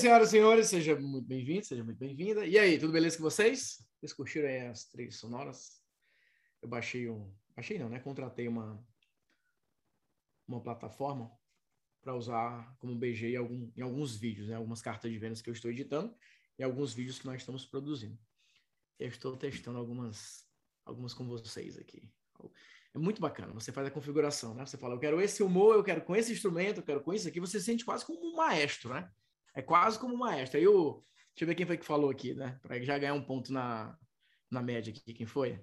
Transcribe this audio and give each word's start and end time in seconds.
Senhoras 0.00 0.28
e 0.28 0.30
senhores, 0.30 0.66
seja 0.68 0.98
muito 0.98 1.28
bem-vindo, 1.28 1.66
seja 1.66 1.84
muito 1.84 1.98
bem-vinda. 1.98 2.46
E 2.46 2.58
aí, 2.58 2.78
tudo 2.78 2.90
beleza 2.90 3.18
com 3.18 3.22
vocês? 3.22 3.86
Vocês 3.98 4.14
curtiram 4.14 4.48
aí 4.48 4.66
as 4.66 4.86
três 4.86 5.16
sonoras? 5.16 5.82
Eu 6.62 6.70
baixei 6.70 7.10
um. 7.10 7.30
Baixei 7.54 7.78
não, 7.78 7.90
né? 7.90 8.00
Contratei 8.00 8.48
uma, 8.48 8.82
uma 10.48 10.58
plataforma 10.62 11.30
para 12.00 12.16
usar 12.16 12.74
como 12.78 12.94
BG 12.94 13.32
em, 13.32 13.36
algum, 13.36 13.70
em 13.76 13.82
alguns 13.82 14.16
vídeos, 14.16 14.48
né? 14.48 14.54
Algumas 14.54 14.80
cartas 14.80 15.10
de 15.10 15.18
vendas 15.18 15.42
que 15.42 15.50
eu 15.50 15.52
estou 15.52 15.70
editando 15.70 16.16
e 16.58 16.62
alguns 16.62 16.94
vídeos 16.94 17.18
que 17.18 17.26
nós 17.26 17.42
estamos 17.42 17.66
produzindo. 17.66 18.18
Eu 18.98 19.08
estou 19.08 19.36
testando 19.36 19.78
algumas, 19.78 20.46
algumas 20.82 21.12
com 21.12 21.26
vocês 21.26 21.76
aqui. 21.76 22.10
É 22.94 22.98
muito 22.98 23.20
bacana. 23.20 23.52
Você 23.52 23.70
faz 23.70 23.86
a 23.86 23.90
configuração, 23.90 24.54
né? 24.54 24.64
Você 24.64 24.78
fala, 24.78 24.94
eu 24.94 24.98
quero 24.98 25.20
esse 25.20 25.42
humor, 25.42 25.74
eu 25.74 25.84
quero 25.84 26.00
com 26.00 26.16
esse 26.16 26.32
instrumento, 26.32 26.78
eu 26.78 26.84
quero 26.84 27.02
com 27.02 27.12
isso 27.12 27.28
aqui. 27.28 27.38
Você 27.38 27.58
se 27.58 27.66
sente 27.66 27.84
quase 27.84 28.06
como 28.06 28.32
um 28.32 28.34
maestro, 28.34 28.94
né? 28.94 29.12
É 29.54 29.62
quase 29.62 29.98
como 29.98 30.14
um 30.14 30.18
maestro. 30.18 30.60
O. 30.70 31.04
Deixa 31.30 31.44
eu 31.44 31.46
ver 31.46 31.54
quem 31.54 31.66
foi 31.66 31.78
que 31.78 31.84
falou 31.84 32.10
aqui, 32.10 32.34
né? 32.34 32.58
Para 32.62 32.80
já 32.82 32.98
ganhar 32.98 33.14
um 33.14 33.22
ponto 33.22 33.52
na, 33.52 33.96
na 34.50 34.62
média 34.62 34.92
aqui. 34.92 35.14
Quem 35.14 35.26
foi? 35.26 35.60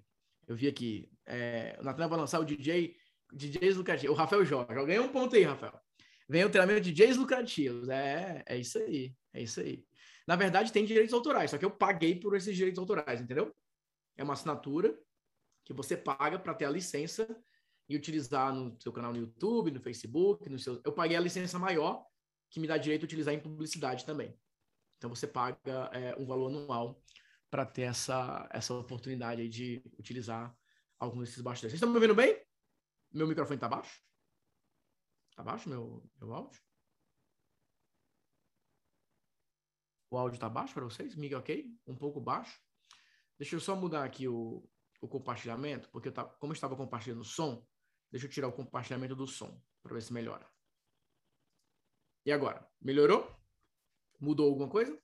Eu 0.47 0.55
vi 0.55 0.67
aqui. 0.67 1.11
É, 1.25 1.77
o 1.79 1.83
Natan 1.83 2.07
vai 2.07 2.17
lançar 2.17 2.39
o 2.39 2.45
DJ. 2.45 2.95
DJs 3.31 3.75
lucrativos. 3.75 4.15
O 4.15 4.19
Rafael 4.19 4.45
Jorge. 4.45 4.79
Eu 4.79 4.85
ganhei 4.85 5.01
um 5.01 5.11
ponto 5.11 5.35
aí, 5.35 5.43
Rafael. 5.43 5.79
Vem 6.29 6.45
o 6.45 6.49
treinamento 6.49 6.81
de 6.81 6.93
DJs 6.93 7.17
lucrativos. 7.17 7.89
É, 7.89 8.43
é 8.45 8.57
isso 8.57 8.77
aí. 8.77 9.13
É 9.33 9.41
isso 9.41 9.59
aí. 9.59 9.85
Na 10.27 10.35
verdade, 10.35 10.73
tem 10.73 10.85
direitos 10.85 11.13
autorais, 11.13 11.51
só 11.51 11.57
que 11.57 11.63
eu 11.63 11.71
paguei 11.71 12.19
por 12.19 12.35
esses 12.35 12.53
direitos 12.53 12.77
autorais, 12.79 13.21
entendeu? 13.21 13.55
É 14.17 14.23
uma 14.23 14.33
assinatura 14.33 14.97
que 15.63 15.73
você 15.73 15.95
paga 15.95 16.37
para 16.37 16.53
ter 16.53 16.65
a 16.65 16.69
licença 16.69 17.25
e 17.87 17.95
utilizar 17.95 18.53
no 18.53 18.75
seu 18.81 18.91
canal 18.91 19.13
no 19.13 19.19
YouTube, 19.19 19.71
no 19.71 19.79
Facebook, 19.79 20.49
no 20.49 20.59
seu. 20.59 20.81
Eu 20.83 20.91
paguei 20.91 21.15
a 21.15 21.21
licença 21.21 21.57
maior 21.57 22.05
que 22.49 22.59
me 22.59 22.67
dá 22.67 22.77
direito 22.77 23.03
a 23.03 23.05
utilizar 23.05 23.33
em 23.33 23.39
publicidade 23.39 24.05
também. 24.05 24.37
Então 24.97 25.09
você 25.09 25.27
paga 25.27 25.89
é, 25.93 26.15
um 26.17 26.25
valor 26.25 26.49
anual 26.49 27.01
para 27.49 27.65
ter 27.65 27.83
essa, 27.83 28.47
essa 28.51 28.73
oportunidade 28.73 29.47
de 29.47 29.81
utilizar 29.97 30.55
alguns 30.99 31.29
desses 31.29 31.41
bastidores. 31.41 31.71
Vocês 31.71 31.75
estão 31.75 31.89
me 31.89 31.95
ouvindo 31.95 32.15
bem? 32.15 32.43
Meu 33.11 33.27
microfone 33.27 33.57
está 33.57 33.69
baixo? 33.69 34.01
Está 35.29 35.43
baixo 35.43 35.69
meu, 35.69 36.03
meu 36.19 36.33
áudio? 36.33 36.59
O 40.09 40.17
áudio 40.17 40.35
está 40.35 40.49
baixo 40.49 40.73
para 40.73 40.85
vocês? 40.85 41.15
Miguel, 41.15 41.39
ok? 41.39 41.69
Um 41.85 41.95
pouco 41.95 42.19
baixo. 42.19 42.59
Deixa 43.37 43.55
eu 43.55 43.59
só 43.59 43.75
mudar 43.75 44.03
aqui 44.03 44.27
o, 44.27 44.67
o 44.99 45.07
compartilhamento, 45.07 45.89
porque 45.89 46.09
eu 46.09 46.13
como 46.39 46.51
eu 46.51 46.55
estava 46.55 46.75
compartilhando 46.75 47.21
o 47.21 47.25
som, 47.25 47.65
deixa 48.11 48.25
eu 48.25 48.31
tirar 48.31 48.47
o 48.47 48.53
compartilhamento 48.53 49.15
do 49.15 49.27
som 49.27 49.61
para 49.83 49.93
ver 49.93 50.01
se 50.01 50.11
melhora. 50.11 50.49
E 52.27 52.31
agora? 52.33 52.69
Melhorou? 52.81 53.33
Mudou 54.19 54.49
alguma 54.49 54.67
coisa? 54.67 55.01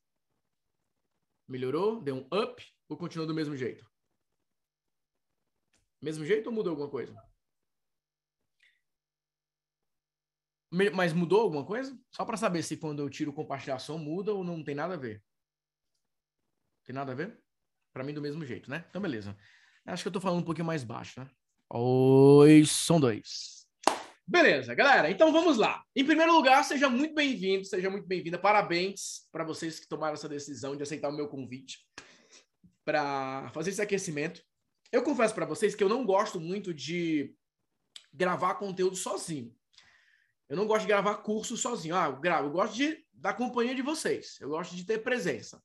Melhorou? 1.48 2.02
Deu 2.02 2.16
um 2.18 2.28
up? 2.38 2.62
Ou 2.90 2.98
continua 2.98 3.26
do 3.26 3.34
mesmo 3.34 3.56
jeito? 3.56 3.90
Mesmo 6.02 6.26
jeito 6.26 6.48
ou 6.48 6.54
mudou 6.54 6.72
alguma 6.72 6.90
coisa? 6.90 7.16
Mas 10.70 11.14
mudou 11.14 11.40
alguma 11.40 11.66
coisa? 11.66 11.98
Só 12.12 12.26
para 12.26 12.36
saber 12.36 12.62
se 12.62 12.76
quando 12.76 13.02
eu 13.02 13.10
tiro 13.10 13.32
compartilhação 13.32 13.98
muda 13.98 14.34
ou 14.34 14.44
não 14.44 14.62
tem 14.62 14.76
nada 14.76 14.96
a 14.96 14.98
ver. 14.98 15.24
Tem 16.84 16.94
nada 16.94 17.14
a 17.14 17.16
ver? 17.16 17.42
Para 17.94 18.04
mim 18.04 18.14
do 18.14 18.22
mesmo 18.22 18.44
jeito, 18.44 18.70
né? 18.70 18.86
Então 18.90 19.02
beleza. 19.02 19.38
Acho 19.86 20.04
que 20.04 20.10
eu 20.10 20.14
tô 20.14 20.20
falando 20.20 20.42
um 20.42 20.46
pouquinho 20.46 20.68
mais 20.68 20.84
baixo, 20.84 21.22
né? 21.22 21.32
Oi, 21.70 22.66
som 22.66 23.00
dois. 23.00 23.63
Beleza, 24.26 24.74
galera. 24.74 25.12
Então 25.12 25.34
vamos 25.34 25.58
lá. 25.58 25.84
Em 25.94 26.06
primeiro 26.06 26.34
lugar, 26.34 26.64
seja 26.64 26.90
muito 26.90 27.14
bem-vindo, 27.14 27.66
seja 27.66 27.90
muito 27.90 28.08
bem-vinda. 28.08 28.40
Parabéns 28.40 29.28
para 29.32 29.44
vocês 29.44 29.82
que 29.82 29.88
tomaram 29.88 30.14
essa 30.14 30.30
decisão 30.30 30.78
de 30.78 30.84
aceitar 30.84 31.10
o 31.10 31.16
meu 31.16 31.28
convite 31.28 31.86
para 32.86 33.50
fazer 33.54 33.72
esse 33.72 33.82
aquecimento. 33.82 34.42
Eu 34.94 35.04
confesso 35.04 35.36
para 35.36 35.46
vocês 35.46 35.76
que 35.76 35.84
eu 35.84 35.90
não 35.90 36.06
gosto 36.06 36.40
muito 36.40 36.74
de 36.74 37.36
gravar 38.14 38.56
conteúdo 38.56 38.96
sozinho. 38.96 39.54
Eu 40.48 40.56
não 40.56 40.68
gosto 40.68 40.84
de 40.84 40.88
gravar 40.88 41.16
curso 41.18 41.58
sozinho. 41.58 41.96
Ah, 41.96 42.06
eu 42.06 42.20
gravo. 42.20 42.48
Eu 42.48 42.52
gosto 42.52 42.76
de, 42.76 43.06
da 43.12 43.34
companhia 43.34 43.76
de 43.76 43.82
vocês. 43.82 44.38
Eu 44.40 44.50
gosto 44.50 44.74
de 44.74 44.86
ter 44.86 45.00
presença. 45.00 45.62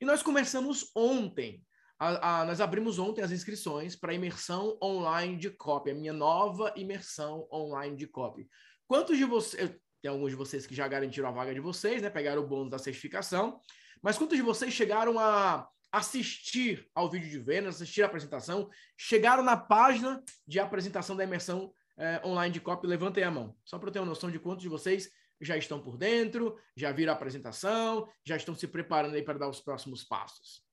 E 0.00 0.04
nós 0.04 0.24
começamos 0.24 0.90
ontem 0.94 1.64
a, 1.98 2.40
a, 2.40 2.44
nós 2.44 2.60
abrimos 2.60 2.98
ontem 2.98 3.22
as 3.22 3.32
inscrições 3.32 3.96
para 3.96 4.12
a 4.12 4.14
imersão 4.14 4.76
online 4.82 5.36
de 5.36 5.50
copy, 5.50 5.90
a 5.90 5.94
minha 5.94 6.12
nova 6.12 6.72
imersão 6.76 7.48
online 7.50 7.96
de 7.96 8.06
copy. 8.06 8.48
Quantos 8.86 9.16
de 9.16 9.24
vocês, 9.24 9.74
tem 10.02 10.10
alguns 10.10 10.30
de 10.30 10.36
vocês 10.36 10.66
que 10.66 10.74
já 10.74 10.86
garantiram 10.86 11.28
a 11.28 11.32
vaga 11.32 11.54
de 11.54 11.60
vocês, 11.60 12.02
né? 12.02 12.10
Pegaram 12.10 12.42
o 12.42 12.46
bônus 12.46 12.70
da 12.70 12.78
certificação, 12.78 13.60
mas 14.02 14.18
quantos 14.18 14.36
de 14.36 14.42
vocês 14.42 14.72
chegaram 14.72 15.18
a 15.18 15.66
assistir 15.90 16.86
ao 16.94 17.10
vídeo 17.10 17.30
de 17.30 17.38
vendas, 17.38 17.76
assistir 17.76 18.02
a 18.02 18.06
apresentação, 18.06 18.68
chegaram 18.96 19.42
na 19.42 19.56
página 19.56 20.22
de 20.46 20.60
apresentação 20.60 21.16
da 21.16 21.24
imersão 21.24 21.72
é, 21.96 22.20
online 22.24 22.52
de 22.52 22.60
copy? 22.60 22.86
Levantem 22.86 23.24
a 23.24 23.30
mão, 23.30 23.56
só 23.64 23.78
para 23.78 23.88
eu 23.88 23.92
ter 23.92 23.98
uma 24.00 24.06
noção 24.06 24.30
de 24.30 24.38
quantos 24.38 24.62
de 24.62 24.68
vocês 24.68 25.10
já 25.40 25.56
estão 25.56 25.80
por 25.80 25.96
dentro, 25.96 26.58
já 26.76 26.92
viram 26.92 27.12
a 27.12 27.16
apresentação, 27.16 28.06
já 28.24 28.36
estão 28.36 28.54
se 28.54 28.68
preparando 28.68 29.14
aí 29.14 29.22
para 29.22 29.38
dar 29.38 29.48
os 29.48 29.60
próximos 29.60 30.04
passos. 30.04 30.65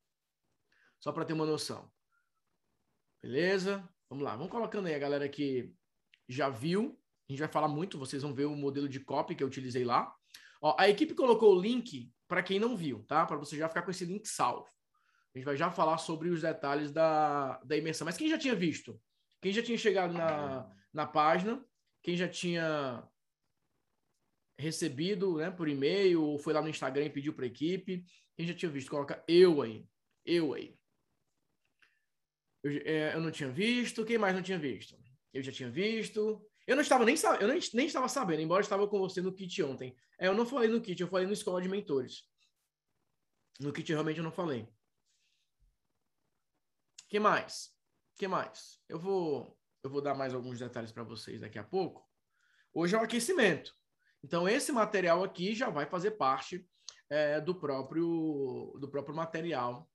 Só 1.03 1.11
para 1.11 1.25
ter 1.25 1.33
uma 1.33 1.45
noção. 1.45 1.91
Beleza? 3.21 3.85
Vamos 4.09 4.23
lá. 4.23 4.37
Vamos 4.37 4.49
colocando 4.49 4.87
aí 4.87 4.95
a 4.95 4.99
galera 4.99 5.27
que 5.27 5.69
já 6.29 6.47
viu. 6.47 6.97
A 7.27 7.33
gente 7.33 7.39
vai 7.39 7.49
falar 7.49 7.67
muito, 7.67 7.99
vocês 7.99 8.23
vão 8.23 8.33
ver 8.33 8.45
o 8.45 8.55
modelo 8.55 8.87
de 8.87 9.01
copy 9.01 9.35
que 9.35 9.43
eu 9.43 9.47
utilizei 9.47 9.83
lá. 9.83 10.15
Ó, 10.61 10.73
a 10.79 10.87
equipe 10.87 11.13
colocou 11.13 11.53
o 11.53 11.61
link 11.61 12.09
para 12.25 12.41
quem 12.41 12.57
não 12.57 12.77
viu, 12.77 13.03
tá? 13.03 13.25
Para 13.25 13.35
você 13.35 13.57
já 13.57 13.67
ficar 13.67 13.81
com 13.81 13.91
esse 13.91 14.05
link 14.05 14.25
salvo. 14.25 14.65
A 15.35 15.37
gente 15.37 15.43
vai 15.43 15.57
já 15.57 15.69
falar 15.69 15.97
sobre 15.97 16.29
os 16.29 16.41
detalhes 16.41 16.89
da, 16.89 17.57
da 17.65 17.75
imersão. 17.75 18.05
Mas 18.05 18.15
quem 18.15 18.29
já 18.29 18.37
tinha 18.37 18.55
visto? 18.55 18.97
Quem 19.41 19.51
já 19.51 19.61
tinha 19.61 19.77
chegado 19.77 20.13
na, 20.13 20.71
na 20.93 21.05
página? 21.05 21.61
Quem 22.01 22.15
já 22.15 22.29
tinha 22.29 23.05
recebido 24.57 25.35
né, 25.35 25.51
por 25.51 25.67
e-mail 25.67 26.23
ou 26.23 26.39
foi 26.39 26.53
lá 26.53 26.61
no 26.61 26.69
Instagram 26.69 27.07
e 27.07 27.09
pediu 27.09 27.33
para 27.33 27.43
a 27.43 27.47
equipe? 27.47 28.05
Quem 28.37 28.47
já 28.47 28.53
tinha 28.53 28.71
visto? 28.71 28.89
Coloca 28.89 29.21
eu 29.27 29.61
aí. 29.61 29.85
Eu 30.25 30.53
aí. 30.53 30.81
Eu, 32.63 32.71
é, 32.85 33.15
eu 33.15 33.21
não 33.21 33.31
tinha 33.31 33.49
visto. 33.49 34.05
Quem 34.05 34.17
mais 34.17 34.33
não 34.33 34.41
tinha 34.41 34.57
visto? 34.57 34.97
Eu 35.33 35.43
já 35.43 35.51
tinha 35.51 35.69
visto. 35.69 36.45
Eu 36.65 36.75
não 36.75 36.81
estava 36.81 37.03
nem, 37.03 37.15
eu 37.41 37.47
nem, 37.47 37.59
nem 37.73 37.85
estava 37.85 38.07
sabendo, 38.07 38.41
embora 38.41 38.61
estava 38.61 38.87
com 38.87 38.97
você 38.99 39.21
no 39.21 39.33
kit 39.33 39.61
ontem. 39.61 39.95
É, 40.17 40.27
eu 40.27 40.33
não 40.33 40.45
falei 40.45 40.69
no 40.69 40.79
kit, 40.79 41.01
eu 41.01 41.09
falei 41.09 41.27
no 41.27 41.33
escola 41.33 41.61
de 41.61 41.67
mentores. 41.67 42.23
No 43.59 43.73
kit 43.73 43.91
realmente 43.91 44.17
eu 44.17 44.23
não 44.23 44.31
falei. 44.31 44.67
que 47.09 47.19
mais? 47.19 47.73
que 48.17 48.27
mais? 48.27 48.79
Eu 48.87 48.99
vou 48.99 49.59
eu 49.83 49.89
vou 49.89 50.01
dar 50.01 50.15
mais 50.15 50.33
alguns 50.33 50.59
detalhes 50.59 50.93
para 50.93 51.03
vocês 51.03 51.41
daqui 51.41 51.59
a 51.59 51.63
pouco. 51.63 52.07
Hoje 52.73 52.95
é 52.95 52.97
o 52.97 53.03
aquecimento. 53.03 53.75
Então 54.23 54.47
esse 54.47 54.71
material 54.71 55.23
aqui 55.23 55.53
já 55.53 55.69
vai 55.69 55.85
fazer 55.85 56.11
parte 56.11 56.65
é, 57.09 57.41
do 57.41 57.53
próprio 57.53 58.77
do 58.79 58.87
próprio 58.89 59.15
material 59.15 59.89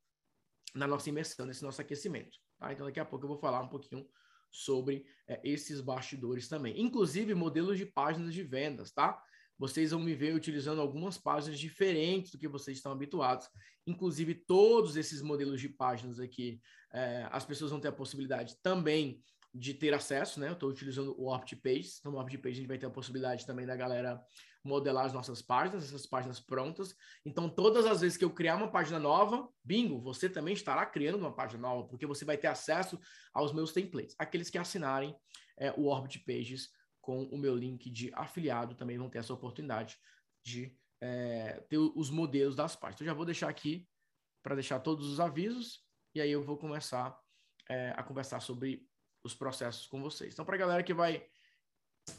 na 0.75 0.87
nossa 0.87 1.09
imersão, 1.09 1.47
nesse 1.47 1.63
nosso 1.63 1.81
aquecimento. 1.81 2.39
Tá? 2.59 2.73
Então, 2.73 2.87
daqui 2.87 3.01
a 3.01 3.05
pouco 3.05 3.25
eu 3.25 3.29
vou 3.29 3.39
falar 3.39 3.61
um 3.63 3.69
pouquinho 3.69 4.07
sobre 4.51 5.05
é, 5.27 5.41
esses 5.45 5.81
bastidores 5.81 6.49
também. 6.49 6.81
Inclusive, 6.81 7.35
modelos 7.35 7.79
de 7.79 7.87
páginas 7.87 8.35
de 8.35 8.43
vendas, 8.43 8.91
tá? 8.91 9.23
Vocês 9.59 9.91
vão 9.91 10.01
me 10.01 10.15
ver 10.15 10.35
utilizando 10.35 10.81
algumas 10.81 11.19
páginas 11.19 11.59
diferentes 11.59 12.31
do 12.31 12.39
que 12.39 12.47
vocês 12.47 12.77
estão 12.77 12.93
habituados. 12.93 13.49
Inclusive, 13.87 14.35
todos 14.35 14.97
esses 14.97 15.21
modelos 15.21 15.61
de 15.61 15.69
páginas 15.69 16.21
aqui, 16.21 16.61
é, 16.93 17.29
as 17.31 17.45
pessoas 17.45 17.71
vão 17.71 17.81
ter 17.81 17.89
a 17.89 17.93
possibilidade 17.93 18.57
também 18.63 19.23
de 19.55 19.75
ter 19.75 19.95
acesso, 19.95 20.39
né? 20.41 20.49
Eu 20.49 20.53
estou 20.53 20.69
utilizando 20.69 21.15
o 21.19 21.33
OptPage. 21.33 21.97
Então, 21.99 22.13
no 22.13 22.21
OptPage 22.21 22.55
a 22.55 22.57
gente 22.57 22.69
vai 22.69 22.79
ter 22.79 22.87
a 22.87 22.91
possibilidade 22.91 23.47
também 23.47 23.67
da 23.67 23.75
galera 23.75 24.21
modelar 24.63 25.07
as 25.07 25.13
nossas 25.13 25.41
páginas, 25.41 25.85
essas 25.85 26.07
páginas 26.07 26.39
prontas. 26.39 26.95
Então, 27.25 27.49
todas 27.49 27.87
as 27.87 28.01
vezes 28.01 28.17
que 28.17 28.25
eu 28.25 28.31
criar 28.31 28.57
uma 28.57 28.71
página 28.71 28.99
nova, 28.99 29.49
bingo, 29.65 30.01
você 30.01 30.29
também 30.29 30.55
estará 30.55 30.85
criando 30.85 31.19
uma 31.19 31.35
página 31.35 31.63
nova, 31.63 31.89
porque 31.89 32.07
você 32.07 32.25
vai 32.25 32.37
ter 32.37 32.49
acesso 32.49 32.99
aos 33.33 33.53
meus 33.53 33.73
templates. 33.73 34.15
Aqueles 34.19 34.51
que 34.51 34.59
assinarem 34.59 35.17
é, 35.59 35.73
o 35.73 35.87
Orbit 35.87 36.21
Pages 36.21 36.71
com 37.01 37.25
o 37.25 37.39
meu 37.39 37.57
link 37.57 37.91
de 37.91 38.13
afiliado 38.15 38.75
também 38.75 38.99
vão 38.99 39.09
ter 39.09 39.19
essa 39.19 39.33
oportunidade 39.33 39.97
de 40.45 40.77
é, 41.01 41.65
ter 41.69 41.79
os 41.79 42.11
modelos 42.11 42.55
das 42.55 42.77
páginas. 42.77 42.97
Então, 42.97 43.07
já 43.07 43.15
vou 43.15 43.25
deixar 43.25 43.49
aqui 43.49 43.89
para 44.43 44.55
deixar 44.55 44.81
todos 44.81 45.07
os 45.07 45.21
avisos 45.21 45.83
e 46.15 46.21
aí 46.21 46.31
eu 46.31 46.43
vou 46.43 46.57
começar 46.57 47.19
é, 47.69 47.95
a 47.97 48.03
conversar 48.03 48.41
sobre 48.41 48.87
os 49.23 49.35
processos 49.35 49.87
com 49.87 50.01
vocês. 50.01 50.33
Então, 50.33 50.45
para 50.45 50.55
a 50.55 50.59
galera 50.59 50.83
que 50.83 50.95
vai 50.95 51.27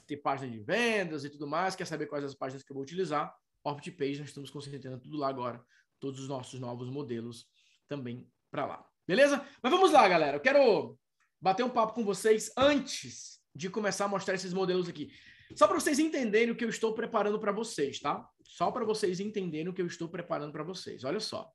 ter 0.06 0.18
página 0.18 0.52
de 0.52 0.60
vendas 0.60 1.24
e 1.24 1.30
tudo 1.30 1.48
mais, 1.48 1.76
quer 1.76 1.86
saber 1.86 2.06
quais 2.08 2.24
as 2.24 2.36
páginas 2.36 2.64
que 2.64 2.72
eu 2.72 2.76
vou 2.76 2.84
utilizar, 2.84 3.36
OptPage, 3.64 4.20
nós 4.20 4.30
estamos 4.30 4.50
concentrando 4.50 5.00
tudo 5.00 5.18
lá 5.18 5.28
agora, 5.28 5.64
todos 6.00 6.20
os 6.20 6.28
nossos 6.28 6.60
novos 6.60 6.90
modelos 6.90 7.48
também 7.88 8.30
para 8.52 8.66
lá. 8.66 8.90
Beleza? 9.08 9.46
Mas 9.62 9.72
vamos 9.72 9.92
lá, 9.92 10.08
galera. 10.08 10.38
Eu 10.38 10.42
quero 10.42 10.98
bater 11.42 11.64
um 11.64 11.70
papo 11.70 11.94
com 11.94 12.04
vocês 12.04 12.52
antes 12.56 13.40
de 13.56 13.70
começar 13.70 14.06
a 14.06 14.08
mostrar 14.08 14.36
esses 14.36 14.54
modelos 14.54 14.88
aqui. 14.88 15.12
Só 15.56 15.68
para 15.68 15.80
vocês 15.80 15.98
entenderem 15.98 16.52
o 16.52 16.56
que 16.56 16.64
eu 16.64 16.70
estou 16.70 16.94
preparando 16.94 17.40
para 17.40 17.52
vocês, 17.52 18.00
tá? 18.00 18.30
Só 18.44 18.72
para 18.72 18.86
vocês 18.86 19.20
entenderem 19.20 19.68
o 19.68 19.74
que 19.74 19.82
eu 19.82 19.88
estou 19.88 20.08
preparando 20.08 20.52
para 20.52 20.64
vocês. 20.64 21.04
Olha 21.04 21.20
só. 21.20 21.52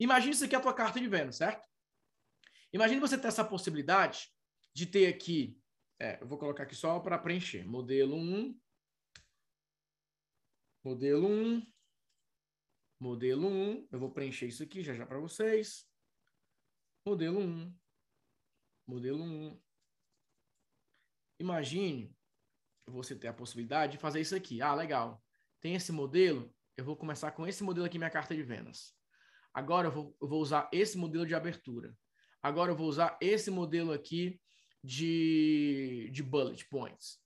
Imagine 0.00 0.32
isso 0.32 0.44
aqui 0.44 0.54
é 0.54 0.58
a 0.58 0.62
tua 0.62 0.72
carta 0.72 0.98
de 0.98 1.06
venda, 1.06 1.30
certo? 1.30 1.68
Imagine 2.72 3.00
você 3.00 3.18
ter 3.18 3.28
essa 3.28 3.44
possibilidade 3.44 4.33
de 4.74 4.86
ter 4.86 5.06
aqui, 5.06 5.58
é, 6.00 6.20
eu 6.20 6.26
vou 6.26 6.36
colocar 6.36 6.64
aqui 6.64 6.74
só 6.74 6.98
para 6.98 7.18
preencher, 7.18 7.64
modelo 7.64 8.16
1, 8.16 8.60
modelo 10.84 11.28
1, 11.28 11.72
modelo 13.00 13.46
1, 13.46 13.88
eu 13.92 13.98
vou 13.98 14.10
preencher 14.10 14.46
isso 14.46 14.62
aqui 14.62 14.82
já 14.82 14.92
já 14.92 15.06
para 15.06 15.20
vocês, 15.20 15.88
modelo 17.06 17.38
1, 17.38 17.78
modelo 18.86 19.22
1. 19.22 19.62
Imagine 21.40 22.16
você 22.86 23.16
ter 23.16 23.28
a 23.28 23.32
possibilidade 23.32 23.92
de 23.92 23.98
fazer 23.98 24.20
isso 24.20 24.34
aqui. 24.34 24.60
Ah, 24.60 24.74
legal. 24.74 25.22
Tem 25.60 25.74
esse 25.74 25.92
modelo, 25.92 26.54
eu 26.76 26.84
vou 26.84 26.96
começar 26.96 27.30
com 27.32 27.46
esse 27.46 27.62
modelo 27.62 27.86
aqui, 27.86 27.98
minha 27.98 28.10
carta 28.10 28.34
de 28.34 28.42
vendas. 28.42 28.94
Agora 29.52 29.88
eu 29.88 29.92
vou, 29.92 30.16
eu 30.20 30.28
vou 30.28 30.40
usar 30.40 30.68
esse 30.72 30.98
modelo 30.98 31.26
de 31.26 31.34
abertura. 31.34 31.96
Agora 32.42 32.72
eu 32.72 32.76
vou 32.76 32.88
usar 32.88 33.16
esse 33.20 33.50
modelo 33.50 33.92
aqui 33.92 34.40
de, 34.84 36.10
de 36.12 36.22
bullet 36.22 36.62
points. 36.66 37.18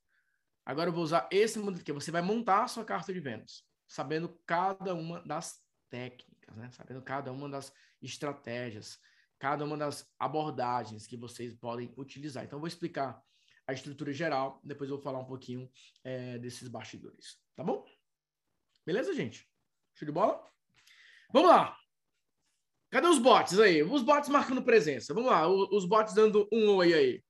Agora 0.64 0.90
eu 0.90 0.94
vou 0.94 1.02
usar 1.02 1.28
esse 1.32 1.58
modelo 1.58 1.81
aqui. 1.81 1.93
Você 1.93 2.12
vai 2.12 2.22
montar 2.22 2.62
a 2.62 2.69
sua 2.69 2.84
carta 2.84 3.12
de 3.12 3.19
vendas, 3.19 3.64
sabendo 3.88 4.28
cada 4.46 4.94
uma 4.94 5.20
das 5.26 5.60
técnicas, 5.90 6.56
né? 6.56 6.70
sabendo 6.70 7.02
cada 7.02 7.32
uma 7.32 7.49
das 7.49 7.72
estratégias, 8.00 8.99
cada 9.40 9.64
uma 9.64 9.76
das 9.76 10.08
abordagens 10.19 11.06
que 11.06 11.16
vocês 11.16 11.52
podem 11.55 11.93
utilizar. 11.96 12.44
Então, 12.44 12.58
eu 12.58 12.60
vou 12.60 12.69
explicar 12.69 13.20
a 13.66 13.72
estrutura 13.72 14.12
geral, 14.12 14.61
depois 14.62 14.88
eu 14.88 14.96
vou 14.96 15.02
falar 15.02 15.19
um 15.19 15.26
pouquinho 15.26 15.69
é, 16.04 16.38
desses 16.38 16.69
bastidores, 16.69 17.38
tá 17.56 17.64
bom? 17.64 17.84
Beleza, 18.87 19.12
gente? 19.12 19.46
Show 19.94 20.06
de 20.06 20.12
bola? 20.12 20.43
Vamos 21.32 21.50
lá! 21.50 21.76
Cadê 22.90 23.06
os 23.06 23.19
bots 23.19 23.58
aí? 23.58 23.82
Os 23.82 24.02
bots 24.02 24.31
marcando 24.31 24.62
presença. 24.62 25.12
Vamos 25.12 25.31
lá, 25.31 25.46
os 25.46 25.84
bots 25.84 26.14
dando 26.14 26.49
um 26.50 26.70
oi 26.76 26.94
aí. 26.94 27.25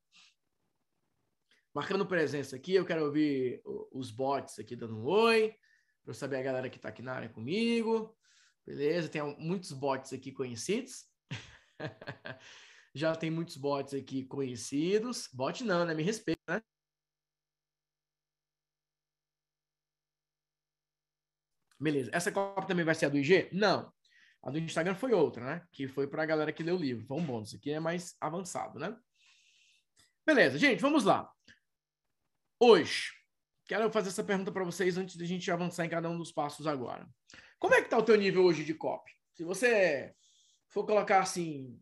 Marcando 1.78 2.04
presença 2.04 2.56
aqui, 2.56 2.74
eu 2.74 2.84
quero 2.84 3.04
ouvir 3.04 3.62
os 3.92 4.10
bots 4.10 4.58
aqui 4.58 4.74
dando 4.74 4.98
um 4.98 5.04
oi, 5.04 5.54
para 6.02 6.10
eu 6.10 6.14
saber 6.14 6.34
a 6.34 6.42
galera 6.42 6.68
que 6.68 6.74
está 6.74 6.88
aqui 6.88 7.02
na 7.02 7.12
área 7.12 7.28
comigo. 7.28 8.18
Beleza? 8.66 9.08
Tem 9.08 9.22
muitos 9.38 9.70
bots 9.70 10.12
aqui 10.12 10.32
conhecidos. 10.32 11.06
Já 12.92 13.14
tem 13.14 13.30
muitos 13.30 13.56
bots 13.56 13.94
aqui 13.94 14.24
conhecidos. 14.24 15.28
Bot 15.32 15.62
não, 15.62 15.84
né? 15.84 15.94
Me 15.94 16.02
respeita, 16.02 16.40
né? 16.48 16.62
Beleza. 21.78 22.10
Essa 22.12 22.32
cópia 22.32 22.66
também 22.66 22.84
vai 22.84 22.96
ser 22.96 23.06
a 23.06 23.08
do 23.08 23.18
IG? 23.18 23.50
Não. 23.52 23.92
A 24.42 24.50
do 24.50 24.58
Instagram 24.58 24.96
foi 24.96 25.12
outra, 25.12 25.44
né? 25.44 25.66
Que 25.70 25.86
foi 25.86 26.08
para 26.08 26.24
a 26.24 26.26
galera 26.26 26.52
que 26.52 26.64
leu 26.64 26.74
o 26.74 26.80
livro. 26.80 27.06
Foi 27.06 27.16
um 27.18 27.24
bônus. 27.24 27.54
Aqui 27.54 27.70
é 27.70 27.78
mais 27.78 28.16
avançado, 28.20 28.80
né? 28.80 28.98
Beleza, 30.26 30.58
gente, 30.58 30.80
vamos 30.80 31.04
lá. 31.04 31.32
Hoje, 32.60 33.12
quero 33.66 33.88
fazer 33.92 34.08
essa 34.08 34.24
pergunta 34.24 34.50
para 34.50 34.64
vocês 34.64 34.98
antes 34.98 35.16
de 35.16 35.22
a 35.22 35.26
gente 35.26 35.48
avançar 35.48 35.84
em 35.84 35.88
cada 35.88 36.10
um 36.10 36.18
dos 36.18 36.32
passos 36.32 36.66
agora. 36.66 37.08
Como 37.56 37.72
é 37.72 37.78
que 37.78 37.84
está 37.84 37.96
o 37.96 38.02
teu 38.02 38.16
nível 38.16 38.42
hoje 38.42 38.64
de 38.64 38.74
copy? 38.74 39.12
Se 39.32 39.44
você 39.44 40.12
for 40.68 40.84
colocar 40.84 41.20
assim, 41.20 41.80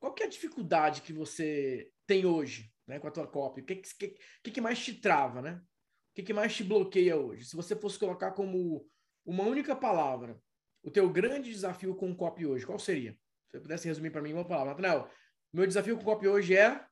qual 0.00 0.12
que 0.12 0.24
é 0.24 0.26
a 0.26 0.28
dificuldade 0.28 1.02
que 1.02 1.12
você 1.12 1.88
tem 2.04 2.26
hoje, 2.26 2.68
né, 2.84 2.98
com 2.98 3.06
a 3.06 3.12
tua 3.12 3.28
copy? 3.28 3.60
O 3.60 3.64
que, 3.64 3.76
que, 3.76 4.50
que 4.50 4.60
mais 4.60 4.84
te 4.84 4.92
trava, 4.92 5.40
né? 5.40 5.62
O 6.10 6.14
que, 6.16 6.24
que 6.24 6.32
mais 6.32 6.56
te 6.56 6.64
bloqueia 6.64 7.16
hoje? 7.16 7.44
Se 7.44 7.54
você 7.54 7.76
fosse 7.76 7.96
colocar 7.96 8.32
como 8.32 8.84
uma 9.24 9.44
única 9.44 9.76
palavra, 9.76 10.36
o 10.82 10.90
teu 10.90 11.08
grande 11.08 11.48
desafio 11.48 11.94
com 11.94 12.10
o 12.10 12.16
copy 12.16 12.44
hoje, 12.44 12.66
qual 12.66 12.78
seria? 12.80 13.12
Se 13.12 13.52
você 13.52 13.60
pudesse 13.60 13.86
resumir 13.86 14.10
para 14.10 14.22
mim 14.22 14.32
uma 14.32 14.44
palavra. 14.44 14.70
Nathanael, 14.72 15.08
meu 15.52 15.64
desafio 15.64 15.94
com 15.94 16.02
o 16.02 16.04
copy 16.04 16.26
hoje 16.26 16.56
é 16.56 16.84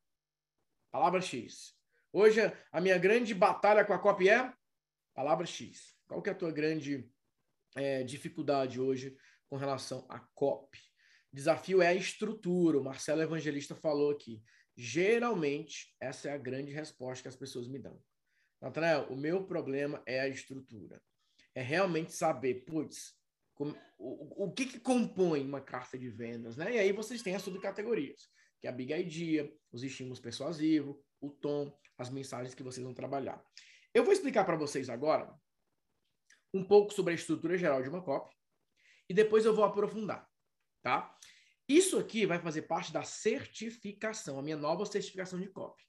palavra 0.92 1.20
X. 1.20 1.74
Hoje, 2.16 2.40
a 2.70 2.80
minha 2.80 2.96
grande 2.96 3.34
batalha 3.34 3.84
com 3.84 3.92
a 3.92 3.98
copy 3.98 4.28
é 4.28 4.54
palavra 5.12 5.44
X. 5.44 5.96
Qual 6.06 6.22
que 6.22 6.28
é 6.30 6.32
a 6.32 6.36
tua 6.36 6.52
grande 6.52 7.10
é, 7.74 8.04
dificuldade 8.04 8.80
hoje 8.80 9.16
com 9.50 9.56
relação 9.56 10.06
à 10.08 10.20
copy? 10.32 10.78
Desafio 11.32 11.82
é 11.82 11.88
a 11.88 11.94
estrutura. 11.94 12.78
O 12.78 12.84
Marcelo 12.84 13.20
Evangelista 13.20 13.74
falou 13.74 14.12
aqui. 14.12 14.40
Geralmente, 14.76 15.92
essa 16.00 16.28
é 16.28 16.32
a 16.32 16.38
grande 16.38 16.70
resposta 16.70 17.22
que 17.22 17.28
as 17.28 17.34
pessoas 17.34 17.66
me 17.66 17.80
dão. 17.80 18.00
Nathanael, 18.60 19.08
o 19.10 19.16
meu 19.16 19.44
problema 19.44 20.00
é 20.06 20.20
a 20.20 20.28
estrutura. 20.28 21.02
É 21.52 21.62
realmente 21.62 22.12
saber, 22.12 22.64
putz, 22.64 23.18
como, 23.56 23.76
o, 23.98 24.44
o 24.44 24.52
que, 24.52 24.66
que 24.66 24.78
compõe 24.78 25.44
uma 25.44 25.60
carta 25.60 25.98
de 25.98 26.10
vendas, 26.10 26.56
né? 26.56 26.76
E 26.76 26.78
aí 26.78 26.92
vocês 26.92 27.22
têm 27.22 27.34
as 27.34 27.42
subcategorias, 27.42 28.28
que 28.60 28.68
é 28.68 28.70
a 28.70 28.72
Big 28.72 28.92
Idea, 28.94 29.52
os 29.72 29.82
estímulos 29.82 30.20
persuasivos, 30.20 30.96
o 31.20 31.28
tom, 31.28 31.76
as 31.98 32.10
mensagens 32.10 32.54
que 32.54 32.62
vocês 32.62 32.84
vão 32.84 32.94
trabalhar. 32.94 33.42
Eu 33.92 34.04
vou 34.04 34.12
explicar 34.12 34.44
para 34.44 34.56
vocês 34.56 34.88
agora 34.88 35.32
um 36.52 36.64
pouco 36.64 36.92
sobre 36.92 37.12
a 37.12 37.16
estrutura 37.16 37.56
geral 37.56 37.82
de 37.82 37.88
uma 37.88 38.02
copy 38.02 38.34
e 39.08 39.14
depois 39.14 39.44
eu 39.44 39.54
vou 39.54 39.64
aprofundar, 39.64 40.28
tá? 40.82 41.16
Isso 41.68 41.98
aqui 41.98 42.26
vai 42.26 42.38
fazer 42.38 42.62
parte 42.62 42.92
da 42.92 43.02
certificação, 43.02 44.38
a 44.38 44.42
minha 44.42 44.56
nova 44.56 44.84
certificação 44.84 45.40
de 45.40 45.48
copy. 45.48 45.82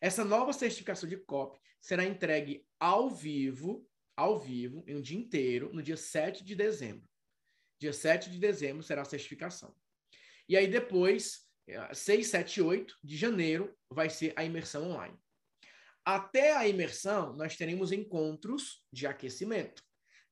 Essa 0.00 0.24
nova 0.24 0.52
certificação 0.52 1.08
de 1.08 1.16
copy 1.16 1.58
será 1.80 2.04
entregue 2.04 2.66
ao 2.78 3.08
vivo 3.08 3.88
ao 4.16 4.38
vivo, 4.38 4.82
em 4.86 4.96
um 4.96 5.02
dia 5.02 5.18
inteiro, 5.18 5.70
no 5.72 5.82
dia 5.82 5.96
7 5.96 6.42
de 6.42 6.54
dezembro. 6.54 7.06
Dia 7.78 7.92
7 7.92 8.30
de 8.30 8.38
dezembro 8.38 8.82
será 8.82 9.02
a 9.02 9.04
certificação. 9.04 9.76
E 10.48 10.56
aí 10.56 10.66
depois, 10.66 11.46
6, 11.92 12.26
7 12.26 12.62
8 12.62 12.96
de 13.04 13.16
janeiro, 13.16 13.76
vai 13.90 14.08
ser 14.08 14.32
a 14.34 14.44
imersão 14.44 14.90
online. 14.90 15.18
Até 16.06 16.56
a 16.56 16.68
imersão, 16.68 17.34
nós 17.34 17.56
teremos 17.56 17.90
encontros 17.90 18.84
de 18.92 19.08
aquecimento. 19.08 19.82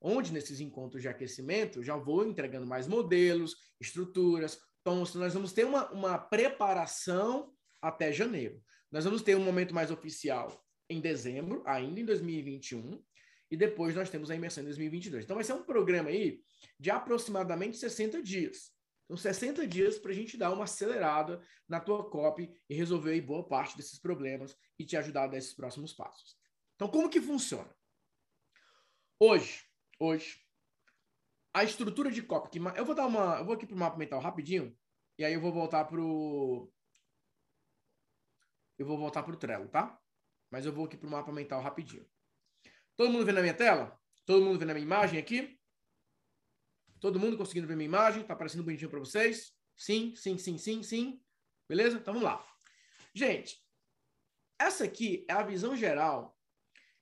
Onde 0.01 0.33
nesses 0.33 0.61
encontros 0.61 1.03
de 1.03 1.09
aquecimento, 1.09 1.83
já 1.83 1.97
vou 1.97 2.25
entregando 2.25 2.65
mais 2.65 2.87
modelos, 2.87 3.57
estruturas, 3.81 4.57
tons. 4.85 5.17
Nós 5.17 5.35
vamos 5.35 5.53
ter 5.53 5.65
uma, 5.65 5.91
uma 5.91 6.17
preparação 6.17 7.53
até 7.83 8.13
janeiro. 8.13 8.63
Nós 8.93 9.05
vamos 9.05 9.23
ter 9.23 9.35
um 9.37 9.43
momento 9.43 9.75
mais 9.75 9.91
oficial 9.91 10.65
em 10.89 11.01
dezembro, 11.01 11.65
ainda 11.67 11.99
em 11.99 12.05
2021, 12.05 13.03
e 13.51 13.57
depois 13.57 13.97
nós 13.97 14.09
temos 14.09 14.31
a 14.31 14.37
imersão 14.37 14.63
em 14.63 14.67
2022. 14.67 15.25
Então 15.25 15.35
vai 15.35 15.43
ser 15.43 15.55
um 15.55 15.65
programa 15.65 16.11
aí 16.11 16.41
de 16.79 16.91
aproximadamente 16.91 17.79
60 17.79 18.23
dias. 18.23 18.74
Então, 19.05 19.17
60 19.17 19.67
dias 19.67 19.99
para 19.99 20.11
a 20.11 20.15
gente 20.15 20.37
dar 20.37 20.53
uma 20.53 20.65
acelerada 20.65 21.43
na 21.69 21.79
tua 21.79 22.09
copy 22.09 22.51
e 22.69 22.75
resolver 22.75 23.21
boa 23.21 23.47
parte 23.47 23.77
desses 23.77 23.99
problemas 23.99 24.57
e 24.79 24.85
te 24.85 24.97
ajudar 24.97 25.25
a 25.25 25.27
dar 25.29 25.37
esses 25.37 25.55
próximos 25.55 25.93
passos. 25.93 26.37
Então, 26.75 26.89
como 26.89 27.11
que 27.11 27.21
funciona? 27.21 27.75
Hoje, 29.19 29.65
hoje, 29.99 30.43
a 31.53 31.63
estrutura 31.63 32.11
de 32.11 32.23
copy, 32.23 32.51
que 32.51 32.59
eu 32.59 32.85
vou 32.85 32.95
dar 32.95 33.07
uma, 33.07 33.39
eu 33.39 33.45
vou 33.45 33.55
aqui 33.55 33.67
para 33.67 33.77
o 33.77 33.79
mapa 33.79 33.97
mental 33.97 34.21
rapidinho, 34.21 34.77
e 35.19 35.25
aí 35.25 35.35
eu 35.35 35.41
vou 35.41 35.53
voltar 35.53 35.85
para 35.85 36.01
o 36.01 36.73
eu 38.77 38.85
vou 38.85 38.99
voltar 38.99 39.23
para 39.23 39.33
o 39.33 39.37
Trello, 39.37 39.69
tá? 39.69 40.01
Mas 40.51 40.67
eu 40.67 40.73
vou 40.73 40.87
aqui 40.87 40.97
para 40.97 41.07
o 41.07 41.11
mapa 41.11 41.33
mental 41.33 41.61
rapidinho. 41.61 42.05
Todo 42.97 43.11
mundo 43.11 43.25
vendo 43.25 43.39
a 43.39 43.43
minha 43.43 43.55
tela? 43.55 43.97
Todo 44.27 44.45
mundo 44.45 44.59
vendo 44.59 44.71
a 44.71 44.75
minha 44.75 44.85
imagem 44.85 45.19
aqui? 45.19 45.61
Todo 47.05 47.21
mundo 47.21 47.37
conseguindo 47.37 47.67
ver 47.67 47.77
minha 47.77 47.85
imagem? 47.85 48.25
Tá 48.25 48.33
aparecendo 48.33 48.65
bonitinho 48.65 48.89
para 48.89 48.99
vocês? 48.99 49.55
Sim, 49.77 50.15
sim, 50.17 50.39
sim, 50.39 50.57
sim, 50.57 50.83
sim. 50.83 51.23
Beleza? 51.69 51.99
Então 51.99 52.15
vamos 52.15 52.27
lá. 52.27 52.43
Gente, 53.13 53.63
essa 54.59 54.85
aqui 54.85 55.27
é 55.29 55.35
a 55.35 55.43
visão 55.43 55.77
geral 55.77 56.35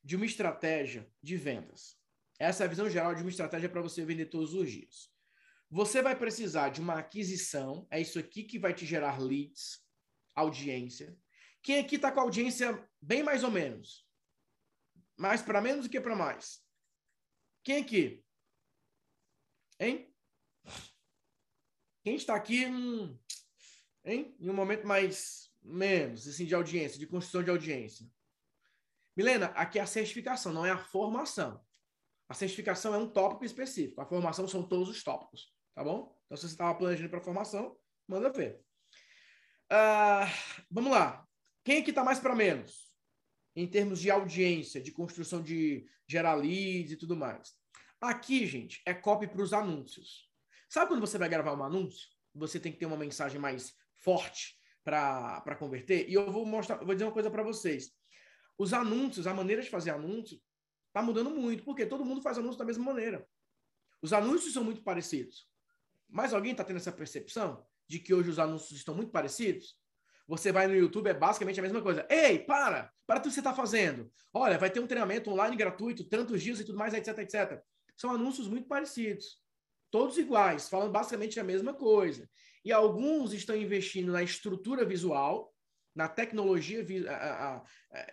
de 0.03 0.17
uma 0.17 0.27
estratégia 0.27 1.09
de 1.23 1.37
vendas. 1.37 1.97
Essa 2.37 2.65
é 2.65 2.67
a 2.67 2.69
visão 2.69 2.91
geral 2.91 3.15
de 3.15 3.23
uma 3.23 3.31
estratégia 3.31 3.69
para 3.69 3.81
você 3.81 4.05
vender 4.05 4.27
todos 4.27 4.55
os 4.55 4.69
dias. 4.69 5.09
Você 5.71 6.03
vai 6.03 6.17
precisar 6.17 6.71
de 6.71 6.81
uma 6.81 6.99
aquisição, 6.99 7.87
é 7.89 8.01
isso 8.01 8.19
aqui 8.19 8.43
que 8.43 8.59
vai 8.59 8.75
te 8.75 8.85
gerar 8.85 9.21
leads, 9.21 9.87
audiência. 10.35 11.17
Quem 11.63 11.79
aqui 11.79 11.95
está 11.95 12.11
com 12.11 12.19
a 12.19 12.25
audiência 12.25 12.77
bem 13.01 13.23
mais 13.23 13.45
ou 13.45 13.53
menos? 13.53 14.05
Mais 15.17 15.43
para 15.43 15.61
menos 15.61 15.85
do 15.85 15.89
que 15.89 16.01
para 16.01 16.17
mais? 16.17 16.61
Quem 17.63 17.77
aqui? 17.77 18.25
Hein? 19.83 20.15
Quem 22.05 22.15
está 22.15 22.35
aqui 22.35 22.67
hum, 22.67 23.19
hein? 24.05 24.37
em 24.39 24.49
um 24.49 24.55
momento 24.55 24.87
mais 24.87 25.53
menos 25.63 26.27
assim, 26.27 26.45
de 26.45 26.55
audiência, 26.55 26.99
de 26.99 27.07
construção 27.07 27.43
de 27.43 27.51
audiência? 27.51 28.07
Milena, 29.17 29.47
aqui 29.47 29.79
é 29.79 29.83
a 29.83 29.87
certificação, 29.87 30.53
não 30.53 30.65
é 30.65 30.71
a 30.71 30.79
formação. 30.79 31.61
A 32.29 32.35
certificação 32.35 32.95
é 32.95 32.99
um 32.99 33.09
tópico 33.09 33.45
específico. 33.45 34.01
A 34.01 34.07
formação 34.07 34.49
são 34.49 34.67
todos 34.67 34.89
os 34.89 35.03
tópicos, 35.03 35.53
tá 35.75 35.85
bom? 35.85 36.17
Então, 36.25 36.37
se 36.37 36.49
você 36.49 36.55
estava 36.55 36.79
planejando 36.79 37.11
para 37.11 37.21
formação, 37.21 37.77
manda 38.09 38.33
ver. 38.33 38.65
Uh, 39.71 40.65
vamos 40.71 40.93
lá. 40.93 41.27
Quem 41.65 41.83
aqui 41.83 41.91
está 41.91 42.03
mais 42.03 42.19
para 42.19 42.35
menos? 42.35 42.93
em 43.55 43.67
termos 43.67 44.01
de 44.01 44.11
audiência, 44.11 44.81
de 44.81 44.91
construção 44.91 45.43
de 45.43 45.87
gerar 46.07 46.35
leads 46.35 46.93
e 46.93 46.97
tudo 46.97 47.17
mais. 47.17 47.55
Aqui, 48.03 48.45
gente, 48.49 48.83
é 48.85 48.93
copy 48.93 49.29
para 49.29 49.41
os 49.41 49.53
anúncios. 49.53 50.29
Sabe 50.69 50.89
quando 50.89 51.01
você 51.01 51.17
vai 51.17 51.29
gravar 51.29 51.55
um 51.55 51.63
anúncio? 51.63 52.09
Você 52.35 52.59
tem 52.59 52.73
que 52.73 52.79
ter 52.79 52.87
uma 52.87 52.97
mensagem 52.97 53.41
mais 53.41 53.77
forte 53.95 54.59
para 54.83 55.55
converter. 55.57 56.11
E 56.11 56.15
eu 56.15 56.29
vou 56.33 56.45
mostrar, 56.45 56.79
vou 56.79 56.95
dizer 56.97 57.05
uma 57.05 57.13
coisa 57.13 57.31
para 57.31 57.45
vocês. 57.45 57.93
Os 58.59 58.73
anúncios, 58.73 59.29
a 59.29 59.33
maneira 59.33 59.63
de 59.63 59.71
fazer 59.71 59.91
anúncio, 59.91 60.43
está 60.89 61.01
mudando 61.01 61.31
muito, 61.31 61.63
porque 61.63 61.87
todo 61.87 62.05
mundo 62.05 62.21
faz 62.21 62.39
anúncio 62.39 62.59
da 62.59 62.65
mesma 62.65 62.85
maneira. 62.85 63.25
Os 64.03 64.13
anúncios 64.13 64.53
são 64.53 64.65
muito 64.65 64.83
parecidos. 64.83 65.49
Mas 66.09 66.35
alguém 66.35 66.51
está 66.51 66.65
tendo 66.65 66.79
essa 66.79 66.91
percepção 66.91 67.65
de 67.87 68.01
que 68.01 68.13
hoje 68.13 68.31
os 68.31 68.41
anúncios 68.41 68.73
estão 68.73 68.97
muito 68.97 69.13
parecidos? 69.13 69.79
Você 70.27 70.51
vai 70.51 70.67
no 70.67 70.75
YouTube, 70.75 71.09
é 71.09 71.15
basicamente 71.15 71.61
a 71.61 71.63
mesma 71.63 71.81
coisa. 71.81 72.05
Ei, 72.11 72.41
para! 72.41 72.93
Para 73.07 73.21
tudo 73.21 73.31
que 73.31 73.35
você 73.35 73.41
está 73.41 73.55
fazendo. 73.55 74.11
Olha, 74.35 74.59
vai 74.59 74.71
ter 74.71 74.81
um 74.81 74.89
treinamento 74.89 75.31
online 75.31 75.55
gratuito, 75.55 76.03
tantos 76.03 76.43
dias 76.43 76.59
e 76.59 76.65
tudo 76.65 76.79
mais, 76.79 76.95
etc, 76.95 77.17
etc. 77.19 77.63
São 77.97 78.11
anúncios 78.11 78.49
muito 78.49 78.67
parecidos. 78.67 79.41
Todos 79.91 80.19
iguais, 80.19 80.69
falando 80.69 80.93
basicamente 80.93 81.39
a 81.39 81.45
mesma 81.45 81.75
coisa. 81.75 82.29
E 82.65 82.73
alguns 82.73 83.33
estão 83.33 83.57
investindo 83.57 84.13
na 84.13 84.23
estrutura 84.23 84.85
visual, 84.85 85.53
na 85.95 86.09
tecnologia, 86.09 86.87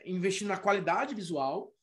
investindo 0.03 0.49
na 0.49 0.57
qualidade 0.57 1.15
visual, 1.15 1.73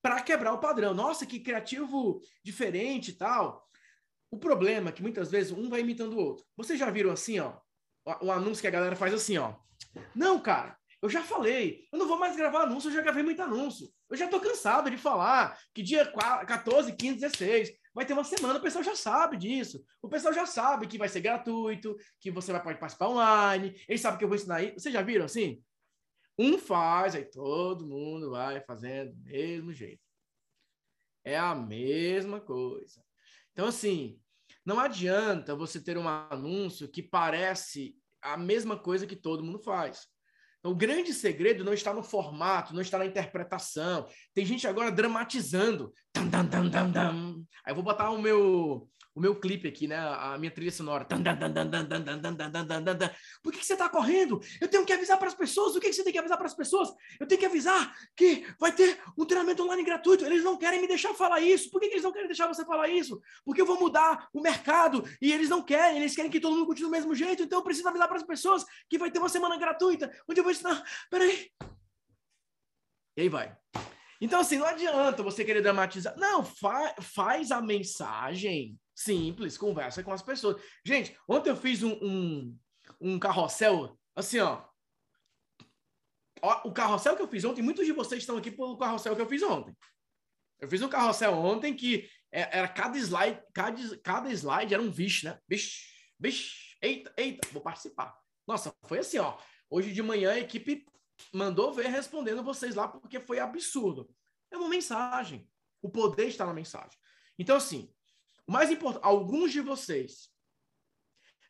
para 0.00 0.22
quebrar 0.22 0.52
o 0.52 0.60
padrão. 0.60 0.94
Nossa, 0.94 1.26
que 1.26 1.40
criativo 1.40 2.20
diferente 2.44 3.10
e 3.10 3.14
tal. 3.14 3.68
O 4.30 4.38
problema 4.38 4.90
é 4.90 4.92
que 4.92 5.02
muitas 5.02 5.30
vezes 5.30 5.52
um 5.52 5.68
vai 5.68 5.80
imitando 5.80 6.14
o 6.14 6.20
outro. 6.20 6.44
Vocês 6.56 6.78
já 6.78 6.90
viram 6.90 7.10
assim, 7.10 7.38
ó? 7.38 7.58
O 8.20 8.30
anúncio 8.30 8.60
que 8.60 8.66
a 8.68 8.70
galera 8.72 8.96
faz 8.96 9.12
assim, 9.12 9.36
ó. 9.38 9.56
Não, 10.14 10.40
cara, 10.40 10.78
eu 11.02 11.10
já 11.10 11.20
falei, 11.20 11.88
eu 11.92 11.98
não 11.98 12.06
vou 12.06 12.16
mais 12.16 12.36
gravar 12.36 12.62
anúncio, 12.62 12.88
eu 12.88 12.94
já 12.94 13.02
gravei 13.02 13.24
muito 13.24 13.42
anúncio. 13.42 13.92
Eu 14.08 14.16
já 14.16 14.28
tô 14.28 14.40
cansado 14.40 14.88
de 14.88 14.96
falar 14.96 15.58
que 15.74 15.82
dia 15.82 16.06
14, 16.06 16.94
15, 16.94 17.18
16 17.18 17.72
vai 17.92 18.06
ter 18.06 18.12
uma 18.12 18.22
semana, 18.22 18.60
o 18.60 18.62
pessoal 18.62 18.84
já 18.84 18.94
sabe 18.94 19.36
disso. 19.36 19.84
O 20.00 20.08
pessoal 20.08 20.32
já 20.32 20.46
sabe 20.46 20.86
que 20.86 20.96
vai 20.96 21.08
ser 21.08 21.20
gratuito, 21.20 21.96
que 22.20 22.30
você 22.30 22.52
vai 22.52 22.62
pode 22.62 22.78
participar 22.78 23.08
online, 23.08 23.74
eles 23.88 24.00
sabem 24.00 24.16
que 24.16 24.24
eu 24.24 24.28
vou 24.28 24.36
ensinar 24.36 24.56
aí. 24.56 24.72
Vocês 24.72 24.94
já 24.94 25.02
viram 25.02 25.24
assim? 25.24 25.60
Um 26.38 26.56
faz, 26.56 27.16
aí 27.16 27.24
todo 27.24 27.86
mundo 27.86 28.30
vai 28.30 28.60
fazendo 28.60 29.12
do 29.12 29.24
mesmo 29.24 29.72
jeito. 29.72 30.00
É 31.24 31.36
a 31.36 31.54
mesma 31.54 32.40
coisa. 32.40 33.04
Então, 33.52 33.66
assim, 33.66 34.20
não 34.64 34.78
adianta 34.78 35.56
você 35.56 35.80
ter 35.80 35.98
um 35.98 36.08
anúncio 36.08 36.88
que 36.88 37.02
parece 37.02 37.96
a 38.20 38.36
mesma 38.36 38.78
coisa 38.78 39.06
que 39.06 39.16
todo 39.16 39.42
mundo 39.42 39.58
faz. 39.58 40.08
Então, 40.62 40.70
o 40.70 40.76
grande 40.76 41.12
segredo 41.12 41.64
não 41.64 41.74
está 41.74 41.92
no 41.92 42.04
formato, 42.04 42.72
não 42.72 42.80
está 42.80 42.96
na 42.96 43.04
interpretação. 43.04 44.06
Tem 44.32 44.46
gente 44.46 44.64
agora 44.64 44.92
dramatizando. 44.92 45.92
Aí 47.64 47.72
eu 47.72 47.74
vou 47.74 47.82
botar 47.82 48.10
o 48.10 48.22
meu 48.22 48.88
o 49.14 49.20
meu 49.20 49.38
clipe 49.38 49.68
aqui, 49.68 49.86
né? 49.86 49.96
A 49.98 50.38
minha 50.38 50.50
trilha 50.50 50.72
sonora. 50.72 51.06
Por 53.42 53.52
que, 53.52 53.58
que 53.58 53.66
você 53.66 53.74
está 53.74 53.88
correndo? 53.88 54.40
Eu 54.60 54.68
tenho 54.68 54.86
que 54.86 54.92
avisar 54.92 55.18
para 55.18 55.28
as 55.28 55.34
pessoas. 55.34 55.76
O 55.76 55.80
que, 55.80 55.88
que 55.88 55.92
você 55.92 56.02
tem 56.02 56.12
que 56.12 56.18
avisar 56.18 56.38
para 56.38 56.46
as 56.46 56.54
pessoas? 56.54 56.88
Eu 57.20 57.26
tenho 57.26 57.38
que 57.38 57.46
avisar 57.46 57.94
que 58.16 58.46
vai 58.58 58.72
ter 58.72 58.98
um 59.16 59.26
treinamento 59.26 59.62
online 59.62 59.84
gratuito. 59.84 60.24
Eles 60.24 60.42
não 60.42 60.56
querem 60.56 60.80
me 60.80 60.88
deixar 60.88 61.12
falar 61.14 61.40
isso. 61.40 61.70
Por 61.70 61.80
que, 61.80 61.88
que 61.88 61.94
eles 61.94 62.04
não 62.04 62.12
querem 62.12 62.28
deixar 62.28 62.46
você 62.46 62.64
falar 62.64 62.88
isso? 62.88 63.20
Porque 63.44 63.60
eu 63.60 63.66
vou 63.66 63.78
mudar 63.78 64.28
o 64.32 64.40
mercado 64.40 65.04
e 65.20 65.32
eles 65.32 65.48
não 65.48 65.62
querem. 65.62 65.98
Eles 65.98 66.14
querem 66.14 66.30
que 66.30 66.40
todo 66.40 66.54
mundo 66.54 66.66
continue 66.66 66.88
do 66.88 66.92
mesmo 66.92 67.14
jeito. 67.14 67.42
Então 67.42 67.58
eu 67.58 67.64
preciso 67.64 67.88
avisar 67.88 68.08
para 68.08 68.16
as 68.16 68.22
pessoas 68.22 68.64
que 68.88 68.98
vai 68.98 69.10
ter 69.10 69.18
uma 69.18 69.28
semana 69.28 69.58
gratuita 69.58 70.10
onde 70.28 70.40
eu 70.40 70.44
vou 70.44 70.52
ensinar. 70.52 70.82
Peraí. 71.10 71.50
E 73.16 73.22
aí 73.22 73.28
vai. 73.28 73.54
Então, 74.22 74.38
assim, 74.38 74.56
não 74.56 74.66
adianta 74.66 75.20
você 75.20 75.44
querer 75.44 75.62
dramatizar. 75.62 76.16
Não, 76.16 76.44
fa 76.44 76.94
faz 77.00 77.50
a 77.50 77.60
mensagem 77.60 78.78
simples, 78.94 79.58
conversa 79.58 80.00
com 80.00 80.12
as 80.12 80.22
pessoas. 80.22 80.62
Gente, 80.86 81.18
ontem 81.28 81.50
eu 81.50 81.56
fiz 81.56 81.82
um, 81.82 81.98
um, 82.00 82.58
um 83.00 83.18
carrossel, 83.18 83.98
assim, 84.14 84.38
ó. 84.38 84.64
O 86.62 86.70
carrossel 86.70 87.16
que 87.16 87.22
eu 87.22 87.26
fiz 87.26 87.44
ontem, 87.44 87.62
muitos 87.62 87.84
de 87.84 87.90
vocês 87.90 88.22
estão 88.22 88.36
aqui 88.36 88.52
pelo 88.52 88.78
carrossel 88.78 89.16
que 89.16 89.22
eu 89.22 89.28
fiz 89.28 89.42
ontem. 89.42 89.76
Eu 90.60 90.68
fiz 90.68 90.80
um 90.82 90.88
carrossel 90.88 91.34
ontem 91.34 91.74
que 91.74 92.08
é, 92.30 92.58
era 92.58 92.68
cada 92.68 92.96
slide, 92.98 93.42
cada, 93.52 93.98
cada 94.04 94.30
slide 94.30 94.72
era 94.72 94.82
um 94.82 94.90
vixe, 94.90 95.24
né? 95.24 95.36
Vixe, 95.48 95.80
vixe, 96.16 96.76
eita, 96.80 97.12
eita, 97.16 97.48
vou 97.50 97.60
participar. 97.60 98.16
Nossa, 98.46 98.72
foi 98.84 99.00
assim, 99.00 99.18
ó. 99.18 99.36
Hoje 99.68 99.92
de 99.92 100.00
manhã 100.00 100.30
a 100.30 100.38
equipe 100.38 100.86
mandou 101.32 101.72
ver 101.72 101.88
respondendo 101.88 102.42
vocês 102.42 102.74
lá, 102.74 102.88
porque 102.88 103.20
foi 103.20 103.38
absurdo. 103.38 104.08
É 104.50 104.56
uma 104.56 104.68
mensagem. 104.68 105.48
O 105.80 105.90
poder 105.90 106.28
está 106.28 106.46
na 106.46 106.54
mensagem. 106.54 106.98
Então, 107.38 107.56
assim, 107.56 107.92
o 108.46 108.52
mais 108.52 108.70
importante, 108.70 109.04
alguns 109.04 109.52
de 109.52 109.60
vocês 109.60 110.30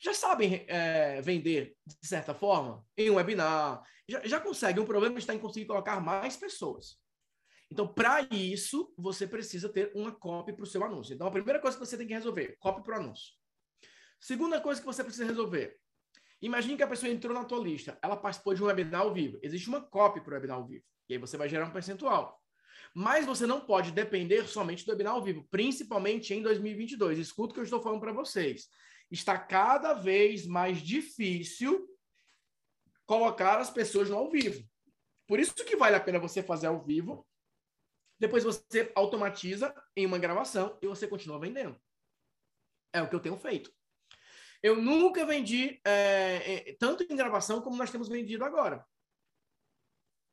já 0.00 0.12
sabem 0.12 0.64
é, 0.68 1.20
vender 1.20 1.76
de 1.86 2.06
certa 2.06 2.34
forma 2.34 2.84
em 2.96 3.10
um 3.10 3.14
webinar, 3.14 3.82
já, 4.08 4.26
já 4.26 4.40
conseguem. 4.40 4.82
O 4.82 4.86
problema 4.86 5.18
está 5.18 5.34
em 5.34 5.38
conseguir 5.38 5.66
colocar 5.66 6.00
mais 6.00 6.36
pessoas. 6.36 7.00
Então, 7.70 7.86
para 7.86 8.22
isso, 8.30 8.92
você 8.98 9.26
precisa 9.26 9.68
ter 9.68 9.92
uma 9.94 10.12
copy 10.12 10.52
para 10.52 10.64
o 10.64 10.66
seu 10.66 10.84
anúncio. 10.84 11.14
Então, 11.14 11.26
a 11.26 11.30
primeira 11.30 11.60
coisa 11.60 11.78
que 11.78 11.86
você 11.86 11.96
tem 11.96 12.06
que 12.06 12.12
resolver, 12.12 12.56
copy 12.58 12.82
para 12.82 12.98
o 12.98 13.00
anúncio. 13.00 13.32
Segunda 14.20 14.60
coisa 14.60 14.80
que 14.80 14.86
você 14.86 15.02
precisa 15.02 15.24
resolver, 15.24 15.80
Imagine 16.42 16.76
que 16.76 16.82
a 16.82 16.88
pessoa 16.88 17.10
entrou 17.10 17.32
na 17.32 17.44
tua 17.44 17.60
lista, 17.60 17.96
ela 18.02 18.16
participou 18.16 18.52
de 18.52 18.62
um 18.62 18.66
webinar 18.66 19.02
ao 19.02 19.14
vivo. 19.14 19.38
Existe 19.42 19.68
uma 19.68 19.80
copy 19.80 20.20
para 20.20 20.32
o 20.32 20.34
webinar 20.34 20.56
ao 20.56 20.66
vivo. 20.66 20.84
E 21.08 21.14
aí 21.14 21.18
você 21.18 21.36
vai 21.36 21.48
gerar 21.48 21.66
um 21.66 21.70
percentual. 21.70 22.42
Mas 22.92 23.24
você 23.24 23.46
não 23.46 23.60
pode 23.60 23.92
depender 23.92 24.46
somente 24.48 24.84
do 24.84 24.90
webinar 24.90 25.14
ao 25.14 25.22
vivo, 25.22 25.46
principalmente 25.50 26.34
em 26.34 26.42
2022. 26.42 27.18
Escuta 27.18 27.52
o 27.52 27.54
que 27.54 27.60
eu 27.60 27.64
estou 27.64 27.80
falando 27.80 28.00
para 28.00 28.12
vocês. 28.12 28.68
Está 29.08 29.38
cada 29.38 29.94
vez 29.94 30.44
mais 30.44 30.78
difícil 30.78 31.88
colocar 33.06 33.58
as 33.58 33.70
pessoas 33.70 34.10
no 34.10 34.16
ao 34.16 34.30
vivo. 34.30 34.68
Por 35.28 35.38
isso 35.38 35.54
que 35.54 35.76
vale 35.76 35.94
a 35.94 36.00
pena 36.00 36.18
você 36.18 36.42
fazer 36.42 36.66
ao 36.66 36.82
vivo. 36.82 37.26
Depois 38.18 38.42
você 38.42 38.90
automatiza 38.96 39.74
em 39.96 40.06
uma 40.06 40.18
gravação 40.18 40.76
e 40.82 40.86
você 40.88 41.06
continua 41.06 41.38
vendendo. 41.38 41.80
É 42.92 43.00
o 43.00 43.08
que 43.08 43.14
eu 43.14 43.20
tenho 43.20 43.36
feito. 43.36 43.72
Eu 44.62 44.80
nunca 44.80 45.26
vendi 45.26 45.80
é, 45.84 46.70
é, 46.70 46.76
tanto 46.78 47.02
em 47.02 47.16
gravação 47.16 47.60
como 47.60 47.76
nós 47.76 47.90
temos 47.90 48.08
vendido 48.08 48.44
agora. 48.44 48.86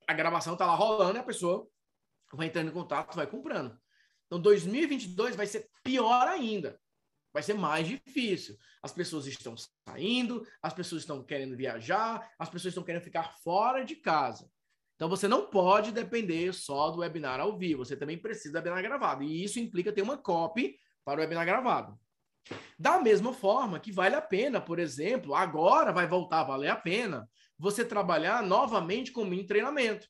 A 0.08 0.14
gravação 0.14 0.54
está 0.54 0.66
lá 0.66 0.76
rolando 0.76 1.18
e 1.18 1.20
a 1.20 1.24
pessoa 1.24 1.68
vai 2.34 2.48
entrando 2.48 2.70
em 2.70 2.74
contato, 2.74 3.16
vai 3.16 3.26
comprando. 3.26 3.80
Então, 4.28 4.40
2022 4.40 5.36
vai 5.36 5.48
ser 5.48 5.68
pior 5.84 6.28
ainda. 6.28 6.80
Vai 7.34 7.42
ser 7.42 7.56
mais 7.56 7.88
difícil. 7.88 8.56
As 8.82 8.92
pessoas 8.92 9.26
estão 9.26 9.56
saindo, 9.88 10.46
as 10.62 10.74
pessoas 10.74 11.02
estão 11.02 11.24
querendo 11.24 11.58
viajar, 11.58 12.32
as 12.38 12.50
pessoas 12.50 12.72
estão 12.72 12.84
querendo 12.84 13.04
ficar 13.04 13.36
fora 13.44 13.84
de 13.84 13.96
casa. 13.96 14.50
Então, 14.96 15.10
você 15.10 15.28
não 15.28 15.50
pode 15.50 15.92
depender 15.92 16.54
só 16.54 16.92
do 16.92 17.00
webinar 17.00 17.40
ao 17.40 17.58
vivo. 17.58 17.84
Você 17.84 17.96
também 17.96 18.18
precisa 18.18 18.62
do 18.62 18.66
webinar 18.66 18.84
gravado. 18.84 19.24
E 19.24 19.44
isso 19.44 19.60
implica 19.60 19.92
ter 19.92 20.02
uma 20.04 20.18
copy 20.18 20.78
para 21.04 21.20
o 21.20 21.22
webinar 21.22 21.46
gravado. 21.46 22.00
Da 22.78 23.00
mesma 23.00 23.34
forma 23.34 23.80
que 23.80 23.92
vale 23.92 24.16
a 24.16 24.22
pena, 24.22 24.62
por 24.62 24.80
exemplo, 24.80 25.36
agora 25.36 25.92
vai 25.92 26.08
voltar 26.08 26.42
a 26.42 26.46
valer 26.46 26.70
a 26.70 26.76
pena 26.76 27.30
você 27.58 27.84
trabalhar 27.84 28.42
novamente 28.42 29.12
com 29.12 29.26
em 29.34 29.46
treinamento. 29.46 30.08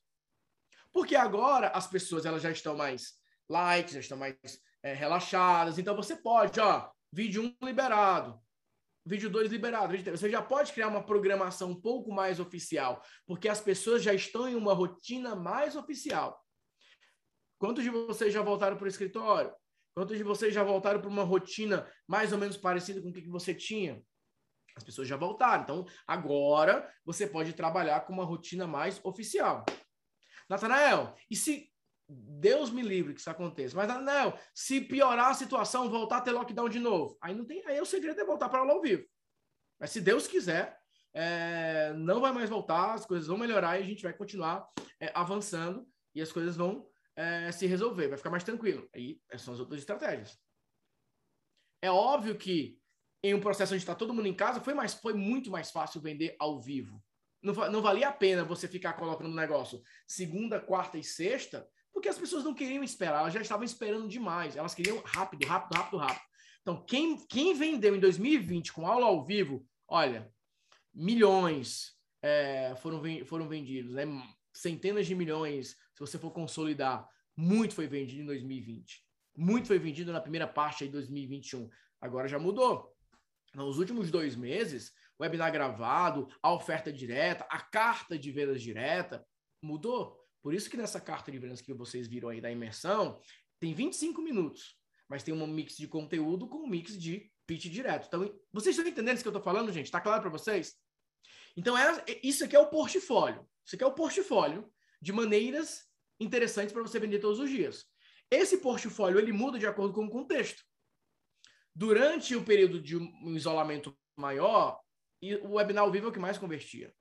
Porque 0.92 1.16
agora 1.16 1.68
as 1.68 1.86
pessoas 1.86 2.24
elas 2.24 2.42
já 2.42 2.50
estão 2.50 2.76
mais 2.76 3.14
light, 3.48 3.92
já 3.92 4.00
estão 4.00 4.16
mais 4.16 4.36
é, 4.82 4.92
relaxadas. 4.92 5.78
Então 5.78 5.96
você 5.96 6.16
pode, 6.16 6.60
ó, 6.60 6.88
vídeo 7.12 7.42
1 7.42 7.46
um 7.46 7.66
liberado, 7.66 8.40
vídeo 9.04 9.28
2 9.28 9.50
liberado, 9.50 9.88
vídeo 9.88 10.04
3. 10.04 10.20
Você 10.20 10.30
já 10.30 10.40
pode 10.40 10.72
criar 10.72 10.88
uma 10.88 11.04
programação 11.04 11.70
um 11.70 11.80
pouco 11.80 12.12
mais 12.12 12.38
oficial, 12.38 13.02
porque 13.26 13.48
as 13.48 13.60
pessoas 13.60 14.02
já 14.02 14.14
estão 14.14 14.48
em 14.48 14.54
uma 14.54 14.72
rotina 14.72 15.34
mais 15.34 15.76
oficial. 15.76 16.40
Quantos 17.58 17.84
de 17.84 17.90
vocês 17.90 18.32
já 18.32 18.42
voltaram 18.42 18.76
para 18.76 18.86
o 18.86 18.88
escritório? 18.88 19.52
Quantos 20.00 20.16
de 20.16 20.24
vocês 20.24 20.54
já 20.54 20.64
voltaram 20.64 20.98
para 20.98 21.10
uma 21.10 21.22
rotina 21.22 21.86
mais 22.08 22.32
ou 22.32 22.38
menos 22.38 22.56
parecida 22.56 23.02
com 23.02 23.10
o 23.10 23.12
que 23.12 23.28
você 23.28 23.54
tinha? 23.54 24.02
As 24.74 24.82
pessoas 24.82 25.06
já 25.06 25.14
voltaram. 25.14 25.62
Então, 25.62 25.86
agora 26.06 26.90
você 27.04 27.26
pode 27.26 27.52
trabalhar 27.52 28.00
com 28.06 28.14
uma 28.14 28.24
rotina 28.24 28.66
mais 28.66 28.98
oficial. 29.04 29.62
Natanael, 30.48 31.14
e 31.30 31.36
se 31.36 31.70
Deus 32.08 32.70
me 32.70 32.80
livre 32.80 33.12
que 33.12 33.20
isso 33.20 33.28
aconteça, 33.28 33.76
mas 33.76 33.88
Natanael, 33.88 34.38
se 34.54 34.80
piorar 34.80 35.32
a 35.32 35.34
situação, 35.34 35.90
voltar 35.90 36.16
a 36.16 36.22
ter 36.22 36.32
lockdown 36.32 36.70
de 36.70 36.80
novo, 36.80 37.18
aí 37.20 37.34
não 37.34 37.44
tem, 37.44 37.62
aí 37.66 37.78
o 37.78 37.84
segredo 37.84 38.22
é 38.22 38.24
voltar 38.24 38.48
para 38.48 38.60
aula 38.60 38.72
ao 38.72 38.80
vivo. 38.80 39.06
Mas 39.78 39.90
se 39.90 40.00
Deus 40.00 40.26
quiser, 40.26 40.80
é, 41.12 41.92
não 41.92 42.22
vai 42.22 42.32
mais 42.32 42.48
voltar, 42.48 42.94
as 42.94 43.04
coisas 43.04 43.28
vão 43.28 43.36
melhorar 43.36 43.78
e 43.78 43.82
a 43.82 43.86
gente 43.86 44.02
vai 44.02 44.14
continuar 44.14 44.66
é, 44.98 45.12
avançando 45.14 45.86
e 46.14 46.22
as 46.22 46.32
coisas 46.32 46.56
vão 46.56 46.89
é, 47.20 47.52
se 47.52 47.66
resolver, 47.66 48.08
vai 48.08 48.16
ficar 48.16 48.30
mais 48.30 48.44
tranquilo. 48.44 48.88
Aí 48.94 49.20
são 49.36 49.52
as 49.52 49.60
outras 49.60 49.80
estratégias. 49.80 50.38
É 51.82 51.90
óbvio 51.90 52.36
que 52.36 52.80
em 53.22 53.34
um 53.34 53.40
processo 53.40 53.74
onde 53.74 53.82
está 53.82 53.94
todo 53.94 54.14
mundo 54.14 54.26
em 54.26 54.34
casa, 54.34 54.60
foi, 54.60 54.72
mais, 54.72 54.94
foi 54.94 55.12
muito 55.12 55.50
mais 55.50 55.70
fácil 55.70 56.00
vender 56.00 56.34
ao 56.38 56.58
vivo. 56.58 57.02
Não, 57.42 57.52
não 57.70 57.82
valia 57.82 58.08
a 58.08 58.12
pena 58.12 58.42
você 58.42 58.66
ficar 58.66 58.94
colocando 58.94 59.28
um 59.28 59.34
negócio 59.34 59.82
segunda, 60.06 60.58
quarta 60.58 60.96
e 60.96 61.04
sexta, 61.04 61.68
Porque 61.92 62.08
as 62.08 62.18
pessoas 62.18 62.44
não 62.44 62.54
queriam 62.54 62.82
esperar, 62.82 63.20
elas 63.20 63.34
já 63.34 63.42
estavam 63.42 63.64
esperando 63.64 64.08
demais. 64.08 64.56
Elas 64.56 64.74
queriam 64.74 65.02
rápido, 65.04 65.46
rápido, 65.46 65.76
rápido, 65.76 65.98
rápido. 65.98 66.24
Então, 66.62 66.84
quem, 66.86 67.18
quem 67.26 67.54
vendeu 67.54 67.94
em 67.94 68.00
2020 68.00 68.72
com 68.72 68.86
aula 68.86 69.06
ao 69.06 69.24
vivo, 69.26 69.66
olha, 69.86 70.32
milhões 70.94 71.98
é, 72.22 72.74
foram, 72.76 73.02
foram 73.26 73.46
vendidos, 73.46 73.92
né? 73.92 74.04
centenas 74.54 75.06
de 75.06 75.14
milhões, 75.14 75.76
se 76.06 76.12
você 76.12 76.18
for 76.18 76.30
consolidar, 76.30 77.06
muito 77.36 77.74
foi 77.74 77.86
vendido 77.86 78.22
em 78.22 78.26
2020. 78.26 79.04
Muito 79.36 79.66
foi 79.66 79.78
vendido 79.78 80.12
na 80.12 80.20
primeira 80.20 80.46
parte 80.46 80.84
de 80.86 80.92
2021. 80.92 81.68
Agora 82.00 82.26
já 82.26 82.38
mudou. 82.38 82.96
Nos 83.54 83.78
últimos 83.78 84.10
dois 84.10 84.34
meses, 84.34 84.92
webinar 85.20 85.52
gravado, 85.52 86.28
a 86.42 86.52
oferta 86.52 86.90
direta, 86.90 87.46
a 87.50 87.60
carta 87.60 88.18
de 88.18 88.30
vendas 88.30 88.62
direta, 88.62 89.26
mudou. 89.60 90.18
Por 90.40 90.54
isso 90.54 90.70
que 90.70 90.76
nessa 90.76 91.00
carta 91.00 91.30
de 91.30 91.38
vendas 91.38 91.60
que 91.60 91.74
vocês 91.74 92.08
viram 92.08 92.30
aí 92.30 92.40
da 92.40 92.50
imersão, 92.50 93.20
tem 93.58 93.74
25 93.74 94.22
minutos, 94.22 94.76
mas 95.06 95.22
tem 95.22 95.34
um 95.34 95.46
mix 95.46 95.76
de 95.76 95.86
conteúdo 95.86 96.48
com 96.48 96.58
um 96.58 96.66
mix 96.66 96.98
de 96.98 97.30
pitch 97.46 97.66
direto. 97.66 98.06
Então, 98.06 98.22
vocês 98.52 98.74
estão 98.74 98.90
entendendo 98.90 99.16
isso 99.16 99.24
que 99.24 99.28
eu 99.28 99.36
estou 99.36 99.42
falando, 99.42 99.72
gente? 99.72 99.86
Está 99.86 100.00
claro 100.00 100.22
para 100.22 100.30
vocês? 100.30 100.76
Então, 101.56 101.76
é, 101.76 102.04
isso 102.22 102.44
aqui 102.44 102.56
é 102.56 102.60
o 102.60 102.70
portfólio. 102.70 103.46
Isso 103.66 103.74
aqui 103.74 103.84
é 103.84 103.86
o 103.86 103.94
portfólio 103.94 104.72
de 105.02 105.12
maneiras 105.12 105.89
interessantes 106.20 106.72
para 106.72 106.82
você 106.82 107.00
vender 107.00 107.18
todos 107.18 107.40
os 107.40 107.50
dias. 107.50 107.86
Esse 108.30 108.58
portfólio, 108.58 109.18
ele 109.18 109.32
muda 109.32 109.58
de 109.58 109.66
acordo 109.66 109.92
com 109.92 110.04
o 110.04 110.10
contexto. 110.10 110.62
Durante 111.74 112.36
o 112.36 112.44
período 112.44 112.80
de 112.80 112.96
um 112.96 113.34
isolamento 113.34 113.96
maior, 114.16 114.78
o 115.42 115.54
webinar 115.54 115.84
ao 115.84 115.90
vivo 115.90 116.06
é 116.06 116.08
o 116.10 116.12
que 116.12 116.18
mais 116.18 116.38
convertia. 116.38 116.94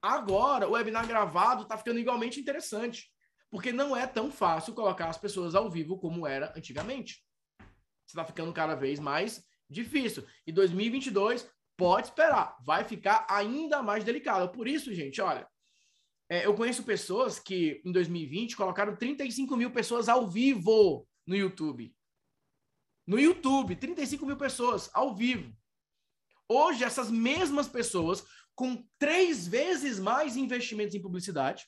Agora, 0.00 0.68
o 0.68 0.72
webinar 0.72 1.06
gravado 1.06 1.62
está 1.62 1.76
ficando 1.76 1.98
igualmente 1.98 2.38
interessante, 2.38 3.10
porque 3.50 3.72
não 3.72 3.96
é 3.96 4.06
tão 4.06 4.30
fácil 4.30 4.74
colocar 4.74 5.08
as 5.08 5.18
pessoas 5.18 5.54
ao 5.54 5.70
vivo 5.70 5.98
como 5.98 6.26
era 6.26 6.52
antigamente. 6.56 7.24
Está 8.06 8.24
ficando 8.24 8.52
cada 8.52 8.74
vez 8.74 9.00
mais 9.00 9.44
difícil. 9.68 10.24
E 10.46 10.52
2022, 10.52 11.50
pode 11.76 12.08
esperar, 12.08 12.56
vai 12.64 12.84
ficar 12.84 13.26
ainda 13.28 13.82
mais 13.82 14.04
delicado. 14.04 14.50
Por 14.52 14.68
isso, 14.68 14.94
gente, 14.94 15.20
olha, 15.20 15.48
é, 16.28 16.44
eu 16.44 16.54
conheço 16.54 16.82
pessoas 16.82 17.38
que 17.38 17.80
em 17.84 17.92
2020 17.92 18.56
colocaram 18.56 18.96
35 18.96 19.56
mil 19.56 19.70
pessoas 19.70 20.08
ao 20.08 20.28
vivo 20.28 21.06
no 21.26 21.34
YouTube. 21.34 21.94
No 23.06 23.18
YouTube, 23.18 23.74
35 23.74 24.26
mil 24.26 24.36
pessoas 24.36 24.90
ao 24.92 25.14
vivo. 25.14 25.56
Hoje, 26.46 26.84
essas 26.84 27.10
mesmas 27.10 27.66
pessoas 27.66 28.24
com 28.54 28.84
três 28.98 29.46
vezes 29.46 29.98
mais 29.98 30.36
investimentos 30.36 30.94
em 30.94 31.00
publicidade, 31.00 31.64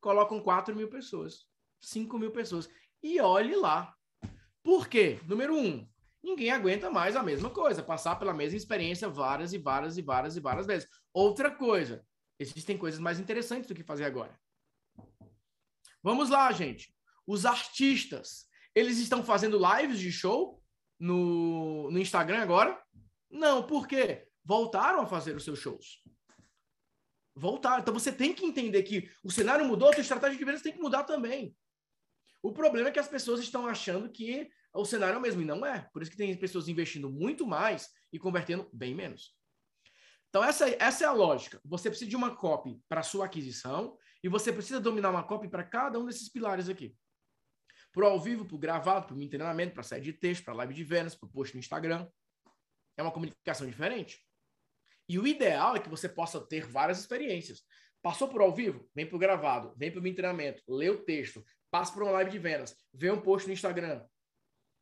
colocam 0.00 0.40
4 0.40 0.76
mil 0.76 0.88
pessoas, 0.88 1.46
5 1.80 2.18
mil 2.18 2.30
pessoas. 2.30 2.68
E 3.02 3.20
olhe 3.20 3.56
lá. 3.56 3.94
Por 4.62 4.86
quê? 4.86 5.18
Número 5.26 5.56
um, 5.56 5.88
ninguém 6.22 6.50
aguenta 6.50 6.90
mais 6.90 7.16
a 7.16 7.22
mesma 7.22 7.50
coisa, 7.50 7.82
passar 7.82 8.16
pela 8.16 8.34
mesma 8.34 8.56
experiência 8.56 9.08
várias 9.08 9.52
e 9.52 9.58
várias 9.58 9.96
e 9.96 10.02
várias 10.02 10.36
e 10.36 10.40
várias 10.40 10.66
vezes. 10.66 10.88
Outra 11.12 11.50
coisa, 11.50 12.04
existem 12.38 12.76
coisas 12.78 13.00
mais 13.00 13.18
interessantes 13.18 13.68
do 13.68 13.74
que 13.74 13.82
fazer 13.82 14.04
agora. 14.04 14.38
Vamos 16.02 16.30
lá, 16.30 16.50
gente. 16.52 16.94
Os 17.26 17.44
artistas, 17.44 18.46
eles 18.74 18.98
estão 18.98 19.22
fazendo 19.22 19.58
lives 19.58 19.98
de 19.98 20.12
show 20.12 20.62
no, 20.98 21.90
no 21.90 21.98
Instagram 21.98 22.40
agora? 22.40 22.80
Não, 23.30 23.66
por 23.66 23.86
quê? 23.86 24.28
voltaram 24.48 25.02
a 25.02 25.06
fazer 25.06 25.36
os 25.36 25.44
seus 25.44 25.58
shows. 25.58 26.02
Voltaram. 27.36 27.82
Então 27.82 27.92
você 27.92 28.10
tem 28.10 28.32
que 28.32 28.46
entender 28.46 28.82
que 28.82 29.10
o 29.22 29.30
cenário 29.30 29.66
mudou, 29.66 29.90
a 29.90 29.92
sua 29.92 30.00
estratégia 30.00 30.38
de 30.38 30.44
vendas 30.44 30.62
tem 30.62 30.72
que 30.72 30.80
mudar 30.80 31.04
também. 31.04 31.54
O 32.42 32.50
problema 32.50 32.88
é 32.88 32.90
que 32.90 32.98
as 32.98 33.08
pessoas 33.08 33.40
estão 33.40 33.66
achando 33.66 34.10
que 34.10 34.48
o 34.72 34.86
cenário 34.86 35.16
é 35.16 35.18
o 35.18 35.20
mesmo, 35.20 35.42
e 35.42 35.44
não 35.44 35.66
é. 35.66 35.86
Por 35.92 36.00
isso 36.00 36.10
que 36.10 36.16
tem 36.16 36.34
pessoas 36.34 36.66
investindo 36.66 37.10
muito 37.10 37.46
mais 37.46 37.90
e 38.10 38.18
convertendo 38.18 38.66
bem 38.72 38.94
menos. 38.94 39.36
Então, 40.28 40.44
essa, 40.44 40.68
essa 40.82 41.04
é 41.04 41.06
a 41.06 41.12
lógica. 41.12 41.60
Você 41.64 41.88
precisa 41.88 42.08
de 42.08 42.16
uma 42.16 42.34
copy 42.36 42.80
para 42.88 43.02
sua 43.02 43.26
aquisição 43.26 43.96
e 44.22 44.28
você 44.28 44.52
precisa 44.52 44.80
dominar 44.80 45.10
uma 45.10 45.22
copy 45.22 45.48
para 45.48 45.64
cada 45.64 45.98
um 45.98 46.04
desses 46.04 46.28
pilares 46.28 46.68
aqui. 46.68 46.94
Para 47.92 48.06
ao 48.06 48.20
vivo, 48.20 48.44
para 48.44 48.58
gravado, 48.58 49.06
para 49.06 49.16
o 49.16 49.28
treinamento, 49.28 49.74
para 49.74 49.82
série 49.82 50.02
de 50.02 50.12
texto, 50.12 50.44
para 50.44 50.54
live 50.54 50.74
de 50.74 50.84
vendas, 50.84 51.14
para 51.14 51.28
post 51.28 51.54
no 51.54 51.60
Instagram. 51.60 52.06
É 52.96 53.02
uma 53.02 53.10
comunicação 53.10 53.66
diferente. 53.66 54.22
E 55.08 55.18
o 55.18 55.26
ideal 55.26 55.74
é 55.74 55.80
que 55.80 55.88
você 55.88 56.08
possa 56.08 56.38
ter 56.40 56.66
várias 56.66 56.98
experiências. 56.98 57.62
Passou 58.02 58.28
por 58.28 58.42
ao 58.42 58.54
vivo? 58.54 58.88
Vem 58.94 59.06
para 59.06 59.16
o 59.16 59.18
gravado, 59.18 59.74
vem 59.76 59.90
para 59.90 60.00
o 60.00 60.02
treinamento, 60.02 60.62
lê 60.68 60.90
o 60.90 61.02
texto, 61.02 61.44
passa 61.70 61.92
por 61.92 62.02
uma 62.02 62.12
live 62.12 62.30
de 62.30 62.38
vendas, 62.38 62.76
vê 62.92 63.10
um 63.10 63.20
post 63.20 63.48
no 63.48 63.54
Instagram. 63.54 64.04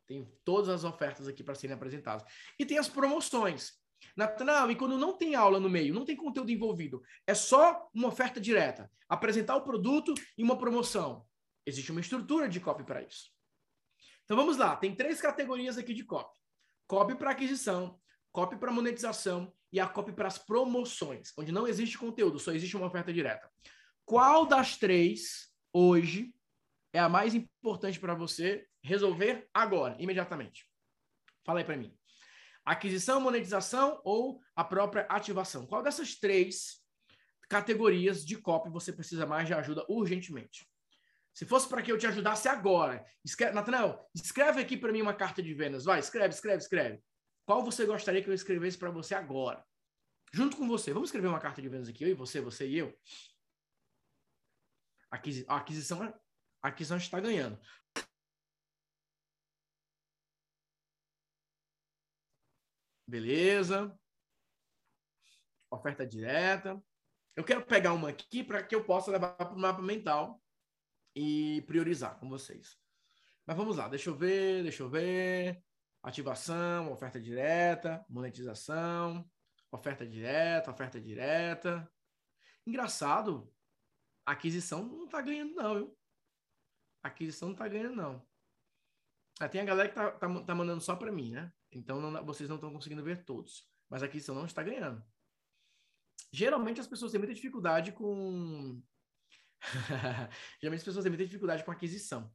Tem 0.07 0.29
todas 0.45 0.69
as 0.69 0.85
ofertas 0.85 1.29
aqui 1.29 1.43
para 1.43 1.55
serem 1.55 1.75
apresentadas. 1.75 2.25
E 2.59 2.67
tem 2.67 2.79
as 2.79 2.89
promoções. 2.89 3.73
Natanal, 4.17 4.71
e 4.71 4.77
quando 4.77 4.99
não 4.99 5.17
tem 5.17 5.35
aula 5.35 5.61
no 5.61 5.69
meio, 5.69 5.95
não 5.95 6.05
tem 6.05 6.17
conteúdo 6.17 6.51
envolvido, 6.51 7.03
é 7.27 7.35
só 7.35 7.89
uma 7.95 8.09
oferta 8.09 8.41
direta, 8.41 8.91
apresentar 9.09 9.57
o 9.57 9.63
produto 9.63 10.15
e 10.37 10.43
uma 10.43 10.59
promoção. 10.59 11.27
Existe 11.65 11.91
uma 11.91 12.01
estrutura 12.01 12.49
de 12.49 12.61
copy 12.61 12.85
para 12.85 13.03
isso. 13.03 13.31
Então 14.25 14.37
vamos 14.37 14.57
lá, 14.57 14.75
tem 14.77 14.95
três 14.95 15.21
categorias 15.21 15.79
aqui 15.79 15.95
de 15.95 16.05
copy. 16.05 16.39
Copy 16.87 17.15
para 17.17 17.31
aquisição, 17.31 18.01
copy 18.33 18.57
para 18.57 18.73
monetização 18.73 19.53
e 19.73 19.81
a 19.81 19.87
copy 19.87 20.13
para 20.13 20.29
as 20.29 20.39
promoções, 20.39 21.33
onde 21.37 21.53
não 21.53 21.67
existe 21.67 21.99
conteúdo, 21.99 22.39
só 22.39 22.53
existe 22.53 22.77
uma 22.77 22.87
oferta 22.87 23.13
direta. 23.13 23.51
Qual 24.05 24.47
das 24.47 24.77
três 24.77 25.53
hoje 25.73 26.35
é 26.93 26.99
a 26.99 27.09
mais 27.09 27.35
importante 27.35 27.99
para 27.99 28.15
você 28.15 28.67
resolver 28.83 29.49
agora, 29.53 29.97
imediatamente? 30.01 30.71
Fala 31.45 31.61
aí 31.61 31.65
para 31.65 31.77
mim. 31.77 31.97
Aquisição, 32.67 33.21
monetização 33.21 34.01
ou 34.05 34.41
a 34.57 34.65
própria 34.65 35.07
ativação? 35.09 35.65
Qual 35.65 35.85
dessas 35.85 36.17
três 36.17 36.83
categorias 37.49 38.27
de 38.27 38.37
copy 38.37 38.69
você 38.71 38.93
precisa 38.93 39.25
mais 39.25 39.47
de 39.47 39.55
ajuda 39.55 39.87
urgentemente? 39.89 40.69
Se 41.33 41.47
fosse 41.47 41.69
para 41.69 41.81
que 41.81 41.93
eu 41.93 41.99
te 41.99 42.09
ajudasse 42.09 42.49
agora, 42.49 43.07
escreve, 43.25 43.55
Nathanael, 43.55 44.11
escreve 44.13 44.61
aqui 44.61 44.77
para 44.77 44.91
mim 44.91 45.01
uma 45.01 45.15
carta 45.15 45.41
de 45.41 45.55
vendas. 45.55 45.85
Vai, 45.85 46.01
escreve, 46.01 46.35
escreve, 46.35 46.57
escreve. 46.57 47.01
Qual 47.45 47.65
você 47.65 47.87
gostaria 47.87 48.21
que 48.21 48.29
eu 48.29 48.35
escrevesse 48.35 48.77
para 48.77 48.91
você 48.91 49.15
agora? 49.15 49.65
Junto 50.33 50.57
com 50.57 50.67
você. 50.67 50.93
Vamos 50.93 51.11
escrever 51.11 51.29
uma 51.29 51.39
carta 51.39 51.63
de 51.63 51.69
vendas 51.69 51.89
aqui, 51.89 52.03
eu 52.03 52.09
e 52.09 52.15
você, 52.15 52.41
você 52.41 52.67
e 52.67 52.79
eu. 52.79 52.99
A 55.13 55.57
aquisição, 55.57 56.03
a 56.63 56.69
aquisição 56.69 56.97
está 56.97 57.21
ganhando. 57.21 57.61
Beleza. 63.07 63.97
Oferta 65.71 66.07
direta. 66.07 66.83
Eu 67.37 67.45
quero 67.45 67.65
pegar 67.65 67.93
uma 67.93 68.09
aqui 68.09 68.43
para 68.43 68.63
que 68.63 68.75
eu 68.75 68.85
possa 68.85 69.11
levar 69.11 69.35
para 69.35 69.53
o 69.53 69.59
mapa 69.59 69.83
mental 69.83 70.43
e 71.15 71.63
priorizar 71.67 72.19
com 72.19 72.29
vocês. 72.29 72.79
Mas 73.47 73.57
vamos 73.57 73.77
lá, 73.77 73.89
deixa 73.89 74.11
eu 74.11 74.17
ver, 74.17 74.63
deixa 74.63 74.83
eu 74.83 74.89
ver 74.89 75.63
ativação, 76.03 76.93
oferta 76.93 77.21
direta, 77.21 78.05
monetização, 78.09 79.29
oferta 79.71 80.07
direta, 80.07 80.71
oferta 80.71 81.01
direta. 81.01 81.91
Engraçado, 82.67 83.53
a 84.25 84.33
aquisição 84.33 84.85
não 84.85 85.05
está 85.05 85.21
ganhando, 85.21 85.55
não, 85.55 85.75
viu? 85.75 85.99
A 87.03 87.09
aquisição 87.09 87.49
não 87.49 87.55
está 87.55 87.69
ganhando, 87.69 87.97
não. 87.97 88.27
Ah, 89.41 89.49
tem 89.49 89.61
a 89.61 89.65
galera 89.65 89.89
que 89.89 89.95
tá, 89.95 90.11
tá, 90.13 90.45
tá 90.45 90.55
mandando 90.55 90.81
só 90.81 90.97
para 90.97 91.13
mim, 91.13 91.33
né? 91.33 91.53
Então 91.77 92.01
não, 92.01 92.25
vocês 92.25 92.49
não 92.49 92.57
estão 92.57 92.73
conseguindo 92.73 93.05
ver 93.05 93.25
todos. 93.25 93.69
Mas 93.89 94.03
a 94.03 94.07
aquisição 94.07 94.35
não 94.35 94.47
está 94.47 94.63
ganhando. 94.63 95.05
Geralmente 96.33 96.81
as 96.81 96.87
pessoas 96.87 97.13
têm 97.13 97.19
muita 97.19 97.35
dificuldade 97.35 97.93
com. 97.93 98.83
Geralmente 100.61 100.81
as 100.81 100.85
pessoas 100.85 101.03
têm 101.05 101.11
muita 101.11 101.25
dificuldade 101.25 101.65
com 101.65 101.71
aquisição. 101.71 102.33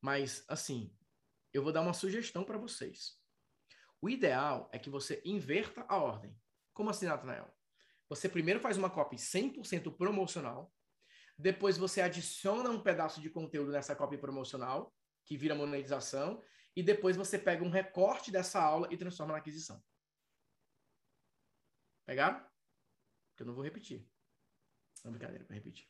Mas, 0.00 0.44
assim, 0.48 0.94
eu 1.52 1.62
vou 1.62 1.72
dar 1.72 1.80
uma 1.80 1.94
sugestão 1.94 2.44
para 2.44 2.58
vocês. 2.58 3.20
O 4.00 4.10
ideal 4.10 4.68
é 4.72 4.78
que 4.78 4.90
você 4.90 5.22
inverta 5.24 5.84
a 5.88 5.96
ordem. 5.96 6.36
Como 6.74 6.90
assim, 6.90 7.06
Nathanael? 7.06 7.54
Você 8.08 8.28
primeiro 8.28 8.58
faz 8.58 8.76
uma 8.76 8.90
copy 8.90 9.16
100% 9.16 9.96
promocional, 9.96 10.74
depois 11.38 11.78
você 11.78 12.00
adiciona 12.00 12.68
um 12.68 12.82
pedaço 12.82 13.20
de 13.20 13.30
conteúdo 13.30 13.70
nessa 13.70 13.94
copy 13.94 14.18
promocional, 14.18 14.92
que 15.24 15.36
vira 15.36 15.54
monetização, 15.54 16.42
e 16.74 16.82
depois 16.82 17.16
você 17.16 17.38
pega 17.38 17.64
um 17.64 17.70
recorte 17.70 18.30
dessa 18.30 18.60
aula 18.60 18.88
e 18.90 18.96
transforma 18.96 19.32
na 19.32 19.38
aquisição. 19.38 19.82
Pegaram? 22.06 22.38
Porque 23.30 23.42
eu 23.42 23.46
não 23.46 23.54
vou 23.54 23.64
repetir. 23.64 24.06
Não, 25.04 25.12
brincadeira, 25.12 25.44
para 25.44 25.54
repetir. 25.54 25.86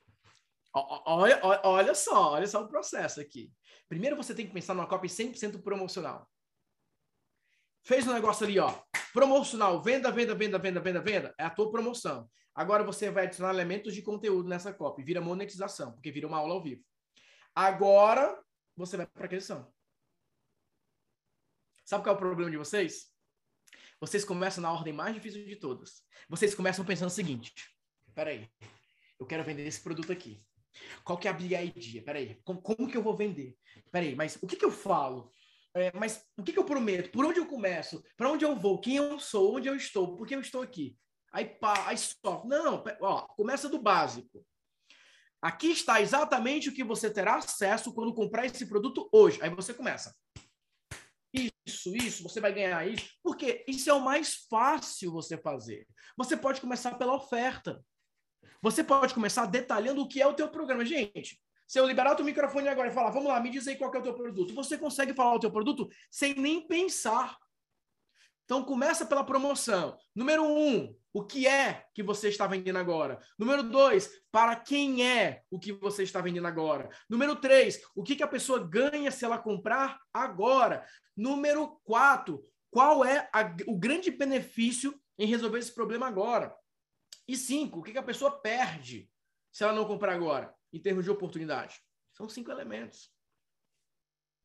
Olha, 0.75 1.39
olha, 1.43 1.61
olha 1.65 1.95
só, 1.95 2.33
olha 2.33 2.47
só 2.47 2.63
o 2.63 2.69
processo 2.69 3.21
aqui. 3.21 3.53
Primeiro 3.89 4.17
você 4.17 4.35
tem 4.35 4.47
que 4.47 4.53
pensar 4.53 4.75
numa 4.75 4.87
copy 4.87 5.07
100% 5.07 5.63
promocional. 5.63 6.27
Fez 7.85 8.07
um 8.07 8.15
negócio 8.15 8.47
ali, 8.47 8.59
ó. 8.59 8.83
Promocional, 9.13 9.83
venda, 9.83 10.11
venda, 10.11 10.35
venda, 10.35 10.59
venda, 10.59 10.81
venda, 10.81 11.01
venda. 11.01 11.35
É 11.39 11.45
a 11.45 11.51
tua 11.51 11.71
promoção. 11.71 12.31
Agora 12.55 12.85
você 12.85 13.11
vai 13.11 13.25
adicionar 13.25 13.53
elementos 13.53 13.95
de 13.95 14.03
conteúdo 14.03 14.49
nessa 14.49 14.73
copy. 14.73 15.03
Vira 15.03 15.21
monetização, 15.21 15.93
porque 15.93 16.11
vira 16.11 16.27
uma 16.27 16.39
aula 16.39 16.55
ao 16.55 16.63
vivo. 16.63 16.83
Agora 17.55 18.43
você 18.77 18.97
vai 18.97 19.07
para 19.07 19.27
aquisição. 19.27 19.71
Sabe 21.85 22.05
qual 22.05 22.15
é 22.15 22.17
o 22.17 22.21
problema 22.21 22.51
de 22.51 22.57
vocês? 22.57 23.13
Vocês 24.01 24.25
começam 24.25 24.63
na 24.63 24.73
ordem 24.73 24.93
mais 24.93 25.15
difícil 25.15 25.47
de 25.47 25.57
todas. 25.57 26.03
Vocês 26.29 26.55
começam 26.55 26.85
pensando 26.85 27.09
o 27.09 27.13
seguinte: 27.13 27.53
peraí, 28.15 28.49
eu 29.19 29.27
quero 29.27 29.45
vender 29.45 29.67
esse 29.67 29.81
produto 29.81 30.13
aqui. 30.13 30.43
Qual 31.05 31.19
que 31.19 31.29
é 31.29 31.31
a 31.31 31.63
idea? 31.63 32.03
Peraí, 32.03 32.41
como, 32.45 32.61
como 32.61 32.89
que 32.89 32.97
eu 32.97 33.03
vou 33.03 33.17
vender? 33.17 33.57
Peraí, 33.91 34.15
mas 34.15 34.39
o 34.41 34.47
que 34.47 34.57
que 34.57 34.65
eu 34.65 34.71
falo? 34.71 35.31
É, 35.75 35.91
mas 35.95 36.25
o 36.37 36.43
que 36.43 36.53
que 36.53 36.59
eu 36.59 36.65
prometo? 36.65 37.11
Por 37.11 37.25
onde 37.25 37.39
eu 37.39 37.47
começo? 37.47 38.03
Para 38.17 38.31
onde 38.31 38.45
eu 38.45 38.55
vou? 38.57 38.81
Quem 38.81 38.97
eu 38.97 39.19
sou? 39.19 39.57
Onde 39.57 39.69
eu 39.69 39.75
estou? 39.75 40.17
Por 40.17 40.27
que 40.27 40.35
eu 40.35 40.41
estou 40.41 40.63
aqui? 40.63 40.97
Aí 41.33 41.47
pá, 41.47 41.89
aí 41.89 41.97
só. 41.97 42.45
Não, 42.45 42.83
ó, 43.01 43.23
começa 43.29 43.69
do 43.69 43.81
básico. 43.81 44.45
Aqui 45.41 45.73
está 45.73 46.01
exatamente 46.01 46.69
o 46.69 46.75
que 46.75 46.85
você 46.85 47.11
terá 47.11 47.37
acesso 47.37 47.93
quando 47.93 48.15
comprar 48.15 48.47
esse 48.47 48.67
produto 48.67 49.09
hoje. 49.11 49.39
Aí 49.43 49.51
você 49.51 49.73
começa. 49.73 50.15
Isso, 51.33 51.97
isso, 51.97 52.23
você 52.23 52.41
vai 52.41 52.53
ganhar 52.53 52.87
isso. 52.87 53.11
Porque 53.23 53.65
isso 53.67 53.89
é 53.89 53.93
o 53.93 54.01
mais 54.01 54.47
fácil 54.51 55.13
você 55.13 55.39
fazer. 55.39 55.87
Você 56.17 56.37
pode 56.37 56.61
começar 56.61 56.97
pela 56.99 57.15
oferta. 57.15 57.83
Você 58.61 58.85
pode 58.85 59.15
começar 59.15 59.47
detalhando 59.47 60.03
o 60.03 60.09
que 60.09 60.21
é 60.21 60.27
o 60.27 60.35
teu 60.35 60.49
programa. 60.49 60.85
Gente, 60.85 61.41
se 61.67 61.81
eu 61.81 61.87
liberar 61.87 62.13
o 62.13 62.17
teu 62.17 62.25
microfone 62.25 62.69
agora 62.69 62.89
e 62.89 62.93
falar, 62.93 63.11
vamos 63.11 63.29
lá, 63.29 63.41
me 63.41 63.51
diz 63.51 63.67
aí 63.67 63.77
qual 63.77 63.93
é 63.95 63.99
o 63.99 64.03
teu 64.03 64.15
produto. 64.15 64.55
Você 64.55 64.77
consegue 64.77 65.15
falar 65.15 65.35
o 65.35 65.41
teu 65.41 65.51
produto 65.51 65.89
sem 66.11 66.35
nem 66.35 66.67
pensar. 66.67 67.37
Então 68.45 68.65
começa 68.65 69.07
pela 69.07 69.25
promoção. 69.25 69.97
Número 70.15 70.45
um, 70.45 70.95
o 71.13 71.25
que 71.25 71.47
é 71.47 71.87
que 71.95 72.03
você 72.03 72.29
está 72.29 72.47
vendendo 72.47 72.79
agora? 72.79 73.19
Número 73.39 73.63
dois, 73.63 74.11
para 74.31 74.57
quem 74.57 75.07
é 75.07 75.43
o 75.51 75.59
que 75.59 75.73
você 75.73 76.03
está 76.03 76.21
vendendo 76.21 76.47
agora? 76.47 76.89
Número 77.09 77.37
três, 77.37 77.81
o 77.95 78.03
que, 78.03 78.17
que 78.17 78.23
a 78.23 78.29
pessoa 78.29 78.67
ganha 78.67 79.11
se 79.11 79.25
ela 79.25 79.39
comprar 79.39 80.01
agora? 80.13 80.87
Número 81.17 81.81
quatro, 81.85 82.45
qual 82.71 83.05
é 83.05 83.29
a, 83.33 83.55
o 83.67 83.79
grande 83.79 84.11
benefício 84.11 84.99
em 85.19 85.27
resolver 85.27 85.59
esse 85.59 85.75
problema 85.75 86.09
agora? 86.09 86.55
E 87.29 87.37
cinco, 87.37 87.81
o 87.81 87.83
que, 87.83 87.93
que 87.93 87.99
a 87.99 88.03
pessoa 88.03 88.41
perde 88.41 89.09
se 89.53 89.63
ela 89.63 89.73
não 89.73 89.85
comprar 89.85 90.15
agora, 90.15 90.53
em 90.73 90.81
termos 90.81 91.05
de 91.05 91.11
oportunidade? 91.11 91.81
São 92.13 92.29
cinco 92.29 92.51
elementos. 92.51 93.11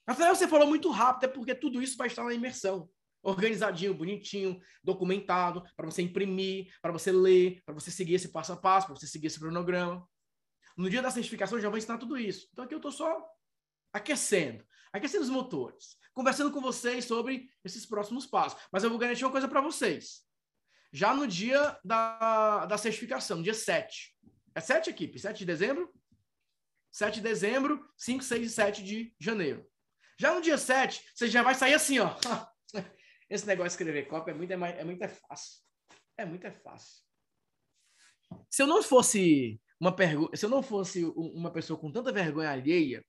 Afinal, 0.05 0.36
você 0.36 0.47
falou 0.47 0.67
muito 0.67 0.89
rápido, 0.89 1.25
é 1.25 1.33
porque 1.33 1.55
tudo 1.55 1.81
isso 1.81 1.97
vai 1.97 2.07
estar 2.07 2.23
na 2.23 2.33
imersão 2.33 2.89
organizadinho, 3.28 3.94
bonitinho, 3.94 4.60
documentado, 4.82 5.62
para 5.76 5.86
você 5.86 6.02
imprimir, 6.02 6.74
para 6.82 6.94
você 6.94 7.12
ler, 7.12 7.62
para 7.66 7.74
você 7.74 7.92
seguir 7.92 8.13
esse 8.13 8.30
passo 8.30 8.54
a 8.54 8.58
passo, 8.58 8.88
para 8.88 8.96
você 8.96 9.06
seguir 9.06 9.28
esse 9.28 9.40
cronograma. 9.40 10.08
No 10.78 10.90
dia 10.90 11.02
da 11.02 11.12
certificação 11.12 11.60
já 11.60 11.68
vou 11.68 11.78
ensinar 11.78 11.98
tudo 11.98 12.18
isso. 12.18 12.48
Então 12.54 12.63
aqui 12.63 12.74
eu 12.74 12.78
estou 12.78 12.92
só 12.92 13.22
aquecendo, 13.92 14.66
aquecendo 14.94 15.24
os 15.24 15.30
motores, 15.30 15.98
conversando 16.13 16.52
com 16.52 16.62
vocês 16.62 17.04
sobre 17.04 17.50
esses 17.66 17.86
próximos 17.86 18.26
passos. 18.26 18.60
Mas 18.72 18.84
eu 18.84 18.90
vou 18.90 18.98
garantir 18.98 19.26
uma 19.26 19.32
coisa 19.32 19.48
para 19.48 19.60
vocês. 19.60 20.26
Já 20.94 21.13
no 21.13 21.28
dia 21.28 21.78
da, 21.84 22.66
da 22.66 22.78
certificação, 22.78 23.42
dia 23.42 23.54
7. 23.54 24.16
É 24.56 24.62
7, 24.62 24.90
equipe? 24.90 25.20
7 25.20 25.40
de 25.40 25.46
dezembro? 25.46 25.94
7 26.94 27.16
de 27.16 27.22
dezembro, 27.22 27.86
5, 27.98 28.24
6 28.24 28.48
e 28.48 28.50
7 28.50 28.84
de 28.84 29.13
janeiro. 29.20 29.68
Já 30.18 30.34
no 30.34 30.42
dia 30.42 30.58
7, 30.58 31.04
você 31.13 31.28
já 31.28 31.44
vai 31.44 31.54
sair 31.54 31.74
assim, 31.74 32.00
ó. 32.00 32.16
Esse 33.30 33.46
negócio 33.46 33.70
de 33.70 33.74
escrever 33.74 34.08
cópia 34.08 34.32
é 34.32 34.34
muito, 34.34 34.52
é, 34.52 34.56
é 34.56 34.84
muito 34.84 35.04
é 35.04 35.08
fácil. 35.08 35.62
É 36.18 36.26
muito 36.26 36.46
é 36.48 36.52
fácil. 36.52 37.04
Se 38.50 38.62
eu 38.62 38.68
não 38.68 38.82
fosse 38.82 39.62
uma 39.80 39.96
pergunta, 39.96 40.36
se 40.36 40.46
eu 40.46 40.50
não 40.50 40.63
fosse 40.63 41.04
uma 41.06 41.52
pessoa 41.52 41.80
com 41.80 41.92
tanta 41.92 42.12
vergonha 42.12 42.50
alheia, 42.50 43.06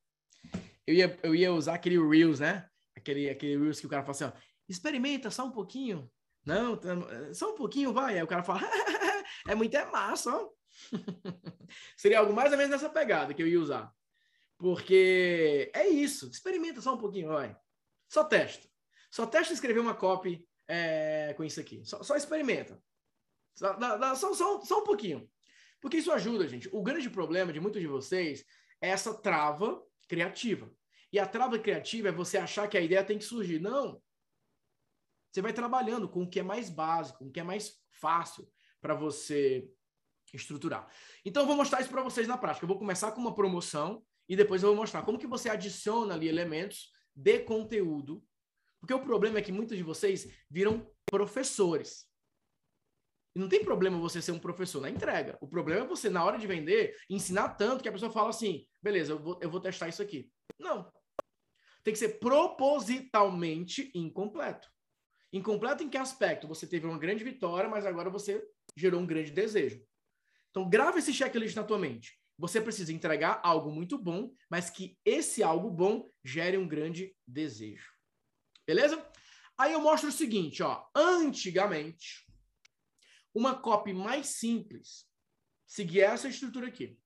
eu 0.86 0.94
ia, 0.94 1.18
eu 1.22 1.34
ia 1.34 1.52
usar 1.52 1.74
aquele 1.74 1.98
Reels, 1.98 2.40
né? 2.40 2.68
Aquele, 2.96 3.30
aquele 3.30 3.58
Reels 3.58 3.80
que 3.80 3.86
o 3.86 3.88
cara 3.88 4.02
fala 4.02 4.10
assim, 4.10 4.24
ó, 4.24 4.32
experimenta 4.68 5.30
só 5.30 5.44
um 5.44 5.52
pouquinho. 5.52 6.10
Não, 6.44 6.76
tá, 6.76 6.90
só 7.34 7.52
um 7.52 7.54
pouquinho, 7.54 7.92
vai. 7.92 8.16
Aí 8.16 8.22
o 8.22 8.26
cara 8.26 8.42
fala, 8.42 8.60
é 9.48 9.54
muito 9.54 9.76
é 9.76 9.84
massa, 9.90 10.34
ó. 10.34 10.50
Seria 11.96 12.20
algo 12.20 12.32
mais 12.32 12.52
ou 12.52 12.58
menos 12.58 12.70
nessa 12.70 12.88
pegada 12.88 13.34
que 13.34 13.42
eu 13.42 13.46
ia 13.46 13.60
usar. 13.60 13.92
Porque 14.56 15.70
é 15.74 15.88
isso, 15.88 16.28
experimenta 16.30 16.80
só 16.80 16.94
um 16.94 16.98
pouquinho, 16.98 17.28
vai. 17.28 17.56
Só 18.08 18.24
testa. 18.24 18.67
Só 19.10 19.26
testa 19.26 19.52
escrever 19.52 19.80
uma 19.80 19.94
copy 19.94 20.46
é, 20.66 21.34
com 21.36 21.44
isso 21.44 21.60
aqui. 21.60 21.84
Só, 21.84 22.02
só 22.02 22.16
experimenta. 22.16 22.80
Só, 23.54 23.72
dá, 23.74 23.96
dá, 23.96 24.14
só, 24.14 24.34
só, 24.34 24.60
só 24.60 24.80
um 24.80 24.84
pouquinho. 24.84 25.28
Porque 25.80 25.96
isso 25.96 26.12
ajuda, 26.12 26.46
gente. 26.46 26.68
O 26.72 26.82
grande 26.82 27.08
problema 27.08 27.52
de 27.52 27.60
muitos 27.60 27.80
de 27.80 27.86
vocês 27.86 28.44
é 28.80 28.90
essa 28.90 29.14
trava 29.14 29.82
criativa. 30.08 30.70
E 31.12 31.18
a 31.18 31.26
trava 31.26 31.58
criativa 31.58 32.08
é 32.08 32.12
você 32.12 32.36
achar 32.36 32.68
que 32.68 32.76
a 32.76 32.80
ideia 32.80 33.04
tem 33.04 33.18
que 33.18 33.24
surgir. 33.24 33.60
Não. 33.60 34.00
Você 35.30 35.40
vai 35.40 35.52
trabalhando 35.52 36.08
com 36.08 36.22
o 36.22 36.28
que 36.28 36.40
é 36.40 36.42
mais 36.42 36.68
básico, 36.68 37.20
com 37.20 37.26
o 37.26 37.32
que 37.32 37.40
é 37.40 37.44
mais 37.44 37.80
fácil 37.90 38.48
para 38.80 38.94
você 38.94 39.68
estruturar. 40.32 40.90
Então, 41.24 41.42
eu 41.42 41.46
vou 41.46 41.56
mostrar 41.56 41.80
isso 41.80 41.90
para 41.90 42.02
vocês 42.02 42.28
na 42.28 42.36
prática. 42.36 42.64
Eu 42.64 42.68
vou 42.68 42.78
começar 42.78 43.12
com 43.12 43.20
uma 43.20 43.34
promoção 43.34 44.04
e 44.28 44.36
depois 44.36 44.62
eu 44.62 44.70
vou 44.70 44.76
mostrar 44.76 45.02
como 45.02 45.18
que 45.18 45.26
você 45.26 45.48
adiciona 45.48 46.14
ali 46.14 46.28
elementos 46.28 46.92
de 47.14 47.40
conteúdo 47.40 48.22
porque 48.80 48.94
o 48.94 49.02
problema 49.02 49.38
é 49.38 49.42
que 49.42 49.52
muitos 49.52 49.76
de 49.76 49.82
vocês 49.82 50.28
viram 50.50 50.90
professores. 51.06 52.06
E 53.34 53.38
não 53.38 53.48
tem 53.48 53.64
problema 53.64 53.98
você 53.98 54.20
ser 54.22 54.32
um 54.32 54.38
professor 54.38 54.80
na 54.80 54.90
entrega. 54.90 55.36
O 55.40 55.46
problema 55.46 55.84
é 55.84 55.88
você, 55.88 56.08
na 56.08 56.24
hora 56.24 56.38
de 56.38 56.46
vender, 56.46 56.96
ensinar 57.08 57.50
tanto 57.50 57.82
que 57.82 57.88
a 57.88 57.92
pessoa 57.92 58.10
fala 58.10 58.30
assim: 58.30 58.66
beleza, 58.82 59.12
eu 59.12 59.18
vou, 59.18 59.38
eu 59.42 59.50
vou 59.50 59.60
testar 59.60 59.88
isso 59.88 60.02
aqui. 60.02 60.30
Não. 60.58 60.90
Tem 61.84 61.92
que 61.92 61.98
ser 61.98 62.18
propositalmente 62.18 63.90
incompleto. 63.94 64.68
Incompleto 65.32 65.82
em 65.82 65.88
que 65.88 65.96
aspecto? 65.96 66.48
Você 66.48 66.66
teve 66.66 66.86
uma 66.86 66.98
grande 66.98 67.22
vitória, 67.22 67.68
mas 67.68 67.84
agora 67.84 68.10
você 68.10 68.42
gerou 68.76 69.00
um 69.00 69.06
grande 69.06 69.30
desejo. 69.30 69.82
Então, 70.50 70.68
grava 70.68 70.98
esse 70.98 71.12
checklist 71.12 71.54
na 71.54 71.64
tua 71.64 71.78
mente. 71.78 72.18
Você 72.38 72.60
precisa 72.60 72.92
entregar 72.92 73.40
algo 73.42 73.70
muito 73.70 73.98
bom, 73.98 74.32
mas 74.50 74.70
que 74.70 74.96
esse 75.04 75.42
algo 75.42 75.70
bom 75.70 76.08
gere 76.24 76.56
um 76.56 76.68
grande 76.68 77.14
desejo. 77.26 77.97
Beleza? 78.68 79.02
Aí 79.56 79.72
eu 79.72 79.80
mostro 79.80 80.10
o 80.10 80.12
seguinte, 80.12 80.62
ó. 80.62 80.86
Antigamente, 80.94 82.30
uma 83.34 83.58
copy 83.58 83.94
mais 83.94 84.26
simples 84.26 85.08
seguia 85.66 86.08
essa 86.08 86.28
estrutura 86.28 86.68
aqui. 86.68 87.00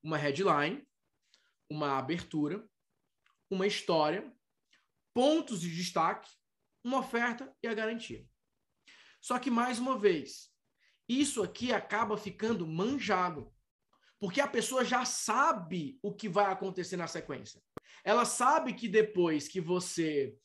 Uma 0.00 0.16
headline, 0.16 0.86
uma 1.68 1.98
abertura, 1.98 2.64
uma 3.50 3.66
história, 3.66 4.32
pontos 5.12 5.60
de 5.60 5.74
destaque, 5.74 6.30
uma 6.84 7.00
oferta 7.00 7.52
e 7.60 7.66
a 7.66 7.74
garantia. 7.74 8.24
Só 9.20 9.40
que, 9.40 9.50
mais 9.50 9.80
uma 9.80 9.98
vez, 9.98 10.48
isso 11.08 11.42
aqui 11.42 11.72
acaba 11.72 12.16
ficando 12.16 12.68
manjado. 12.68 13.52
Porque 14.20 14.40
a 14.40 14.46
pessoa 14.46 14.84
já 14.84 15.04
sabe 15.04 15.98
o 16.00 16.14
que 16.14 16.28
vai 16.28 16.52
acontecer 16.52 16.96
na 16.96 17.08
sequência. 17.08 17.60
Ela 18.04 18.24
sabe 18.24 18.74
que 18.74 18.86
depois 18.86 19.48
que 19.48 19.60
você 19.60 20.38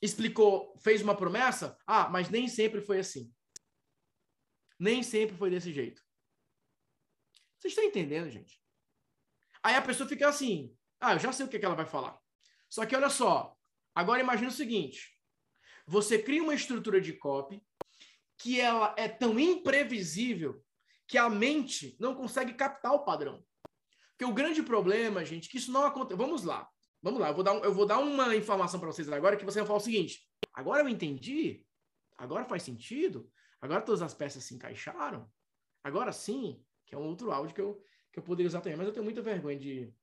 explicou, 0.00 0.76
fez 0.78 1.02
uma 1.02 1.16
promessa, 1.16 1.78
ah, 1.86 2.08
mas 2.08 2.28
nem 2.28 2.48
sempre 2.48 2.80
foi 2.80 2.98
assim. 2.98 3.32
Nem 4.78 5.02
sempre 5.02 5.36
foi 5.36 5.50
desse 5.50 5.72
jeito. 5.72 6.02
Vocês 7.58 7.72
estão 7.72 7.84
entendendo, 7.84 8.30
gente? 8.30 8.60
Aí 9.62 9.74
a 9.74 9.82
pessoa 9.82 10.08
fica 10.08 10.28
assim, 10.28 10.76
ah, 11.00 11.14
eu 11.14 11.18
já 11.18 11.32
sei 11.32 11.46
o 11.46 11.48
que, 11.48 11.56
é 11.56 11.58
que 11.58 11.64
ela 11.64 11.74
vai 11.74 11.86
falar. 11.86 12.18
Só 12.68 12.84
que 12.84 12.94
olha 12.94 13.08
só, 13.08 13.56
agora 13.94 14.20
imagine 14.20 14.48
o 14.48 14.52
seguinte: 14.52 15.16
você 15.86 16.22
cria 16.22 16.42
uma 16.42 16.54
estrutura 16.54 17.00
de 17.00 17.12
copy 17.14 17.62
que 18.38 18.60
ela 18.60 18.94
é 18.98 19.08
tão 19.08 19.38
imprevisível 19.38 20.62
que 21.08 21.16
a 21.16 21.30
mente 21.30 21.96
não 21.98 22.14
consegue 22.14 22.54
captar 22.54 22.92
o 22.92 23.04
padrão. 23.04 23.44
Porque 24.10 24.24
o 24.24 24.34
grande 24.34 24.62
problema, 24.62 25.24
gente, 25.24 25.48
que 25.48 25.58
isso 25.58 25.70
não 25.70 25.84
acontece. 25.84 26.18
Vamos 26.18 26.42
lá. 26.42 26.68
Vamos 27.02 27.20
lá, 27.20 27.28
eu 27.28 27.34
vou 27.34 27.44
dar, 27.44 27.54
eu 27.56 27.74
vou 27.74 27.86
dar 27.86 27.98
uma 27.98 28.34
informação 28.34 28.80
para 28.80 28.90
vocês 28.90 29.08
agora 29.10 29.36
que 29.36 29.44
você 29.44 29.60
vai 29.60 29.66
falar 29.66 29.78
o 29.78 29.82
seguinte: 29.82 30.26
agora 30.52 30.82
eu 30.82 30.88
entendi, 30.88 31.64
agora 32.16 32.44
faz 32.44 32.62
sentido, 32.62 33.30
agora 33.60 33.82
todas 33.82 34.02
as 34.02 34.14
peças 34.14 34.44
se 34.44 34.54
encaixaram, 34.54 35.30
agora 35.84 36.12
sim, 36.12 36.62
que 36.86 36.94
é 36.94 36.98
um 36.98 37.06
outro 37.06 37.30
áudio 37.30 37.54
que 37.54 37.60
eu, 37.60 37.82
que 38.12 38.18
eu 38.18 38.22
poderia 38.22 38.48
usar 38.48 38.60
também, 38.60 38.76
mas 38.76 38.86
eu 38.86 38.92
tenho 38.92 39.04
muita 39.04 39.22
vergonha 39.22 39.58
de 39.58 39.94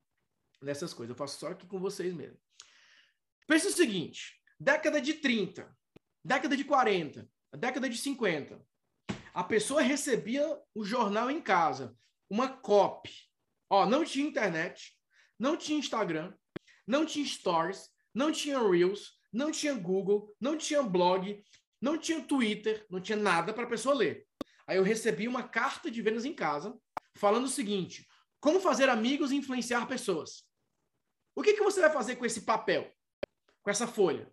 dessas 0.62 0.94
coisas, 0.94 1.10
eu 1.10 1.18
faço 1.18 1.40
só 1.40 1.48
aqui 1.48 1.68
com 1.68 1.80
vocês 1.80 2.14
mesmo. 2.14 2.38
Pensa 3.48 3.68
o 3.68 3.72
seguinte: 3.72 4.40
década 4.60 5.02
de 5.02 5.16
30, 5.16 5.70
década 6.24 6.56
de 6.56 6.64
40, 6.64 7.30
década 7.58 7.90
de 7.90 7.98
50, 7.98 8.66
a 9.34 9.44
pessoa 9.44 9.82
recebia 9.82 10.46
o 10.74 10.86
jornal 10.86 11.30
em 11.30 11.42
casa, 11.42 11.98
uma 12.30 12.50
copy. 12.50 13.12
Ó, 13.70 13.86
não 13.86 14.06
tinha 14.06 14.28
internet, 14.28 14.96
não 15.40 15.58
tinha 15.58 15.80
Instagram, 15.80 16.34
não 16.86 17.06
tinha 17.06 17.26
stories, 17.26 17.90
não 18.14 18.32
tinha 18.32 18.60
Reels, 18.60 19.14
não 19.32 19.52
tinha 19.52 19.74
Google, 19.74 20.36
não 20.40 20.58
tinha 20.58 20.84
blog, 20.84 21.44
não 21.82 21.98
tinha 21.98 22.22
Twitter, 22.22 22.86
não 22.90 23.02
tinha 23.02 23.18
nada 23.18 23.54
para 23.54 23.64
a 23.64 23.70
pessoa 23.70 23.96
ler. 23.96 24.28
Aí 24.68 24.78
eu 24.78 24.84
recebi 24.84 25.28
uma 25.28 25.44
carta 25.44 25.90
de 25.90 26.02
vendas 26.02 26.26
em 26.26 26.34
casa 26.34 26.78
falando 27.16 27.46
o 27.46 27.50
seguinte: 27.50 28.08
Como 28.40 28.60
fazer 28.60 28.90
amigos 28.90 29.32
e 29.32 29.36
influenciar 29.36 29.88
pessoas. 29.88 30.44
O 31.36 31.42
que, 31.42 31.54
que 31.54 31.64
você 31.64 31.82
vai 31.82 31.92
fazer 31.92 32.16
com 32.16 32.26
esse 32.26 32.42
papel? 32.42 32.92
Com 33.64 33.70
essa 33.70 33.88
folha? 33.88 34.32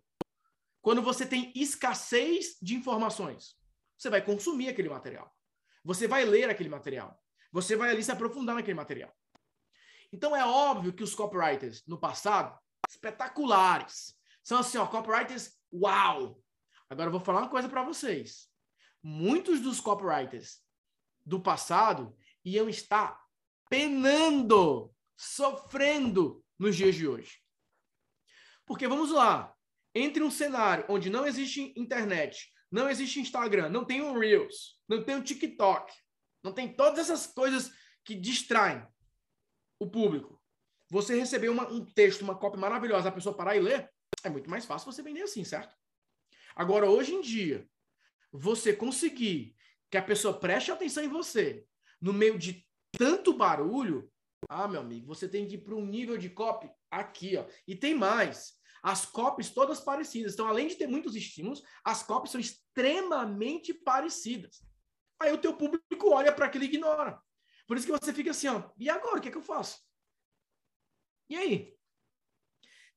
Quando 0.81 1.01
você 1.01 1.25
tem 1.25 1.51
escassez 1.55 2.57
de 2.61 2.75
informações, 2.75 3.55
você 3.97 4.09
vai 4.09 4.23
consumir 4.23 4.69
aquele 4.69 4.89
material. 4.89 5.35
Você 5.83 6.07
vai 6.07 6.25
ler 6.25 6.49
aquele 6.49 6.69
material. 6.69 7.19
Você 7.51 7.75
vai 7.75 7.89
ali 7.89 8.03
se 8.03 8.11
aprofundar 8.11 8.55
naquele 8.55 8.75
material. 8.75 9.13
Então 10.11 10.35
é 10.35 10.45
óbvio 10.45 10.93
que 10.93 11.03
os 11.03 11.15
copywriters 11.15 11.83
no 11.87 11.97
passado, 11.97 12.57
espetaculares, 12.89 14.15
são 14.43 14.59
assim, 14.59 14.77
ó, 14.77 14.85
copywriters, 14.85 15.57
uau! 15.71 16.41
Agora 16.89 17.07
eu 17.07 17.11
vou 17.11 17.21
falar 17.21 17.41
uma 17.41 17.49
coisa 17.49 17.69
para 17.69 17.83
vocês. 17.83 18.49
Muitos 19.01 19.61
dos 19.61 19.79
copywriters 19.79 20.61
do 21.25 21.39
passado 21.39 22.15
iam 22.43 22.67
estar 22.67 23.19
penando, 23.69 24.93
sofrendo 25.15 26.43
nos 26.59 26.75
dias 26.75 26.95
de 26.95 27.07
hoje. 27.07 27.39
Porque 28.65 28.87
vamos 28.87 29.11
lá, 29.11 29.55
entre 29.95 30.21
um 30.23 30.31
cenário 30.31 30.85
onde 30.89 31.09
não 31.09 31.25
existe 31.25 31.73
internet, 31.77 32.51
não 32.69 32.89
existe 32.89 33.19
Instagram, 33.19 33.69
não 33.69 33.85
tem 33.85 34.01
um 34.01 34.17
Reels, 34.17 34.77
não 34.87 35.03
tem 35.03 35.15
um 35.15 35.23
TikTok, 35.23 35.93
não 36.43 36.53
tem 36.53 36.73
todas 36.73 37.09
essas 37.09 37.27
coisas 37.27 37.71
que 38.03 38.15
distraem 38.15 38.85
o 39.81 39.89
público. 39.89 40.39
Você 40.91 41.17
receber 41.17 41.49
uma, 41.49 41.67
um 41.67 41.83
texto, 41.83 42.21
uma 42.21 42.37
cópia 42.37 42.59
maravilhosa, 42.59 43.09
a 43.09 43.11
pessoa 43.11 43.35
parar 43.35 43.55
e 43.55 43.59
ler, 43.59 43.89
é 44.23 44.29
muito 44.29 44.47
mais 44.47 44.63
fácil 44.63 44.91
você 44.91 45.01
vender 45.01 45.23
assim, 45.23 45.43
certo? 45.43 45.75
Agora, 46.55 46.87
hoje 46.87 47.15
em 47.15 47.21
dia, 47.21 47.67
você 48.31 48.73
conseguir 48.73 49.55
que 49.89 49.97
a 49.97 50.01
pessoa 50.01 50.39
preste 50.39 50.71
atenção 50.71 51.03
em 51.03 51.07
você 51.07 51.65
no 51.99 52.13
meio 52.13 52.37
de 52.37 52.63
tanto 52.91 53.33
barulho, 53.33 54.11
ah, 54.47 54.67
meu 54.67 54.81
amigo, 54.81 55.07
você 55.07 55.27
tem 55.27 55.47
que 55.47 55.55
ir 55.55 55.63
para 55.63 55.75
um 55.75 55.85
nível 55.85 56.17
de 56.17 56.29
copy 56.29 56.69
aqui, 56.91 57.37
ó. 57.37 57.45
E 57.67 57.75
tem 57.75 57.95
mais. 57.95 58.53
As 58.83 59.05
copies 59.05 59.49
todas 59.49 59.79
parecidas. 59.79 60.33
Então, 60.33 60.47
além 60.47 60.67
de 60.67 60.75
ter 60.75 60.87
muitos 60.87 61.15
estímulos, 61.15 61.63
as 61.83 62.03
copies 62.03 62.31
são 62.31 62.41
extremamente 62.41 63.73
parecidas. 63.73 64.61
Aí 65.19 65.31
o 65.31 65.37
teu 65.37 65.55
público 65.55 66.09
olha 66.09 66.31
para 66.31 66.45
aquilo 66.45 66.65
e 66.65 66.67
ignora. 66.67 67.19
Por 67.71 67.77
isso 67.77 67.85
que 67.85 67.93
você 67.93 68.13
fica 68.13 68.31
assim, 68.31 68.49
ó, 68.49 68.69
e 68.77 68.89
agora, 68.89 69.17
o 69.17 69.21
que 69.21 69.29
é 69.29 69.31
que 69.31 69.37
eu 69.37 69.41
faço? 69.41 69.79
E 71.29 71.37
aí? 71.37 71.73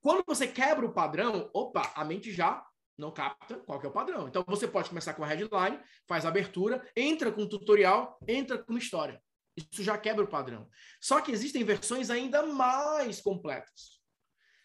Quando 0.00 0.24
você 0.26 0.48
quebra 0.48 0.84
o 0.84 0.92
padrão, 0.92 1.48
opa, 1.54 1.92
a 1.94 2.04
mente 2.04 2.32
já 2.32 2.66
não 2.98 3.12
capta 3.12 3.56
qual 3.60 3.80
é 3.80 3.86
o 3.86 3.92
padrão. 3.92 4.26
Então 4.26 4.44
você 4.48 4.66
pode 4.66 4.88
começar 4.88 5.14
com 5.14 5.22
a 5.22 5.28
headline, 5.28 5.80
faz 6.08 6.26
a 6.26 6.28
abertura, 6.28 6.84
entra 6.96 7.30
com 7.30 7.48
tutorial, 7.48 8.18
entra 8.26 8.58
com 8.58 8.76
história. 8.76 9.22
Isso 9.56 9.84
já 9.84 9.96
quebra 9.96 10.24
o 10.24 10.28
padrão. 10.28 10.68
Só 11.00 11.20
que 11.20 11.30
existem 11.30 11.62
versões 11.62 12.10
ainda 12.10 12.42
mais 12.42 13.20
completas. 13.20 14.02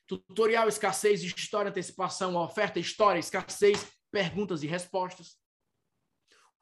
Tutorial, 0.08 0.68
escassez, 0.68 1.22
história, 1.22 1.70
antecipação, 1.70 2.36
oferta, 2.36 2.80
história, 2.80 3.20
escassez, 3.20 3.86
perguntas 4.10 4.64
e 4.64 4.66
respostas. 4.66 5.38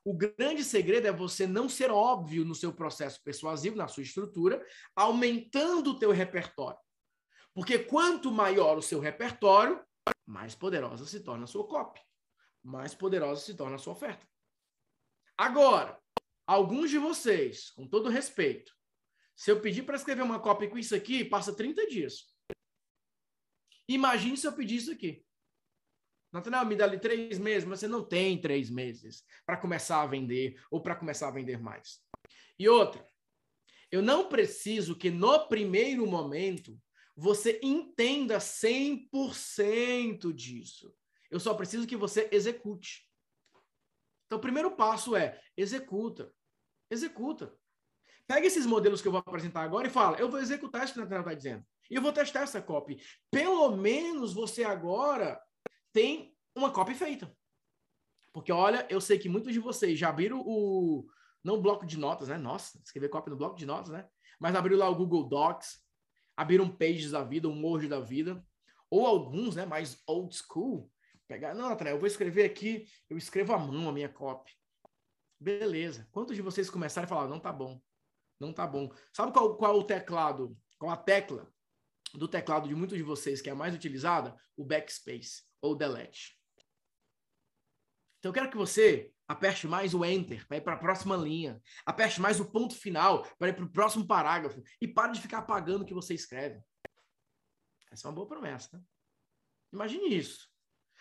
O 0.07 0.13
grande 0.13 0.63
segredo 0.63 1.05
é 1.05 1.11
você 1.11 1.45
não 1.45 1.67
ser 1.67 1.91
óbvio 1.91 2.45
no 2.45 2.55
seu 2.55 2.71
processo 2.71 3.21
persuasivo, 3.21 3.75
na 3.75 3.89
sua 3.89 4.03
estrutura, 4.03 4.65
aumentando 4.95 5.91
o 5.91 5.99
teu 5.99 6.11
repertório. 6.11 6.79
Porque 7.53 7.77
quanto 7.77 8.31
maior 8.31 8.77
o 8.77 8.81
seu 8.81 9.01
repertório, 9.01 9.85
mais 10.25 10.55
poderosa 10.55 11.05
se 11.05 11.19
torna 11.19 11.43
a 11.43 11.47
sua 11.47 11.67
copy. 11.67 11.99
Mais 12.63 12.95
poderosa 12.95 13.41
se 13.41 13.53
torna 13.53 13.75
a 13.75 13.77
sua 13.77 13.91
oferta. 13.91 14.25
Agora, 15.37 16.01
alguns 16.47 16.89
de 16.89 16.97
vocês, 16.97 17.71
com 17.71 17.85
todo 17.85 18.07
respeito, 18.07 18.71
se 19.35 19.51
eu 19.51 19.59
pedir 19.59 19.83
para 19.83 19.97
escrever 19.97 20.21
uma 20.21 20.39
copy 20.39 20.69
com 20.69 20.77
isso 20.77 20.95
aqui, 20.95 21.25
passa 21.25 21.53
30 21.53 21.85
dias. 21.85 22.33
Imagine 23.89 24.37
se 24.37 24.47
eu 24.47 24.53
pedir 24.53 24.77
isso 24.77 24.91
aqui. 24.93 25.26
Nathanael, 26.31 26.65
me 26.65 26.75
dá 26.75 26.85
ali 26.85 26.99
três 26.99 27.39
meses, 27.39 27.67
mas 27.67 27.79
você 27.79 27.87
não 27.87 28.03
tem 28.03 28.39
três 28.39 28.69
meses 28.69 29.23
para 29.45 29.57
começar 29.57 30.01
a 30.01 30.07
vender 30.07 30.61
ou 30.69 30.81
para 30.81 30.95
começar 30.95 31.27
a 31.27 31.31
vender 31.31 31.59
mais. 31.59 31.99
E 32.59 32.67
outra, 32.67 33.05
eu 33.91 34.01
não 34.01 34.27
preciso 34.27 34.95
que 34.95 35.09
no 35.09 35.47
primeiro 35.47 36.05
momento 36.05 36.77
você 37.15 37.59
entenda 37.63 38.37
100% 38.37 40.31
disso. 40.33 40.93
Eu 41.31 41.39
só 41.39 41.53
preciso 41.53 41.87
que 41.87 41.95
você 41.95 42.29
execute. 42.31 43.07
Então, 44.25 44.37
o 44.37 44.41
primeiro 44.41 44.71
passo 44.75 45.15
é 45.15 45.39
executa. 45.55 46.31
Executa. 46.91 47.57
Pega 48.27 48.45
esses 48.45 48.65
modelos 48.65 49.01
que 49.01 49.07
eu 49.07 49.11
vou 49.11 49.19
apresentar 49.19 49.61
agora 49.61 49.87
e 49.87 49.89
fala, 49.89 50.17
eu 50.17 50.29
vou 50.29 50.39
executar 50.39 50.83
isso 50.83 50.93
que 50.93 50.99
o 50.99 51.01
Nathanael 51.01 51.21
está 51.21 51.33
dizendo. 51.33 51.65
E 51.89 51.95
eu 51.95 52.01
vou 52.01 52.11
testar 52.11 52.41
essa 52.41 52.61
copy. 52.61 53.01
Pelo 53.31 53.75
menos 53.77 54.33
você 54.33 54.65
agora 54.65 55.41
tem 55.93 56.35
uma 56.55 56.71
copy 56.71 56.93
feita. 56.93 57.31
Porque, 58.33 58.51
olha, 58.51 58.85
eu 58.89 59.01
sei 59.01 59.17
que 59.17 59.29
muitos 59.29 59.53
de 59.53 59.59
vocês 59.59 59.97
já 59.97 60.09
abriram 60.09 60.43
o... 60.45 61.07
Não 61.43 61.55
o 61.55 61.61
bloco 61.61 61.85
de 61.85 61.97
notas, 61.97 62.27
né? 62.27 62.37
Nossa, 62.37 62.79
escrever 62.83 63.09
copy 63.09 63.29
no 63.29 63.37
bloco 63.37 63.55
de 63.55 63.65
notas, 63.65 63.89
né? 63.89 64.07
Mas 64.39 64.55
abriram 64.55 64.79
lá 64.79 64.89
o 64.89 64.95
Google 64.95 65.27
Docs, 65.27 65.83
abriram 66.35 66.69
Pages 66.69 67.11
da 67.11 67.23
vida, 67.23 67.47
um 67.47 67.65
Word 67.65 67.87
da 67.87 67.99
vida, 67.99 68.45
ou 68.89 69.05
alguns, 69.05 69.55
né, 69.55 69.65
mais 69.65 70.01
old 70.05 70.35
school, 70.35 70.91
pegar, 71.27 71.53
não, 71.53 71.69
Nathanael, 71.69 71.95
eu 71.95 71.99
vou 71.99 72.07
escrever 72.07 72.45
aqui, 72.45 72.87
eu 73.09 73.17
escrevo 73.17 73.53
à 73.53 73.57
mão 73.57 73.89
a 73.89 73.91
minha 73.91 74.07
copy. 74.07 74.51
Beleza. 75.39 76.07
Quantos 76.11 76.35
de 76.35 76.41
vocês 76.41 76.69
começaram 76.69 77.05
a 77.05 77.09
falar, 77.09 77.27
não 77.27 77.39
tá 77.39 77.51
bom, 77.51 77.81
não 78.39 78.53
tá 78.53 78.65
bom. 78.65 78.91
Sabe 79.11 79.31
qual, 79.31 79.57
qual 79.57 79.75
é 79.75 79.79
o 79.79 79.83
teclado, 79.83 80.55
qual 80.77 80.91
a 80.91 80.97
tecla 80.97 81.51
do 82.13 82.27
teclado 82.27 82.67
de 82.67 82.75
muitos 82.75 82.97
de 82.97 83.03
vocês 83.03 83.41
que 83.41 83.49
é 83.49 83.51
a 83.51 83.55
mais 83.55 83.73
utilizada? 83.73 84.39
O 84.55 84.63
backspace 84.63 85.46
ou 85.61 85.75
delete. 85.75 86.37
Então 88.19 88.29
eu 88.29 88.33
quero 88.33 88.49
que 88.49 88.57
você 88.57 89.11
aperte 89.27 89.67
mais 89.67 89.93
o 89.93 90.05
enter 90.05 90.47
para 90.47 90.57
ir 90.57 90.61
para 90.61 90.73
a 90.73 90.79
próxima 90.79 91.15
linha, 91.15 91.61
aperte 91.85 92.21
mais 92.21 92.39
o 92.39 92.49
ponto 92.49 92.75
final 92.75 93.23
para 93.37 93.49
ir 93.49 93.53
para 93.53 93.65
o 93.65 93.71
próximo 93.71 94.07
parágrafo 94.07 94.61
e 94.81 94.87
pare 94.87 95.13
de 95.13 95.21
ficar 95.21 95.39
apagando 95.39 95.81
o 95.81 95.85
que 95.85 95.93
você 95.93 96.13
escreve. 96.13 96.61
Essa 97.91 98.07
é 98.07 98.09
uma 98.09 98.15
boa 98.15 98.27
promessa. 98.27 98.77
Né? 98.77 98.83
Imagine 99.73 100.15
isso. 100.15 100.49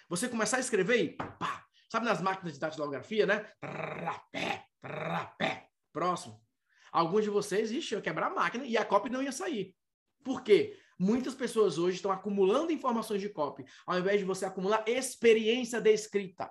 Você 0.09 0.29
começar 0.29 0.59
a 0.59 0.61
escrever 0.61 1.03
e 1.03 1.17
pá, 1.17 1.67
sabe 1.91 2.07
nas 2.07 2.21
máquinas 2.21 2.55
de 2.55 2.61
datilografia, 2.61 3.27
né? 3.27 3.51
Trapé, 3.61 4.67
trapé. 4.81 5.69
Próximo. 5.93 6.45
Alguns 6.93 7.25
de 7.25 7.31
vocês, 7.31 7.71
ixi, 7.71 7.95
eu 7.95 8.03
quebrar 8.03 8.29
a 8.29 8.35
máquina 8.35 8.65
e 8.65 8.77
a 8.77 8.85
cópia 8.85 9.11
não 9.11 9.23
ia 9.23 9.33
sair. 9.33 9.75
Por 10.23 10.43
quê? 10.43 10.79
Muitas 10.99 11.35
pessoas 11.35 11.77
hoje 11.77 11.97
estão 11.97 12.11
acumulando 12.11 12.73
informações 12.73 13.21
de 13.21 13.29
copy, 13.29 13.65
ao 13.87 13.99
invés 13.99 14.19
de 14.19 14.25
você 14.25 14.47
acumular 14.47 14.85
experiência 14.87 15.81
de 15.81 15.93
escrita. 15.93 16.51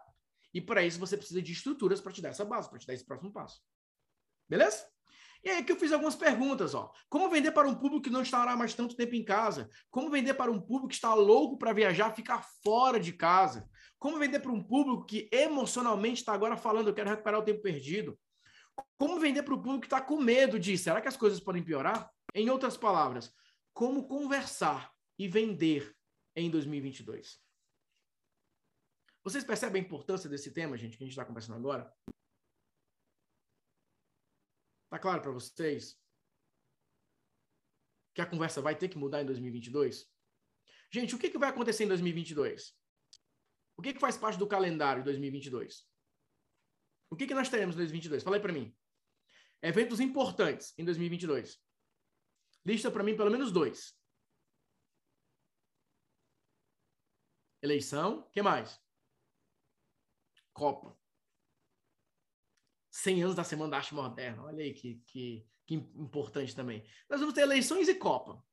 E 0.53 0.61
para 0.61 0.83
isso 0.85 0.99
você 0.99 1.17
precisa 1.17 1.41
de 1.41 1.51
estruturas 1.51 1.99
para 1.99 2.11
te 2.11 2.21
dar 2.21 2.29
essa 2.29 2.45
base, 2.45 2.69
para 2.69 2.79
te 2.79 2.87
dar 2.87 2.93
esse 2.93 3.05
próximo 3.05 3.31
passo. 3.31 3.59
Beleza? 4.47 4.85
E 5.43 5.49
aí 5.49 5.63
que 5.63 5.71
eu 5.71 5.75
fiz 5.75 5.91
algumas 5.91 6.15
perguntas, 6.15 6.73
ó. 6.73 6.91
Como 7.09 7.29
vender 7.29 7.51
para 7.51 7.67
um 7.67 7.75
público 7.75 8.03
que 8.03 8.09
não 8.09 8.21
estará 8.21 8.55
mais 8.55 8.73
tanto 8.73 8.95
tempo 8.95 9.15
em 9.15 9.23
casa? 9.23 9.69
Como 9.91 10.09
vender 10.09 10.33
para 10.33 10.51
um 10.51 10.59
público 10.59 10.87
que 10.87 10.95
está 10.95 11.13
louco 11.13 11.57
para 11.57 11.73
viajar, 11.73 12.15
ficar 12.15 12.43
fora 12.63 12.99
de 12.99 13.13
casa? 13.13 13.69
Como 13.99 14.17
vender 14.17 14.39
para 14.39 14.51
um 14.51 14.63
público 14.63 15.05
que 15.05 15.29
emocionalmente 15.31 16.21
está 16.21 16.33
agora 16.33 16.57
falando, 16.57 16.87
eu 16.87 16.93
quero 16.95 17.09
recuperar 17.09 17.39
o 17.39 17.43
tempo 17.43 17.61
perdido? 17.61 18.17
Como 18.97 19.19
vender 19.19 19.43
para 19.43 19.53
o 19.53 19.61
público 19.61 19.81
que 19.81 19.87
está 19.87 20.01
com 20.01 20.19
medo 20.19 20.59
de, 20.59 20.77
será 20.77 20.99
que 20.99 21.07
as 21.07 21.17
coisas 21.17 21.39
podem 21.39 21.63
piorar? 21.63 22.09
Em 22.33 22.49
outras 22.49 22.75
palavras, 22.75 23.31
como 23.75 24.07
conversar 24.07 24.95
e 25.19 25.27
vender 25.27 25.95
em 26.33 26.49
2022? 26.49 27.43
Vocês 29.21 29.43
percebem 29.43 29.81
a 29.81 29.85
importância 29.85 30.29
desse 30.29 30.51
tema, 30.53 30.77
gente, 30.77 30.97
que 30.97 31.03
a 31.03 31.05
gente 31.05 31.11
está 31.11 31.25
conversando 31.25 31.57
agora? 31.57 31.93
Tá 34.89 34.97
claro 34.97 35.21
para 35.21 35.31
vocês 35.31 35.99
que 38.13 38.21
a 38.21 38.25
conversa 38.25 38.61
vai 38.61 38.77
ter 38.77 38.87
que 38.87 38.97
mudar 38.97 39.21
em 39.21 39.25
2022? 39.25 40.09
Gente, 40.89 41.13
o 41.13 41.19
que, 41.19 41.29
que 41.29 41.37
vai 41.37 41.49
acontecer 41.49 41.83
em 41.83 41.89
2022? 41.89 42.73
O 43.77 43.81
que, 43.81 43.93
que 43.93 43.99
faz 43.99 44.17
parte 44.17 44.39
do 44.39 44.47
calendário 44.47 45.03
de 45.03 45.09
2022? 45.09 45.85
O 47.09 47.15
que, 47.17 47.27
que 47.27 47.33
nós 47.33 47.49
teremos 47.49 47.75
em 47.75 47.79
2022? 47.79 48.23
Fala 48.23 48.37
aí 48.37 48.41
para 48.41 48.53
mim. 48.53 48.73
Eventos 49.61 49.99
importantes 49.99 50.73
em 50.77 50.85
2022. 50.85 51.64
Lista 52.65 52.89
para 52.89 53.03
mim 53.03 53.15
pelo 53.15 53.29
menos 53.29 53.51
dois. 53.51 53.95
Eleição. 57.61 58.27
Que 58.31 58.41
mais? 58.41 58.81
Copa. 60.53 60.97
100 62.91 63.23
anos 63.23 63.35
da 63.35 63.43
Semana 63.43 63.71
da 63.71 63.77
Arte 63.77 63.93
Moderna. 63.93 64.43
Olha 64.43 64.63
aí 64.63 64.73
que, 64.73 65.01
que, 65.05 65.47
que 65.65 65.75
importante 65.75 66.55
também. 66.55 66.87
Nós 67.09 67.19
vamos 67.19 67.35
ter 67.35 67.41
eleições 67.41 67.87
e 67.89 67.95
Copa. 67.95 68.43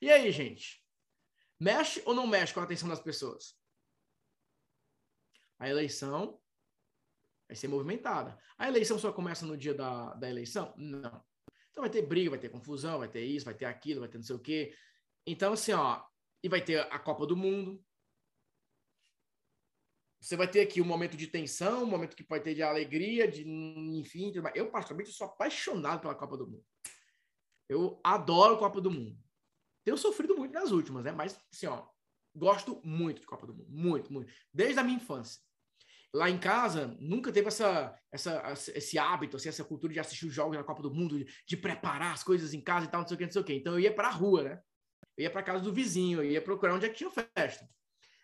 E 0.00 0.10
aí, 0.10 0.30
gente? 0.30 0.84
Mexe 1.58 2.00
ou 2.06 2.14
não 2.14 2.26
mexe 2.26 2.54
com 2.54 2.60
a 2.60 2.62
atenção 2.62 2.88
das 2.88 3.00
pessoas? 3.00 3.58
A 5.58 5.68
eleição 5.68 6.40
vai 7.48 7.56
ser 7.56 7.66
movimentada. 7.66 8.40
A 8.56 8.68
eleição 8.68 8.98
só 8.98 9.12
começa 9.12 9.44
no 9.44 9.56
dia 9.56 9.74
da, 9.74 10.14
da 10.14 10.30
eleição? 10.30 10.72
Não. 10.76 11.27
Então 11.78 11.84
vai 11.84 11.90
ter 11.92 12.02
briga, 12.02 12.30
vai 12.30 12.40
ter 12.40 12.48
confusão, 12.48 12.98
vai 12.98 13.08
ter 13.08 13.24
isso, 13.24 13.44
vai 13.44 13.54
ter 13.54 13.64
aquilo, 13.64 14.00
vai 14.00 14.08
ter 14.08 14.18
não 14.18 14.24
sei 14.24 14.34
o 14.34 14.40
quê. 14.40 14.74
Então, 15.24 15.52
assim, 15.52 15.70
ó, 15.70 16.04
e 16.42 16.48
vai 16.48 16.60
ter 16.60 16.80
a 16.92 16.98
Copa 16.98 17.24
do 17.24 17.36
Mundo. 17.36 17.80
Você 20.20 20.36
vai 20.36 20.50
ter 20.50 20.60
aqui 20.60 20.82
um 20.82 20.84
momento 20.84 21.16
de 21.16 21.28
tensão, 21.28 21.84
um 21.84 21.86
momento 21.86 22.16
que 22.16 22.24
pode 22.24 22.42
ter 22.42 22.52
de 22.52 22.64
alegria, 22.64 23.30
de 23.30 23.48
enfim. 23.48 24.32
Eu, 24.56 24.72
particularmente, 24.72 25.12
sou 25.12 25.28
apaixonado 25.28 26.00
pela 26.00 26.16
Copa 26.16 26.36
do 26.36 26.48
Mundo. 26.48 26.66
Eu 27.68 28.00
adoro 28.02 28.56
a 28.56 28.58
Copa 28.58 28.80
do 28.80 28.90
Mundo. 28.90 29.16
Tenho 29.84 29.96
sofrido 29.96 30.36
muito 30.36 30.52
nas 30.52 30.72
últimas, 30.72 31.04
né? 31.04 31.12
Mas, 31.12 31.38
assim, 31.52 31.66
ó, 31.66 31.86
gosto 32.34 32.82
muito 32.84 33.20
de 33.20 33.26
Copa 33.28 33.46
do 33.46 33.54
Mundo. 33.54 33.70
Muito, 33.70 34.12
muito. 34.12 34.32
Desde 34.52 34.80
a 34.80 34.82
minha 34.82 34.96
infância. 34.96 35.40
Lá 36.12 36.30
em 36.30 36.38
casa, 36.38 36.96
nunca 36.98 37.30
teve 37.30 37.48
essa, 37.48 37.94
essa, 38.10 38.42
esse 38.74 38.98
hábito, 38.98 39.36
assim, 39.36 39.50
essa 39.50 39.64
cultura 39.64 39.92
de 39.92 40.00
assistir 40.00 40.26
os 40.26 40.32
jogos 40.32 40.56
da 40.56 40.64
Copa 40.64 40.82
do 40.82 40.92
Mundo, 40.92 41.18
de, 41.18 41.26
de 41.46 41.56
preparar 41.56 42.14
as 42.14 42.22
coisas 42.22 42.54
em 42.54 42.60
casa 42.62 42.86
e 42.86 42.88
tal, 42.88 43.02
não 43.02 43.08
sei 43.08 43.14
o 43.14 43.18
que, 43.18 43.24
não 43.24 43.32
sei 43.32 43.42
o 43.42 43.44
que. 43.44 43.54
Então 43.54 43.74
eu 43.74 43.80
ia 43.80 43.94
pra 43.94 44.10
rua, 44.10 44.42
né? 44.42 44.60
Eu 45.16 45.24
ia 45.24 45.30
pra 45.30 45.42
casa 45.42 45.62
do 45.62 45.72
vizinho, 45.72 46.22
eu 46.22 46.30
ia 46.30 46.40
procurar 46.40 46.74
onde 46.74 46.86
é 46.86 46.88
que 46.88 46.96
tinha 46.96 47.10
festa. 47.10 47.68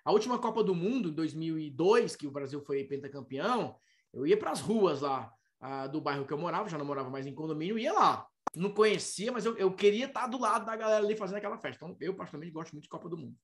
A 0.04 0.12
última 0.12 0.38
Copa 0.38 0.62
do 0.62 0.74
Mundo, 0.74 1.08
em 1.10 1.14
2002, 1.14 2.16
que 2.16 2.26
o 2.26 2.30
Brasil 2.30 2.60
foi 2.60 2.84
pentacampeão, 2.84 3.76
eu 4.12 4.26
ia 4.26 4.36
para 4.36 4.52
as 4.52 4.60
ruas 4.60 5.00
lá 5.00 5.32
uh, 5.60 5.88
do 5.90 6.00
bairro 6.00 6.26
que 6.26 6.32
eu 6.32 6.38
morava, 6.38 6.68
já 6.68 6.78
não 6.78 6.84
morava 6.86 7.10
mais 7.10 7.26
em 7.26 7.34
condomínio, 7.34 7.78
ia 7.78 7.92
lá. 7.92 8.26
Não 8.54 8.70
conhecia, 8.70 9.32
mas 9.32 9.44
eu, 9.44 9.56
eu 9.56 9.74
queria 9.74 10.06
estar 10.06 10.26
do 10.26 10.38
lado 10.38 10.64
da 10.64 10.76
galera 10.76 11.04
ali 11.04 11.16
fazendo 11.16 11.38
aquela 11.38 11.58
festa. 11.58 11.84
Então, 11.84 11.96
eu, 12.00 12.14
particularmente, 12.14 12.52
gosto 12.52 12.72
muito 12.72 12.84
de 12.84 12.88
Copa 12.88 13.08
do 13.08 13.16
Mundo. 13.16 13.36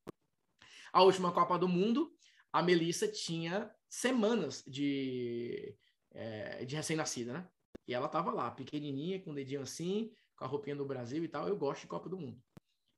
A 0.92 1.02
última 1.02 1.32
Copa 1.32 1.58
do 1.58 1.66
Mundo, 1.66 2.12
a 2.52 2.62
Melissa 2.62 3.08
tinha 3.08 3.70
semanas 3.90 4.62
de, 4.66 5.76
é, 6.12 6.64
de 6.64 6.76
recém-nascida, 6.76 7.32
né? 7.32 7.48
E 7.86 7.92
ela 7.92 8.08
tava 8.08 8.30
lá, 8.30 8.50
pequenininha, 8.52 9.20
com 9.20 9.32
o 9.32 9.34
dedinho 9.34 9.62
assim, 9.62 10.12
com 10.36 10.44
a 10.44 10.46
roupinha 10.46 10.76
do 10.76 10.84
Brasil 10.84 11.24
e 11.24 11.28
tal. 11.28 11.48
Eu 11.48 11.56
gosto 11.56 11.82
de 11.82 11.88
Copa 11.88 12.08
do 12.08 12.16
Mundo. 12.16 12.40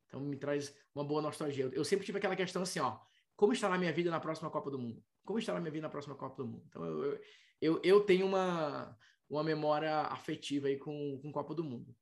Então 0.07 0.21
me 0.21 0.37
traz 0.37 0.77
uma 0.95 1.03
boa 1.03 1.23
nostalgia. 1.23 1.71
Eu 1.73 1.85
sempre 1.85 2.05
tive 2.05 2.19
aquela 2.19 2.37
questão 2.37 2.63
assim, 2.63 2.79
ó, 2.79 3.01
como 3.35 3.55
estará 3.55 3.75
a 3.75 3.79
minha 3.79 3.93
vida 3.93 4.11
na 4.11 4.21
próxima 4.21 4.51
Copa 4.51 4.71
do 4.71 4.79
Mundo? 4.79 5.03
Como 5.25 5.39
estará 5.39 5.57
a 5.57 5.61
minha 5.61 5.73
vida 5.73 5.87
na 5.87 5.91
próxima 5.91 6.15
Copa 6.15 6.37
do 6.37 6.47
Mundo? 6.47 6.65
Então, 6.69 6.85
eu, 6.85 7.21
eu, 7.61 7.81
eu 7.83 8.01
tenho 8.05 8.27
uma, 8.27 8.95
uma 9.31 9.43
memória 9.43 10.01
afetiva 10.03 10.69
aí 10.69 10.77
com, 10.77 11.19
com 11.23 11.33
Copa 11.33 11.55
do 11.55 11.65
Mundo. 11.65 11.97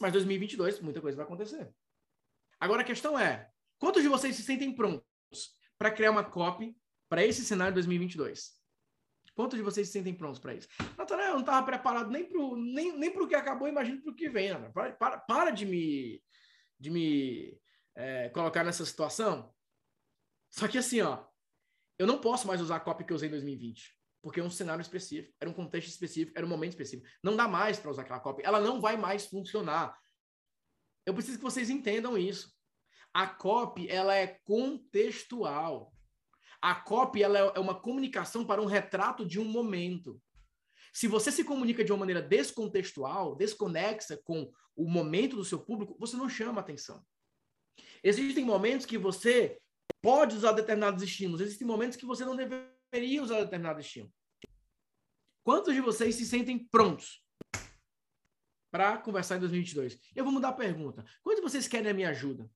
Mas 0.00 0.12
2022, 0.12 0.80
muita 0.80 1.00
coisa 1.00 1.16
vai 1.16 1.26
acontecer. 1.26 1.74
Agora 2.60 2.82
a 2.82 2.84
questão 2.84 3.18
é, 3.18 3.50
quantos 3.78 4.02
de 4.02 4.08
vocês 4.08 4.36
se 4.36 4.42
sentem 4.42 4.74
prontos 4.74 5.04
para 5.76 5.90
criar 5.90 6.12
uma 6.12 6.22
copy 6.22 6.76
para 7.08 7.24
esse 7.24 7.44
cenário 7.44 7.72
de 7.72 7.76
2022? 7.76 8.56
Quantos 9.34 9.58
de 9.58 9.62
vocês 9.62 9.86
se 9.86 9.92
sentem 9.92 10.14
prontos 10.14 10.38
para 10.38 10.54
isso? 10.54 10.66
Natanael, 10.96 11.28
eu 11.28 11.34
não 11.34 11.40
estava 11.40 11.64
preparado 11.64 12.10
nem 12.10 12.24
para 12.24 12.40
nem, 12.56 12.96
nem 12.96 13.10
o 13.10 13.28
que 13.28 13.34
acabou, 13.34 13.68
imagino 13.68 14.00
para 14.00 14.12
o 14.12 14.14
que 14.14 14.30
vem. 14.30 14.50
Para, 14.72 14.92
para, 14.92 15.18
para 15.18 15.50
de 15.50 15.66
me, 15.66 16.22
de 16.80 16.90
me 16.90 17.60
é, 17.94 18.30
colocar 18.30 18.64
nessa 18.64 18.84
situação. 18.84 19.54
Só 20.48 20.66
que 20.66 20.78
assim, 20.78 21.02
ó, 21.02 21.26
eu 21.98 22.06
não 22.06 22.18
posso 22.18 22.46
mais 22.46 22.62
usar 22.62 22.76
a 22.76 22.80
cópia 22.80 23.06
que 23.06 23.12
eu 23.12 23.16
usei 23.16 23.28
em 23.28 23.32
2020, 23.32 23.94
porque 24.22 24.40
é 24.40 24.42
um 24.42 24.50
cenário 24.50 24.80
específico, 24.80 25.34
era 25.38 25.50
um 25.50 25.54
contexto 25.54 25.88
específico, 25.88 26.36
era 26.36 26.46
um 26.46 26.48
momento 26.48 26.72
específico. 26.72 27.06
Não 27.22 27.36
dá 27.36 27.46
mais 27.46 27.78
para 27.78 27.90
usar 27.90 28.02
aquela 28.02 28.20
cópia, 28.20 28.46
ela 28.46 28.60
não 28.60 28.80
vai 28.80 28.96
mais 28.96 29.26
funcionar. 29.26 29.98
Eu 31.04 31.12
preciso 31.12 31.38
que 31.38 31.44
vocês 31.44 31.68
entendam 31.68 32.16
isso. 32.16 32.54
A 33.12 33.26
copy, 33.26 33.88
ela 33.88 34.14
é 34.14 34.26
contextual. 34.44 35.94
A 36.66 36.74
copy, 36.74 37.22
ela 37.22 37.38
é 37.38 37.60
uma 37.60 37.80
comunicação 37.80 38.44
para 38.44 38.60
um 38.60 38.64
retrato 38.66 39.24
de 39.24 39.38
um 39.38 39.44
momento. 39.44 40.20
Se 40.92 41.06
você 41.06 41.30
se 41.30 41.44
comunica 41.44 41.84
de 41.84 41.92
uma 41.92 42.00
maneira 42.00 42.20
descontextual, 42.20 43.36
desconexa 43.36 44.16
com 44.24 44.52
o 44.74 44.90
momento 44.90 45.36
do 45.36 45.44
seu 45.44 45.60
público, 45.60 45.96
você 45.96 46.16
não 46.16 46.28
chama 46.28 46.60
atenção. 46.60 47.06
Existem 48.02 48.44
momentos 48.44 48.84
que 48.84 48.98
você 48.98 49.60
pode 50.02 50.34
usar 50.34 50.50
determinados 50.50 51.04
estímulos. 51.04 51.40
Existem 51.40 51.64
momentos 51.64 51.96
que 51.96 52.04
você 52.04 52.24
não 52.24 52.34
deveria 52.34 53.22
usar 53.22 53.44
determinado 53.44 53.78
estímulo. 53.78 54.12
Quantos 55.44 55.72
de 55.72 55.80
vocês 55.80 56.16
se 56.16 56.26
sentem 56.26 56.66
prontos 56.66 57.24
para 58.72 58.98
conversar 58.98 59.36
em 59.36 59.40
2022? 59.40 60.00
Eu 60.16 60.24
vou 60.24 60.32
mudar 60.32 60.48
a 60.48 60.52
pergunta. 60.52 61.04
Quantos 61.22 61.40
de 61.44 61.48
vocês 61.48 61.68
querem 61.68 61.92
a 61.92 61.94
minha 61.94 62.10
ajuda? 62.10 62.50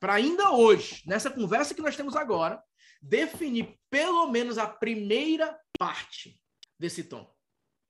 Para 0.00 0.14
ainda 0.14 0.52
hoje, 0.52 1.02
nessa 1.06 1.30
conversa 1.30 1.74
que 1.74 1.82
nós 1.82 1.96
temos 1.96 2.16
agora, 2.16 2.62
definir 3.00 3.78
pelo 3.90 4.30
menos 4.30 4.58
a 4.58 4.66
primeira 4.66 5.58
parte 5.78 6.40
desse 6.78 7.04
tom. 7.04 7.32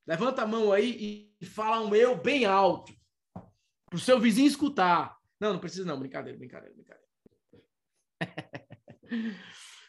Levanta 0.07 0.43
a 0.43 0.47
mão 0.47 0.73
aí 0.73 1.33
e 1.41 1.47
fala 1.47 1.81
um 1.81 1.95
eu 1.95 2.17
bem 2.17 2.45
alto. 2.45 2.93
Para 3.87 3.97
o 3.97 3.99
seu 3.99 4.21
vizinho 4.21 4.49
escutar. 4.49 5.17
Não, 5.41 5.53
não 5.55 5.61
precisa 5.61 5.85
não. 5.85 5.99
Brincadeira, 5.99 6.39
brincadeira, 6.39 6.75
brincadeira. 6.75 7.09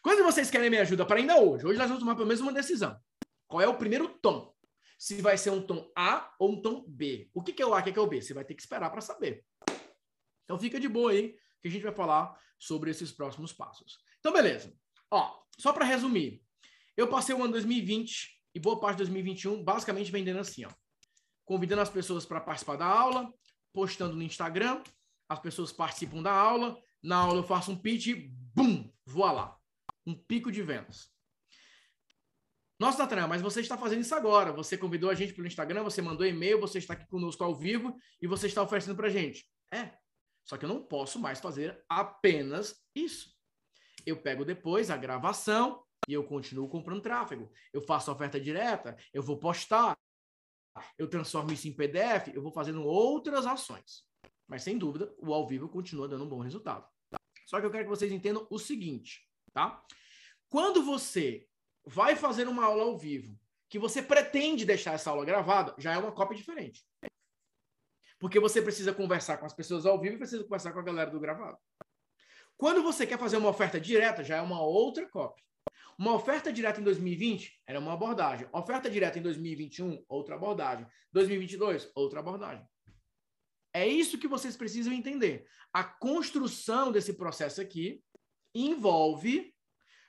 Quando 0.01 0.23
vocês 0.23 0.51
querem 0.51 0.69
minha 0.69 0.83
ajuda 0.83 1.05
para 1.05 1.17
ainda 1.17 1.41
hoje, 1.41 1.65
hoje 1.65 1.79
nós 1.79 1.87
vamos 1.87 2.01
tomar 2.01 2.15
pelo 2.15 2.27
menos 2.27 2.41
uma 2.41 2.53
decisão. 2.53 2.97
Qual 3.47 3.61
é 3.61 3.67
o 3.67 3.77
primeiro 3.77 4.07
tom? 4.07 4.53
Se 4.97 5.21
vai 5.21 5.37
ser 5.37 5.49
um 5.49 5.65
tom 5.65 5.91
A 5.95 6.33
ou 6.39 6.53
um 6.53 6.61
tom 6.61 6.85
B. 6.87 7.29
O 7.33 7.43
que, 7.43 7.61
é 7.61 7.65
o 7.65 7.73
A, 7.73 7.79
o 7.79 7.83
que, 7.83 7.97
é 7.97 8.01
o 8.01 8.07
B? 8.07 8.21
Você 8.21 8.33
vai 8.33 8.45
ter 8.45 8.53
que 8.53 8.61
esperar 8.61 8.89
para 8.89 9.01
saber. 9.01 9.43
Então 10.43 10.59
fica 10.59 10.79
de 10.79 10.87
boa 10.87 11.11
aí, 11.11 11.35
que 11.65 11.69
a 11.69 11.71
gente 11.71 11.81
vai 11.81 11.91
falar 11.91 12.39
sobre 12.59 12.91
esses 12.91 13.11
próximos 13.11 13.51
passos. 13.51 13.97
Então, 14.19 14.31
beleza. 14.31 14.71
Ó, 15.09 15.35
só 15.57 15.73
para 15.73 15.83
resumir, 15.83 16.43
eu 16.95 17.07
passei 17.07 17.33
o 17.33 17.41
ano 17.41 17.53
2020 17.53 18.39
e 18.53 18.59
boa 18.59 18.79
parte 18.79 18.97
de 18.97 19.05
2021 19.05 19.63
basicamente 19.63 20.11
vendendo 20.11 20.39
assim, 20.39 20.63
ó. 20.63 20.69
Convidando 21.43 21.81
as 21.81 21.89
pessoas 21.89 22.23
para 22.23 22.39
participar 22.39 22.75
da 22.75 22.85
aula, 22.85 23.33
postando 23.73 24.15
no 24.15 24.21
Instagram, 24.21 24.83
as 25.27 25.39
pessoas 25.39 25.71
participam 25.71 26.21
da 26.21 26.31
aula, 26.31 26.79
na 27.01 27.17
aula 27.17 27.39
eu 27.39 27.43
faço 27.43 27.71
um 27.71 27.77
pitch, 27.77 28.29
bum, 28.53 28.87
voa 29.03 29.31
lá. 29.31 29.57
Um 30.05 30.13
pico 30.13 30.51
de 30.51 30.61
vendas. 30.61 31.09
Nossa, 32.79 32.99
Nathanael, 32.99 33.27
mas 33.27 33.41
você 33.41 33.61
está 33.61 33.75
fazendo 33.75 34.01
isso 34.01 34.13
agora. 34.13 34.51
Você 34.53 34.77
convidou 34.77 35.09
a 35.09 35.15
gente 35.15 35.33
pelo 35.33 35.47
Instagram, 35.47 35.81
você 35.81 35.99
mandou 35.99 36.27
e-mail, 36.27 36.59
você 36.59 36.77
está 36.77 36.93
aqui 36.93 37.07
conosco 37.07 37.43
ao 37.43 37.55
vivo 37.55 37.97
e 38.21 38.27
você 38.27 38.45
está 38.45 38.61
oferecendo 38.61 38.95
para 38.95 39.07
a 39.07 39.11
gente. 39.11 39.49
É, 39.73 39.93
só 40.45 40.57
que 40.57 40.63
eu 40.63 40.69
não 40.69 40.81
posso 40.81 41.19
mais 41.19 41.39
fazer 41.39 41.83
apenas 41.89 42.81
isso. 42.93 43.35
Eu 44.05 44.21
pego 44.21 44.45
depois 44.45 44.91
a 44.91 44.97
gravação 44.97 45.83
e 46.07 46.13
eu 46.13 46.23
continuo 46.23 46.69
comprando 46.69 47.01
tráfego. 47.01 47.51
Eu 47.73 47.81
faço 47.81 48.11
oferta 48.11 48.39
direta, 48.39 48.95
eu 49.11 49.23
vou 49.23 49.39
postar, 49.39 49.97
eu 50.97 51.09
transformo 51.09 51.51
isso 51.51 51.67
em 51.67 51.73
PDF, 51.73 52.27
eu 52.33 52.41
vou 52.41 52.51
fazendo 52.51 52.83
outras 52.83 53.45
ações. 53.47 54.05
Mas 54.47 54.61
sem 54.61 54.77
dúvida, 54.77 55.13
o 55.17 55.33
ao 55.33 55.47
vivo 55.47 55.67
continua 55.67 56.07
dando 56.07 56.25
um 56.25 56.29
bom 56.29 56.39
resultado. 56.39 56.87
Só 57.47 57.59
que 57.59 57.65
eu 57.65 57.71
quero 57.71 57.85
que 57.85 57.89
vocês 57.89 58.11
entendam 58.11 58.45
o 58.49 58.59
seguinte, 58.59 59.27
tá? 59.51 59.83
Quando 60.47 60.83
você 60.83 61.47
vai 61.83 62.15
fazer 62.15 62.47
uma 62.47 62.65
aula 62.65 62.83
ao 62.83 62.97
vivo, 62.97 63.37
que 63.67 63.79
você 63.79 64.01
pretende 64.01 64.65
deixar 64.65 64.93
essa 64.93 65.09
aula 65.09 65.25
gravada, 65.25 65.75
já 65.77 65.93
é 65.93 65.97
uma 65.97 66.11
cópia 66.11 66.37
diferente. 66.37 66.85
Porque 68.25 68.39
você 68.39 68.59
precisa 68.59 68.91
conversar 68.91 69.37
com 69.37 69.45
as 69.45 69.53
pessoas 69.53 69.85
ao 69.85 70.01
vivo 70.01 70.15
e 70.15 70.17
precisa 70.17 70.41
conversar 70.41 70.73
com 70.73 70.79
a 70.79 70.83
galera 70.83 71.11
do 71.11 71.19
gravado. 71.19 71.59
Quando 72.57 72.81
você 72.81 73.05
quer 73.05 73.19
fazer 73.19 73.37
uma 73.37 73.49
oferta 73.49 73.79
direta, 73.79 74.23
já 74.23 74.37
é 74.37 74.41
uma 74.41 74.59
outra 74.63 75.07
cópia. 75.07 75.45
Uma 75.95 76.15
oferta 76.15 76.51
direta 76.51 76.81
em 76.81 76.83
2020 76.83 77.61
era 77.67 77.79
uma 77.79 77.93
abordagem. 77.93 78.47
Oferta 78.51 78.89
direta 78.89 79.19
em 79.19 79.21
2021, 79.21 80.03
outra 80.09 80.33
abordagem. 80.33 80.87
2022, 81.11 81.91
outra 81.93 82.19
abordagem. 82.19 82.65
É 83.71 83.87
isso 83.87 84.17
que 84.17 84.27
vocês 84.27 84.57
precisam 84.57 84.91
entender. 84.91 85.45
A 85.71 85.83
construção 85.83 86.91
desse 86.91 87.13
processo 87.13 87.61
aqui 87.61 88.03
envolve 88.55 89.53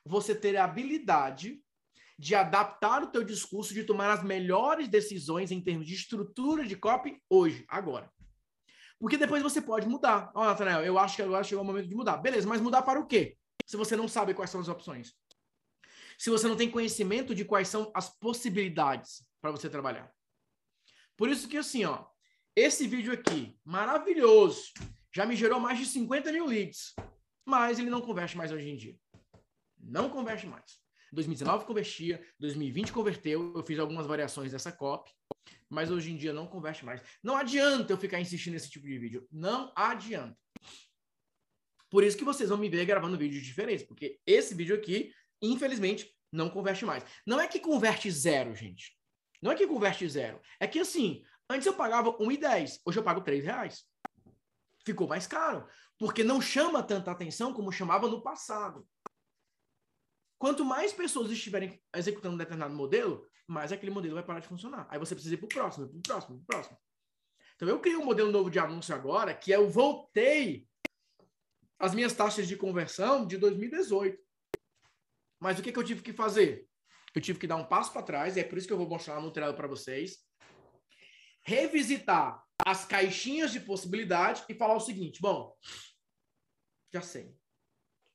você 0.06 0.34
ter 0.34 0.56
a 0.56 0.64
habilidade 0.64 1.62
de 2.18 2.34
adaptar 2.34 3.02
o 3.02 3.08
teu 3.08 3.22
discurso, 3.22 3.74
de 3.74 3.84
tomar 3.84 4.10
as 4.10 4.22
melhores 4.22 4.88
decisões 4.88 5.50
em 5.50 5.60
termos 5.60 5.86
de 5.86 5.94
estrutura 5.94 6.64
de 6.64 6.74
copy 6.74 7.20
hoje, 7.28 7.64
agora. 7.68 8.10
Porque 8.98 9.18
depois 9.18 9.42
você 9.42 9.60
pode 9.60 9.86
mudar. 9.86 10.30
Ó, 10.34 10.42
oh, 10.42 10.44
Nathanael, 10.46 10.82
eu 10.82 10.98
acho 10.98 11.16
que 11.16 11.22
agora 11.22 11.44
chegou 11.44 11.62
o 11.62 11.66
momento 11.66 11.88
de 11.88 11.94
mudar. 11.94 12.16
Beleza, 12.16 12.48
mas 12.48 12.60
mudar 12.60 12.82
para 12.82 12.98
o 12.98 13.06
quê? 13.06 13.36
Se 13.66 13.76
você 13.76 13.94
não 13.94 14.08
sabe 14.08 14.32
quais 14.32 14.50
são 14.50 14.60
as 14.60 14.68
opções. 14.68 15.12
Se 16.18 16.30
você 16.30 16.48
não 16.48 16.56
tem 16.56 16.70
conhecimento 16.70 17.34
de 17.34 17.44
quais 17.44 17.68
são 17.68 17.92
as 17.94 18.08
possibilidades 18.08 19.22
para 19.40 19.50
você 19.50 19.68
trabalhar. 19.68 20.10
Por 21.14 21.28
isso 21.28 21.46
que 21.48 21.58
assim, 21.58 21.84
ó, 21.84 22.06
esse 22.54 22.86
vídeo 22.86 23.12
aqui, 23.12 23.58
maravilhoso, 23.62 24.72
já 25.14 25.26
me 25.26 25.36
gerou 25.36 25.60
mais 25.60 25.78
de 25.78 25.84
50 25.84 26.32
mil 26.32 26.46
leads, 26.46 26.94
mas 27.44 27.78
ele 27.78 27.90
não 27.90 28.00
converte 28.00 28.36
mais 28.36 28.50
hoje 28.50 28.70
em 28.70 28.76
dia. 28.76 28.96
Não 29.78 30.08
converte 30.08 30.46
mais. 30.46 30.85
2019 31.16 31.64
convertia, 31.64 32.24
2020 32.38 32.92
converteu, 32.92 33.52
eu 33.56 33.64
fiz 33.64 33.78
algumas 33.78 34.06
variações 34.06 34.52
dessa 34.52 34.70
copy, 34.70 35.10
mas 35.68 35.90
hoje 35.90 36.12
em 36.12 36.16
dia 36.16 36.32
não 36.32 36.46
converte 36.46 36.84
mais. 36.84 37.02
Não 37.22 37.36
adianta 37.36 37.92
eu 37.92 37.98
ficar 37.98 38.20
insistindo 38.20 38.54
nesse 38.54 38.70
tipo 38.70 38.86
de 38.86 38.96
vídeo. 38.98 39.26
Não 39.32 39.72
adianta. 39.74 40.38
Por 41.90 42.04
isso 42.04 42.16
que 42.16 42.24
vocês 42.24 42.48
vão 42.48 42.58
me 42.58 42.68
ver 42.68 42.84
gravando 42.84 43.18
vídeos 43.18 43.42
diferentes, 43.42 43.84
porque 43.84 44.20
esse 44.24 44.54
vídeo 44.54 44.76
aqui, 44.76 45.12
infelizmente, 45.42 46.14
não 46.32 46.48
converte 46.48 46.84
mais. 46.84 47.04
Não 47.26 47.40
é 47.40 47.48
que 47.48 47.58
converte 47.58 48.10
zero, 48.10 48.54
gente. 48.54 48.96
Não 49.42 49.50
é 49.50 49.56
que 49.56 49.66
converte 49.66 50.08
zero. 50.08 50.40
É 50.60 50.66
que 50.66 50.78
assim, 50.78 51.22
Antes 51.48 51.66
eu 51.66 51.74
pagava 51.74 52.12
1,10, 52.18 52.80
hoje 52.84 52.98
eu 52.98 53.04
pago 53.04 53.20
3 53.20 53.44
reais. 53.44 53.84
Ficou 54.84 55.06
mais 55.06 55.26
caro, 55.26 55.66
porque 55.98 56.24
não 56.24 56.40
chama 56.40 56.82
tanta 56.82 57.10
atenção 57.10 57.52
como 57.52 57.72
chamava 57.72 58.08
no 58.08 58.20
passado. 58.20 58.86
Quanto 60.38 60.64
mais 60.64 60.92
pessoas 60.92 61.30
estiverem 61.30 61.82
executando 61.94 62.34
um 62.34 62.38
determinado 62.38 62.74
modelo, 62.74 63.26
mais 63.46 63.72
aquele 63.72 63.92
modelo 63.92 64.14
vai 64.14 64.24
parar 64.24 64.40
de 64.40 64.48
funcionar. 64.48 64.86
Aí 64.90 64.98
você 64.98 65.14
precisa 65.14 65.34
ir 65.34 65.38
para 65.38 65.46
o 65.46 65.48
próximo, 65.48 65.88
para 65.88 65.98
o 65.98 66.02
próximo, 66.02 66.36
para 66.36 66.42
o 66.42 66.46
próximo. 66.46 66.78
Então 67.54 67.68
eu 67.68 67.80
criei 67.80 67.96
um 67.96 68.04
modelo 68.04 68.30
novo 68.30 68.50
de 68.50 68.58
anúncio 68.58 68.94
agora, 68.94 69.34
que 69.34 69.52
é 69.52 69.56
eu 69.56 69.68
voltei 69.68 70.68
as 71.78 71.94
minhas 71.94 72.12
taxas 72.12 72.46
de 72.46 72.56
conversão 72.56 73.26
de 73.26 73.38
2018. 73.38 74.22
Mas 75.40 75.58
o 75.58 75.62
que, 75.62 75.72
que 75.72 75.78
eu 75.78 75.84
tive 75.84 76.02
que 76.02 76.12
fazer? 76.12 76.68
Eu 77.14 77.20
tive 77.20 77.38
que 77.38 77.46
dar 77.46 77.56
um 77.56 77.66
passo 77.66 77.92
para 77.92 78.02
trás, 78.02 78.36
e 78.36 78.40
é 78.40 78.44
por 78.44 78.58
isso 78.58 78.66
que 78.66 78.72
eu 78.72 78.78
vou 78.78 78.88
mostrar 78.88 79.20
no 79.20 79.30
trailer 79.30 79.56
para 79.56 79.66
vocês. 79.66 80.18
Revisitar 81.42 82.44
as 82.64 82.84
caixinhas 82.84 83.52
de 83.52 83.60
possibilidade 83.60 84.44
e 84.48 84.54
falar 84.54 84.74
o 84.74 84.80
seguinte: 84.80 85.20
bom, 85.20 85.56
já 86.92 87.00
sei. 87.00 87.34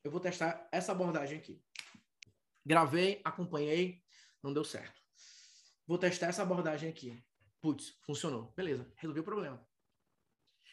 Eu 0.04 0.10
vou 0.10 0.20
testar 0.20 0.68
essa 0.70 0.92
abordagem 0.92 1.38
aqui. 1.38 1.60
Gravei, 2.64 3.20
acompanhei, 3.24 4.02
não 4.42 4.52
deu 4.52 4.64
certo. 4.64 5.00
Vou 5.86 5.98
testar 5.98 6.28
essa 6.28 6.42
abordagem 6.42 6.88
aqui. 6.88 7.22
Putz, 7.60 7.96
funcionou. 8.04 8.52
Beleza, 8.56 8.90
resolvi 8.96 9.20
o 9.20 9.24
problema. 9.24 9.64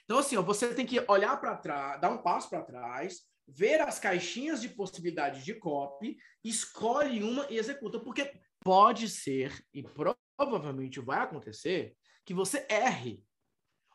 Então, 0.04 0.18
assim, 0.18 0.38
ó, 0.38 0.42
você 0.42 0.74
tem 0.74 0.86
que 0.86 1.00
olhar 1.08 1.40
para 1.40 1.56
trás, 1.56 2.02
dar 2.02 2.10
um 2.10 2.22
passo 2.22 2.50
para 2.50 2.64
trás, 2.64 3.22
ver 3.48 3.82
as 3.82 4.00
caixinhas 4.00 4.62
de 4.62 4.70
possibilidades 4.70 5.44
de 5.44 5.54
copy, 5.54 6.18
escolhe 6.44 7.24
uma 7.24 7.46
e 7.50 7.58
executa. 7.58 8.00
Porque 8.00 8.34
pode 8.60 9.08
ser, 9.08 9.64
e 9.74 9.84
provavelmente 9.84 11.00
vai 11.00 11.20
acontecer, 11.20 11.96
que 12.26 12.34
você 12.34 12.66
erre. 12.70 13.24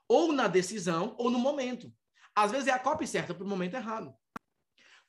Ou 0.09 0.33
na 0.33 0.47
decisão, 0.47 1.17
ou 1.19 1.31
no 1.31 1.39
momento. 1.39 1.93
Às 2.35 2.51
vezes 2.53 2.69
é 2.69 2.73
a 2.73 2.79
copy 2.79 3.07
certa 3.07 3.35
para 3.35 3.45
o 3.45 3.49
momento 3.49 3.75
errado. 3.75 4.15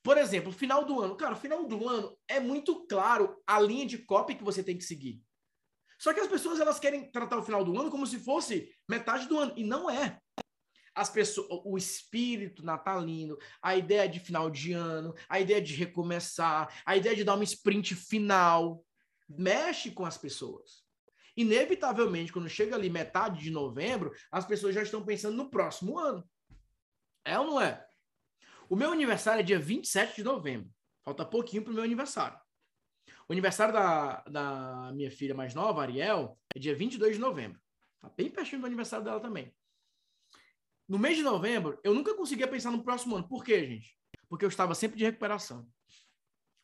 Por 0.05 0.19
exemplo, 0.19 0.51
final 0.51 0.85
do 0.85 1.01
ano. 1.01 1.15
Cara, 1.15 1.35
final 1.35 1.65
do 1.65 1.89
ano 1.89 2.15
é 2.27 2.39
muito 2.39 2.85
claro 2.85 3.41
a 3.47 3.59
linha 3.59 3.87
de 3.87 3.97
copy 3.97 4.35
que 4.35 4.43
você 4.43 4.61
tem 4.61 4.77
que 4.77 4.83
seguir. 4.83 5.19
Só 5.97 6.13
que 6.13 6.19
as 6.19 6.27
pessoas 6.27 6.59
elas 6.59 6.79
querem 6.79 7.09
tratar 7.09 7.39
o 7.39 7.43
final 7.43 7.65
do 7.65 7.75
ano 7.75 7.89
como 7.89 8.05
se 8.05 8.19
fosse 8.19 8.71
metade 8.87 9.27
do 9.27 9.39
ano 9.39 9.53
e 9.57 9.63
não 9.63 9.89
é. 9.89 10.19
As 10.93 11.09
pessoas, 11.09 11.47
o 11.65 11.75
espírito 11.75 12.63
natalino, 12.63 13.35
a 13.59 13.75
ideia 13.75 14.07
de 14.07 14.19
final 14.19 14.47
de 14.47 14.73
ano, 14.73 15.15
a 15.27 15.39
ideia 15.39 15.59
de 15.59 15.73
recomeçar, 15.73 16.71
a 16.85 16.95
ideia 16.95 17.15
de 17.15 17.23
dar 17.23 17.33
uma 17.33 17.43
sprint 17.43 17.95
final, 17.95 18.85
mexe 19.27 19.89
com 19.89 20.05
as 20.05 20.19
pessoas. 20.19 20.83
Inevitavelmente, 21.35 22.31
quando 22.31 22.47
chega 22.47 22.75
ali 22.75 22.91
metade 22.91 23.41
de 23.41 23.49
novembro, 23.49 24.13
as 24.31 24.45
pessoas 24.45 24.75
já 24.75 24.83
estão 24.83 25.03
pensando 25.03 25.35
no 25.35 25.49
próximo 25.49 25.97
ano. 25.97 26.23
É 27.25 27.39
ou 27.39 27.47
não 27.47 27.59
é? 27.59 27.84
O 28.69 28.75
meu 28.75 28.91
aniversário 28.91 29.41
é 29.41 29.43
dia 29.43 29.59
27 29.59 30.17
de 30.17 30.23
novembro. 30.23 30.69
Falta 31.03 31.23
pouquinho 31.23 31.63
para 31.63 31.71
o 31.71 31.73
meu 31.73 31.83
aniversário. 31.83 32.37
O 33.27 33.33
aniversário 33.33 33.73
da, 33.73 34.23
da 34.23 34.91
minha 34.93 35.11
filha 35.11 35.35
mais 35.35 35.53
nova, 35.53 35.81
Ariel, 35.81 36.37
é 36.55 36.59
dia 36.59 36.75
22 36.75 37.15
de 37.15 37.21
novembro. 37.21 37.59
Tá 37.99 38.09
bem 38.15 38.29
pertinho 38.29 38.61
do 38.61 38.67
aniversário 38.67 39.05
dela 39.05 39.19
também. 39.19 39.53
No 40.87 40.99
mês 40.99 41.17
de 41.17 41.23
novembro, 41.23 41.79
eu 41.83 41.93
nunca 41.93 42.15
conseguia 42.15 42.47
pensar 42.47 42.71
no 42.71 42.83
próximo 42.83 43.15
ano. 43.15 43.27
Por 43.27 43.43
quê, 43.43 43.65
gente? 43.65 43.97
Porque 44.29 44.45
eu 44.45 44.49
estava 44.49 44.75
sempre 44.75 44.97
de 44.97 45.03
recuperação. 45.03 45.67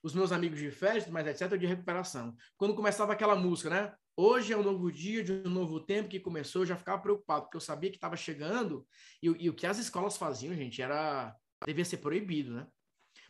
Os 0.04 0.14
meus 0.14 0.32
amigos 0.32 0.60
de 0.60 0.72
festa, 0.72 1.12
mas 1.12 1.28
etc, 1.28 1.58
de 1.58 1.66
recuperação. 1.66 2.36
Quando 2.58 2.76
começava 2.76 3.14
aquela 3.14 3.36
música, 3.36 3.70
né? 3.70 3.93
Hoje 4.16 4.54
é 4.54 4.58
um 4.58 4.64
novo 4.64 4.91
dia 4.91 5.24
de 5.24 5.32
um 5.32 5.49
novo 5.49 5.80
tempo 5.80 6.10
que 6.10 6.20
começou, 6.20 6.64
eu 6.64 6.66
já 6.68 6.76
ficava 6.76 7.02
preocupado, 7.02 7.43
porque 7.43 7.58
eu 7.58 7.62
sabia 7.62 7.89
que 7.89 7.97
estava 7.97 8.18
chegando 8.18 8.86
e, 9.22 9.28
e, 9.28 9.49
o 9.49 9.54
que 9.54 9.66
as 9.66 9.78
escolas 9.78 10.18
faziam, 10.18 10.54
gente, 10.54 10.82
era 10.82 11.36
devia 11.66 11.86
ser 11.86 11.97
proibido, 11.97 12.53
né? 12.53 12.68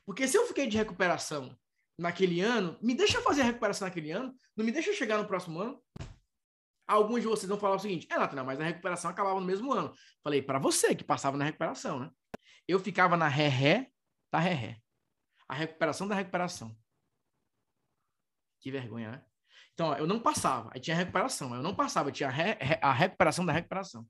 Porque 0.05 0.27
se 0.27 0.37
eu 0.37 0.47
fiquei 0.47 0.67
de 0.67 0.77
recuperação 0.77 1.57
naquele 1.97 2.41
ano, 2.41 2.77
me 2.81 2.95
deixa 2.95 3.21
fazer 3.21 3.41
a 3.41 3.45
recuperação 3.45 3.87
naquele 3.87 4.11
ano, 4.11 4.35
não 4.55 4.65
me 4.65 4.71
deixa 4.71 4.93
chegar 4.93 5.17
no 5.17 5.27
próximo 5.27 5.59
ano. 5.59 5.81
Alguns 6.87 7.21
de 7.21 7.27
vocês 7.27 7.47
vão 7.47 7.59
falar 7.59 7.75
o 7.75 7.79
seguinte: 7.79 8.07
é, 8.09 8.17
Natanael, 8.17 8.45
mas 8.45 8.59
a 8.59 8.63
recuperação 8.63 9.11
acabava 9.11 9.39
no 9.39 9.45
mesmo 9.45 9.71
ano. 9.71 9.93
Falei, 10.23 10.41
para 10.41 10.59
você 10.59 10.95
que 10.95 11.03
passava 11.03 11.37
na 11.37 11.45
recuperação, 11.45 11.99
né? 11.99 12.11
Eu 12.67 12.79
ficava 12.79 13.15
na 13.15 13.27
ré-ré 13.27 13.89
da 14.31 14.39
ré-ré. 14.39 14.79
A 15.47 15.53
recuperação 15.53 16.07
da 16.07 16.15
recuperação. 16.15 16.75
Que 18.61 18.71
vergonha, 18.71 19.11
né? 19.11 19.25
Então, 19.73 19.87
ó, 19.87 19.95
eu 19.95 20.05
não 20.05 20.19
passava, 20.19 20.69
aí 20.73 20.79
tinha 20.79 20.95
recuperação. 20.95 21.55
Eu 21.55 21.63
não 21.63 21.75
passava, 21.75 22.11
tinha 22.11 22.29
a, 22.29 22.89
a 22.89 22.93
recuperação 22.93 23.45
da 23.45 23.53
recuperação. 23.53 24.05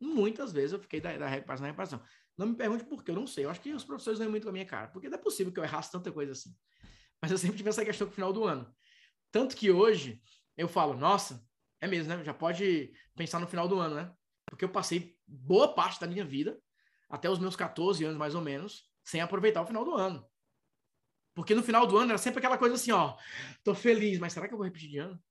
Muitas 0.00 0.52
vezes 0.52 0.72
eu 0.72 0.78
fiquei 0.78 1.00
da, 1.00 1.16
da 1.16 1.28
recuperação 1.28 1.62
da 1.62 1.68
recuperação. 1.68 2.02
Não 2.36 2.46
me 2.46 2.56
pergunte 2.56 2.84
por 2.84 3.04
quê, 3.04 3.10
eu 3.10 3.14
não 3.14 3.26
sei. 3.26 3.44
Eu 3.44 3.50
acho 3.50 3.60
que 3.60 3.72
os 3.72 3.84
professores 3.84 4.18
não 4.18 4.30
muito 4.30 4.44
com 4.44 4.48
a 4.48 4.52
minha 4.52 4.64
cara, 4.64 4.88
porque 4.88 5.08
não 5.08 5.18
é 5.18 5.20
possível 5.20 5.52
que 5.52 5.60
eu 5.60 5.64
errasse 5.64 5.92
tanta 5.92 6.10
coisa 6.10 6.32
assim. 6.32 6.54
Mas 7.20 7.30
eu 7.30 7.36
sempre 7.36 7.58
tive 7.58 7.68
essa 7.68 7.84
questão 7.84 8.06
no 8.06 8.12
final 8.12 8.32
do 8.32 8.44
ano. 8.44 8.74
Tanto 9.30 9.54
que 9.54 9.70
hoje 9.70 10.22
eu 10.56 10.66
falo, 10.66 10.94
nossa, 10.94 11.44
é 11.80 11.86
mesmo, 11.86 12.14
né? 12.14 12.24
Já 12.24 12.32
pode 12.32 12.92
pensar 13.14 13.38
no 13.38 13.46
final 13.46 13.68
do 13.68 13.78
ano, 13.78 13.94
né? 13.96 14.12
Porque 14.46 14.64
eu 14.64 14.70
passei 14.70 15.16
boa 15.26 15.74
parte 15.74 16.00
da 16.00 16.06
minha 16.06 16.24
vida, 16.24 16.58
até 17.08 17.28
os 17.28 17.38
meus 17.38 17.54
14 17.54 18.04
anos 18.04 18.18
mais 18.18 18.34
ou 18.34 18.40
menos, 18.40 18.90
sem 19.04 19.20
aproveitar 19.20 19.62
o 19.62 19.66
final 19.66 19.84
do 19.84 19.94
ano. 19.94 20.26
Porque 21.34 21.54
no 21.54 21.62
final 21.62 21.86
do 21.86 21.96
ano 21.96 22.10
era 22.10 22.18
sempre 22.18 22.38
aquela 22.38 22.58
coisa 22.58 22.74
assim, 22.74 22.90
ó, 22.90 23.16
tô 23.62 23.74
feliz, 23.74 24.18
mas 24.18 24.32
será 24.32 24.48
que 24.48 24.54
eu 24.54 24.58
vou 24.58 24.64
repetir 24.64 24.90
de 24.90 24.98
ano? 24.98 25.22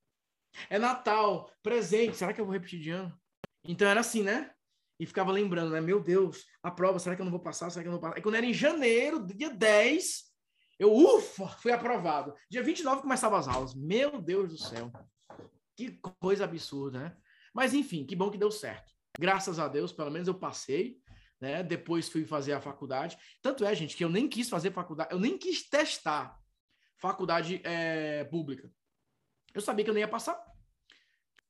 É 0.69 0.79
Natal, 0.79 1.51
presente, 1.61 2.17
será 2.17 2.33
que 2.33 2.41
eu 2.41 2.45
vou 2.45 2.53
repetir 2.53 2.79
de 2.79 2.89
ano? 2.91 3.19
Então 3.63 3.87
era 3.87 3.99
assim, 3.99 4.23
né? 4.23 4.51
E 4.99 5.05
ficava 5.05 5.31
lembrando, 5.31 5.71
né? 5.71 5.79
Meu 5.79 6.01
Deus, 6.01 6.45
a 6.61 6.69
prova, 6.69 6.99
será 6.99 7.15
que 7.15 7.21
eu 7.21 7.25
não 7.25 7.31
vou 7.31 7.39
passar? 7.39 7.69
Será 7.69 7.83
que 7.83 7.87
eu 7.87 7.91
não 7.91 7.99
vou 7.99 8.01
passar? 8.01 8.17
Aí 8.17 8.21
quando 8.21 8.35
era 8.35 8.45
em 8.45 8.53
janeiro, 8.53 9.25
dia 9.25 9.49
10, 9.49 10.23
eu, 10.77 10.93
ufa, 10.93 11.47
fui 11.59 11.71
aprovado. 11.71 12.33
Dia 12.49 12.61
29 12.61 13.01
começava 13.01 13.37
as 13.37 13.47
aulas. 13.47 13.73
Meu 13.73 14.21
Deus 14.21 14.49
do 14.49 14.57
céu. 14.57 14.91
Que 15.75 15.99
coisa 16.19 16.43
absurda, 16.43 16.99
né? 16.99 17.17
Mas 17.53 17.73
enfim, 17.73 18.05
que 18.05 18.15
bom 18.15 18.29
que 18.29 18.37
deu 18.37 18.51
certo. 18.51 18.91
Graças 19.17 19.57
a 19.57 19.67
Deus, 19.67 19.93
pelo 19.93 20.11
menos 20.11 20.27
eu 20.27 20.33
passei, 20.33 20.97
né? 21.39 21.63
Depois 21.63 22.09
fui 22.09 22.25
fazer 22.25 22.51
a 22.51 22.61
faculdade. 22.61 23.17
Tanto 23.41 23.63
é, 23.63 23.73
gente, 23.73 23.95
que 23.95 24.03
eu 24.03 24.09
nem 24.09 24.27
quis 24.27 24.49
fazer 24.49 24.71
faculdade, 24.71 25.13
eu 25.13 25.19
nem 25.19 25.37
quis 25.37 25.67
testar 25.69 26.37
faculdade 26.97 27.61
é, 27.63 28.25
pública. 28.25 28.69
Eu 29.53 29.61
sabia 29.61 29.83
que 29.83 29.89
eu 29.89 29.93
não 29.93 30.01
ia 30.01 30.07
passar. 30.07 30.37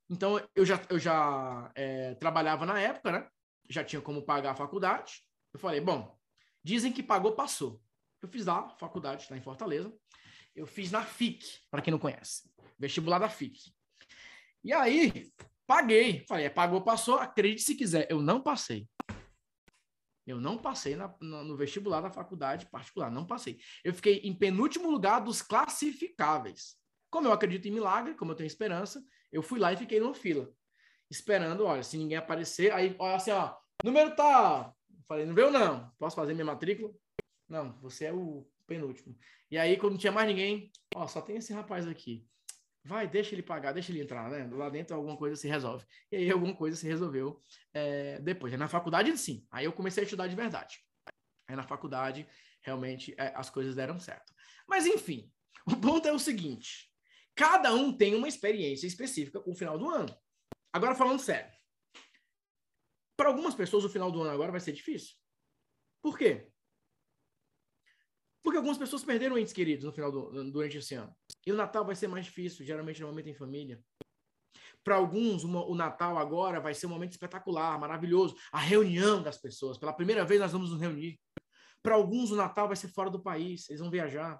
Então, 0.09 0.41
eu 0.55 0.65
já, 0.65 0.81
eu 0.89 0.97
já 0.97 1.71
é, 1.75 2.15
trabalhava 2.15 2.65
na 2.65 2.79
época, 2.79 3.11
né? 3.11 3.27
Já 3.69 3.83
tinha 3.83 4.01
como 4.01 4.23
pagar 4.23 4.51
a 4.51 4.55
faculdade. 4.55 5.21
Eu 5.53 5.59
falei, 5.59 5.79
bom, 5.79 6.17
dizem 6.63 6.91
que 6.91 7.03
pagou, 7.03 7.33
passou. 7.33 7.81
Eu 8.21 8.27
fiz 8.27 8.45
lá, 8.45 8.69
faculdade 8.77 9.27
lá 9.29 9.37
em 9.37 9.41
Fortaleza. 9.41 9.93
Eu 10.55 10.65
fiz 10.65 10.91
na 10.91 11.03
FIC, 11.05 11.45
para 11.69 11.81
quem 11.81 11.91
não 11.91 11.99
conhece. 11.99 12.49
Vestibular 12.77 13.19
da 13.19 13.29
FIC. 13.29 13.71
E 14.63 14.73
aí, 14.73 15.31
paguei. 15.65 16.25
Falei, 16.27 16.45
é, 16.45 16.49
pagou, 16.49 16.81
passou. 16.81 17.15
Acredite 17.15 17.61
se 17.61 17.75
quiser. 17.75 18.07
Eu 18.09 18.21
não 18.21 18.41
passei. 18.41 18.87
Eu 20.25 20.39
não 20.39 20.57
passei 20.57 20.95
na, 20.95 21.15
no 21.21 21.55
vestibular 21.55 22.01
da 22.01 22.11
faculdade 22.11 22.69
particular. 22.69 23.09
Não 23.09 23.25
passei. 23.25 23.59
Eu 23.83 23.93
fiquei 23.93 24.17
em 24.17 24.33
penúltimo 24.33 24.89
lugar 24.89 25.19
dos 25.19 25.41
classificáveis. 25.41 26.75
Como 27.09 27.27
eu 27.27 27.31
acredito 27.31 27.67
em 27.67 27.71
milagre, 27.71 28.15
como 28.15 28.31
eu 28.31 28.35
tenho 28.35 28.47
esperança, 28.47 29.03
eu 29.31 29.41
fui 29.41 29.59
lá 29.59 29.73
e 29.73 29.77
fiquei 29.77 29.99
numa 29.99 30.13
fila 30.13 30.51
esperando, 31.09 31.65
olha, 31.65 31.83
se 31.83 31.97
ninguém 31.97 32.17
aparecer, 32.17 32.71
aí, 32.71 32.95
olha 32.99 33.15
assim, 33.15 33.31
ó, 33.31 33.55
número 33.83 34.15
tá. 34.15 34.73
Falei, 35.07 35.25
não 35.25 35.33
veio 35.33 35.49
não. 35.49 35.91
Posso 35.97 36.15
fazer 36.15 36.33
minha 36.33 36.45
matrícula? 36.45 36.93
Não, 37.47 37.77
você 37.79 38.05
é 38.05 38.13
o 38.13 38.47
penúltimo. 38.67 39.17
E 39.49 39.57
aí, 39.57 39.75
quando 39.77 39.93
não 39.93 39.99
tinha 39.99 40.11
mais 40.11 40.27
ninguém, 40.27 40.71
ó, 40.95 41.07
só 41.07 41.21
tem 41.21 41.37
esse 41.37 41.51
rapaz 41.51 41.87
aqui. 41.87 42.27
Vai, 42.85 43.07
deixa 43.07 43.35
ele 43.35 43.41
pagar, 43.41 43.73
deixa 43.73 43.91
ele 43.91 44.01
entrar, 44.01 44.29
né? 44.29 44.47
Lá 44.51 44.69
dentro 44.69 44.95
alguma 44.95 45.17
coisa 45.17 45.35
se 45.35 45.47
resolve. 45.47 45.85
E 46.11 46.17
aí 46.17 46.31
alguma 46.31 46.55
coisa 46.55 46.77
se 46.77 46.87
resolveu 46.87 47.41
é, 47.73 48.19
depois. 48.19 48.53
Na 48.57 48.67
faculdade, 48.67 49.15
sim. 49.17 49.45
Aí 49.51 49.65
eu 49.65 49.73
comecei 49.73 50.03
a 50.03 50.05
estudar 50.05 50.27
de 50.27 50.35
verdade. 50.35 50.79
Aí 51.47 51.55
na 51.55 51.63
faculdade, 51.63 52.27
realmente, 52.61 53.13
é, 53.17 53.33
as 53.35 53.49
coisas 53.49 53.75
deram 53.75 53.99
certo. 53.99 54.33
Mas, 54.67 54.85
enfim, 54.85 55.31
o 55.65 55.75
ponto 55.75 56.07
é 56.07 56.13
o 56.13 56.19
seguinte. 56.19 56.89
Cada 57.35 57.73
um 57.73 57.95
tem 57.95 58.15
uma 58.15 58.27
experiência 58.27 58.87
específica 58.87 59.39
com 59.39 59.51
o 59.51 59.55
final 59.55 59.77
do 59.77 59.89
ano. 59.89 60.15
Agora, 60.73 60.95
falando 60.95 61.19
sério. 61.19 61.51
Para 63.17 63.29
algumas 63.29 63.55
pessoas, 63.55 63.83
o 63.83 63.89
final 63.89 64.11
do 64.11 64.21
ano 64.21 64.31
agora 64.31 64.51
vai 64.51 64.61
ser 64.61 64.71
difícil. 64.71 65.15
Por 66.01 66.17
quê? 66.17 66.49
Porque 68.41 68.57
algumas 68.57 68.77
pessoas 68.77 69.03
perderam 69.03 69.37
entes 69.37 69.51
queridos 69.51 69.83
no 69.83 69.91
final 69.91 70.11
do, 70.11 70.51
durante 70.51 70.77
esse 70.77 70.95
ano. 70.95 71.13
E 71.45 71.51
o 71.51 71.55
Natal 71.55 71.85
vai 71.85 71.95
ser 71.95 72.07
mais 72.07 72.25
difícil, 72.25 72.65
geralmente 72.65 73.01
no 73.01 73.07
momento 73.07 73.27
em 73.27 73.35
família. 73.35 73.83
Para 74.83 74.95
alguns, 74.95 75.43
uma, 75.43 75.65
o 75.65 75.75
Natal 75.75 76.17
agora 76.17 76.59
vai 76.61 76.73
ser 76.73 76.85
um 76.85 76.89
momento 76.89 77.11
espetacular, 77.11 77.77
maravilhoso. 77.77 78.35
A 78.51 78.59
reunião 78.59 79.21
das 79.21 79.37
pessoas. 79.37 79.77
Pela 79.77 79.93
primeira 79.93 80.23
vez 80.23 80.39
nós 80.39 80.51
vamos 80.51 80.71
nos 80.71 80.79
reunir. 80.79 81.19
Para 81.83 81.95
alguns, 81.95 82.31
o 82.31 82.35
Natal 82.35 82.67
vai 82.67 82.77
ser 82.77 82.87
fora 82.89 83.09
do 83.09 83.21
país, 83.21 83.69
eles 83.69 83.81
vão 83.81 83.91
viajar. 83.91 84.39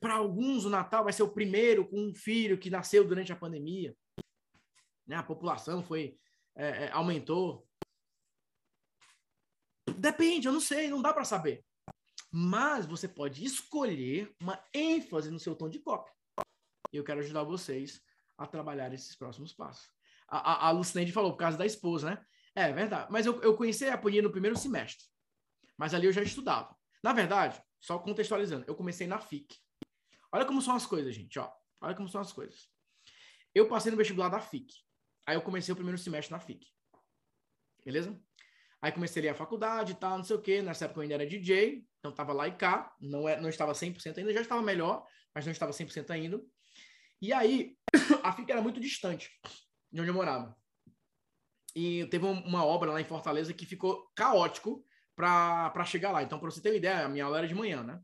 Para 0.00 0.14
alguns, 0.14 0.64
o 0.64 0.70
Natal 0.70 1.04
vai 1.04 1.12
ser 1.12 1.22
o 1.22 1.32
primeiro 1.32 1.88
com 1.88 1.98
um 1.98 2.14
filho 2.14 2.58
que 2.58 2.70
nasceu 2.70 3.06
durante 3.06 3.32
a 3.32 3.36
pandemia. 3.36 3.94
Né? 5.06 5.16
A 5.16 5.22
população 5.22 5.82
foi 5.82 6.18
é, 6.56 6.84
é, 6.84 6.90
aumentou. 6.92 7.68
Depende, 9.96 10.46
eu 10.46 10.52
não 10.52 10.60
sei, 10.60 10.88
não 10.88 11.02
dá 11.02 11.12
para 11.12 11.24
saber. 11.24 11.64
Mas 12.30 12.86
você 12.86 13.06
pode 13.06 13.44
escolher 13.44 14.34
uma 14.40 14.62
ênfase 14.72 15.30
no 15.30 15.38
seu 15.38 15.54
tom 15.54 15.68
de 15.68 15.78
copy. 15.78 16.10
Eu 16.92 17.04
quero 17.04 17.20
ajudar 17.20 17.44
vocês 17.44 18.02
a 18.36 18.46
trabalhar 18.46 18.92
esses 18.92 19.14
próximos 19.14 19.52
passos. 19.52 19.88
A, 20.28 20.38
a, 20.38 20.68
a 20.68 20.70
Lucineide 20.70 21.12
falou 21.12 21.32
por 21.32 21.38
causa 21.38 21.56
da 21.56 21.66
esposa, 21.66 22.10
né? 22.10 22.26
É 22.54 22.72
verdade. 22.72 23.10
Mas 23.10 23.26
eu, 23.26 23.40
eu 23.42 23.56
conheci 23.56 23.84
a 23.84 23.94
Aponia 23.94 24.22
no 24.22 24.30
primeiro 24.30 24.56
semestre. 24.56 25.06
Mas 25.76 25.92
ali 25.92 26.06
eu 26.06 26.12
já 26.12 26.22
estudava. 26.22 26.76
Na 27.02 27.12
verdade, 27.12 27.62
só 27.80 27.98
contextualizando, 27.98 28.64
eu 28.66 28.74
comecei 28.74 29.06
na 29.06 29.18
FIC. 29.18 29.58
Olha 30.32 30.46
como 30.46 30.62
são 30.62 30.74
as 30.74 30.86
coisas, 30.86 31.14
gente, 31.14 31.38
ó. 31.38 31.52
Olha 31.80 31.94
como 31.94 32.08
são 32.08 32.20
as 32.20 32.32
coisas. 32.32 32.68
Eu 33.54 33.68
passei 33.68 33.90
no 33.90 33.98
vestibular 33.98 34.28
da 34.28 34.40
FIC. 34.40 34.72
Aí 35.26 35.36
eu 35.36 35.42
comecei 35.42 35.72
o 35.72 35.76
primeiro 35.76 35.98
semestre 35.98 36.32
na 36.32 36.40
FIC. 36.40 36.66
Beleza? 37.84 38.18
Aí 38.80 38.92
comecei 38.92 39.26
a 39.28 39.34
faculdade 39.34 39.92
e 39.92 39.94
tal, 39.94 40.18
não 40.18 40.24
sei 40.24 40.36
o 40.36 40.42
quê. 40.42 40.60
Nessa 40.60 40.84
época 40.84 40.98
eu 40.98 41.02
ainda 41.02 41.14
era 41.14 41.26
DJ, 41.26 41.86
então 41.98 42.12
tava 42.12 42.32
lá 42.32 42.46
e 42.46 42.52
cá. 42.52 42.94
Não, 43.00 43.28
é, 43.28 43.40
não 43.40 43.48
estava 43.48 43.72
100% 43.72 44.18
ainda, 44.18 44.32
já 44.32 44.42
estava 44.42 44.60
melhor, 44.60 45.06
mas 45.34 45.44
não 45.46 45.52
estava 45.52 45.72
100% 45.72 46.10
ainda. 46.10 46.40
E 47.20 47.32
aí, 47.32 47.76
a 48.22 48.32
FIC 48.32 48.50
era 48.50 48.60
muito 48.60 48.80
distante 48.80 49.30
de 49.90 50.00
onde 50.00 50.10
eu 50.10 50.14
morava. 50.14 50.54
E 51.74 52.06
teve 52.06 52.26
uma 52.26 52.64
obra 52.64 52.92
lá 52.92 53.00
em 53.00 53.04
Fortaleza 53.04 53.52
que 53.52 53.66
ficou 53.66 54.10
caótico 54.14 54.84
para 55.16 55.84
chegar 55.84 56.12
lá. 56.12 56.22
Então, 56.22 56.38
para 56.38 56.50
você 56.50 56.60
ter 56.60 56.70
uma 56.70 56.76
ideia, 56.76 57.06
a 57.06 57.08
minha 57.08 57.24
aula 57.24 57.38
era 57.38 57.48
de 57.48 57.54
manhã, 57.54 57.82
né? 57.82 58.00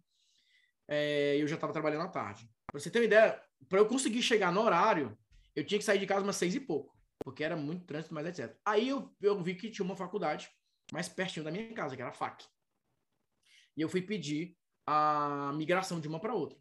É, 0.89 1.37
eu 1.37 1.47
já 1.47 1.55
estava 1.55 1.73
trabalhando 1.73 2.03
à 2.03 2.09
tarde. 2.09 2.49
Para 2.67 2.81
você 2.81 2.91
ter 2.91 3.01
uma 3.01 3.05
ideia, 3.05 3.41
para 3.69 3.79
eu 3.79 3.87
conseguir 3.87 4.23
chegar 4.23 4.53
no 4.53 4.63
horário, 4.63 5.17
eu 5.55 5.65
tinha 5.65 5.79
que 5.79 5.85
sair 5.85 5.99
de 5.99 6.07
casa 6.07 6.25
umas 6.25 6.37
seis 6.37 6.55
e 6.55 6.61
pouco, 6.61 6.97
porque 7.25 7.45
era 7.45 7.57
muito 7.57 7.87
trânsito, 7.87 8.15
mas 8.15 8.27
etc. 8.27 8.57
Aí 8.65 8.89
eu, 8.89 9.15
eu 9.21 9.43
vi 9.43 9.55
que 9.55 9.71
tinha 9.71 9.85
uma 9.85 9.97
faculdade 9.97 10.51
mais 10.93 11.09
pertinho 11.09 11.45
da 11.45 11.51
minha 11.51 11.73
casa, 11.75 11.95
que 11.95 12.03
era 12.03 12.11
a 12.11 12.15
FAC. 12.15 12.45
E 13.77 13.81
eu 13.81 13.89
fui 13.89 14.03
pedir 14.03 14.57
a 14.87 15.53
migração 15.55 16.01
de 16.01 16.09
uma 16.09 16.21
para 16.21 16.35
outra. 16.35 16.59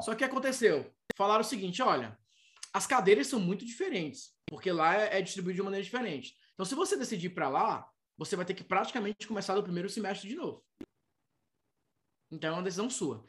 Só 0.00 0.14
que 0.14 0.24
aconteceu? 0.24 0.92
Falaram 1.16 1.40
o 1.40 1.44
seguinte: 1.44 1.82
olha, 1.82 2.18
as 2.72 2.86
cadeiras 2.86 3.26
são 3.26 3.40
muito 3.40 3.64
diferentes, 3.64 4.36
porque 4.46 4.70
lá 4.70 4.96
é, 4.96 5.18
é 5.18 5.22
distribuído 5.22 5.56
de 5.56 5.62
maneira 5.62 5.84
diferente. 5.84 6.36
Então, 6.52 6.64
se 6.64 6.74
você 6.74 6.96
decidir 6.96 7.30
para 7.30 7.48
lá, 7.48 7.88
você 8.16 8.36
vai 8.36 8.44
ter 8.44 8.54
que 8.54 8.64
praticamente 8.64 9.26
começar 9.26 9.54
do 9.54 9.62
primeiro 9.62 9.88
semestre 9.88 10.28
de 10.28 10.36
novo. 10.36 10.64
Então, 12.30 12.50
é 12.50 12.52
uma 12.52 12.62
decisão 12.62 12.88
sua. 12.88 13.24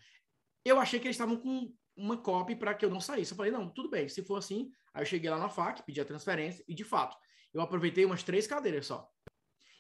Eu 0.64 0.80
achei 0.80 1.00
que 1.00 1.08
eles 1.08 1.16
estavam 1.16 1.38
com 1.38 1.74
uma 1.96 2.18
copy 2.18 2.56
para 2.56 2.74
que 2.74 2.86
eu 2.86 2.90
não 2.90 3.00
saísse. 3.00 3.32
Eu 3.32 3.38
falei, 3.38 3.52
não, 3.52 3.70
tudo 3.70 3.90
bem, 3.90 4.08
se 4.10 4.24
for 4.24 4.38
assim. 4.38 4.72
Aí 4.94 5.02
eu 5.02 5.06
cheguei 5.06 5.30
lá 5.30 5.38
na 5.38 5.50
FAC, 5.50 5.84
pedi 5.84 6.02
a 6.02 6.06
transferência, 6.06 6.64
e 6.68 6.74
de 6.74 6.84
fato, 6.84 7.18
eu 7.54 7.62
aproveitei 7.62 8.06
umas 8.06 8.24
três 8.24 8.48
cadeiras 8.48 8.86
só. 8.86 9.10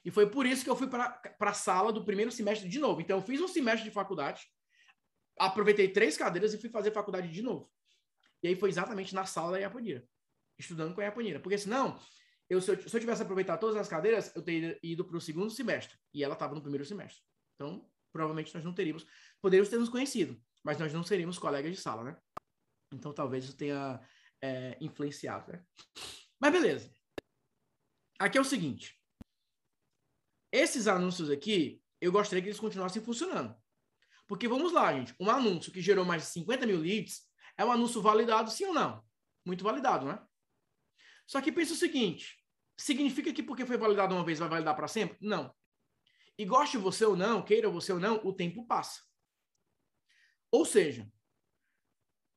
E 0.03 0.11
foi 0.11 0.29
por 0.29 0.45
isso 0.45 0.63
que 0.63 0.69
eu 0.69 0.75
fui 0.75 0.87
para 0.87 1.19
a 1.39 1.53
sala 1.53 1.91
do 1.91 2.05
primeiro 2.05 2.31
semestre 2.31 2.69
de 2.69 2.79
novo. 2.79 3.01
Então, 3.01 3.17
eu 3.17 3.23
fiz 3.23 3.41
um 3.41 3.47
semestre 3.47 3.83
de 3.83 3.93
faculdade, 3.93 4.45
aproveitei 5.37 5.89
três 5.89 6.15
cadeiras 6.15 6.53
e 6.53 6.57
fui 6.57 6.69
fazer 6.69 6.91
faculdade 6.91 7.27
de 7.29 7.41
novo. 7.41 7.69
E 8.43 8.47
aí 8.47 8.55
foi 8.55 8.69
exatamente 8.69 9.15
na 9.15 9.25
sala 9.25 9.53
da 9.53 9.59
Iaponira, 9.59 10.07
estudando 10.59 10.93
com 10.93 11.01
a 11.01 11.05
Iaponira. 11.05 11.39
Porque 11.39 11.57
senão, 11.57 11.99
eu, 12.47 12.61
se, 12.61 12.71
eu, 12.71 12.87
se 12.87 12.95
eu 12.95 12.99
tivesse 12.99 13.23
aproveitado 13.23 13.59
todas 13.59 13.75
as 13.75 13.87
cadeiras, 13.87 14.33
eu 14.35 14.43
teria 14.43 14.79
ido 14.83 15.03
para 15.03 15.17
o 15.17 15.21
segundo 15.21 15.49
semestre. 15.49 15.97
E 16.13 16.23
ela 16.23 16.33
estava 16.33 16.53
no 16.53 16.61
primeiro 16.61 16.85
semestre. 16.85 17.23
Então, 17.55 17.89
provavelmente 18.13 18.53
nós 18.53 18.63
não 18.63 18.73
teríamos, 18.73 19.05
poderíamos 19.41 19.69
ter 19.69 19.77
nos 19.77 19.89
conhecido, 19.89 20.39
mas 20.65 20.79
nós 20.79 20.91
não 20.91 21.03
seríamos 21.03 21.37
colegas 21.37 21.71
de 21.71 21.79
sala, 21.79 22.03
né? 22.03 22.17
Então, 22.91 23.13
talvez 23.13 23.43
isso 23.43 23.55
tenha 23.55 24.01
é, 24.41 24.75
influenciado, 24.81 25.51
né? 25.51 25.63
Mas 26.39 26.51
beleza. 26.51 26.91
Aqui 28.17 28.39
é 28.39 28.41
o 28.41 28.45
seguinte. 28.45 28.99
Esses 30.51 30.87
anúncios 30.87 31.29
aqui, 31.29 31.83
eu 32.01 32.11
gostaria 32.11 32.41
que 32.41 32.47
eles 32.47 32.59
continuassem 32.59 33.03
funcionando. 33.03 33.55
Porque 34.27 34.47
vamos 34.47 34.73
lá, 34.73 34.91
gente. 34.91 35.15
Um 35.19 35.29
anúncio 35.29 35.71
que 35.71 35.81
gerou 35.81 36.03
mais 36.03 36.23
de 36.23 36.29
50 36.29 36.65
mil 36.65 36.79
leads 36.79 37.21
é 37.57 37.63
um 37.63 37.71
anúncio 37.71 38.01
validado, 38.01 38.49
sim 38.49 38.65
ou 38.65 38.73
não? 38.73 39.05
Muito 39.45 39.63
validado, 39.63 40.07
né? 40.07 40.19
Só 41.27 41.41
que 41.41 41.51
pensa 41.51 41.73
o 41.73 41.77
seguinte: 41.77 42.43
significa 42.75 43.31
que 43.31 43.43
porque 43.43 43.67
foi 43.67 43.77
validado 43.77 44.15
uma 44.15 44.25
vez 44.25 44.39
vai 44.39 44.49
validar 44.49 44.75
para 44.75 44.87
sempre? 44.87 45.17
Não. 45.21 45.53
E 46.39 46.43
goste 46.43 46.77
você 46.77 47.05
ou 47.05 47.15
não, 47.15 47.43
queira 47.43 47.69
você 47.69 47.93
ou 47.93 47.99
não, 47.99 48.15
o 48.25 48.33
tempo 48.33 48.65
passa. 48.65 49.04
Ou 50.55 50.63
seja, 50.63 51.05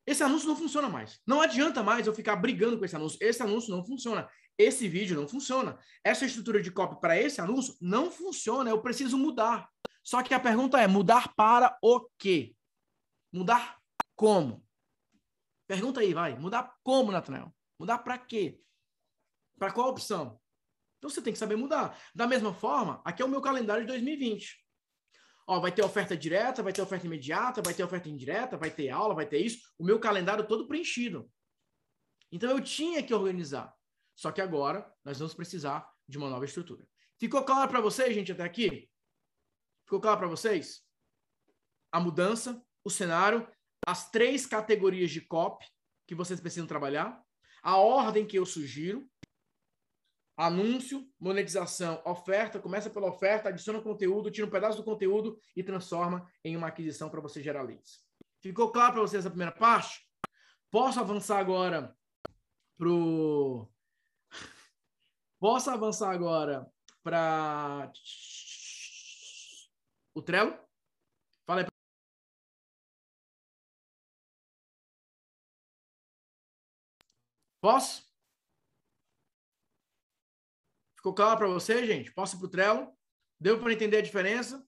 esse 0.04 0.24
anúncio 0.24 0.48
não 0.48 0.56
funciona 0.56 0.88
mais. 0.88 1.20
Não 1.24 1.40
adianta 1.40 1.84
mais 1.84 2.04
eu 2.04 2.12
ficar 2.12 2.34
brigando 2.34 2.76
com 2.76 2.84
esse 2.84 2.96
anúncio. 2.96 3.16
Esse 3.22 3.40
anúncio 3.44 3.70
não 3.70 3.86
funciona. 3.86 4.28
Esse 4.58 4.88
vídeo 4.88 5.14
não 5.14 5.28
funciona. 5.28 5.78
Essa 6.02 6.26
estrutura 6.26 6.60
de 6.60 6.72
copy 6.72 7.00
para 7.00 7.16
esse 7.16 7.40
anúncio 7.40 7.76
não 7.80 8.10
funciona. 8.10 8.70
Eu 8.70 8.82
preciso 8.82 9.16
mudar. 9.16 9.70
Só 10.02 10.20
que 10.20 10.34
a 10.34 10.40
pergunta 10.40 10.80
é: 10.80 10.88
mudar 10.88 11.32
para 11.36 11.78
o 11.80 12.08
quê? 12.18 12.56
Mudar 13.32 13.78
como? 14.16 14.66
Pergunta 15.68 16.00
aí, 16.00 16.12
vai. 16.12 16.36
Mudar 16.36 16.74
como, 16.82 17.12
Nathanael? 17.12 17.54
Mudar 17.78 17.98
para 17.98 18.18
quê? 18.18 18.60
Para 19.56 19.70
qual 19.70 19.90
opção? 19.90 20.40
Então 20.98 21.08
você 21.08 21.22
tem 21.22 21.32
que 21.32 21.38
saber 21.38 21.54
mudar. 21.54 21.96
Da 22.12 22.26
mesma 22.26 22.52
forma, 22.52 23.00
aqui 23.04 23.22
é 23.22 23.24
o 23.24 23.28
meu 23.28 23.40
calendário 23.40 23.84
de 23.84 23.88
2020. 23.88 24.67
Ó, 25.50 25.58
vai 25.60 25.72
ter 25.72 25.82
oferta 25.82 26.14
direta, 26.14 26.62
vai 26.62 26.74
ter 26.74 26.82
oferta 26.82 27.06
imediata, 27.06 27.62
vai 27.62 27.72
ter 27.72 27.82
oferta 27.82 28.06
indireta, 28.06 28.58
vai 28.58 28.70
ter 28.70 28.90
aula, 28.90 29.14
vai 29.14 29.24
ter 29.24 29.38
isso. 29.38 29.66
O 29.78 29.84
meu 29.84 29.98
calendário 29.98 30.46
todo 30.46 30.68
preenchido. 30.68 31.32
Então 32.30 32.50
eu 32.50 32.62
tinha 32.62 33.02
que 33.02 33.14
organizar. 33.14 33.74
Só 34.14 34.30
que 34.30 34.42
agora 34.42 34.86
nós 35.02 35.18
vamos 35.18 35.32
precisar 35.32 35.90
de 36.06 36.18
uma 36.18 36.28
nova 36.28 36.44
estrutura. 36.44 36.86
Ficou 37.18 37.42
claro 37.44 37.70
para 37.70 37.80
vocês, 37.80 38.14
gente, 38.14 38.30
até 38.30 38.42
aqui? 38.42 38.90
Ficou 39.86 40.02
claro 40.02 40.18
para 40.18 40.28
vocês? 40.28 40.82
A 41.90 41.98
mudança, 41.98 42.62
o 42.84 42.90
cenário, 42.90 43.50
as 43.86 44.10
três 44.10 44.44
categorias 44.44 45.10
de 45.10 45.22
copy 45.22 45.64
que 46.06 46.14
vocês 46.14 46.38
precisam 46.38 46.66
trabalhar, 46.66 47.18
a 47.62 47.78
ordem 47.78 48.26
que 48.26 48.38
eu 48.38 48.44
sugiro, 48.44 49.08
anúncio, 50.38 51.04
monetização, 51.18 52.00
oferta, 52.04 52.60
começa 52.60 52.88
pela 52.88 53.08
oferta, 53.08 53.48
adiciona 53.48 53.82
conteúdo, 53.82 54.30
tira 54.30 54.46
um 54.46 54.50
pedaço 54.50 54.76
do 54.76 54.84
conteúdo 54.84 55.36
e 55.56 55.64
transforma 55.64 56.30
em 56.44 56.56
uma 56.56 56.68
aquisição 56.68 57.10
para 57.10 57.20
você 57.20 57.42
gerar 57.42 57.62
leads. 57.62 58.06
Ficou 58.40 58.70
claro 58.70 58.92
para 58.92 59.02
vocês 59.02 59.26
a 59.26 59.30
primeira 59.30 59.50
parte? 59.50 60.00
Posso 60.70 61.00
avançar 61.00 61.38
agora 61.38 61.92
pro 62.76 63.68
Posso 65.40 65.70
avançar 65.70 66.12
agora 66.12 66.70
para 67.02 67.90
o 70.14 70.22
Trello? 70.22 70.56
Fala 71.44 71.62
aí. 71.62 71.66
Posso? 77.60 78.07
Ficou 81.08 81.14
claro 81.14 81.38
para 81.38 81.48
você, 81.48 81.86
gente? 81.86 82.12
Posso 82.12 82.36
ir 82.36 82.38
para 82.38 82.46
o 82.46 82.50
Trello? 82.50 82.98
Deu 83.40 83.58
para 83.58 83.72
entender 83.72 83.96
a 83.96 84.02
diferença? 84.02 84.62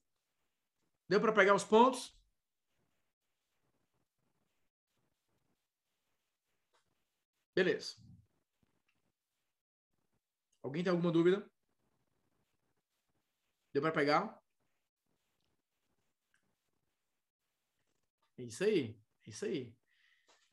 Deu 1.07 1.21
para 1.21 1.31
pegar 1.31 1.53
os 1.53 1.63
pontos? 1.63 2.19
Beleza. 7.53 7.95
Alguém 10.63 10.83
tem 10.83 10.89
alguma 10.89 11.11
dúvida? 11.11 11.47
Deu 13.71 13.83
para 13.83 13.91
pegar? 13.91 14.41
É 18.39 18.43
isso 18.45 18.63
aí. 18.63 18.99
É 19.27 19.29
isso 19.29 19.45
aí. 19.45 19.77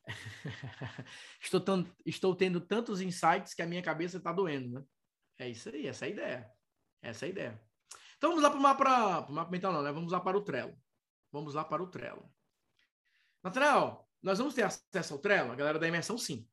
estou, 1.41 1.63
tão, 1.63 1.97
estou 2.05 2.37
tendo 2.37 2.61
tantos 2.61 3.01
insights 3.01 3.55
que 3.55 3.63
a 3.63 3.67
minha 3.67 3.83
cabeça 3.83 4.19
está 4.19 4.35
doendo, 4.35 4.81
né? 4.81 4.87
É 5.39 5.49
isso 5.49 5.69
aí, 5.69 5.87
essa 5.87 6.05
é 6.05 6.09
a 6.09 6.11
ideia. 6.11 6.53
Essa 7.01 7.25
é 7.25 7.29
a 7.29 7.31
ideia. 7.31 7.69
Então 8.17 8.31
vamos 8.31 8.43
lá 8.43 8.51
para 8.51 8.59
o 8.59 8.63
mapa, 8.63 9.33
mapa 9.33 9.51
mental, 9.51 9.73
não, 9.73 9.83
né? 9.83 9.93
Vamos 9.93 10.11
lá 10.11 10.19
para 10.21 10.37
o 10.37 10.43
Trello. 10.43 10.77
Vamos 11.31 11.55
lá 11.55 11.65
para 11.65 11.83
o 11.83 11.87
Trello. 11.87 12.29
Nathanael, 13.43 14.09
nós 14.21 14.39
vamos 14.39 14.55
ter 14.55 14.65
acesso 14.65 15.15
ao 15.15 15.21
Trello? 15.21 15.53
A 15.53 15.55
galera 15.55 15.79
da 15.79 15.87
imersão, 15.87 16.19
sim. 16.19 16.49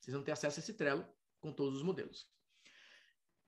Vocês 0.00 0.14
vão 0.14 0.24
ter 0.24 0.32
acesso 0.32 0.58
a 0.58 0.62
esse 0.62 0.74
Trello 0.74 1.06
com 1.40 1.52
todos 1.52 1.76
os 1.76 1.82
modelos. 1.84 2.28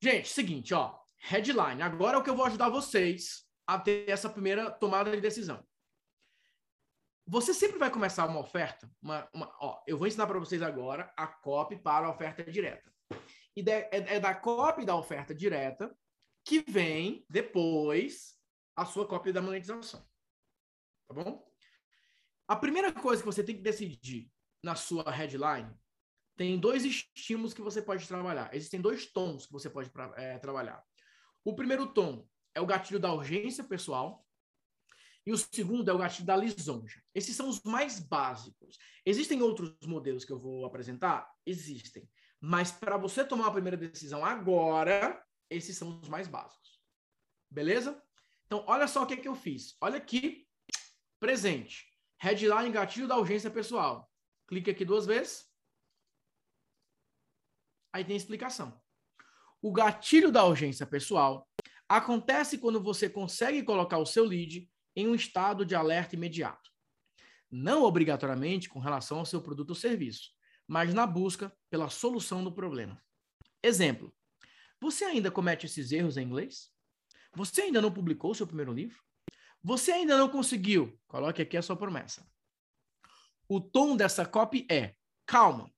Gente, 0.01 0.29
seguinte, 0.29 0.73
ó. 0.73 0.97
Headline. 1.19 1.83
Agora 1.83 2.17
é 2.17 2.21
o 2.21 2.23
que 2.23 2.31
eu 2.31 2.37
vou 2.37 2.45
ajudar 2.45 2.69
vocês 2.69 3.45
a 3.67 3.81
ter 3.81 4.09
essa 4.09 4.31
primeira 4.31 4.71
tomada 4.71 5.11
de 5.11 5.21
decisão. 5.21 5.67
Você 7.27 7.53
sempre 7.53 7.79
vai 7.79 7.91
começar 7.91 8.25
uma 8.27 8.39
oferta. 8.39 8.89
Uma, 9.03 9.29
uma, 9.33 9.53
ó, 9.61 9.83
eu 9.85 9.99
vou 9.99 10.07
ensinar 10.07 10.29
para 10.29 10.39
vocês 10.39 10.63
agora 10.63 11.13
a 11.17 11.27
copy 11.27 11.77
para 11.77 12.07
a 12.07 12.11
oferta 12.11 12.45
direta 12.45 12.96
e 13.57 13.65
é, 13.69 14.17
é 14.17 14.21
da 14.21 14.35
cópia 14.35 14.85
da 14.85 14.95
oferta 14.95 15.35
direta 15.35 15.97
que 16.45 16.61
vem 16.69 17.25
depois 17.29 18.37
a 18.77 18.85
sua 18.85 19.09
cópia 19.09 19.33
da 19.33 19.43
monetização. 19.43 20.07
Tá 21.09 21.15
bom? 21.15 21.45
A 22.47 22.55
primeira 22.55 22.93
coisa 22.93 23.23
que 23.23 23.27
você 23.27 23.43
tem 23.43 23.57
que 23.57 23.63
decidir 23.63 24.31
na 24.63 24.75
sua 24.75 25.11
headline 25.11 25.75
tem 26.37 26.61
dois 26.61 26.85
estímulos 26.85 27.55
que 27.55 27.63
você 27.63 27.81
pode 27.81 28.07
trabalhar. 28.07 28.55
Existem 28.55 28.81
dois 28.81 29.07
tons 29.07 29.47
que 29.47 29.53
você 29.53 29.71
pode 29.71 29.91
é, 30.17 30.39
trabalhar. 30.39 30.85
O 31.43 31.55
primeiro 31.55 31.93
tom 31.93 32.29
é 32.55 32.61
o 32.61 32.67
gatilho 32.67 33.01
da 33.01 33.13
urgência 33.13 33.65
pessoal. 33.65 34.25
E 35.25 35.33
o 35.33 35.39
segundo 35.39 35.91
é 35.91 35.95
o 35.95 35.99
gatilho 35.99 36.27
da 36.27 36.37
lisonja. 36.37 37.03
Esses 37.13 37.35
são 37.35 37.49
os 37.49 37.61
mais 37.63 37.99
básicos. 37.99 38.79
Existem 39.05 39.43
outros 39.43 39.75
modelos 39.85 40.25
que 40.25 40.33
eu 40.33 40.39
vou 40.39 40.65
apresentar? 40.65 41.29
Existem. 41.45 42.09
Mas 42.41 42.71
para 42.71 42.97
você 42.97 43.25
tomar 43.25 43.49
a 43.49 43.53
primeira 43.53 43.77
decisão 43.77 44.25
agora, 44.25 45.23
esses 45.51 45.77
são 45.77 46.01
os 46.01 46.09
mais 46.09 46.29
básicos. 46.29 46.81
Beleza? 47.51 48.03
Então, 48.47 48.65
olha 48.67 48.87
só 48.87 49.03
o 49.03 49.07
que, 49.07 49.15
é 49.15 49.17
que 49.17 49.29
eu 49.29 49.35
fiz. 49.35 49.77
Olha 49.81 49.97
aqui, 49.97 50.47
presente. 51.19 51.87
Headline 52.21 52.71
gatilho 52.71 53.09
da 53.09 53.17
urgência 53.17 53.51
pessoal. 53.51 54.11
Clique 54.47 54.71
aqui 54.71 54.85
duas 54.85 55.07
vezes. 55.07 55.51
Aí 57.93 58.05
tem 58.05 58.17
explicação. 58.17 58.81
O 59.61 59.73
gatilho 59.73 60.31
da 60.31 60.45
urgência 60.45 60.87
pessoal 60.87 61.49
acontece 61.89 62.59
quando 62.59 62.81
você 62.83 63.09
consegue 63.09 63.63
colocar 63.63 63.99
o 63.99 64.07
seu 64.07 64.25
lead 64.25 64.71
em 64.95 65.09
um 65.09 65.15
estado 65.15 65.65
de 65.65 65.75
alerta 65.75 66.15
imediato. 66.15 66.71
Não 67.51 67.83
obrigatoriamente 67.83 68.69
com 68.69 68.79
relação 68.79 69.19
ao 69.19 69.27
seu 69.27 69.41
produto 69.41 69.71
ou 69.71 69.77
serviço, 69.77 70.36
mas 70.67 70.93
na 70.93 71.07
busca 71.07 71.55
pela 71.71 71.89
solução 71.89 72.43
do 72.43 72.53
problema. 72.53 73.03
Exemplo: 73.63 74.15
você 74.81 75.05
ainda 75.05 75.31
comete 75.31 75.67
esses 75.67 75.93
erros 75.93 76.17
em 76.17 76.23
inglês? 76.23 76.71
Você 77.35 77.63
ainda 77.63 77.81
não 77.81 77.93
publicou 77.93 78.35
seu 78.35 78.47
primeiro 78.47 78.73
livro? 78.73 79.03
Você 79.63 79.93
ainda 79.93 80.17
não 80.17 80.29
conseguiu? 80.29 80.99
Coloque 81.07 81.43
aqui 81.43 81.57
a 81.57 81.63
sua 81.63 81.77
promessa. 81.77 82.27
O 83.49 83.61
tom 83.61 83.97
dessa 83.97 84.25
copy 84.25 84.67
é: 84.71 84.95
calma. 85.27 85.71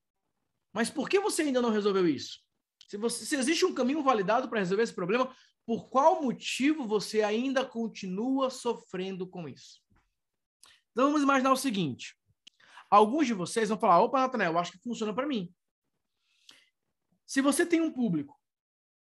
Mas 0.72 0.90
por 0.90 1.08
que 1.08 1.18
você 1.18 1.42
ainda 1.42 1.62
não 1.62 1.70
resolveu 1.70 2.06
isso? 2.06 2.40
Se, 2.86 2.96
você, 2.96 3.24
se 3.24 3.36
existe 3.36 3.64
um 3.64 3.74
caminho 3.74 4.02
validado 4.02 4.48
para 4.48 4.60
resolver 4.60 4.82
esse 4.82 4.94
problema, 4.94 5.34
por 5.66 5.90
qual 5.90 6.22
motivo 6.22 6.86
você 6.86 7.22
ainda 7.22 7.64
continua 7.64 8.50
sofrendo 8.50 9.26
com 9.26 9.48
isso? 9.48 9.82
Então 10.92 11.06
vamos 11.06 11.22
imaginar 11.22 11.52
o 11.52 11.56
seguinte: 11.56 12.16
alguns 12.90 13.26
de 13.26 13.34
vocês 13.34 13.68
vão 13.68 13.78
falar, 13.78 14.00
opa, 14.00 14.20
Nathanael, 14.20 14.52
eu 14.52 14.58
acho 14.58 14.72
que 14.72 14.82
funciona 14.82 15.14
para 15.14 15.26
mim. 15.26 15.52
Se 17.26 17.40
você 17.40 17.66
tem 17.66 17.80
um 17.80 17.92
público, 17.92 18.38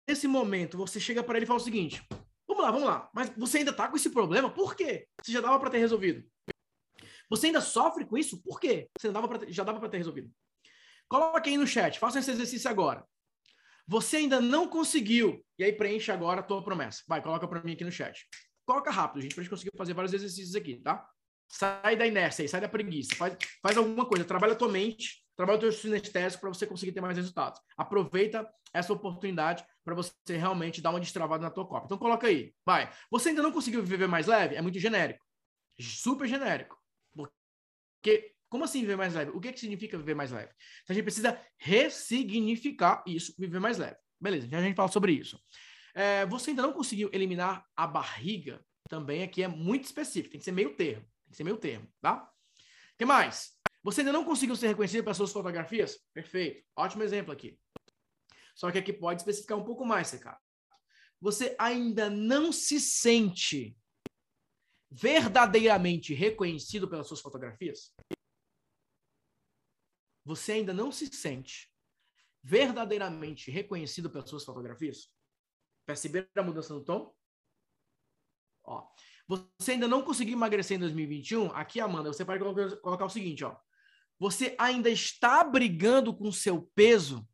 nesse 0.06 0.28
momento 0.28 0.76
você 0.76 1.00
chega 1.00 1.22
para 1.22 1.38
ele 1.38 1.44
e 1.44 1.46
fala 1.46 1.60
o 1.60 1.62
seguinte: 1.62 2.06
vamos 2.46 2.62
lá, 2.62 2.70
vamos 2.70 2.86
lá, 2.86 3.10
mas 3.14 3.30
você 3.36 3.58
ainda 3.58 3.70
está 3.70 3.88
com 3.88 3.96
esse 3.96 4.10
problema? 4.10 4.50
Por 4.50 4.76
quê? 4.76 5.08
Você 5.22 5.32
já 5.32 5.40
dava 5.40 5.58
para 5.58 5.70
ter 5.70 5.78
resolvido. 5.78 6.24
Você 7.30 7.46
ainda 7.46 7.62
sofre 7.62 8.04
com 8.04 8.18
isso? 8.18 8.42
Por 8.42 8.60
quê? 8.60 8.90
Você 8.98 9.10
ter, 9.10 9.52
já 9.52 9.64
dava 9.64 9.80
para 9.80 9.88
ter 9.88 9.96
resolvido. 9.96 10.30
Coloque 11.08 11.48
aí 11.48 11.56
no 11.56 11.66
chat, 11.66 11.98
faça 11.98 12.18
esse 12.18 12.30
exercício 12.30 12.68
agora. 12.68 13.06
Você 13.86 14.18
ainda 14.18 14.40
não 14.40 14.68
conseguiu. 14.68 15.44
E 15.58 15.64
aí 15.64 15.72
preenche 15.72 16.12
agora 16.12 16.40
a 16.40 16.42
tua 16.42 16.62
promessa. 16.62 17.02
Vai, 17.08 17.22
coloca 17.22 17.48
para 17.48 17.62
mim 17.62 17.72
aqui 17.72 17.84
no 17.84 17.92
chat. 17.92 18.26
Coloca 18.64 18.90
rápido, 18.90 19.22
gente, 19.22 19.34
para 19.34 19.42
gente 19.42 19.50
conseguir 19.50 19.70
fazer 19.76 19.94
vários 19.94 20.12
exercícios 20.12 20.54
aqui, 20.54 20.76
tá? 20.76 21.06
Sai 21.52 21.96
da 21.96 22.06
inércia 22.06 22.42
aí, 22.42 22.48
sai 22.48 22.62
da 22.62 22.68
preguiça. 22.68 23.14
Faz, 23.14 23.36
faz 23.62 23.76
alguma 23.76 24.06
coisa, 24.06 24.24
trabalha 24.24 24.54
a 24.54 24.56
tua 24.56 24.70
mente, 24.70 25.22
trabalha 25.36 25.58
o 25.58 25.60
teu 25.60 25.70
sinestésico 25.70 26.40
para 26.40 26.48
você 26.48 26.66
conseguir 26.66 26.92
ter 26.92 27.02
mais 27.02 27.14
resultados. 27.14 27.60
Aproveita 27.76 28.48
essa 28.72 28.90
oportunidade 28.90 29.62
para 29.84 29.94
você 29.94 30.12
realmente 30.28 30.80
dar 30.80 30.88
uma 30.90 31.00
destravada 31.00 31.42
na 31.42 31.50
tua 31.50 31.66
copa. 31.66 31.84
Então 31.84 31.98
coloca 31.98 32.26
aí, 32.26 32.54
vai. 32.64 32.90
Você 33.10 33.28
ainda 33.28 33.42
não 33.42 33.52
conseguiu 33.52 33.82
viver 33.82 34.06
mais 34.06 34.26
leve? 34.26 34.54
É 34.54 34.62
muito 34.62 34.78
genérico. 34.78 35.22
Super 35.78 36.26
genérico. 36.26 36.78
Porque 37.14 38.34
como 38.48 38.64
assim 38.64 38.80
viver 38.80 38.96
mais 38.96 39.14
leve? 39.14 39.30
O 39.32 39.40
que, 39.40 39.52
que 39.52 39.60
significa 39.60 39.98
viver 39.98 40.14
mais 40.14 40.30
leve? 40.30 40.52
Então, 40.82 40.92
a 40.92 40.94
gente 40.94 41.04
precisa 41.04 41.38
ressignificar 41.58 43.04
isso, 43.06 43.34
viver 43.38 43.60
mais 43.60 43.76
leve. 43.76 43.96
Beleza, 44.18 44.48
já 44.48 44.58
a 44.58 44.62
gente 44.62 44.76
fala 44.76 44.88
sobre 44.88 45.12
isso. 45.12 45.38
É, 45.94 46.24
você 46.24 46.50
ainda 46.50 46.62
não 46.62 46.72
conseguiu 46.72 47.10
eliminar 47.12 47.64
a 47.76 47.86
barriga, 47.86 48.64
também 48.88 49.22
aqui 49.22 49.42
é 49.42 49.48
muito 49.48 49.84
específico, 49.84 50.32
tem 50.32 50.38
que 50.38 50.44
ser 50.44 50.52
meio 50.52 50.74
termo. 50.76 51.06
Que 51.32 51.36
ser 51.36 51.44
meio 51.44 51.56
termo, 51.56 51.92
tá? 52.00 52.22
O 52.22 52.98
que 52.98 53.04
mais? 53.04 53.58
Você 53.82 54.02
ainda 54.02 54.12
não 54.12 54.24
conseguiu 54.24 54.54
ser 54.54 54.68
reconhecido 54.68 55.02
pelas 55.02 55.16
suas 55.16 55.32
fotografias? 55.32 55.98
Perfeito. 56.14 56.64
Ótimo 56.76 57.02
exemplo 57.02 57.32
aqui. 57.32 57.58
Só 58.54 58.70
que 58.70 58.78
aqui 58.78 58.92
pode 58.92 59.22
especificar 59.22 59.58
um 59.58 59.64
pouco 59.64 59.84
mais, 59.84 60.12
cara. 60.14 60.38
Você 61.20 61.56
ainda 61.58 62.08
não 62.08 62.52
se 62.52 62.78
sente 62.78 63.76
verdadeiramente 64.90 66.14
reconhecido 66.14 66.88
pelas 66.88 67.08
suas 67.08 67.20
fotografias? 67.20 67.92
você 70.24 70.52
ainda 70.52 70.72
não 70.72 70.92
se 70.92 71.06
sente 71.06 71.70
verdadeiramente 72.42 73.50
reconhecido 73.50 74.10
pelas 74.10 74.28
suas 74.28 74.44
fotografias? 74.44 75.12
Perceberam 75.86 76.28
a 76.36 76.42
mudança 76.42 76.72
no 76.74 76.84
tom? 76.84 77.14
Ó, 78.64 78.88
você 79.36 79.72
ainda 79.72 79.88
não 79.88 80.02
conseguiu 80.02 80.34
emagrecer 80.34 80.76
em 80.76 80.80
2021? 80.80 81.52
Aqui, 81.52 81.80
Amanda, 81.80 82.12
você 82.12 82.24
pode 82.24 82.42
colocar, 82.80 83.04
o 83.04 83.10
seguinte, 83.10 83.44
ó. 83.44 83.56
Você 84.18 84.54
ainda 84.58 84.90
está 84.90 85.42
brigando 85.42 86.14
com 86.14 86.30
seu 86.30 86.62
peso 86.74 87.26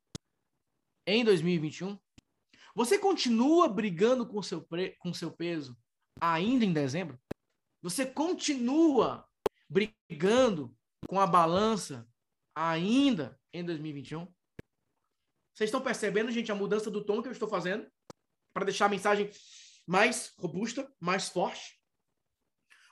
em 1.07 1.24
2021? 1.24 1.99
Você 2.74 2.99
continua 2.99 3.68
brigando 3.68 4.26
com 4.26 4.42
seu 4.42 4.66
com 5.01 5.12
seu 5.12 5.30
peso 5.30 5.76
ainda 6.20 6.64
em 6.64 6.72
dezembro? 6.72 7.18
Você 7.82 8.07
continua 8.07 9.26
brigando 9.68 10.74
com 11.07 11.20
a 11.20 11.26
balança 11.26 12.09
ainda 12.55 13.38
em 13.53 13.64
2021? 13.64 14.26
Vocês 15.55 15.68
estão 15.68 15.80
percebendo, 15.80 16.30
gente, 16.30 16.53
a 16.53 16.55
mudança 16.55 16.90
do 16.90 17.05
tom 17.05 17.20
que 17.20 17.28
eu 17.28 17.32
estou 17.32 17.49
fazendo 17.49 17.90
para 18.55 18.64
deixar 18.64 18.86
a 18.86 18.90
mensagem 18.90 19.30
mais 19.86 20.32
robusta, 20.38 20.90
mais 21.01 21.28
forte? 21.28 21.78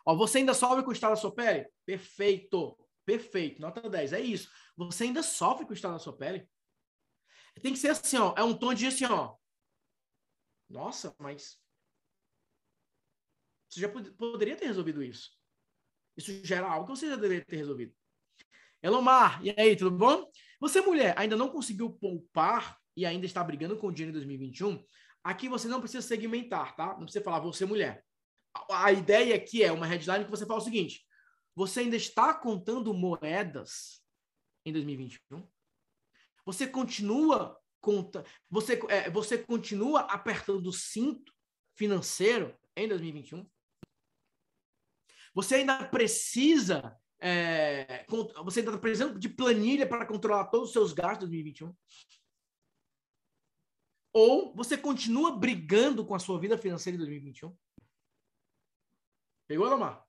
Ó, 0.07 0.15
você 0.15 0.39
ainda 0.39 0.55
sofre 0.55 0.85
com 0.85 0.91
o 0.91 0.93
estado 0.93 1.11
da 1.11 1.17
sua 1.17 1.35
pele? 1.35 1.69
Perfeito. 1.85 2.79
Perfeito. 3.05 3.61
Nota 3.61 3.91
10. 3.91 4.13
É 4.13 4.21
isso. 4.21 4.49
Você 4.77 5.05
ainda 5.05 5.23
sofre 5.23 5.67
com 5.67 5.73
o 5.73 5.75
estado 5.75 5.95
da 5.95 5.99
sua 5.99 6.17
pele? 6.17 6.49
Tem 7.61 7.73
que 7.73 7.79
ser 7.79 7.89
assim, 7.89 8.17
ó. 8.17 8.33
É 8.37 8.45
um 8.45 8.57
tom 8.57 8.73
de 8.73 8.87
assim, 8.87 9.05
ó. 9.05 9.35
Nossa, 10.69 11.15
mas 11.19 11.61
você 13.69 13.81
já 13.81 13.89
pod 13.89 14.11
poderia 14.13 14.57
ter 14.57 14.67
resolvido 14.67 15.03
isso. 15.03 15.31
Isso 16.17 16.45
já 16.45 16.57
era 16.57 16.71
algo 16.71 16.87
que 16.87 16.99
você 16.99 17.09
já 17.09 17.17
deveria 17.17 17.45
ter 17.45 17.57
resolvido. 17.57 17.95
Elomar, 18.83 19.45
e 19.45 19.51
aí, 19.59 19.77
tudo 19.77 19.97
bom? 19.97 20.31
Você, 20.61 20.81
mulher, 20.81 21.15
ainda 21.19 21.37
não 21.37 21.49
conseguiu 21.49 21.91
poupar 21.91 22.79
e 22.97 23.05
ainda 23.05 23.27
está 23.27 23.43
brigando 23.43 23.77
com 23.77 23.89
o 23.89 23.93
dinheiro 23.93 24.11
em 24.11 24.21
2021? 24.21 24.85
Aqui 25.23 25.49
você 25.49 25.69
não 25.69 25.81
precisa 25.81 26.07
segmentar, 26.07 26.77
tá? 26.77 26.89
Não 26.95 27.05
precisa 27.05 27.25
falar 27.25 27.41
você, 27.41 27.65
mulher. 27.65 28.05
A, 28.71 28.93
ideia 28.93 29.35
aqui 29.35 29.63
é 29.63 29.73
uma 29.73 29.87
headline 29.87 30.25
que 30.25 30.31
você 30.31 30.47
fala 30.47 30.61
o 30.61 30.65
seguinte: 30.65 31.07
você 31.55 31.81
ainda 31.81 31.97
está 31.97 32.35
contando 32.35 32.93
moedas 32.95 34.03
em 34.65 34.73
2021? 34.73 35.47
Você 36.45 36.67
continua 36.67 37.59
conta, 37.81 38.25
você, 38.51 38.81
é, 38.89 39.11
você 39.11 39.39
continua 39.39 40.01
apertando 40.01 40.67
o 40.67 40.73
cinto 40.73 41.33
financeiro 41.75 42.57
em 42.77 42.89
2021? 42.89 43.49
Você 45.35 45.57
ainda 45.57 45.85
precisa 45.89 46.99
é, 47.19 48.05
você 48.45 48.61
está 48.61 48.77
precisando 48.79 49.19
de 49.19 49.29
planilha 49.29 49.87
para 49.87 50.07
controlar 50.07 50.47
todos 50.47 50.69
os 50.69 50.73
seus 50.73 50.93
gastos 50.93 51.29
em 51.29 51.31
2021? 51.31 51.75
Ou 54.13 54.55
você 54.55 54.77
continua 54.77 55.37
brigando 55.37 56.05
com 56.05 56.15
a 56.15 56.19
sua 56.19 56.39
vida 56.39 56.57
financeira 56.57 56.95
em 56.95 56.99
2021? 56.99 57.57
Pegou, 59.47 59.69
Lomar? 59.69 60.05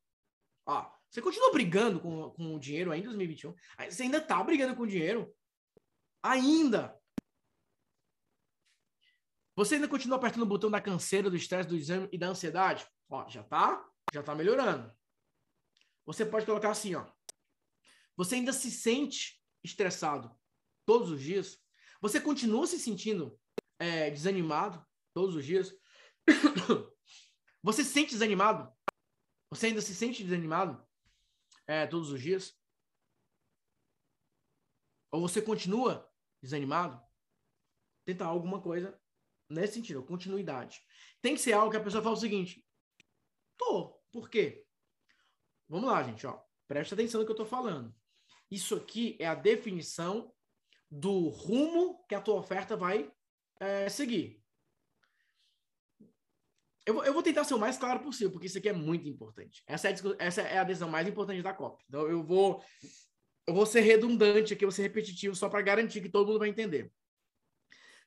Ó, 0.65 0.91
você 1.09 1.21
continua 1.21 1.51
brigando 1.51 1.99
com, 1.99 2.31
com 2.31 2.55
o 2.55 2.59
dinheiro 2.59 2.91
ainda 2.91 3.05
em 3.05 3.09
2021? 3.09 3.55
Você 3.89 4.03
ainda 4.03 4.17
está 4.17 4.43
brigando 4.43 4.75
com 4.75 4.83
o 4.83 4.87
dinheiro? 4.87 5.33
Ainda! 6.21 6.99
Você 9.55 9.75
ainda 9.75 9.87
continua 9.87 10.17
apertando 10.17 10.43
o 10.43 10.47
botão 10.47 10.69
da 10.69 10.81
canseira, 10.81 11.29
do 11.29 11.35
estresse, 11.35 11.69
do 11.69 11.75
exame 11.75 12.07
e 12.11 12.17
da 12.17 12.27
ansiedade? 12.27 12.87
Ó, 13.09 13.27
já 13.27 13.43
tá, 13.43 13.83
já 14.13 14.21
tá 14.21 14.35
melhorando. 14.35 14.95
Você 16.05 16.25
pode 16.25 16.45
colocar 16.45 16.69
assim, 16.69 16.93
ó. 16.93 17.05
Você 18.15 18.35
ainda 18.35 18.53
se 18.53 18.69
sente 18.69 19.41
estressado 19.63 20.35
todos 20.85 21.09
os 21.09 21.21
dias? 21.21 21.59
Você 22.01 22.21
continua 22.21 22.67
se 22.67 22.79
sentindo 22.79 23.39
é, 23.79 24.09
desanimado 24.11 24.85
todos 25.13 25.35
os 25.35 25.45
dias? 25.45 25.73
Você 27.63 27.83
se 27.83 27.91
sente 27.91 28.11
desanimado? 28.11 28.71
Você 29.49 29.67
ainda 29.67 29.81
se 29.81 29.95
sente 29.95 30.23
desanimado 30.23 30.85
é, 31.65 31.87
todos 31.87 32.11
os 32.11 32.21
dias? 32.21 32.57
Ou 35.11 35.21
você 35.21 35.41
continua 35.41 36.09
desanimado? 36.41 37.01
Tenta 38.05 38.25
alguma 38.25 38.61
coisa 38.61 38.99
nesse 39.49 39.75
sentido, 39.75 40.03
continuidade. 40.03 40.81
Tem 41.21 41.35
que 41.35 41.41
ser 41.41 41.53
algo 41.53 41.71
que 41.71 41.77
a 41.77 41.83
pessoa 41.83 42.03
fala 42.03 42.15
o 42.15 42.19
seguinte: 42.19 42.65
tô. 43.57 43.97
Por 44.11 44.29
quê? 44.29 44.65
Vamos 45.67 45.89
lá, 45.89 46.01
gente, 46.01 46.25
ó. 46.25 46.41
Presta 46.67 46.95
atenção 46.95 47.19
no 47.19 47.25
que 47.25 47.31
eu 47.31 47.33
estou 47.35 47.45
falando. 47.45 47.93
Isso 48.49 48.75
aqui 48.75 49.17
é 49.19 49.27
a 49.27 49.35
definição 49.35 50.33
do 50.89 51.27
rumo 51.27 52.05
que 52.07 52.15
a 52.15 52.21
tua 52.21 52.35
oferta 52.35 52.75
vai 52.75 53.13
é, 53.59 53.89
seguir. 53.89 54.41
Eu 56.87 56.93
vou, 56.93 57.03
eu 57.03 57.13
vou, 57.13 57.21
tentar 57.21 57.43
ser 57.43 57.53
o 57.53 57.59
mais 57.59 57.77
claro 57.77 57.99
possível, 57.99 58.31
porque 58.31 58.47
isso 58.47 58.57
aqui 58.57 58.69
é 58.69 58.73
muito 58.73 59.09
importante. 59.09 59.61
Essa 59.67 59.89
é, 59.89 59.91
a, 59.91 59.95
essa 60.19 60.41
é 60.41 60.57
a 60.57 60.63
decisão 60.63 60.89
mais 60.89 61.05
importante 61.05 61.41
da 61.41 61.53
COP. 61.53 61.83
Então, 61.85 62.07
eu 62.07 62.23
vou, 62.23 62.63
eu 63.45 63.53
vou 63.53 63.65
ser 63.65 63.81
redundante 63.81 64.53
aqui, 64.53 64.63
vou 64.63 64.71
ser 64.71 64.83
repetitivo, 64.83 65.35
só 65.35 65.49
para 65.49 65.61
garantir 65.61 65.99
que 65.99 66.07
todo 66.07 66.27
mundo 66.27 66.39
vai 66.39 66.47
entender. 66.47 66.89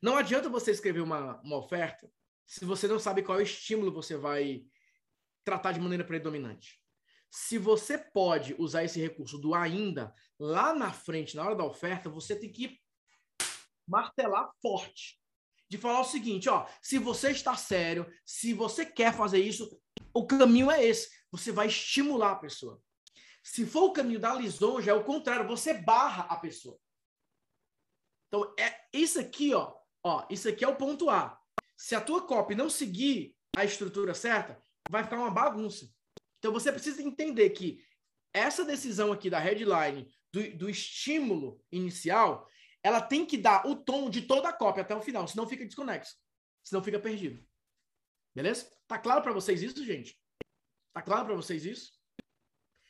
Não 0.00 0.16
adianta 0.16 0.48
você 0.48 0.70
escrever 0.70 1.00
uma, 1.00 1.38
uma 1.42 1.58
oferta 1.58 2.10
se 2.46 2.64
você 2.64 2.88
não 2.88 2.98
sabe 2.98 3.22
qual 3.22 3.40
estímulo 3.40 3.92
você 3.92 4.16
vai 4.16 4.64
tratar 5.44 5.72
de 5.72 5.80
maneira 5.80 6.02
predominante. 6.02 6.80
Se 7.30 7.58
você 7.58 7.98
pode 7.98 8.56
usar 8.58 8.82
esse 8.82 8.98
recurso 8.98 9.38
do 9.38 9.54
ainda 9.54 10.12
lá 10.38 10.74
na 10.74 10.90
frente, 10.90 11.36
na 11.36 11.44
hora 11.44 11.54
da 11.54 11.64
oferta, 11.64 12.08
você 12.08 12.34
tem 12.34 12.50
que 12.50 12.80
martelar 13.86 14.50
forte. 14.60 15.19
De 15.70 15.78
falar 15.78 16.00
o 16.00 16.04
seguinte, 16.04 16.48
ó, 16.48 16.66
se 16.82 16.98
você 16.98 17.30
está 17.30 17.56
sério, 17.56 18.12
se 18.26 18.52
você 18.52 18.84
quer 18.84 19.14
fazer 19.14 19.38
isso, 19.38 19.80
o 20.12 20.26
caminho 20.26 20.70
é 20.70 20.84
esse. 20.84 21.08
Você 21.30 21.52
vai 21.52 21.68
estimular 21.68 22.32
a 22.32 22.36
pessoa. 22.36 22.82
Se 23.42 23.64
for 23.64 23.84
o 23.84 23.92
caminho 23.92 24.20
da 24.20 24.34
lisonja, 24.34 24.90
é 24.90 24.94
o 24.94 25.04
contrário, 25.04 25.46
você 25.46 25.72
barra 25.72 26.24
a 26.24 26.36
pessoa. 26.36 26.78
Então, 28.28 28.52
é 28.58 28.80
isso 28.92 29.18
aqui, 29.18 29.54
ó, 29.54 29.74
ó, 30.04 30.26
isso 30.28 30.48
aqui 30.48 30.64
é 30.64 30.68
o 30.68 30.76
ponto 30.76 31.08
A. 31.08 31.40
Se 31.76 31.94
a 31.94 32.00
tua 32.00 32.26
copy 32.26 32.54
não 32.54 32.68
seguir 32.68 33.34
a 33.56 33.64
estrutura 33.64 34.12
certa, 34.12 34.62
vai 34.90 35.02
ficar 35.02 35.16
uma 35.16 35.30
bagunça. 35.30 35.88
Então 36.38 36.52
você 36.52 36.72
precisa 36.72 37.02
entender 37.02 37.50
que 37.50 37.82
essa 38.32 38.64
decisão 38.64 39.12
aqui 39.12 39.28
da 39.28 39.38
headline, 39.38 40.08
do, 40.32 40.56
do 40.56 40.70
estímulo 40.70 41.62
inicial, 41.70 42.48
ela 42.82 43.00
tem 43.00 43.26
que 43.26 43.36
dar 43.36 43.66
o 43.66 43.76
tom 43.76 44.08
de 44.08 44.22
toda 44.22 44.48
a 44.48 44.52
cópia 44.52 44.82
até 44.82 44.94
o 44.94 45.02
final, 45.02 45.26
senão 45.26 45.48
fica 45.48 45.64
desconexo. 45.64 46.16
Senão 46.62 46.82
fica 46.82 46.98
perdido. 46.98 47.44
Beleza? 48.34 48.70
Tá 48.86 48.98
claro 48.98 49.22
para 49.22 49.32
vocês 49.32 49.62
isso, 49.62 49.84
gente? 49.84 50.18
Tá 50.92 51.02
claro 51.02 51.26
para 51.26 51.34
vocês 51.34 51.64
isso? 51.64 51.92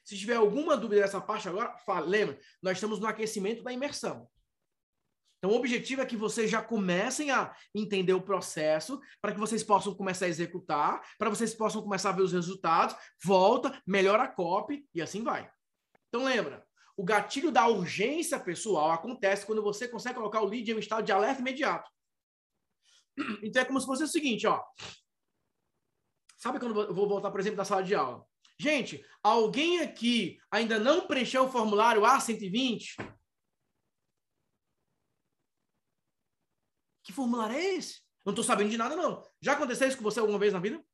Se 0.05 0.19
tiver 0.19 0.37
alguma 0.37 0.77
dúvida 0.77 1.03
dessa 1.03 1.21
parte 1.21 1.49
agora, 1.49 1.77
fala. 1.79 2.07
Lembra, 2.07 2.39
nós 2.63 2.77
estamos 2.77 2.99
no 2.99 3.07
aquecimento 3.07 3.63
da 3.63 3.73
imersão. 3.73 4.29
Então, 5.39 5.57
o 5.57 5.59
objetivo 5.59 6.03
é 6.03 6.07
que 6.07 6.17
vocês 6.17 6.51
já 6.51 6.63
comecem 6.63 7.31
a 7.31 7.55
entender 7.75 8.13
o 8.13 8.21
processo, 8.21 9.01
para 9.23 9.33
que 9.33 9.39
vocês 9.41 9.65
possam 9.65 9.95
começar 9.95 10.27
a 10.27 10.29
executar, 10.29 11.01
para 11.19 11.31
vocês 11.31 11.55
possam 11.55 11.83
começar 11.83 12.11
a 12.11 12.13
ver 12.13 12.23
os 12.23 12.33
resultados, 12.33 12.95
volta, 13.25 13.81
melhora 13.87 14.25
a 14.25 14.29
copy 14.29 14.87
e 14.93 15.01
assim 15.01 15.23
vai. 15.23 15.51
Então, 16.09 16.25
lembra, 16.25 16.67
o 17.01 17.03
gatilho 17.03 17.51
da 17.51 17.67
urgência 17.67 18.39
pessoal 18.39 18.91
acontece 18.91 19.47
quando 19.47 19.63
você 19.63 19.89
consegue 19.89 20.17
colocar 20.17 20.43
o 20.43 20.45
lead 20.45 20.71
em 20.71 20.75
um 20.75 20.79
estado 20.79 21.03
de 21.03 21.11
alerta 21.11 21.41
imediato. 21.41 21.91
Então, 23.43 23.63
é 23.63 23.65
como 23.65 23.81
se 23.81 23.87
fosse 23.87 24.05
o 24.05 24.09
seguinte, 24.09 24.47
ó. 24.47 24.63
Sabe 26.37 26.61
quando 26.61 26.79
eu 26.79 26.95
vou 26.95 27.09
voltar, 27.09 27.31
por 27.31 27.41
exemplo, 27.41 27.57
da 27.57 27.65
sala 27.65 27.83
de 27.83 27.95
aula? 27.95 28.27
Gente, 28.59 29.03
alguém 29.23 29.81
aqui 29.81 30.39
ainda 30.51 30.79
não 30.79 31.07
preencheu 31.07 31.45
o 31.45 31.51
formulário 31.51 32.03
A120? 32.03 32.97
Que 37.03 37.13
formulário 37.15 37.57
é 37.57 37.65
esse? 37.77 38.03
Não 38.27 38.33
estou 38.33 38.45
sabendo 38.45 38.71
de 38.71 38.77
nada, 38.77 38.95
não. 38.95 39.27
Já 39.41 39.55
aconteceu 39.55 39.89
isso 39.89 39.97
com 39.97 40.05
você 40.05 40.21
alguma 40.21 40.39
vez 40.39 40.53
na 40.53 40.61
vida? 40.61 40.85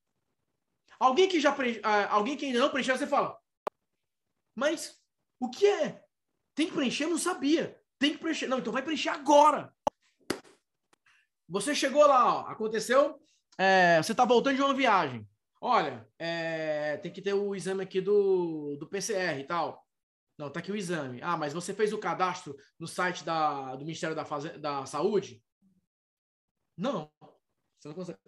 Alguém 1.00 1.28
que 1.28 1.40
já 1.40 1.52
pre... 1.52 1.80
Ah, 1.82 2.12
alguém 2.14 2.36
que 2.36 2.46
ainda 2.46 2.61
não 2.61 2.70
preencheu, 2.70 2.96
você 2.96 3.09
fala. 3.09 3.36
Mas 4.54 5.04
o 5.41 5.51
que 5.51 5.66
é? 5.66 6.03
Tem 6.55 6.68
que 6.68 6.74
preencher? 6.74 7.07
Não 7.07 7.18
sabia. 7.18 7.78
Tem 7.99 8.12
que 8.12 8.18
preencher. 8.18 8.47
Não, 8.47 8.59
então 8.59 8.72
vai 8.72 8.82
preencher 8.82 9.11
agora. 9.11 9.74
Você 11.49 11.74
chegou 11.74 12.07
lá, 12.07 12.37
ó, 12.37 12.41
aconteceu. 12.49 13.20
É, 13.59 14.03
você 14.03 14.12
está 14.12 14.24
voltando 14.24 14.57
de 14.57 14.62
uma 14.62 14.74
viagem. 14.74 15.26
Olha, 15.61 16.07
é, 16.18 16.97
tem 16.99 17.12
que 17.12 17.22
ter 17.22 17.34
o 17.34 17.55
exame 17.55 17.82
aqui 17.82 18.01
do, 18.01 18.76
do 18.76 18.89
PCR 18.89 19.39
e 19.41 19.45
tal. 19.45 19.87
Não, 20.39 20.51
tá 20.51 20.61
aqui 20.61 20.70
o 20.70 20.76
exame. 20.76 21.20
Ah, 21.22 21.37
mas 21.37 21.53
você 21.53 21.72
fez 21.72 21.93
o 21.93 21.99
cadastro 21.99 22.57
no 22.78 22.87
site 22.87 23.24
da, 23.24 23.74
do 23.74 23.84
Ministério 23.84 24.14
da, 24.14 24.22
da 24.59 24.84
Saúde? 24.84 25.43
Não. 26.76 27.11
Você 27.78 27.89
não 27.89 27.95
consegue. 27.95 28.18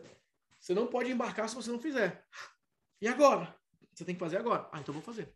Você 0.59 0.75
não 0.75 0.87
pode 0.87 1.11
embarcar 1.11 1.49
se 1.49 1.55
você 1.55 1.71
não 1.71 1.81
fizer. 1.81 2.27
E 3.01 3.07
agora? 3.07 3.55
Você 3.95 4.05
tem 4.05 4.15
que 4.15 4.21
fazer 4.21 4.39
agora. 4.39 4.69
Ah, 4.73 4.81
então 4.81 4.93
vou 4.95 5.03
fazer. 5.03 5.35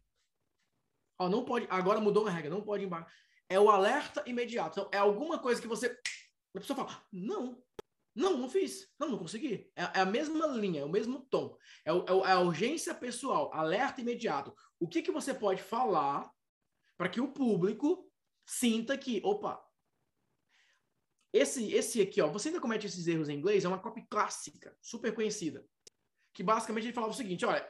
Ó, 1.23 1.29
não 1.29 1.45
pode. 1.45 1.67
Agora 1.71 2.01
mudou 2.01 2.25
uma 2.25 2.31
regra, 2.31 2.51
não 2.51 2.63
pode 2.63 2.85
embarcar. 2.85 3.13
É 3.49 3.61
o 3.61 3.71
alerta 3.71 4.23
imediato. 4.27 4.81
Então, 4.81 4.91
é 4.93 4.99
alguma 4.99 5.39
coisa 5.39 5.61
que 5.61 5.69
você. 5.69 5.97
A 6.55 6.59
pessoa 6.59 6.77
fala: 6.77 7.03
não, 7.13 7.63
não, 8.15 8.37
não 8.37 8.49
fiz. 8.51 8.89
Não, 8.99 9.11
não 9.11 9.19
consegui. 9.19 9.71
É, 9.77 9.83
é 9.83 10.01
a 10.01 10.07
mesma 10.07 10.47
linha, 10.49 10.81
é 10.81 10.85
o 10.85 10.89
mesmo 10.89 11.21
tom. 11.31 11.57
É, 11.85 11.93
o, 11.93 12.25
é, 12.25 12.33
a 12.33 12.41
urgência 12.41 12.95
pessoal, 12.95 13.55
alerta 13.55 14.01
imediato. 14.01 14.53
O 14.81 14.89
que, 14.89 15.01
que 15.01 15.13
você 15.13 15.33
pode 15.33 15.63
falar 15.63 16.29
para 16.99 17.09
que 17.09 17.21
o 17.21 17.33
público 17.33 18.11
sinta 18.45 18.99
que, 18.99 19.21
opa, 19.25 19.63
esse, 21.33 21.73
esse 21.73 22.03
aqui, 22.03 22.21
ó, 22.21 22.29
você 22.29 22.49
ainda 22.49 22.61
comete 22.61 22.87
esses 22.87 23.07
erros 23.07 23.29
em 23.29 23.39
inglês, 23.39 23.65
é 23.65 23.69
uma 23.69 23.79
copy 23.79 24.05
clássica, 24.11 24.77
super 24.83 25.15
conhecida. 25.15 25.65
Que 26.35 26.43
basicamente 26.43 26.85
ele 26.85 26.93
falava 26.93 27.13
o 27.13 27.17
seguinte: 27.17 27.47
olha, 27.47 27.67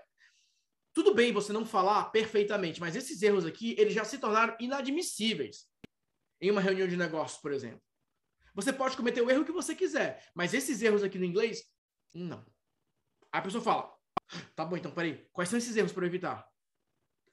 tudo 0.95 1.15
bem 1.15 1.33
você 1.33 1.53
não 1.53 1.65
falar 1.65 2.11
perfeitamente, 2.11 2.81
mas 2.81 2.95
esses 2.95 3.21
erros 3.23 3.47
aqui, 3.47 3.75
eles 3.79 3.95
já 3.95 4.05
se 4.05 4.19
tornaram 4.19 4.57
inadmissíveis 4.61 5.67
em 6.41 6.51
uma 6.51 6.61
reunião 6.61 6.87
de 6.87 6.97
negócios, 6.97 7.41
por 7.41 7.53
exemplo. 7.53 7.83
Você 8.55 8.73
pode 8.73 8.97
cometer 8.97 9.23
o 9.23 9.31
erro 9.31 9.45
que 9.45 9.53
você 9.53 9.75
quiser, 9.75 10.23
mas 10.35 10.53
esses 10.53 10.83
erros 10.83 11.03
aqui 11.03 11.19
no 11.19 11.25
inglês, 11.25 11.65
não. 12.13 12.45
Aí 13.33 13.41
a 13.41 13.43
pessoa 13.43 13.63
fala: 13.63 13.95
tá 14.55 14.65
bom, 14.65 14.77
então 14.77 14.93
peraí, 14.93 15.27
quais 15.33 15.49
são 15.49 15.59
esses 15.59 15.75
erros 15.77 15.93
para 15.93 16.07
evitar? 16.07 16.47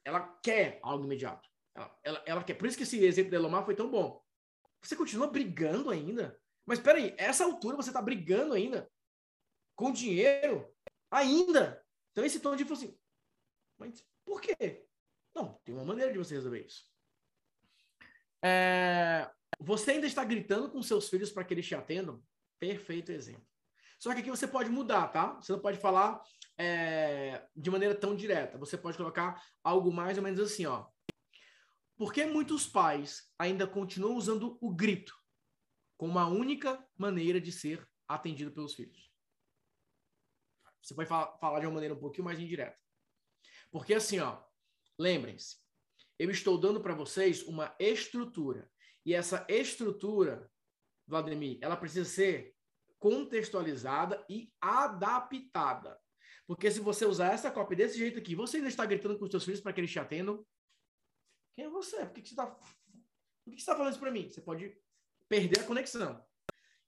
Ela 0.04 0.20
quer 0.42 0.80
algo 0.82 1.04
imediato. 1.04 1.48
Ela, 1.74 1.98
ela, 2.02 2.22
ela 2.26 2.44
quer. 2.44 2.54
Por 2.54 2.66
isso 2.66 2.76
que 2.76 2.84
esse 2.84 3.04
exemplo 3.04 3.30
da 3.30 3.36
Elomar 3.36 3.64
foi 3.64 3.74
tão 3.74 3.90
bom. 3.90 4.22
Você 4.82 4.96
continua 4.96 5.26
brigando 5.26 5.90
ainda? 5.90 6.40
Mas 6.64 6.78
peraí, 6.78 7.14
essa 7.18 7.44
altura 7.44 7.76
você 7.76 7.92
tá 7.92 8.00
brigando 8.00 8.54
ainda? 8.54 8.90
Com 9.76 9.92
dinheiro? 9.92 10.72
Ainda? 11.10 11.84
Então 12.12 12.24
esse 12.24 12.40
tom 12.40 12.56
de 12.56 12.64
falou 12.64 12.82
assim, 12.82 12.98
mas 13.80 14.06
por 14.24 14.40
quê? 14.40 14.86
Não, 15.34 15.54
tem 15.64 15.74
uma 15.74 15.84
maneira 15.84 16.12
de 16.12 16.18
você 16.18 16.34
resolver 16.34 16.66
isso. 16.66 16.84
É, 18.42 19.30
você 19.58 19.92
ainda 19.92 20.06
está 20.06 20.24
gritando 20.24 20.70
com 20.70 20.82
seus 20.82 21.08
filhos 21.08 21.32
para 21.32 21.44
que 21.44 21.54
eles 21.54 21.66
te 21.66 21.74
atendam? 21.74 22.22
Perfeito 22.58 23.10
exemplo. 23.10 23.46
Só 23.98 24.14
que 24.14 24.20
aqui 24.20 24.30
você 24.30 24.46
pode 24.46 24.70
mudar, 24.70 25.08
tá? 25.08 25.34
Você 25.34 25.52
não 25.52 25.60
pode 25.60 25.78
falar 25.78 26.22
é, 26.56 27.46
de 27.54 27.70
maneira 27.70 27.94
tão 27.94 28.14
direta. 28.14 28.56
Você 28.58 28.78
pode 28.78 28.96
colocar 28.96 29.42
algo 29.62 29.92
mais 29.92 30.16
ou 30.16 30.24
menos 30.24 30.40
assim, 30.40 30.66
ó. 30.66 30.86
Por 31.96 32.12
que 32.12 32.24
muitos 32.24 32.66
pais 32.66 33.30
ainda 33.38 33.66
continuam 33.66 34.16
usando 34.16 34.56
o 34.60 34.74
grito 34.74 35.14
como 35.98 36.12
uma 36.12 36.26
única 36.26 36.82
maneira 36.96 37.38
de 37.38 37.52
ser 37.52 37.86
atendido 38.08 38.52
pelos 38.52 38.74
filhos? 38.74 39.10
Você 40.80 40.94
pode 40.94 41.08
falar 41.08 41.60
de 41.60 41.66
uma 41.66 41.74
maneira 41.74 41.94
um 41.94 42.00
pouquinho 42.00 42.24
mais 42.24 42.40
indireta. 42.40 42.78
Porque 43.70 43.94
assim, 43.94 44.18
ó, 44.18 44.42
lembrem-se, 44.98 45.56
eu 46.18 46.30
estou 46.30 46.58
dando 46.58 46.80
para 46.80 46.94
vocês 46.94 47.42
uma 47.42 47.74
estrutura. 47.78 48.70
E 49.04 49.14
essa 49.14 49.46
estrutura, 49.48 50.50
Vladimir, 51.06 51.58
ela 51.62 51.76
precisa 51.76 52.08
ser 52.08 52.54
contextualizada 52.98 54.24
e 54.28 54.52
adaptada. 54.60 55.98
Porque 56.46 56.70
se 56.70 56.80
você 56.80 57.06
usar 57.06 57.32
essa 57.32 57.50
cópia 57.50 57.76
desse 57.76 57.98
jeito 57.98 58.18
aqui, 58.18 58.34
você 58.34 58.56
ainda 58.56 58.68
está 58.68 58.84
gritando 58.84 59.18
com 59.18 59.24
os 59.24 59.30
seus 59.30 59.44
filhos 59.44 59.60
para 59.60 59.72
que 59.72 59.80
eles 59.80 59.90
te 59.90 59.98
atendam, 59.98 60.44
quem 61.54 61.64
é 61.64 61.70
você? 61.70 62.04
Por 62.04 62.14
que, 62.14 62.22
que 62.22 62.28
você 62.28 62.34
está 62.34 62.58
que, 63.50 63.56
que 63.56 63.62
você 63.62 63.66
tá 63.66 63.76
falando 63.76 63.92
isso 63.92 64.00
para 64.00 64.10
mim? 64.10 64.28
Você 64.28 64.40
pode 64.40 64.76
perder 65.28 65.60
a 65.60 65.64
conexão. 65.64 66.24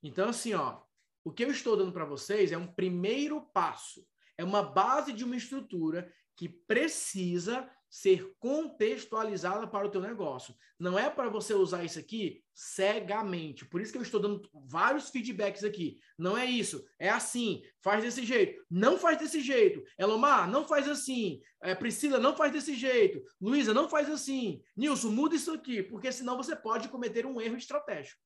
Então, 0.01 0.29
assim, 0.29 0.53
ó, 0.53 0.81
o 1.23 1.31
que 1.31 1.43
eu 1.43 1.51
estou 1.51 1.77
dando 1.77 1.91
para 1.91 2.05
vocês 2.05 2.51
é 2.51 2.57
um 2.57 2.67
primeiro 2.67 3.41
passo, 3.53 4.05
é 4.37 4.43
uma 4.43 4.63
base 4.63 5.13
de 5.13 5.23
uma 5.23 5.35
estrutura 5.35 6.11
que 6.35 6.49
precisa 6.49 7.69
ser 7.93 8.33
contextualizada 8.39 9.67
para 9.67 9.85
o 9.85 9.91
teu 9.91 10.01
negócio. 10.01 10.55
Não 10.79 10.97
é 10.97 11.11
para 11.11 11.29
você 11.29 11.53
usar 11.53 11.83
isso 11.83 11.99
aqui 11.99 12.43
cegamente. 12.51 13.65
Por 13.65 13.79
isso 13.79 13.91
que 13.91 13.99
eu 13.99 14.01
estou 14.01 14.19
dando 14.19 14.49
vários 14.65 15.11
feedbacks 15.11 15.63
aqui. 15.63 15.99
Não 16.17 16.35
é 16.35 16.43
isso. 16.43 16.83
É 16.97 17.07
assim. 17.07 17.61
Faz 17.83 18.03
desse 18.03 18.25
jeito. 18.25 18.65
Não 18.67 18.97
faz 18.97 19.19
desse 19.19 19.41
jeito. 19.41 19.83
Elomar, 19.95 20.49
não 20.49 20.67
faz 20.67 20.87
assim. 20.87 21.39
É, 21.61 21.75
Priscila, 21.75 22.17
não 22.17 22.35
faz 22.35 22.51
desse 22.51 22.73
jeito. 22.73 23.23
Luísa, 23.39 23.75
não 23.75 23.87
faz 23.87 24.09
assim. 24.09 24.59
Nilson, 24.75 25.11
muda 25.11 25.35
isso 25.35 25.53
aqui, 25.53 25.83
porque 25.83 26.11
senão 26.11 26.35
você 26.35 26.55
pode 26.55 26.89
cometer 26.89 27.27
um 27.27 27.39
erro 27.39 27.57
estratégico. 27.57 28.19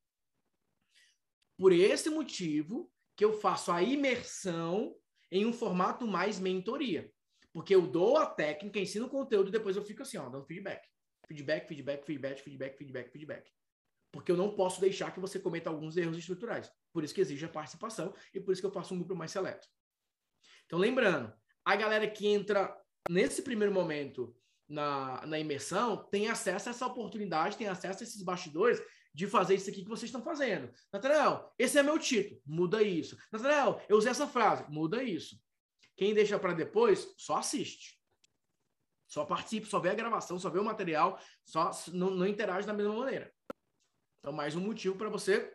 Por 1.58 1.74
esse 1.74 2.10
motivo 2.10 2.90
que 3.18 3.26
eu 3.26 3.34
faço 3.34 3.70
a 3.70 3.84
imersão 3.84 4.96
em 5.30 5.46
um 5.46 5.52
formato 5.52 6.08
mais 6.08 6.40
mentoria. 6.40 7.12
Porque 7.58 7.74
eu 7.74 7.88
dou 7.88 8.18
a 8.18 8.26
técnica, 8.28 8.80
ensino 8.80 9.08
o 9.08 9.10
conteúdo 9.10 9.48
e 9.48 9.52
depois 9.52 9.76
eu 9.76 9.84
fico 9.84 10.04
assim, 10.04 10.16
ó, 10.20 10.30
dando 10.30 10.46
feedback. 10.46 10.88
Feedback, 11.28 11.68
feedback, 11.68 12.06
feedback, 12.06 12.40
feedback, 12.44 12.78
feedback, 12.78 13.12
feedback. 13.12 13.52
Porque 14.12 14.32
eu 14.32 14.38
não 14.38 14.56
posso 14.56 14.80
deixar 14.80 15.12
que 15.12 15.20
você 15.20 15.40
cometa 15.40 15.68
alguns 15.68 15.98
erros 15.98 16.16
estruturais. 16.16 16.72
Por 16.94 17.04
isso 17.04 17.16
que 17.16 17.22
exige 17.22 17.46
a 17.46 17.50
participação 17.50 18.14
e 18.32 18.40
por 18.40 18.52
isso 18.52 18.62
que 18.62 18.68
eu 18.68 18.72
faço 18.72 18.94
um 18.94 19.00
grupo 19.00 19.16
mais 19.16 19.32
seleto. 19.32 19.68
Então, 20.68 20.78
lembrando, 20.78 21.34
a 21.66 21.76
galera 21.76 22.08
que 22.08 22.28
entra 22.28 22.80
nesse 23.10 23.42
primeiro 23.42 23.74
momento 23.74 24.38
na, 24.70 25.26
na 25.26 25.40
imersão 25.40 26.08
tem 26.12 26.30
acesso 26.30 26.70
a 26.70 26.72
essa 26.74 26.86
oportunidade, 26.86 27.58
tem 27.58 27.68
acesso 27.68 28.04
a 28.04 28.06
esses 28.06 28.22
bastidores 28.22 28.80
de 29.16 29.26
fazer 29.26 29.56
isso 29.56 29.72
aqui 29.72 29.82
que 29.82 29.90
vocês 29.90 30.10
estão 30.10 30.22
fazendo. 30.22 30.72
Nathanael, 30.94 31.52
esse 31.58 31.80
é 31.80 31.82
meu 31.82 31.98
título, 31.98 32.40
muda 32.46 32.84
isso. 32.84 33.18
Nathanael, 33.32 33.82
eu 33.90 33.98
usei 33.98 34.12
essa 34.12 34.28
frase, 34.28 34.64
muda 34.70 35.02
isso. 35.02 35.42
Quem 35.98 36.14
deixa 36.14 36.38
para 36.38 36.54
depois, 36.54 37.14
só 37.18 37.38
assiste. 37.38 38.00
Só 39.08 39.26
participa, 39.26 39.66
só 39.66 39.80
vê 39.80 39.90
a 39.90 39.96
gravação, 39.96 40.38
só 40.38 40.50
vê 40.50 40.60
o 40.60 40.64
material, 40.64 41.20
só 41.44 41.72
não, 41.92 42.12
não 42.12 42.28
interage 42.28 42.68
da 42.68 42.74
mesma 42.74 42.94
maneira. 42.94 43.34
Então, 44.20 44.32
mais 44.32 44.56
um 44.56 44.62
motivo 44.62 44.96
para 44.96 45.10
você 45.10 45.52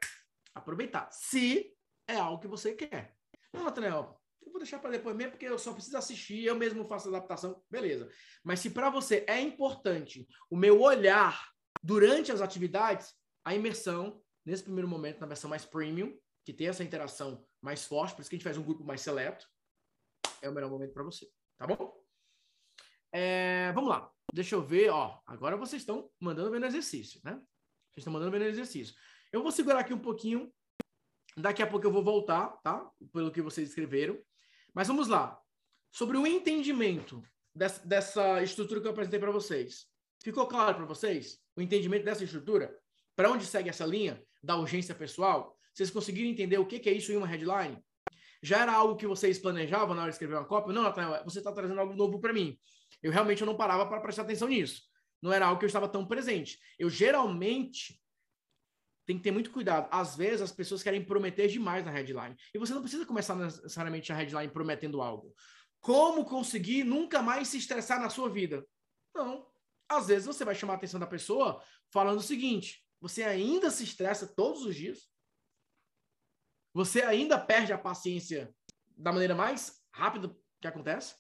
aproveitar. 0.55 1.09
Se 1.12 1.72
é 2.09 2.16
algo 2.16 2.40
que 2.40 2.49
você 2.49 2.74
quer. 2.74 3.14
Não, 3.53 3.64
Nathanael, 3.64 4.20
eu 4.45 4.51
vou 4.51 4.61
deixar 4.61 4.80
para 4.80 4.90
depois 4.90 5.14
mesmo, 5.14 5.32
porque 5.32 5.47
eu 5.47 5.59
só 5.59 5.72
preciso 5.72 5.97
assistir, 5.97 6.45
eu 6.45 6.57
mesmo 6.57 6.84
faço 6.88 7.09
adaptação, 7.09 7.62
beleza. 7.70 8.11
Mas 8.43 8.59
se 8.59 8.70
para 8.70 8.90
você 8.90 9.24
é 9.28 9.40
importante 9.40 10.26
o 10.51 10.57
meu 10.57 10.80
olhar 10.80 11.53
durante 11.82 12.32
as 12.32 12.40
atividades, 12.40 13.14
a 13.45 13.55
imersão, 13.55 14.20
nesse 14.45 14.64
primeiro 14.64 14.88
momento, 14.88 15.20
na 15.20 15.26
versão 15.26 15.49
mais 15.49 15.64
premium, 15.64 16.18
que 16.45 16.53
tem 16.53 16.66
essa 16.68 16.82
interação 16.82 17.47
mais 17.61 17.84
forte, 17.84 18.14
por 18.14 18.22
isso 18.22 18.30
que 18.30 18.36
a 18.36 18.38
gente 18.38 18.45
faz 18.45 18.57
um 18.57 18.64
grupo 18.64 18.82
mais 18.82 19.03
seleto, 19.03 19.47
é 20.43 20.49
o 20.51 20.53
melhor 20.53 20.70
momento 20.70 20.93
para 20.93 21.03
você, 21.03 21.30
tá 21.57 21.66
bom? 21.66 21.99
É, 23.12 23.72
vamos 23.72 23.88
lá, 23.88 24.11
deixa 24.32 24.55
eu 24.55 24.62
ver, 24.62 24.90
ó, 24.90 25.20
agora 25.26 25.57
vocês 25.57 25.82
estão 25.82 26.11
mandando 26.20 26.51
ver 26.51 26.59
no 26.59 26.66
exercício, 26.66 27.20
né? 27.24 27.34
Vocês 27.34 27.99
estão 27.99 28.12
mandando 28.12 28.32
ver 28.32 28.40
no 28.40 28.47
exercício. 28.47 28.95
Eu 29.32 29.43
vou 29.43 29.53
segurar 29.53 29.80
aqui 29.80 29.95
um 29.95 29.99
pouquinho, 29.99 30.53
daqui 31.36 31.62
a 31.62 31.66
pouco 31.66 31.86
eu 31.86 31.93
vou 31.93 32.03
voltar, 32.03 32.49
tá? 32.62 32.90
Pelo 33.12 33.30
que 33.30 33.40
vocês 33.40 33.68
escreveram. 33.68 34.18
Mas 34.74 34.88
vamos 34.88 35.09
lá. 35.09 35.38
Sobre 35.90 36.16
o 36.16 36.26
entendimento 36.26 37.22
dessa, 37.55 37.86
dessa 37.86 38.43
estrutura 38.43 38.80
que 38.80 38.86
eu 38.86 38.93
apresentei 38.93 39.20
para 39.20 39.30
vocês. 39.30 39.86
Ficou 40.22 40.47
claro 40.47 40.76
para 40.76 40.86
vocês 40.86 41.38
o 41.57 41.61
entendimento 41.61 42.05
dessa 42.05 42.24
estrutura? 42.24 42.78
Para 43.14 43.30
onde 43.30 43.45
segue 43.45 43.68
essa 43.68 43.84
linha 43.84 44.22
da 44.43 44.57
urgência 44.57 44.95
pessoal? 44.95 45.59
Vocês 45.74 45.90
conseguiram 45.90 46.30
entender 46.30 46.59
o 46.59 46.66
que, 46.66 46.78
que 46.78 46.88
é 46.88 46.93
isso 46.93 47.12
em 47.12 47.16
uma 47.16 47.26
headline? 47.26 47.82
Já 48.43 48.61
era 48.61 48.72
algo 48.72 48.97
que 48.97 49.07
vocês 49.07 49.38
planejavam 49.38 49.95
na 49.95 50.03
hora 50.03 50.11
de 50.11 50.16
escrever 50.16 50.34
uma 50.34 50.45
cópia? 50.45 50.72
Não, 50.72 50.82
Nathanael, 50.82 51.22
você 51.24 51.38
está 51.38 51.53
trazendo 51.53 51.80
algo 51.80 51.95
novo 51.95 52.20
para 52.20 52.32
mim. 52.32 52.59
Eu 53.01 53.12
realmente 53.12 53.45
não 53.45 53.57
parava 53.57 53.86
para 53.86 54.01
prestar 54.01 54.22
atenção 54.22 54.49
nisso. 54.49 54.82
Não 55.22 55.32
era 55.32 55.47
algo 55.47 55.59
que 55.61 55.64
eu 55.64 55.68
estava 55.68 55.88
tão 55.88 56.05
presente. 56.05 56.59
Eu 56.76 56.90
geralmente 56.90 58.03
tem 59.07 59.16
que 59.16 59.22
ter 59.22 59.30
muito 59.30 59.51
cuidado. 59.51 59.88
Às 59.93 60.16
vezes 60.16 60.43
as 60.43 60.53
pessoas 60.53 60.82
querem 60.82 61.05
prometer 61.05 61.47
demais 61.47 61.84
na 61.84 61.90
headline. 61.93 62.36
E 62.53 62.59
você 62.59 62.74
não 62.74 62.82
precisa 62.82 63.07
começar 63.07 63.36
necessariamente 63.36 64.12
a 64.12 64.16
headline 64.16 64.53
prometendo 64.53 65.01
algo. 65.01 65.32
Como 65.80 66.24
conseguir 66.24 66.84
nunca 66.84 67.22
mais 67.22 67.49
se 67.49 67.59
estressar 67.59 68.01
na 68.01 68.11
sua 68.11 68.28
vida? 68.28 68.66
Não. 69.14 69.47
Às 69.88 70.09
vezes 70.09 70.26
você 70.26 70.45
vai 70.45 70.55
chamar 70.55 70.74
a 70.74 70.76
atenção 70.76 70.99
da 70.99 71.07
pessoa 71.07 71.62
falando 71.93 72.18
o 72.18 72.22
seguinte: 72.22 72.84
você 73.01 73.22
ainda 73.22 73.70
se 73.70 73.84
estressa 73.84 74.26
todos 74.26 74.64
os 74.64 74.74
dias? 74.74 75.12
Você 76.75 77.03
ainda 77.03 77.39
perde 77.39 77.73
a 77.73 77.79
paciência 77.79 78.55
da 78.97 79.12
maneira 79.12 79.35
mais 79.35 79.85
rápida 79.93 80.35
que 80.61 80.68
acontece? 80.68 81.16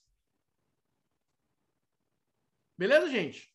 Beleza, 2.78 3.10
gente? 3.10 3.52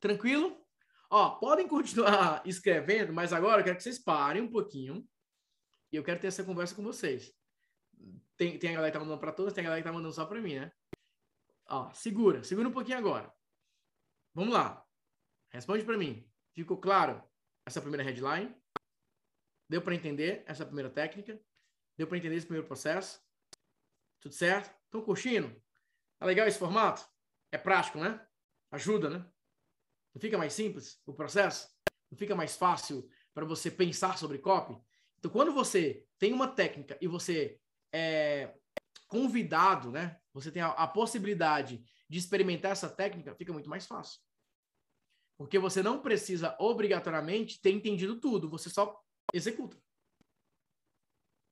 Tranquilo? 0.00 0.64
Ó, 1.10 1.38
podem 1.38 1.66
continuar 1.66 2.42
escrevendo, 2.46 3.12
mas 3.12 3.32
agora 3.32 3.60
eu 3.60 3.64
quero 3.64 3.76
que 3.76 3.82
vocês 3.82 3.98
parem 3.98 4.42
um 4.42 4.50
pouquinho 4.50 5.06
e 5.92 5.96
eu 5.96 6.04
quero 6.04 6.20
ter 6.20 6.28
essa 6.28 6.44
conversa 6.44 6.74
com 6.74 6.82
vocês. 6.82 7.34
Tem, 8.36 8.58
tem 8.58 8.70
a 8.70 8.74
galera 8.74 8.92
que 8.92 8.98
tá 8.98 9.04
mandando 9.04 9.20
para 9.20 9.32
todos, 9.32 9.52
tem 9.52 9.62
a 9.62 9.64
galera 9.64 9.82
que 9.82 9.88
tá 9.88 9.92
mandando 9.92 10.14
só 10.14 10.24
para 10.24 10.40
mim, 10.40 10.60
né? 10.60 10.72
Ó, 11.68 11.92
segura, 11.92 12.44
segura 12.44 12.68
um 12.68 12.72
pouquinho 12.72 12.98
agora. 12.98 13.32
Vamos 14.34 14.54
lá. 14.54 14.84
Responde 15.50 15.84
para 15.84 15.98
mim. 15.98 16.30
Ficou 16.54 16.78
claro 16.78 17.22
essa 17.66 17.80
primeira 17.80 18.04
headline? 18.04 18.54
Deu 19.68 19.82
para 19.82 19.94
entender 19.94 20.42
essa 20.46 20.64
primeira 20.64 20.88
técnica? 20.88 21.40
Deu 21.96 22.06
para 22.06 22.16
entender 22.16 22.36
esse 22.36 22.46
primeiro 22.46 22.66
processo? 22.66 23.20
Tudo 24.20 24.34
certo? 24.34 24.74
Estão 24.84 25.02
curtindo? 25.02 25.54
Tá 26.18 26.26
legal 26.26 26.46
esse 26.46 26.58
formato? 26.58 27.06
É 27.52 27.58
prático, 27.58 27.98
né? 27.98 28.24
Ajuda, 28.70 29.10
né? 29.10 29.18
Não 30.14 30.20
fica 30.20 30.38
mais 30.38 30.52
simples 30.52 31.00
o 31.06 31.12
processo? 31.12 31.68
Não 32.10 32.16
fica 32.16 32.34
mais 32.34 32.56
fácil 32.56 33.08
para 33.34 33.44
você 33.44 33.70
pensar 33.70 34.16
sobre 34.16 34.38
copy? 34.38 34.76
Então, 35.18 35.30
quando 35.30 35.52
você 35.52 36.06
tem 36.18 36.32
uma 36.32 36.48
técnica 36.48 36.96
e 37.00 37.06
você 37.06 37.60
é 37.92 38.54
convidado, 39.06 39.90
né? 39.90 40.18
Você 40.32 40.50
tem 40.50 40.62
a, 40.62 40.68
a 40.68 40.86
possibilidade 40.86 41.84
de 42.08 42.18
experimentar 42.18 42.72
essa 42.72 42.88
técnica, 42.88 43.34
fica 43.34 43.52
muito 43.52 43.68
mais 43.68 43.86
fácil. 43.86 44.20
Porque 45.36 45.58
você 45.58 45.82
não 45.82 46.00
precisa 46.00 46.56
obrigatoriamente 46.58 47.60
ter 47.60 47.70
entendido 47.70 48.18
tudo, 48.18 48.48
você 48.48 48.70
só 48.70 49.00
executa. 49.32 49.76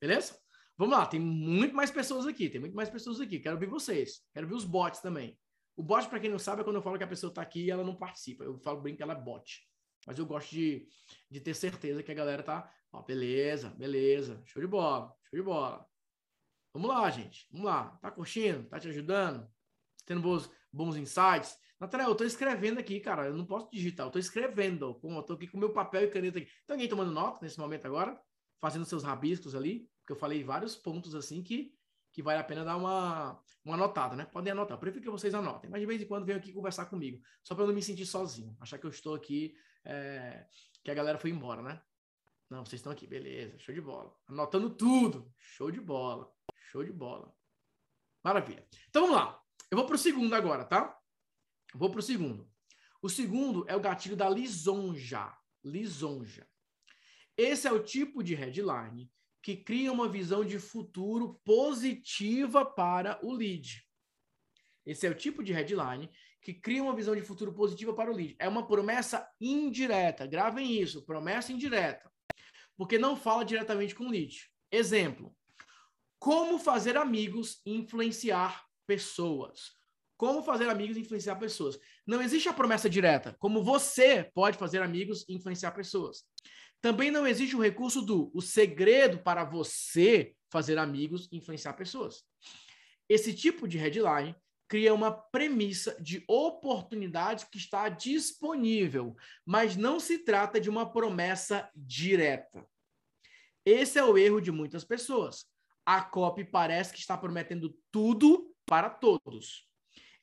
Beleza? 0.01 0.39
Vamos 0.77 0.97
lá, 0.97 1.07
tem 1.07 1.19
muito 1.19 1.75
mais 1.75 1.91
pessoas 1.91 2.27
aqui, 2.27 2.51
tem 2.51 2.61
muito 2.61 2.77
mais 2.77 2.91
pessoas 2.91 3.21
aqui. 3.21 3.41
Quero 3.41 3.59
ver 3.59 3.67
vocês, 3.67 4.23
quero 4.33 4.47
ver 4.47 4.55
os 4.55 4.65
bots 4.65 5.01
também. 5.01 5.39
O 5.77 5.83
bot, 5.83 6.09
para 6.09 6.19
quem 6.19 6.31
não 6.31 6.39
sabe, 6.39 6.63
é 6.63 6.65
quando 6.65 6.77
eu 6.77 6.83
falo 6.83 6.97
que 6.97 7.05
a 7.05 7.09
pessoa 7.09 7.31
está 7.31 7.43
aqui 7.43 7.65
e 7.65 7.71
ela 7.71 7.85
não 7.85 7.95
participa. 7.95 8.45
Eu 8.45 8.59
falo 8.59 8.81
bem 8.81 8.97
que 8.97 9.03
ela 9.03 9.13
é 9.13 9.21
bot. 9.21 9.63
Mas 10.07 10.19
eu 10.19 10.25
gosto 10.25 10.51
de, 10.51 10.89
de 11.31 11.41
ter 11.41 11.55
certeza 11.55 12.03
que 12.03 12.11
a 12.11 12.15
galera 12.15 12.43
tá. 12.43 12.73
Ó, 12.93 13.03
beleza, 13.03 13.71
beleza. 13.71 14.43
Show 14.47 14.63
de 14.63 14.69
bola, 14.69 15.15
show 15.25 15.39
de 15.39 15.43
bola. 15.43 15.87
Vamos 16.73 16.89
lá, 16.89 17.11
gente. 17.11 17.47
Vamos 17.51 17.67
lá. 17.67 17.99
Tá 18.01 18.11
curtindo? 18.11 18.65
Tá 18.69 18.79
te 18.79 18.89
ajudando? 18.89 19.47
Tendo 20.07 20.23
bons, 20.23 20.51
bons 20.73 20.97
insights? 20.97 21.59
Natália, 21.79 22.07
eu 22.07 22.15
tô 22.15 22.25
escrevendo 22.25 22.79
aqui, 22.79 23.01
cara. 23.01 23.27
Eu 23.27 23.37
não 23.37 23.45
posso 23.45 23.69
digitar, 23.71 24.07
eu 24.07 24.11
tô 24.11 24.19
escrevendo. 24.19 24.99
Eu 25.03 25.23
tô 25.23 25.35
aqui 25.35 25.47
com 25.47 25.59
meu 25.59 25.73
papel 25.73 26.05
e 26.05 26.09
caneta 26.09 26.39
aqui. 26.39 26.47
Tem 26.67 26.75
alguém 26.75 26.89
tomando 26.89 27.11
nota 27.11 27.39
nesse 27.43 27.59
momento 27.59 27.87
agora? 27.87 28.19
Fazendo 28.61 28.85
seus 28.85 29.03
rabiscos 29.03 29.55
ali? 29.55 29.89
Porque 30.01 30.13
eu 30.13 30.17
falei 30.17 30.43
vários 30.43 30.77
pontos 30.77 31.15
assim 31.15 31.43
que 31.43 31.77
que 32.17 32.23
vale 32.23 32.41
a 32.41 32.45
pena 32.45 32.65
dar 32.65 32.79
uma, 32.79 33.39
uma 33.63 33.75
anotada, 33.75 34.17
né? 34.17 34.25
Podem 34.25 34.51
anotar. 34.51 34.75
Eu 34.75 34.81
prefiro 34.81 35.05
que 35.05 35.11
vocês 35.11 35.35
anotem. 35.35 35.69
Mas 35.69 35.81
de 35.83 35.87
vez 35.87 36.01
em 36.01 36.07
quando 36.07 36.25
venham 36.25 36.39
aqui 36.39 36.51
conversar 36.51 36.87
comigo. 36.87 37.21
Só 37.45 37.55
para 37.55 37.65
eu 37.65 37.69
não 37.69 37.75
me 37.75 37.83
sentir 37.83 38.07
sozinho. 38.07 38.57
Achar 38.59 38.79
que 38.79 38.87
eu 38.87 38.91
estou 38.91 39.15
aqui, 39.15 39.55
é, 39.85 40.47
que 40.83 40.91
a 40.91 40.95
galera 40.95 41.19
foi 41.19 41.29
embora, 41.29 41.61
né? 41.61 41.79
Não, 42.49 42.65
vocês 42.65 42.81
estão 42.81 42.91
aqui. 42.91 43.07
Beleza, 43.07 43.59
show 43.59 43.75
de 43.75 43.83
bola. 43.83 44.17
Anotando 44.27 44.71
tudo. 44.71 45.31
Show 45.37 45.71
de 45.71 45.79
bola. 45.79 46.27
Show 46.71 46.83
de 46.83 46.91
bola. 46.91 47.31
Maravilha. 48.25 48.67
Então 48.89 49.03
vamos 49.03 49.17
lá. 49.19 49.39
Eu 49.71 49.77
vou 49.77 49.87
para 49.87 49.97
o 49.97 49.99
segundo 49.99 50.35
agora, 50.35 50.65
tá? 50.65 50.96
Vou 51.77 51.91
para 51.91 52.01
o 52.01 52.03
segundo. 52.03 52.49
O 53.03 53.09
segundo 53.09 53.65
é 53.69 53.77
o 53.77 53.81
gatilho 53.81 54.17
da 54.17 54.29
lisonja. 54.29 55.33
Lisonja. 55.65 56.47
Esse 57.37 57.69
é 57.69 57.73
o 57.73 57.83
tipo 57.83 58.23
de 58.23 58.35
headline 58.35 59.11
que 59.43 59.57
cria 59.57 59.93
uma 59.93 60.09
visão 60.09 60.45
de 60.45 60.59
futuro 60.59 61.41
positiva 61.45 62.65
para 62.65 63.19
o 63.25 63.33
lead. 63.33 63.87
Esse 64.85 65.07
é 65.07 65.11
o 65.11 65.15
tipo 65.15 65.43
de 65.45 65.53
headline 65.53 66.11
que 66.41 66.55
cria 66.55 66.83
uma 66.83 66.95
visão 66.95 67.15
de 67.15 67.23
futuro 67.23 67.53
positiva 67.53 67.93
para 67.93 68.11
o 68.11 68.15
lead. 68.15 68.37
É 68.39 68.49
uma 68.49 68.67
promessa 68.67 69.29
indireta. 69.41 70.27
Gravem 70.27 70.81
isso, 70.81 71.05
promessa 71.05 71.53
indireta. 71.53 72.11
Porque 72.77 72.99
não 72.99 73.17
fala 73.17 73.45
diretamente 73.45 73.95
com 73.95 74.05
o 74.05 74.11
lead. 74.11 74.51
Exemplo: 74.71 75.37
como 76.19 76.59
fazer 76.59 76.97
amigos 76.97 77.61
e 77.65 77.77
influenciar 77.77 78.67
pessoas. 78.87 79.76
Como 80.17 80.43
fazer 80.43 80.69
amigos 80.69 80.97
e 80.97 81.01
influenciar 81.01 81.37
pessoas. 81.37 81.79
Não 82.07 82.23
existe 82.23 82.49
a 82.49 82.53
promessa 82.53 82.89
direta. 82.89 83.37
Como 83.39 83.63
você 83.63 84.31
pode 84.35 84.57
fazer 84.57 84.83
amigos 84.83 85.25
e 85.29 85.35
influenciar 85.35 85.73
pessoas. 85.73 86.25
Também 86.81 87.11
não 87.11 87.27
existe 87.27 87.57
o 87.57 87.63
recurso 87.63 88.01
do 88.03 88.31
o 88.35 88.41
segredo 88.41 89.19
para 89.19 89.45
você 89.45 90.35
fazer 90.51 90.79
amigos 90.79 91.29
e 91.33 91.37
influenciar 91.37 91.75
pessoas. 91.75 92.23
Esse 93.09 93.35
tipo 93.35 93.69
de 93.69 93.79
headline 93.79 94.35
cria 94.69 94.93
uma 94.93 95.13
premissa 95.13 95.97
de 96.01 96.25
oportunidade 96.29 97.47
que 97.51 97.59
está 97.59 97.89
disponível, 97.89 99.17
mas 99.45 99.77
não 99.77 100.01
se 100.01 100.19
trata 100.19 100.61
de 100.61 100.69
uma 100.69 100.91
promessa 100.91 101.69
direta. 101.75 102.67
Esse 103.65 103.99
é 103.99 104.05
o 104.05 104.17
erro 104.17 104.41
de 104.41 104.51
muitas 104.51 104.85
pessoas. 104.85 105.45
A 105.85 106.03
copy 106.03 106.45
parece 106.45 106.93
que 106.93 106.99
está 106.99 107.17
prometendo 107.17 107.77
tudo 107.93 108.53
para 108.65 108.91
todos. 108.91 109.69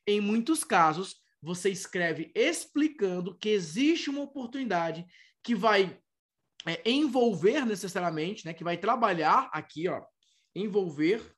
Em 0.06 0.20
muitos 0.20 0.64
casos, 0.64 1.22
você 1.40 1.70
escreve 1.70 2.32
explicando 2.34 3.36
que 3.38 3.48
existe 3.48 4.10
uma 4.10 4.22
oportunidade 4.22 5.06
que 5.42 5.54
vai 5.54 6.00
é, 6.66 6.90
envolver 6.90 7.64
necessariamente, 7.66 8.46
né, 8.46 8.54
que 8.54 8.64
vai 8.64 8.78
trabalhar 8.78 9.50
aqui, 9.52 9.88
ó, 9.88 10.04
envolver, 10.54 11.34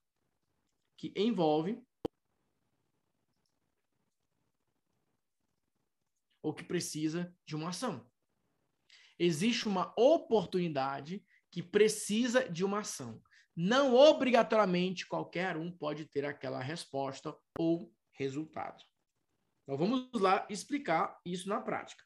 que 0.96 1.12
envolve, 1.16 1.82
ou 6.42 6.54
que 6.54 6.62
precisa 6.62 7.34
de 7.44 7.56
uma 7.56 7.70
ação. 7.70 8.08
Existe 9.18 9.66
uma 9.66 9.92
oportunidade 9.98 11.24
que 11.50 11.60
precisa 11.62 12.48
de 12.48 12.64
uma 12.64 12.80
ação. 12.80 13.20
Não 13.56 13.94
obrigatoriamente 13.94 15.08
qualquer 15.08 15.56
um 15.56 15.72
pode 15.72 16.04
ter 16.04 16.24
aquela 16.24 16.60
resposta 16.60 17.36
ou 17.58 17.92
resultado. 18.16 18.82
Então 19.62 19.76
vamos 19.76 20.08
lá 20.14 20.46
explicar 20.48 21.20
isso 21.24 21.48
na 21.48 21.60
prática. 21.60 22.04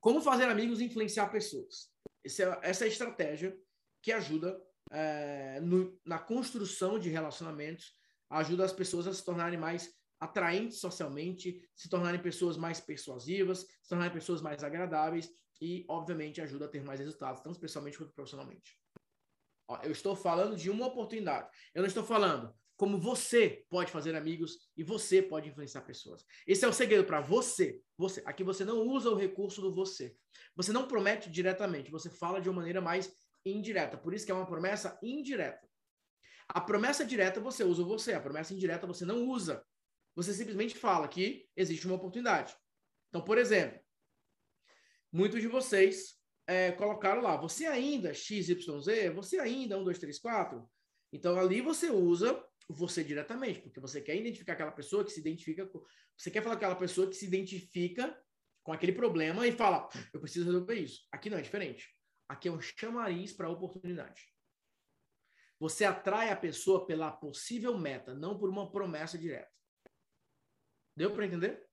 Como 0.00 0.20
fazer 0.20 0.44
amigos 0.44 0.80
e 0.80 0.84
influenciar 0.84 1.28
pessoas? 1.28 1.90
Essa 2.24 2.42
é, 2.42 2.70
essa 2.70 2.84
é 2.84 2.86
a 2.86 2.90
estratégia 2.90 3.58
que 4.02 4.12
ajuda 4.12 4.60
é, 4.90 5.60
no, 5.60 5.98
na 6.04 6.18
construção 6.18 6.98
de 6.98 7.08
relacionamentos, 7.08 7.94
ajuda 8.30 8.64
as 8.64 8.72
pessoas 8.72 9.06
a 9.06 9.14
se 9.14 9.24
tornarem 9.24 9.58
mais 9.58 9.94
atraentes 10.20 10.78
socialmente, 10.78 11.66
se 11.74 11.88
tornarem 11.88 12.20
pessoas 12.20 12.56
mais 12.56 12.80
persuasivas, 12.80 13.60
se 13.82 13.88
tornarem 13.88 14.12
pessoas 14.12 14.40
mais 14.40 14.62
agradáveis 14.62 15.30
e, 15.60 15.84
obviamente, 15.88 16.40
ajuda 16.40 16.66
a 16.66 16.68
ter 16.68 16.82
mais 16.82 17.00
resultados, 17.00 17.42
tanto 17.42 17.60
pessoalmente 17.60 17.98
quanto 17.98 18.14
profissionalmente. 18.14 18.78
Ó, 19.68 19.78
eu 19.82 19.92
estou 19.92 20.14
falando 20.14 20.56
de 20.56 20.70
uma 20.70 20.86
oportunidade. 20.86 21.48
Eu 21.74 21.82
não 21.82 21.88
estou 21.88 22.04
falando 22.04 22.54
como 22.84 22.98
você 22.98 23.64
pode 23.70 23.90
fazer 23.90 24.14
amigos 24.14 24.58
e 24.76 24.84
você 24.84 25.22
pode 25.22 25.48
influenciar 25.48 25.80
pessoas. 25.80 26.22
Esse 26.46 26.66
é 26.66 26.68
o 26.68 26.72
segredo 26.72 27.02
para 27.02 27.18
você. 27.18 27.80
Você, 27.96 28.22
aqui 28.26 28.44
você 28.44 28.62
não 28.62 28.82
usa 28.86 29.08
o 29.08 29.14
recurso 29.14 29.62
do 29.62 29.72
você. 29.74 30.14
Você 30.54 30.70
não 30.70 30.86
promete 30.86 31.30
diretamente, 31.30 31.90
você 31.90 32.10
fala 32.10 32.42
de 32.42 32.48
uma 32.50 32.56
maneira 32.56 32.82
mais 32.82 33.10
indireta. 33.42 33.96
Por 33.96 34.12
isso 34.12 34.26
que 34.26 34.30
é 34.30 34.34
uma 34.34 34.44
promessa 34.44 34.98
indireta. 35.02 35.66
A 36.46 36.60
promessa 36.60 37.06
direta 37.06 37.40
você 37.40 37.64
usa 37.64 37.80
o 37.80 37.86
você, 37.86 38.12
a 38.12 38.20
promessa 38.20 38.52
indireta 38.52 38.86
você 38.86 39.06
não 39.06 39.24
usa. 39.28 39.64
Você 40.14 40.34
simplesmente 40.34 40.76
fala 40.76 41.08
que 41.08 41.48
existe 41.56 41.86
uma 41.86 41.96
oportunidade. 41.96 42.54
Então, 43.08 43.22
por 43.22 43.38
exemplo, 43.38 43.80
muitos 45.10 45.40
de 45.40 45.48
vocês 45.48 46.18
é, 46.46 46.70
colocaram 46.72 47.22
lá, 47.22 47.34
você 47.34 47.64
ainda 47.64 48.12
XYZ, 48.12 48.62
você 49.14 49.38
ainda 49.38 49.78
1, 49.78 49.84
2, 49.84 49.98
3, 49.98 50.18
4. 50.18 50.70
Então, 51.14 51.40
ali 51.40 51.62
você 51.62 51.88
usa 51.90 52.44
você 52.68 53.04
diretamente, 53.04 53.60
porque 53.60 53.80
você 53.80 54.00
quer 54.00 54.16
identificar 54.16 54.54
aquela 54.54 54.72
pessoa 54.72 55.04
que 55.04 55.10
se 55.10 55.20
identifica 55.20 55.66
com. 55.66 55.84
Você 56.16 56.30
quer 56.30 56.42
falar 56.42 56.54
com 56.56 56.64
aquela 56.64 56.76
pessoa 56.76 57.08
que 57.08 57.14
se 57.14 57.26
identifica 57.26 58.18
com 58.62 58.72
aquele 58.72 58.92
problema 58.92 59.46
e 59.46 59.52
fala, 59.52 59.88
eu 60.12 60.20
preciso 60.20 60.46
resolver 60.46 60.74
isso. 60.74 61.06
Aqui 61.12 61.28
não 61.28 61.38
é 61.38 61.42
diferente. 61.42 61.94
Aqui 62.28 62.48
é 62.48 62.52
um 62.52 62.60
chamariz 62.60 63.32
para 63.32 63.46
a 63.46 63.50
oportunidade. 63.50 64.32
Você 65.60 65.84
atrai 65.84 66.30
a 66.30 66.36
pessoa 66.36 66.86
pela 66.86 67.12
possível 67.12 67.76
meta, 67.78 68.14
não 68.14 68.38
por 68.38 68.48
uma 68.48 68.70
promessa 68.70 69.18
direta. 69.18 69.52
Deu 70.96 71.12
para 71.12 71.26
entender? 71.26 71.68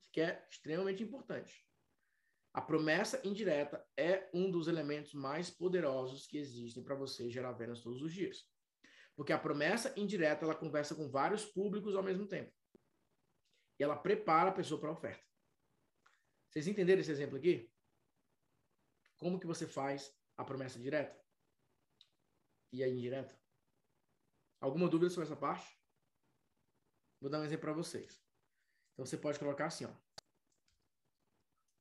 Isso 0.00 0.10
que 0.12 0.20
é 0.20 0.46
extremamente 0.50 1.02
importante. 1.02 1.64
A 2.52 2.60
promessa 2.60 3.20
indireta 3.24 3.86
é 3.96 4.28
um 4.34 4.50
dos 4.50 4.66
elementos 4.66 5.14
mais 5.14 5.50
poderosos 5.50 6.26
que 6.26 6.38
existem 6.38 6.82
para 6.82 6.94
você 6.96 7.30
gerar 7.30 7.52
vendas 7.52 7.82
todos 7.82 8.02
os 8.02 8.12
dias. 8.12 8.48
Porque 9.18 9.32
a 9.32 9.38
promessa 9.38 9.92
indireta, 9.98 10.44
ela 10.44 10.54
conversa 10.54 10.94
com 10.94 11.10
vários 11.10 11.44
públicos 11.44 11.96
ao 11.96 12.04
mesmo 12.04 12.24
tempo. 12.24 12.54
E 13.76 13.82
ela 13.82 13.96
prepara 13.96 14.50
a 14.50 14.54
pessoa 14.54 14.80
para 14.80 14.90
a 14.90 14.92
oferta. 14.92 15.26
Vocês 16.48 16.68
entenderam 16.68 17.00
esse 17.00 17.10
exemplo 17.10 17.36
aqui? 17.36 17.68
Como 19.16 19.40
que 19.40 19.46
você 19.46 19.66
faz 19.66 20.16
a 20.36 20.44
promessa 20.44 20.78
direta? 20.78 21.20
E 22.72 22.84
a 22.84 22.88
indireta? 22.88 23.36
Alguma 24.60 24.88
dúvida 24.88 25.10
sobre 25.10 25.26
essa 25.26 25.36
parte? 25.36 25.76
Vou 27.20 27.28
dar 27.28 27.40
um 27.40 27.44
exemplo 27.44 27.62
para 27.62 27.72
vocês. 27.72 28.22
Então 28.92 29.04
você 29.04 29.18
pode 29.18 29.40
colocar 29.40 29.66
assim, 29.66 29.84
ó. 29.84 29.92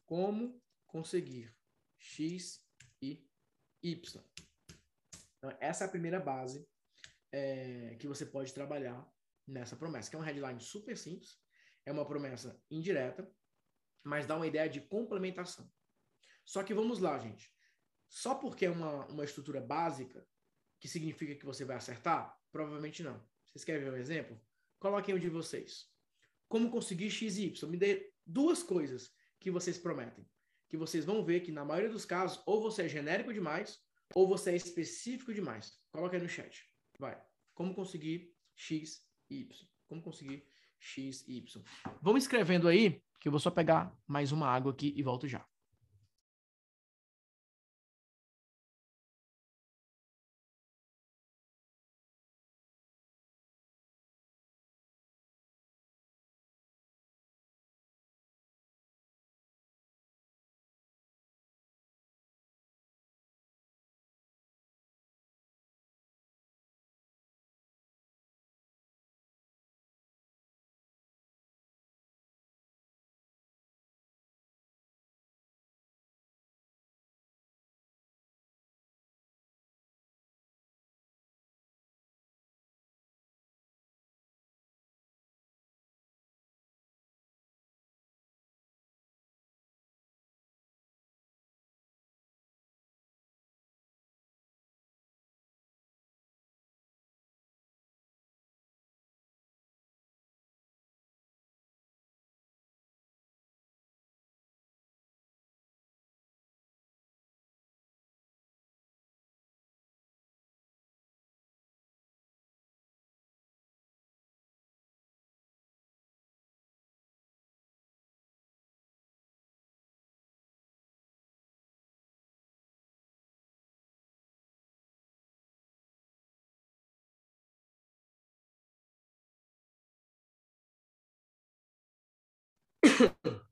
Como 0.08 0.60
conseguir 0.88 1.56
X 2.00 2.68
e 3.00 3.30
Y. 3.84 4.24
Então, 5.38 5.56
essa 5.62 5.84
é 5.84 5.88
a 5.88 5.92
primeira 5.92 6.20
base 6.20 6.68
é, 7.32 7.96
que 8.00 8.08
você 8.08 8.26
pode 8.26 8.54
trabalhar 8.54 9.06
nessa 9.48 9.76
promessa, 9.76 10.10
que 10.10 10.16
é 10.16 10.20
um 10.20 10.24
headline 10.24 10.60
super 10.60 10.98
simples, 10.98 11.38
é 11.86 11.92
uma 11.92 12.06
promessa 12.06 12.62
indireta, 12.70 13.30
mas 14.04 14.26
dá 14.26 14.36
uma 14.36 14.48
ideia 14.48 14.70
de 14.70 14.82
complementação. 14.82 15.72
Só 16.46 16.64
que 16.64 16.74
vamos 16.74 17.00
lá, 17.00 17.18
gente. 17.20 17.52
Só 18.10 18.36
porque 18.36 18.66
é 18.66 18.70
uma, 18.70 19.06
uma 19.08 19.24
estrutura 19.24 19.60
básica, 19.60 20.26
que 20.80 20.88
significa 20.88 21.36
que 21.36 21.46
você 21.46 21.66
vai 21.66 21.76
acertar? 21.76 22.38
Provavelmente 22.52 23.04
não. 23.04 23.22
Vocês 23.46 23.66
querem 23.66 23.84
ver 23.84 23.92
um 23.92 23.98
exemplo? 23.98 24.40
Coloquem 24.80 25.16
o 25.16 25.20
de 25.20 25.30
vocês. 25.30 25.90
Como 26.48 26.72
conseguir 26.72 27.10
XY? 27.10 27.54
Me 27.68 27.78
dê 27.78 28.14
duas 28.26 28.64
coisas 28.64 29.12
que 29.40 29.52
vocês 29.52 29.78
prometem. 29.78 30.30
Que 30.70 30.78
vocês 30.78 31.04
vão 31.04 31.24
ver 31.24 31.42
que, 31.42 31.52
na 31.52 31.66
maioria 31.66 31.90
dos 31.90 32.06
casos, 32.06 32.42
ou 32.46 32.62
você 32.62 32.84
é 32.84 32.90
genérico 32.90 33.34
demais, 33.34 33.80
ou 34.14 34.28
você 34.28 34.52
é 34.52 34.56
específico 34.56 35.34
demais. 35.34 35.80
Coloque 35.92 36.16
aí 36.16 36.22
no 36.22 36.30
chat. 36.30 36.66
Vai. 37.00 37.18
Como 37.54 37.74
conseguir 37.74 38.34
X, 38.56 39.04
Y? 39.30 39.48
Como 39.88 40.02
conseguir 40.02 40.46
X, 40.80 41.28
Y? 41.28 41.64
Vamos 42.02 42.24
escrevendo 42.24 42.68
aí, 42.68 43.02
que 43.20 43.28
eu 43.28 43.32
vou 43.32 43.40
só 43.40 43.52
pegar 43.52 43.96
mais 44.08 44.32
uma 44.32 44.48
água 44.48 44.72
aqui 44.72 44.94
e 44.96 45.04
volto 45.04 45.28
já. 45.28 45.46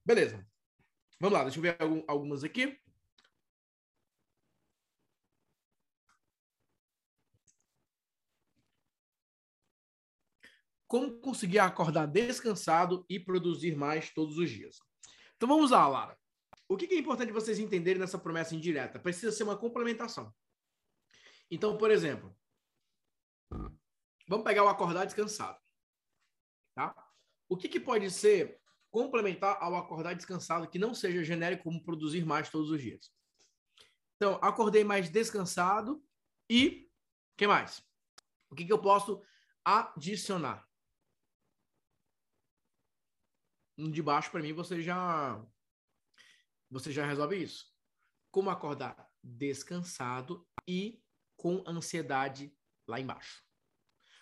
Beleza. 0.06 0.46
Vamos 1.20 1.38
lá, 1.38 1.43
deixa 1.43 1.60
eu 1.60 1.62
ver 1.62 1.78
algumas 2.08 2.43
aqui. 2.43 2.80
Como 10.88 11.20
conseguir 11.20 11.60
acordar 11.60 12.06
descansado 12.06 13.06
e 13.10 13.20
produzir 13.20 13.76
mais 13.76 14.14
todos 14.14 14.38
os 14.38 14.50
dias? 14.50 14.78
Então 15.36 15.50
vamos 15.50 15.72
lá, 15.72 15.88
Lara. 15.88 16.18
O 16.68 16.78
que 16.78 16.86
é 16.93 16.98
importante 16.98 17.32
vocês 17.32 17.60
entenderem 17.60 18.00
nessa 18.00 18.18
promessa 18.18 18.56
indireta? 18.56 19.00
Precisa 19.00 19.32
ser 19.32 19.43
uma 19.43 19.58
complementação. 19.58 20.34
Então, 21.50 21.78
por 21.78 21.91
exemplo, 21.91 22.36
vamos 24.28 24.43
pegar 24.43 24.64
o 24.64 24.68
acordar 24.68 25.06
descansado. 25.06 25.60
Tá? 26.76 26.96
O 27.48 27.56
que, 27.56 27.70
que 27.70 27.80
pode 27.80 28.10
ser 28.10 28.60
complementar 28.96 29.58
ao 29.60 29.76
acordar 29.76 30.14
descansado, 30.14 30.70
que 30.70 30.80
não 30.80 30.93
seja 30.93 31.22
genérico 31.22 31.66
como 31.66 31.84
produzir 31.84 32.26
mais 32.26 32.50
todos 32.50 32.72
os 32.72 32.82
dias. 32.82 33.12
Então, 34.16 34.39
acordei 34.41 34.86
mais 34.86 35.10
descansado 35.10 36.02
e 36.50 36.89
que 37.36 37.46
mais? 37.46 37.86
O 38.50 38.56
que, 38.56 38.64
que 38.64 38.72
eu 38.72 38.82
posso 38.82 39.22
adicionar? 39.66 40.66
De 43.78 44.02
baixo, 44.02 44.32
para 44.32 44.41
mim, 44.41 44.54
você 44.54 44.82
já 44.82 45.46
Você 46.72 46.89
já 46.89 47.06
resolve 47.06 47.36
isso. 47.36 47.66
Como 48.32 48.50
acordar 48.50 49.12
descansado 49.22 50.48
e 50.66 51.04
com 51.36 51.62
ansiedade 51.68 52.58
lá 52.88 52.98
embaixo. 52.98 53.43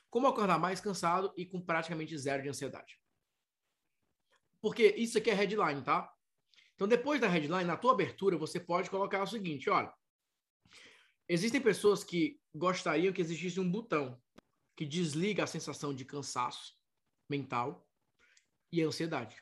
Como 0.09 0.25
acordar 0.25 0.57
mais 0.57 0.81
cansado 0.81 1.31
e 1.37 1.45
com 1.45 1.61
praticamente 1.61 2.17
zero 2.17 2.41
de 2.41 2.49
ansiedade. 2.49 3.02
Porque 4.63 4.95
isso 4.95 5.17
aqui 5.17 5.29
é 5.29 5.33
headline, 5.33 5.83
tá? 5.83 6.09
Então, 6.73 6.87
depois 6.87 7.19
da 7.19 7.27
headline, 7.27 7.65
na 7.65 7.75
tua 7.75 7.91
abertura, 7.91 8.37
você 8.37 8.61
pode 8.61 8.89
colocar 8.89 9.21
o 9.21 9.27
seguinte: 9.27 9.69
olha, 9.69 9.93
existem 11.27 11.59
pessoas 11.59 12.01
que 12.01 12.39
gostariam 12.55 13.11
que 13.11 13.19
existisse 13.19 13.59
um 13.59 13.69
botão 13.69 14.17
que 14.73 14.85
desliga 14.85 15.43
a 15.43 15.47
sensação 15.47 15.93
de 15.93 16.05
cansaço 16.05 16.77
mental 17.29 17.85
e 18.71 18.81
ansiedade. 18.81 19.35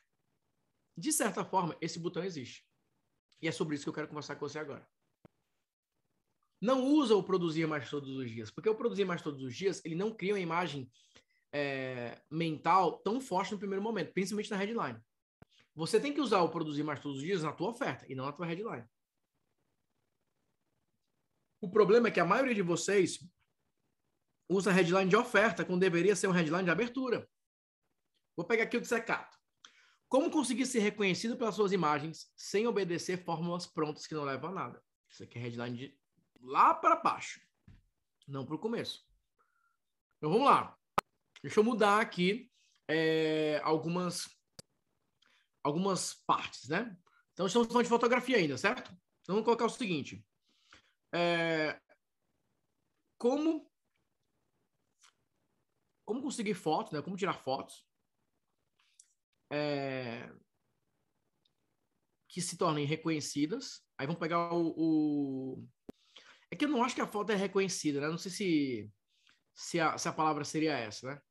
De 0.98 1.14
certa 1.14 1.46
forma, 1.46 1.78
esse 1.80 2.00
botão 2.00 2.24
existe. 2.24 2.66
E 3.40 3.48
é 3.48 3.52
sobre 3.52 3.76
isso 3.76 3.84
que 3.84 3.90
eu 3.90 3.94
quero 3.94 4.08
conversar 4.08 4.36
com 4.38 4.50
você 4.50 4.58
agora. 4.58 4.90
Não 6.60 6.84
usa 6.84 7.16
o 7.16 7.24
produzir 7.24 7.68
mais 7.68 7.88
todos 7.88 8.10
os 8.18 8.30
dias, 8.30 8.50
porque 8.50 8.70
o 8.70 8.76
produzir 8.76 9.06
mais 9.06 9.22
todos 9.22 9.44
os 9.44 9.56
dias, 9.56 9.86
ele 9.86 9.96
não 9.96 10.12
cria 10.12 10.34
uma 10.34 10.40
imagem 10.40 10.92
é, 11.54 12.20
mental 12.30 12.98
tão 13.04 13.22
forte 13.22 13.52
no 13.52 13.60
primeiro 13.60 13.84
momento, 13.84 14.14
principalmente 14.14 14.50
na 14.50 14.58
headline. 14.58 15.00
Você 15.74 16.00
tem 16.00 16.14
que 16.14 16.22
usar 16.22 16.42
o 16.42 16.50
produzir 16.50 16.84
mais 16.84 17.00
todos 17.00 17.18
os 17.18 17.24
dias 17.24 17.44
na 17.44 17.54
tua 17.54 17.70
oferta 17.70 18.06
e 18.10 18.16
não 18.16 18.26
na 18.26 18.34
tua 18.34 18.46
headline. 18.46 18.86
O 21.62 21.70
problema 21.70 22.08
é 22.08 22.12
que 22.12 22.20
a 22.20 22.26
maioria 22.26 22.56
de 22.56 22.62
vocês 22.62 23.20
usa 24.50 24.72
headline 24.72 25.10
de 25.10 25.16
oferta 25.16 25.64
quando 25.64 25.80
deveria 25.80 26.16
ser 26.16 26.28
um 26.28 26.32
headline 26.32 26.66
de 26.66 26.72
abertura. 26.72 27.30
Vou 28.36 28.46
pegar 28.46 28.64
aqui 28.64 28.78
o 28.78 28.82
dissecato. 28.82 29.38
Como 30.10 30.30
conseguir 30.30 30.66
ser 30.66 30.80
reconhecido 30.80 31.38
pelas 31.38 31.56
suas 31.56 31.72
imagens 31.72 32.30
sem 32.36 32.68
obedecer 32.68 33.24
fórmulas 33.24 33.66
prontas 33.66 34.06
que 34.06 34.14
não 34.14 34.24
levam 34.24 34.50
a 34.50 34.54
nada? 34.54 34.84
Isso 35.10 35.24
aqui 35.24 35.38
é 35.38 35.42
headline 35.42 35.78
de 35.78 35.98
lá 36.42 36.74
para 36.74 36.98
baixo, 36.98 37.40
não 38.28 38.46
para 38.46 38.56
o 38.56 38.60
começo. 38.60 39.06
Então 40.18 40.30
vamos 40.30 40.48
lá. 40.48 40.78
Deixa 41.42 41.60
eu 41.60 41.64
mudar 41.64 42.02
aqui 42.02 42.52
é, 42.88 43.62
algumas 43.64 44.28
algumas 45.64 46.14
partes, 46.26 46.70
né? 46.70 46.97
Então, 47.34 47.47
estamos 47.47 47.68
falando 47.68 47.84
de 47.84 47.89
fotografia 47.89 48.38
ainda, 48.38 48.57
certo? 48.57 48.91
Então, 49.22 49.36
vamos 49.36 49.45
colocar 49.45 49.66
o 49.66 49.70
seguinte. 49.70 50.26
É, 51.14 51.80
como 53.18 53.70
como 56.05 56.22
conseguir 56.22 56.55
fotos, 56.55 56.91
né? 56.91 57.01
Como 57.01 57.16
tirar 57.16 57.36
fotos 57.41 57.86
é, 59.51 60.32
que 62.28 62.41
se 62.41 62.57
tornem 62.57 62.86
reconhecidas. 62.86 63.82
Aí 63.97 64.07
vamos 64.07 64.20
pegar 64.20 64.53
o, 64.53 64.74
o, 64.78 65.68
É 66.49 66.55
que 66.55 66.66
eu 66.66 66.70
não 66.70 66.84
acho 66.84 66.95
que 66.95 67.01
a 67.01 67.07
foto 67.07 67.32
é 67.32 67.36
reconhecida, 67.36 68.01
né? 68.01 68.07
Não 68.07 68.18
sei 68.18 68.32
se, 68.32 68.91
se, 69.53 69.80
a, 69.80 69.97
se 69.97 70.07
a 70.07 70.14
palavra 70.14 70.43
seria 70.43 70.78
essa, 70.78 71.14
né? 71.14 71.22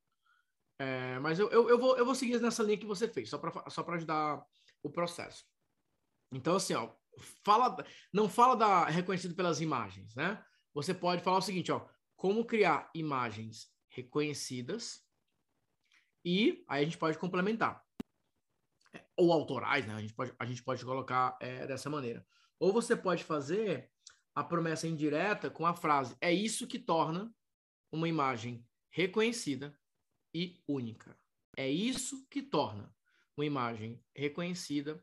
É, 0.81 1.19
mas 1.19 1.39
eu, 1.39 1.51
eu, 1.51 1.69
eu, 1.69 1.79
vou, 1.79 1.99
eu 1.99 2.07
vou 2.07 2.15
seguir 2.15 2.41
nessa 2.41 2.63
linha 2.63 2.79
que 2.79 2.87
você 2.87 3.07
fez, 3.07 3.29
só 3.29 3.37
para 3.37 3.69
só 3.69 3.87
ajudar 3.91 4.43
o 4.83 4.89
processo. 4.89 5.45
Então, 6.33 6.57
assim, 6.57 6.73
ó, 6.73 6.91
fala, 7.45 7.77
não 8.11 8.31
fala 8.31 8.57
da 8.57 8.87
reconhecido 8.87 9.35
pelas 9.35 9.61
imagens, 9.61 10.15
né? 10.15 10.43
Você 10.73 10.95
pode 10.95 11.23
falar 11.23 11.37
o 11.37 11.43
seguinte, 11.43 11.71
ó, 11.71 11.87
como 12.17 12.47
criar 12.47 12.91
imagens 12.95 13.69
reconhecidas 13.91 15.05
e 16.25 16.65
aí 16.67 16.81
a 16.81 16.85
gente 16.85 16.97
pode 16.97 17.19
complementar. 17.19 17.85
Ou 19.19 19.35
autorais, 19.35 19.87
né? 19.87 19.93
A 19.93 20.01
gente 20.01 20.15
pode, 20.15 20.33
a 20.39 20.47
gente 20.47 20.63
pode 20.63 20.83
colocar 20.83 21.37
é, 21.43 21.67
dessa 21.67 21.91
maneira. 21.91 22.27
Ou 22.59 22.73
você 22.73 22.97
pode 22.97 23.23
fazer 23.23 23.91
a 24.35 24.43
promessa 24.43 24.89
indireta 24.89 25.51
com 25.51 25.67
a 25.67 25.75
frase: 25.75 26.17
é 26.23 26.33
isso 26.33 26.67
que 26.67 26.79
torna 26.79 27.31
uma 27.93 28.09
imagem 28.09 28.67
reconhecida 28.91 29.79
e 30.35 30.61
única. 30.67 31.17
É 31.57 31.69
isso 31.69 32.27
que 32.29 32.43
torna 32.43 32.95
uma 33.37 33.45
imagem 33.45 34.03
reconhecida 34.15 35.03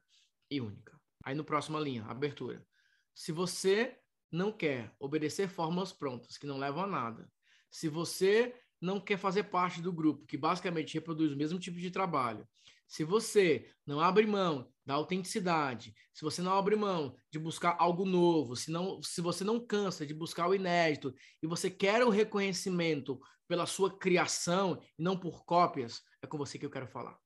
e 0.49 0.61
única. 0.61 0.99
Aí 1.23 1.35
no 1.35 1.43
próxima 1.43 1.79
linha, 1.79 2.03
abertura. 2.05 2.65
Se 3.13 3.31
você 3.31 3.97
não 4.31 4.51
quer 4.51 4.93
obedecer 4.99 5.49
fórmulas 5.49 5.91
prontas 5.91 6.37
que 6.37 6.47
não 6.47 6.57
levam 6.57 6.83
a 6.83 6.87
nada, 6.87 7.31
se 7.69 7.89
você 7.89 8.55
não 8.79 8.99
quer 8.99 9.17
fazer 9.17 9.43
parte 9.45 9.81
do 9.81 9.91
grupo 9.91 10.25
que 10.25 10.37
basicamente 10.37 10.93
reproduz 10.93 11.33
o 11.33 11.37
mesmo 11.37 11.59
tipo 11.59 11.79
de 11.79 11.91
trabalho, 11.91 12.47
se 12.87 13.03
você 13.03 13.69
não 13.85 13.99
abre 13.99 14.25
mão 14.25 14.71
da 14.87 14.93
autenticidade, 14.93 15.93
se 16.13 16.21
você 16.21 16.41
não 16.41 16.53
abre 16.53 16.73
mão 16.73 17.13
de 17.29 17.37
buscar 17.37 17.75
algo 17.77 18.05
novo, 18.05 18.55
se, 18.55 18.71
não, 18.71 19.03
se 19.03 19.19
você 19.19 19.43
não 19.43 19.59
cansa 19.59 20.05
de 20.05 20.13
buscar 20.13 20.47
o 20.47 20.55
inédito 20.55 21.13
e 21.43 21.45
você 21.45 21.69
quer 21.69 22.05
o 22.05 22.09
reconhecimento 22.09 23.19
pela 23.49 23.65
sua 23.65 23.99
criação 23.99 24.81
e 24.97 25.03
não 25.03 25.19
por 25.19 25.43
cópias, 25.43 26.01
é 26.21 26.25
com 26.25 26.37
você 26.37 26.57
que 26.57 26.65
eu 26.65 26.69
quero 26.69 26.87
falar. 26.87 27.19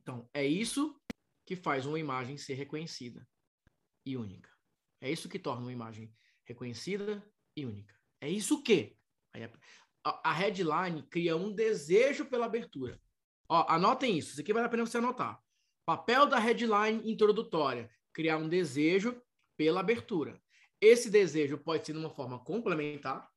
Então, 0.00 0.30
é 0.32 0.46
isso 0.46 0.96
que 1.44 1.56
faz 1.56 1.86
uma 1.86 1.98
imagem 1.98 2.38
ser 2.38 2.54
reconhecida 2.54 3.28
e 4.06 4.16
única. 4.16 4.48
É 5.00 5.10
isso 5.10 5.28
que 5.28 5.40
torna 5.40 5.62
uma 5.62 5.72
imagem 5.72 6.14
reconhecida 6.46 7.20
e 7.56 7.66
única. 7.66 7.96
É 8.20 8.30
isso 8.30 8.62
que 8.62 8.96
a 10.04 10.32
headline 10.32 11.02
cria 11.02 11.36
um 11.36 11.52
desejo 11.52 12.26
pela 12.26 12.46
abertura. 12.46 13.00
Ó, 13.48 13.66
anotem 13.68 14.16
isso, 14.16 14.30
isso 14.30 14.40
aqui 14.40 14.52
vale 14.52 14.66
a 14.66 14.68
pena 14.68 14.86
você 14.86 14.98
anotar. 14.98 15.42
Papel 15.84 16.26
da 16.26 16.38
headline 16.38 17.10
introdutória: 17.10 17.90
criar 18.12 18.38
um 18.38 18.48
desejo 18.48 19.20
pela 19.56 19.80
abertura. 19.80 20.40
Esse 20.80 21.10
desejo 21.10 21.58
pode 21.58 21.86
ser 21.86 21.92
de 21.92 21.98
uma 21.98 22.10
forma 22.10 22.38
complementar, 22.38 23.30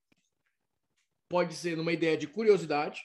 pode 1.29 1.55
ser 1.55 1.77
numa 1.77 1.93
ideia 1.93 2.17
de 2.17 2.27
curiosidade, 2.27 3.03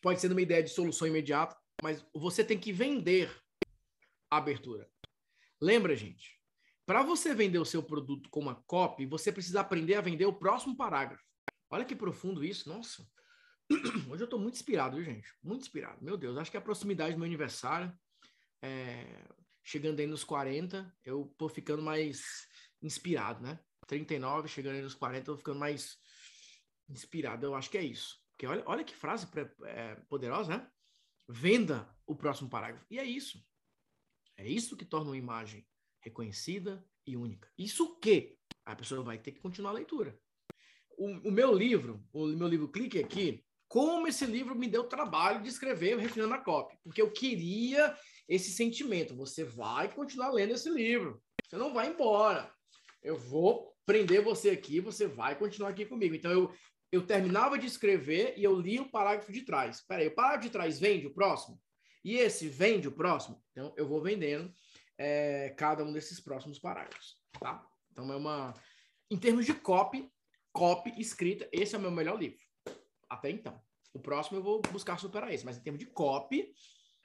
pode 0.00 0.20
ser 0.20 0.28
numa 0.28 0.40
ideia 0.42 0.62
de 0.62 0.70
solução 0.70 1.06
imediata, 1.06 1.56
mas 1.82 2.04
você 2.14 2.44
tem 2.44 2.58
que 2.58 2.72
vender 2.72 3.30
a 4.30 4.38
abertura. 4.38 4.90
Lembra, 5.60 5.96
gente? 5.96 6.40
Para 6.86 7.02
você 7.02 7.34
vender 7.34 7.58
o 7.58 7.64
seu 7.64 7.82
produto 7.82 8.30
com 8.30 8.40
uma 8.40 8.54
copy, 8.54 9.06
você 9.06 9.32
precisa 9.32 9.60
aprender 9.60 9.94
a 9.94 10.00
vender 10.00 10.26
o 10.26 10.32
próximo 10.32 10.76
parágrafo. 10.76 11.24
Olha 11.68 11.84
que 11.84 11.96
profundo 11.96 12.44
isso, 12.44 12.68
nossa. 12.68 13.06
Hoje 14.10 14.22
eu 14.22 14.26
estou 14.26 14.38
muito 14.38 14.54
inspirado, 14.54 14.96
viu, 14.96 15.04
gente? 15.04 15.32
Muito 15.42 15.62
inspirado. 15.62 16.02
Meu 16.04 16.16
Deus, 16.16 16.36
acho 16.36 16.50
que 16.50 16.56
a 16.56 16.60
proximidade 16.60 17.14
do 17.14 17.18
meu 17.18 17.26
aniversário, 17.26 17.92
é... 18.62 19.26
chegando 19.62 19.98
aí 19.98 20.06
nos 20.06 20.22
40, 20.22 20.94
eu 21.04 21.34
tô 21.36 21.48
ficando 21.48 21.82
mais 21.82 22.46
inspirado, 22.80 23.42
né? 23.42 23.58
39, 23.86 24.48
chegando 24.48 24.76
aí 24.76 24.82
nos 24.82 24.94
40, 24.94 25.18
eu 25.20 25.34
tô 25.34 25.38
ficando 25.38 25.58
mais 25.58 25.98
inspirado. 26.88 27.44
Eu 27.44 27.54
acho 27.54 27.70
que 27.70 27.78
é 27.78 27.82
isso. 27.82 28.20
Porque 28.32 28.46
olha, 28.46 28.62
olha 28.66 28.84
que 28.84 28.94
frase 28.94 29.26
é, 29.64 29.96
poderosa, 30.08 30.56
né? 30.56 30.70
Venda 31.28 31.88
o 32.06 32.14
próximo 32.14 32.48
parágrafo. 32.48 32.86
E 32.90 32.98
é 32.98 33.04
isso. 33.04 33.44
É 34.36 34.46
isso 34.46 34.76
que 34.76 34.84
torna 34.84 35.10
uma 35.10 35.16
imagem 35.16 35.66
reconhecida 36.00 36.84
e 37.04 37.16
única. 37.16 37.50
Isso 37.58 37.84
o 37.84 37.98
quê? 37.98 38.38
A 38.64 38.76
pessoa 38.76 39.02
vai 39.02 39.18
ter 39.18 39.32
que 39.32 39.40
continuar 39.40 39.70
a 39.70 39.74
leitura. 39.74 40.16
O, 40.98 41.28
o 41.28 41.32
meu 41.32 41.52
livro, 41.52 42.06
o 42.12 42.26
meu 42.26 42.46
livro 42.46 42.68
Clique 42.68 42.98
Aqui, 42.98 43.45
como 43.68 44.06
esse 44.06 44.24
livro 44.24 44.54
me 44.54 44.68
deu 44.68 44.84
trabalho 44.84 45.42
de 45.42 45.48
escrever 45.48 45.98
refinando 45.98 46.34
a 46.34 46.38
cópia, 46.38 46.78
porque 46.82 47.02
eu 47.02 47.10
queria 47.10 47.94
esse 48.28 48.50
sentimento. 48.50 49.16
Você 49.16 49.44
vai 49.44 49.92
continuar 49.92 50.30
lendo 50.30 50.52
esse 50.52 50.70
livro. 50.70 51.22
Você 51.44 51.56
não 51.56 51.72
vai 51.72 51.88
embora. 51.88 52.50
Eu 53.02 53.16
vou 53.16 53.74
prender 53.84 54.22
você 54.22 54.50
aqui, 54.50 54.80
você 54.80 55.06
vai 55.06 55.38
continuar 55.38 55.70
aqui 55.70 55.86
comigo. 55.86 56.14
Então 56.14 56.30
eu 56.30 56.52
eu 56.92 57.04
terminava 57.06 57.58
de 57.58 57.66
escrever 57.66 58.34
e 58.36 58.44
eu 58.44 58.58
li 58.58 58.78
o 58.78 58.90
parágrafo 58.90 59.32
de 59.32 59.42
trás. 59.42 59.76
Espera 59.76 60.02
aí, 60.02 60.08
o 60.08 60.14
parágrafo 60.14 60.46
de 60.46 60.52
trás 60.52 60.78
vende 60.78 61.06
o 61.06 61.12
próximo? 61.12 61.60
E 62.04 62.16
esse 62.16 62.48
vende 62.48 62.86
o 62.88 62.92
próximo? 62.92 63.42
Então, 63.50 63.74
eu 63.76 63.88
vou 63.88 64.00
vendendo 64.00 64.52
é, 64.96 65.50
cada 65.58 65.84
um 65.84 65.92
desses 65.92 66.20
próximos 66.20 66.58
parágrafos, 66.58 67.16
tá? 67.40 67.66
Então, 67.90 68.10
é 68.12 68.16
uma... 68.16 68.54
Em 69.10 69.18
termos 69.18 69.44
de 69.44 69.54
copy, 69.54 70.10
copy 70.52 70.92
escrita, 71.00 71.48
esse 71.52 71.74
é 71.74 71.78
o 71.78 71.80
meu 71.80 71.90
melhor 71.90 72.18
livro. 72.18 72.38
Até 73.08 73.30
então. 73.30 73.60
O 73.92 74.00
próximo 74.00 74.38
eu 74.38 74.42
vou 74.42 74.60
buscar 74.72 74.98
superar 74.98 75.32
esse. 75.32 75.44
Mas 75.44 75.56
em 75.56 75.62
termos 75.62 75.78
de 75.78 75.86
copy, 75.86 76.52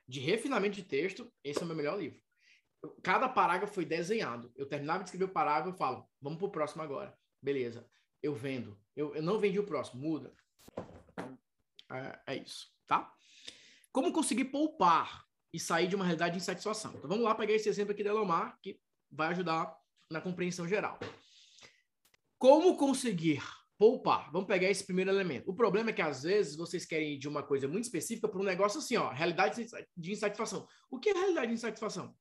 de 0.08 0.20
refinamento 0.20 0.76
de 0.76 0.84
texto, 0.84 1.32
esse 1.44 1.60
é 1.60 1.64
o 1.64 1.66
meu 1.66 1.76
melhor 1.76 2.00
livro. 2.00 2.20
Cada 3.04 3.30
parágrafo 3.30 3.74
foi 3.74 3.86
desenhado. 3.86 4.52
Eu 4.56 4.66
terminava 4.66 5.04
de 5.04 5.10
escrever 5.10 5.26
o 5.26 5.34
parágrafo 5.34 5.76
e 5.76 5.78
falo, 5.78 6.08
vamos 6.20 6.40
pro 6.40 6.52
próximo 6.52 6.82
agora. 6.82 7.18
Beleza 7.42 7.88
eu 8.22 8.36
vendo. 8.36 8.80
Eu, 8.96 9.16
eu 9.16 9.22
não 9.22 9.40
vendi 9.40 9.60
o 9.60 9.66
próximo, 9.66 10.02
muda. 10.02 10.34
É, 11.92 12.20
é, 12.28 12.36
isso, 12.38 12.70
tá? 12.88 13.12
Como 13.92 14.14
conseguir 14.14 14.46
poupar 14.46 15.26
e 15.52 15.60
sair 15.60 15.88
de 15.88 15.96
uma 15.96 16.06
realidade 16.06 16.34
de 16.34 16.42
insatisfação? 16.42 16.94
Então 16.96 17.10
vamos 17.10 17.26
lá 17.26 17.36
pegar 17.36 17.54
esse 17.54 17.68
exemplo 17.68 17.92
aqui 17.92 18.04
da 18.04 18.12
Elomar, 18.12 18.58
que 18.62 18.80
vai 19.10 19.30
ajudar 19.30 19.76
na 20.10 20.22
compreensão 20.22 20.68
geral. 20.68 21.00
Como 22.38 22.78
conseguir 22.78 23.44
poupar? 23.82 24.32
Vamos 24.32 24.48
pegar 24.48 24.70
esse 24.70 24.86
primeiro 24.86 25.10
elemento. 25.10 25.50
O 25.50 25.56
problema 25.56 25.90
é 25.90 25.94
que 25.94 26.04
às 26.04 26.22
vezes 26.22 26.56
vocês 26.56 26.86
querem 26.86 27.16
ir 27.16 27.18
de 27.18 27.28
uma 27.28 27.42
coisa 27.42 27.68
muito 27.68 27.86
específica 27.86 28.28
para 28.28 28.40
um 28.40 28.44
negócio 28.44 28.78
assim, 28.78 28.96
ó, 28.96 29.10
realidade 29.10 29.68
de 29.98 30.12
insatisfação. 30.12 30.68
O 30.88 31.00
que 31.00 31.10
é 31.10 31.14
realidade 31.14 31.48
de 31.48 31.54
insatisfação? 31.56 32.16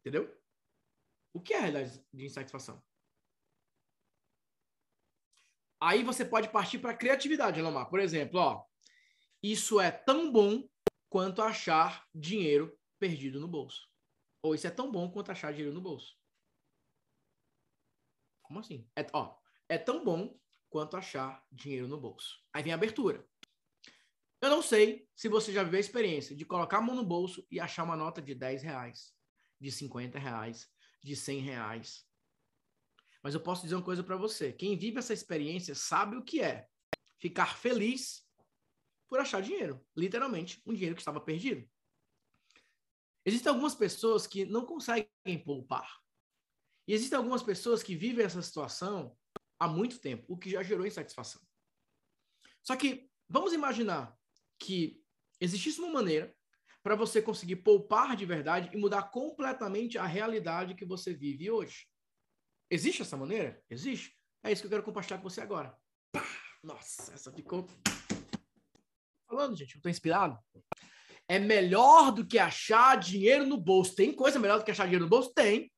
Entendeu? 0.00 0.36
O 1.32 1.40
que 1.40 1.54
é 1.54 1.60
realidade 1.60 2.04
de 2.12 2.24
insatisfação? 2.24 2.82
Aí 5.80 6.02
você 6.02 6.24
pode 6.24 6.48
partir 6.50 6.80
para 6.80 6.90
a 6.90 6.96
criatividade, 6.96 7.60
Elomar. 7.60 7.88
Por 7.88 8.00
exemplo, 8.00 8.40
ó, 8.40 8.64
isso 9.40 9.78
é 9.78 9.92
tão 9.92 10.32
bom 10.32 10.68
quanto 11.08 11.40
achar 11.40 12.04
dinheiro 12.12 12.76
perdido 12.98 13.38
no 13.38 13.46
bolso. 13.46 13.88
Ou 14.42 14.56
isso 14.56 14.66
é 14.66 14.70
tão 14.70 14.90
bom 14.90 15.08
quanto 15.08 15.30
achar 15.30 15.52
dinheiro 15.52 15.72
no 15.72 15.80
bolso. 15.80 16.18
Como 18.46 18.60
assim? 18.60 18.88
É, 18.96 19.06
ó, 19.12 19.36
é 19.68 19.76
tão 19.76 20.04
bom 20.04 20.38
quanto 20.68 20.96
achar 20.96 21.44
dinheiro 21.50 21.88
no 21.88 22.00
bolso. 22.00 22.40
Aí 22.52 22.62
vem 22.62 22.72
a 22.72 22.76
abertura. 22.76 23.26
Eu 24.40 24.50
não 24.50 24.62
sei 24.62 25.08
se 25.14 25.28
você 25.28 25.52
já 25.52 25.62
viveu 25.62 25.78
a 25.78 25.80
experiência 25.80 26.36
de 26.36 26.44
colocar 26.44 26.78
a 26.78 26.82
mão 26.82 26.94
no 26.94 27.04
bolso 27.04 27.46
e 27.50 27.58
achar 27.58 27.84
uma 27.84 27.96
nota 27.96 28.20
de 28.20 28.34
10 28.34 28.62
reais, 28.62 29.12
de 29.60 29.72
50 29.72 30.18
reais, 30.18 30.68
de 31.02 31.16
100 31.16 31.40
reais. 31.40 32.06
Mas 33.22 33.34
eu 33.34 33.40
posso 33.40 33.62
dizer 33.62 33.74
uma 33.74 33.82
coisa 33.82 34.04
para 34.04 34.16
você. 34.16 34.52
Quem 34.52 34.76
vive 34.76 34.98
essa 34.98 35.12
experiência 35.12 35.74
sabe 35.74 36.16
o 36.16 36.22
que 36.22 36.40
é 36.40 36.68
ficar 37.18 37.56
feliz 37.56 38.24
por 39.08 39.18
achar 39.18 39.42
dinheiro. 39.42 39.84
Literalmente, 39.96 40.62
um 40.66 40.72
dinheiro 40.72 40.94
que 40.94 41.00
estava 41.00 41.20
perdido. 41.20 41.68
Existem 43.24 43.50
algumas 43.50 43.74
pessoas 43.74 44.26
que 44.26 44.44
não 44.44 44.64
conseguem 44.64 45.08
poupar. 45.44 46.00
E 46.86 46.94
existem 46.94 47.16
algumas 47.16 47.42
pessoas 47.42 47.82
que 47.82 47.96
vivem 47.96 48.24
essa 48.24 48.40
situação 48.40 49.16
há 49.58 49.66
muito 49.66 49.98
tempo, 49.98 50.24
o 50.28 50.36
que 50.36 50.50
já 50.50 50.62
gerou 50.62 50.86
insatisfação. 50.86 51.42
Só 52.62 52.76
que 52.76 53.10
vamos 53.28 53.52
imaginar 53.52 54.16
que 54.58 55.02
existisse 55.40 55.80
uma 55.80 55.90
maneira 55.90 56.34
para 56.82 56.94
você 56.94 57.20
conseguir 57.20 57.56
poupar 57.56 58.14
de 58.14 58.24
verdade 58.24 58.70
e 58.72 58.76
mudar 58.76 59.10
completamente 59.10 59.98
a 59.98 60.06
realidade 60.06 60.74
que 60.74 60.84
você 60.84 61.12
vive 61.12 61.50
hoje. 61.50 61.88
Existe 62.70 63.02
essa 63.02 63.16
maneira? 63.16 63.60
Existe. 63.68 64.16
É 64.44 64.52
isso 64.52 64.62
que 64.62 64.66
eu 64.66 64.70
quero 64.70 64.82
compartilhar 64.82 65.18
com 65.18 65.28
você 65.28 65.40
agora. 65.40 65.76
Nossa, 66.62 67.12
essa 67.12 67.32
ficou. 67.32 67.66
Falando, 69.28 69.56
gente, 69.56 69.74
eu 69.74 69.82
tô 69.82 69.88
inspirado. 69.88 70.38
É 71.28 71.38
melhor 71.38 72.12
do 72.12 72.24
que 72.24 72.38
achar 72.38 72.96
dinheiro 72.96 73.44
no 73.44 73.56
bolso. 73.56 73.96
Tem 73.96 74.12
coisa 74.12 74.38
melhor 74.38 74.58
do 74.58 74.64
que 74.64 74.70
achar 74.70 74.84
dinheiro 74.84 75.04
no 75.04 75.10
bolso? 75.10 75.32
Tem. 75.34 75.72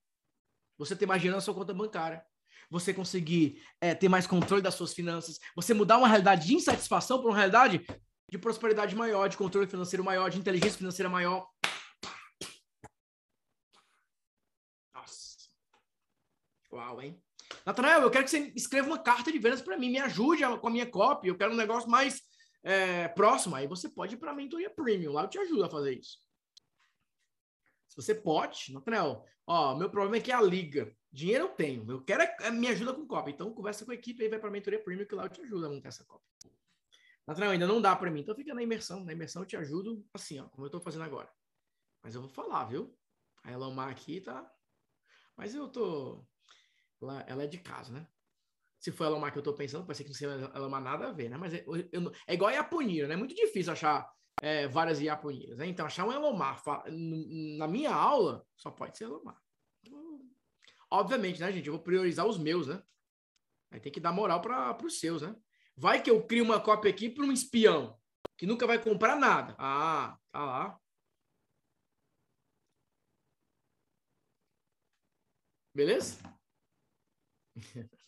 Você 0.78 0.96
ter 0.96 1.06
mais 1.06 1.20
dinheiro 1.20 1.36
na 1.36 1.40
sua 1.40 1.54
conta 1.54 1.74
bancária 1.74 2.24
você 2.70 2.92
conseguir 2.92 3.62
é, 3.80 3.94
ter 3.94 4.08
mais 4.08 4.26
controle 4.26 4.62
das 4.62 4.74
suas 4.74 4.92
finanças, 4.92 5.38
você 5.54 5.72
mudar 5.72 5.98
uma 5.98 6.08
realidade 6.08 6.46
de 6.46 6.54
insatisfação 6.54 7.18
para 7.18 7.28
uma 7.28 7.36
realidade 7.36 7.86
de 8.30 8.38
prosperidade 8.38 8.94
maior, 8.94 9.28
de 9.28 9.36
controle 9.36 9.66
financeiro 9.66 10.04
maior, 10.04 10.28
de 10.28 10.38
inteligência 10.38 10.78
financeira 10.78 11.08
maior. 11.08 11.48
Nossa. 14.94 15.36
Uau, 16.70 17.00
hein? 17.00 17.22
Natanael, 17.64 18.02
eu 18.02 18.10
quero 18.10 18.24
que 18.24 18.30
você 18.30 18.52
escreva 18.54 18.88
uma 18.88 18.98
carta 18.98 19.32
de 19.32 19.38
vendas 19.38 19.62
para 19.62 19.78
mim, 19.78 19.90
me 19.90 19.98
ajude 19.98 20.42
com 20.60 20.68
a 20.68 20.70
minha 20.70 20.86
copy, 20.86 21.28
eu 21.28 21.36
quero 21.36 21.52
um 21.52 21.56
negócio 21.56 21.88
mais 21.88 22.20
é, 22.62 23.08
próximo. 23.08 23.56
Aí 23.56 23.66
você 23.66 23.88
pode 23.88 24.14
ir 24.14 24.18
para 24.18 24.32
a 24.32 24.34
mentoria 24.34 24.68
premium, 24.68 25.12
lá 25.12 25.22
eu 25.22 25.28
te 25.28 25.38
ajudo 25.38 25.64
a 25.64 25.70
fazer 25.70 25.98
isso. 25.98 26.18
Você 27.98 28.14
pode, 28.14 28.72
Natanael, 28.72 29.24
ó, 29.44 29.74
meu 29.74 29.90
problema 29.90 30.18
é 30.18 30.20
que 30.20 30.30
é 30.30 30.34
a 30.34 30.40
liga. 30.40 30.96
Dinheiro 31.10 31.46
eu 31.46 31.48
tenho, 31.48 31.90
eu 31.90 32.00
quero 32.04 32.22
é, 32.22 32.36
é, 32.42 32.50
me 32.52 32.68
ajuda 32.68 32.94
com 32.94 33.04
cópia. 33.04 33.32
Então 33.32 33.52
conversa 33.52 33.84
com 33.84 33.90
a 33.90 33.94
equipe 33.94 34.22
e 34.22 34.28
vai 34.28 34.38
para 34.38 34.48
a 34.48 34.52
mentoria 34.52 34.80
premium 34.80 35.04
que 35.04 35.16
lá 35.16 35.24
eu 35.24 35.28
te 35.28 35.40
ajudo 35.40 35.66
a 35.66 35.68
montar 35.68 35.88
essa 35.88 36.04
cópia. 36.04 36.24
Nathanael, 37.26 37.50
ainda 37.50 37.66
não 37.66 37.82
dá 37.82 37.96
para 37.96 38.08
mim, 38.08 38.20
então 38.20 38.36
fica 38.36 38.54
na 38.54 38.62
imersão. 38.62 39.04
Na 39.04 39.12
imersão 39.12 39.42
eu 39.42 39.46
te 39.46 39.56
ajudo 39.56 40.06
assim, 40.14 40.38
ó, 40.38 40.44
como 40.44 40.62
eu 40.62 40.68
estou 40.68 40.80
fazendo 40.80 41.02
agora. 41.02 41.28
Mas 42.00 42.14
eu 42.14 42.20
vou 42.20 42.30
falar, 42.30 42.66
viu? 42.66 42.96
A 43.42 43.50
Elomar 43.50 43.88
aqui 43.88 44.20
tá. 44.20 44.48
Mas 45.36 45.52
eu 45.52 45.68
tô. 45.68 46.24
Ela, 47.02 47.22
ela 47.22 47.42
é 47.42 47.46
de 47.48 47.58
casa, 47.58 47.92
né? 47.92 48.06
Se 48.78 48.92
for 48.92 49.04
a 49.04 49.06
Elomar 49.08 49.32
que 49.32 49.38
eu 49.40 49.42
tô 49.42 49.54
pensando, 49.54 49.84
pode 49.84 49.98
ser 49.98 50.04
que 50.04 50.10
não 50.10 50.14
seja 50.14 50.52
Elomar 50.54 50.80
nada 50.80 51.08
a 51.08 51.12
ver, 51.12 51.28
né? 51.28 51.36
Mas 51.36 51.52
é, 51.52 51.64
eu, 51.66 51.76
eu, 51.90 52.12
é 52.28 52.34
igual 52.34 52.48
a 52.48 52.54
Iaponira, 52.54 53.08
né? 53.08 53.14
É 53.14 53.16
muito 53.16 53.34
difícil 53.34 53.72
achar 53.72 54.08
é, 54.42 54.68
várias 54.68 55.00
Iaponiras, 55.00 55.58
né? 55.58 55.66
Então 55.66 55.86
achar 55.86 56.04
um 56.06 56.12
Elomar 56.12 56.62
na 57.56 57.66
minha 57.66 57.92
aula 57.94 58.46
só 58.56 58.70
pode 58.70 58.96
ser 58.96 59.04
Elomar. 59.04 59.40
Obviamente, 60.90 61.40
né, 61.40 61.52
gente? 61.52 61.66
Eu 61.66 61.74
vou 61.74 61.82
priorizar 61.82 62.26
os 62.26 62.38
meus, 62.38 62.66
né? 62.66 62.82
Aí 63.70 63.80
tem 63.80 63.92
que 63.92 64.00
dar 64.00 64.12
moral 64.12 64.40
para 64.40 64.76
os 64.84 64.98
seus, 64.98 65.22
né? 65.22 65.36
Vai 65.76 66.02
que 66.02 66.10
eu 66.10 66.26
crio 66.26 66.44
uma 66.44 66.60
cópia 66.60 66.90
aqui 66.90 67.10
para 67.10 67.24
um 67.24 67.32
espião 67.32 67.98
que 68.36 68.46
nunca 68.46 68.66
vai 68.66 68.82
comprar 68.82 69.16
nada. 69.16 69.54
Ah, 69.58 70.18
tá 70.32 70.44
lá. 70.44 70.80
Beleza? 75.74 76.18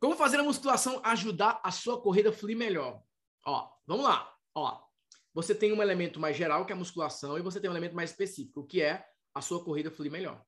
Como 0.00 0.16
fazer 0.16 0.40
a 0.40 0.42
musculação 0.42 1.00
ajudar 1.04 1.60
a 1.62 1.70
sua 1.70 2.00
corrida 2.00 2.32
fluir 2.32 2.56
melhor? 2.56 3.02
Ó, 3.44 3.72
vamos 3.86 4.04
lá. 4.04 4.36
Ó, 4.54 4.90
você 5.32 5.54
tem 5.54 5.72
um 5.72 5.82
elemento 5.82 6.18
mais 6.18 6.36
geral, 6.36 6.66
que 6.66 6.72
é 6.72 6.74
a 6.74 6.78
musculação, 6.78 7.38
e 7.38 7.42
você 7.42 7.60
tem 7.60 7.70
um 7.70 7.72
elemento 7.72 7.94
mais 7.94 8.10
específico, 8.10 8.66
que 8.66 8.82
é 8.82 9.08
a 9.34 9.40
sua 9.40 9.64
corrida 9.64 9.90
fluir 9.90 10.10
melhor. 10.10 10.44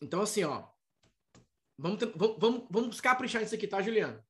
Então, 0.00 0.22
assim, 0.22 0.44
ó. 0.44 0.68
Vamos, 1.78 2.00
vamos, 2.38 2.68
vamos 2.70 3.00
caprichar 3.00 3.40
nisso 3.40 3.54
aqui, 3.54 3.66
tá, 3.66 3.80
Juliano? 3.80 4.22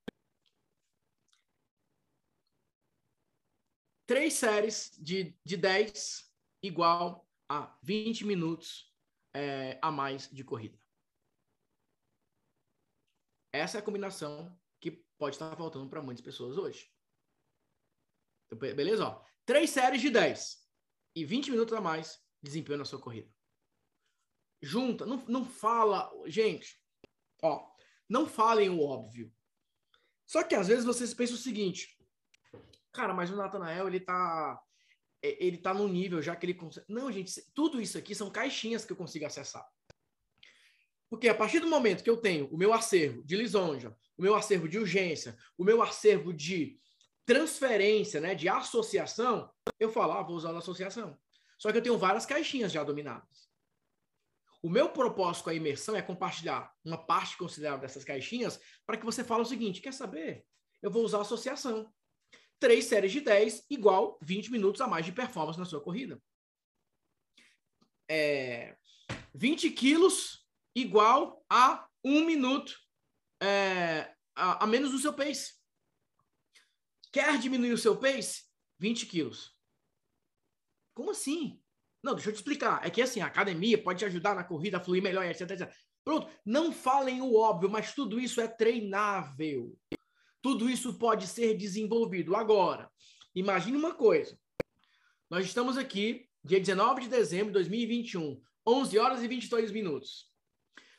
Três 4.06 4.34
séries 4.34 4.90
de, 4.98 5.36
de 5.44 5.56
10 5.56 6.30
igual 6.62 7.26
a 7.48 7.78
20 7.82 8.24
minutos 8.24 8.94
é, 9.34 9.78
a 9.82 9.90
mais 9.90 10.30
de 10.30 10.44
corrida. 10.44 10.78
Essa 13.52 13.78
é 13.78 13.80
a 13.80 13.84
combinação 13.84 14.58
pode 15.22 15.36
estar 15.36 15.54
faltando 15.56 15.88
para 15.88 16.02
muitas 16.02 16.24
pessoas 16.24 16.58
hoje. 16.58 16.90
Então, 18.50 18.58
beleza? 18.58 19.06
Ó, 19.06 19.24
três 19.46 19.70
séries 19.70 20.00
de 20.00 20.10
10 20.10 20.68
e 21.14 21.24
20 21.24 21.52
minutos 21.52 21.72
a 21.74 21.80
mais 21.80 22.20
desempenho 22.42 22.78
na 22.78 22.84
sua 22.84 23.00
corrida. 23.00 23.32
Junta, 24.60 25.06
não, 25.06 25.24
não 25.26 25.44
fala, 25.44 26.10
gente, 26.26 26.76
ó, 27.40 27.70
não 28.08 28.26
falem 28.26 28.68
o 28.68 28.80
óbvio. 28.80 29.32
Só 30.26 30.42
que 30.42 30.56
às 30.56 30.66
vezes 30.66 30.84
vocês 30.84 31.14
pensam 31.14 31.36
o 31.36 31.38
seguinte, 31.38 31.96
cara, 32.90 33.14
mas 33.14 33.30
o 33.30 33.36
Natanael, 33.36 33.86
ele 33.86 34.00
tá 34.00 34.60
ele 35.22 35.56
tá 35.56 35.72
no 35.72 35.86
nível 35.86 36.20
já 36.20 36.34
que 36.34 36.46
ele 36.46 36.54
consegue. 36.54 36.86
Não, 36.88 37.12
gente, 37.12 37.40
tudo 37.54 37.80
isso 37.80 37.96
aqui 37.96 38.12
são 38.12 38.28
caixinhas 38.28 38.84
que 38.84 38.92
eu 38.92 38.96
consigo 38.96 39.24
acessar. 39.24 39.64
Porque 41.12 41.28
a 41.28 41.34
partir 41.34 41.60
do 41.60 41.68
momento 41.68 42.02
que 42.02 42.08
eu 42.08 42.16
tenho 42.16 42.46
o 42.46 42.56
meu 42.56 42.72
acervo 42.72 43.22
de 43.22 43.36
lisonja, 43.36 43.94
o 44.16 44.22
meu 44.22 44.34
acervo 44.34 44.66
de 44.66 44.78
urgência, 44.78 45.36
o 45.58 45.62
meu 45.62 45.82
acervo 45.82 46.32
de 46.32 46.80
transferência, 47.26 48.18
né, 48.18 48.34
de 48.34 48.48
associação, 48.48 49.52
eu 49.78 49.92
falo, 49.92 50.12
ah, 50.14 50.22
vou 50.22 50.34
usar 50.36 50.54
a 50.54 50.56
associação. 50.56 51.20
Só 51.58 51.70
que 51.70 51.76
eu 51.76 51.82
tenho 51.82 51.98
várias 51.98 52.24
caixinhas 52.24 52.72
já 52.72 52.82
dominadas. 52.82 53.46
O 54.62 54.70
meu 54.70 54.88
propósito 54.88 55.44
com 55.44 55.50
a 55.50 55.54
imersão 55.54 55.94
é 55.94 56.00
compartilhar 56.00 56.72
uma 56.82 56.96
parte 56.96 57.36
considerável 57.36 57.82
dessas 57.82 58.04
caixinhas 58.04 58.58
para 58.86 58.96
que 58.96 59.04
você 59.04 59.22
fale 59.22 59.42
o 59.42 59.44
seguinte: 59.46 59.82
quer 59.82 59.92
saber? 59.92 60.46
Eu 60.80 60.90
vou 60.90 61.04
usar 61.04 61.18
a 61.18 61.20
associação. 61.20 61.92
Três 62.58 62.86
séries 62.86 63.12
de 63.12 63.20
10 63.20 63.66
igual 63.68 64.18
20 64.22 64.50
minutos 64.50 64.80
a 64.80 64.86
mais 64.86 65.04
de 65.04 65.12
performance 65.12 65.58
na 65.58 65.66
sua 65.66 65.82
corrida. 65.82 66.18
É, 68.08 68.78
20 69.34 69.68
quilos 69.72 70.41
igual 70.74 71.44
a 71.50 71.86
um 72.04 72.24
minuto 72.24 72.74
é, 73.42 74.14
a, 74.34 74.64
a 74.64 74.66
menos 74.66 74.90
do 74.90 74.98
seu 74.98 75.12
pace. 75.12 75.54
Quer 77.12 77.38
diminuir 77.38 77.72
o 77.72 77.78
seu 77.78 77.96
pace? 77.96 78.44
20 78.78 79.06
quilos. 79.06 79.54
Como 80.94 81.10
assim? 81.10 81.60
Não, 82.02 82.14
deixa 82.14 82.30
eu 82.30 82.32
te 82.32 82.36
explicar. 82.36 82.84
É 82.84 82.90
que 82.90 83.02
assim, 83.02 83.20
a 83.20 83.26
academia 83.26 83.82
pode 83.82 84.00
te 84.00 84.04
ajudar 84.04 84.34
na 84.34 84.44
corrida 84.44 84.78
a 84.78 84.80
fluir 84.80 85.02
melhor, 85.02 85.24
etc, 85.24 85.50
etc. 85.50 85.72
Pronto, 86.04 86.28
não 86.44 86.72
falem 86.72 87.20
o 87.20 87.34
óbvio, 87.36 87.70
mas 87.70 87.94
tudo 87.94 88.18
isso 88.18 88.40
é 88.40 88.48
treinável. 88.48 89.78
Tudo 90.40 90.68
isso 90.68 90.98
pode 90.98 91.28
ser 91.28 91.56
desenvolvido. 91.56 92.34
Agora, 92.34 92.90
imagine 93.34 93.76
uma 93.76 93.94
coisa. 93.94 94.36
Nós 95.30 95.46
estamos 95.46 95.78
aqui, 95.78 96.28
dia 96.44 96.58
19 96.58 97.02
de 97.02 97.08
dezembro 97.08 97.46
de 97.46 97.52
2021, 97.52 98.42
11 98.66 98.98
horas 98.98 99.22
e 99.22 99.28
22 99.28 99.70
minutos. 99.70 100.31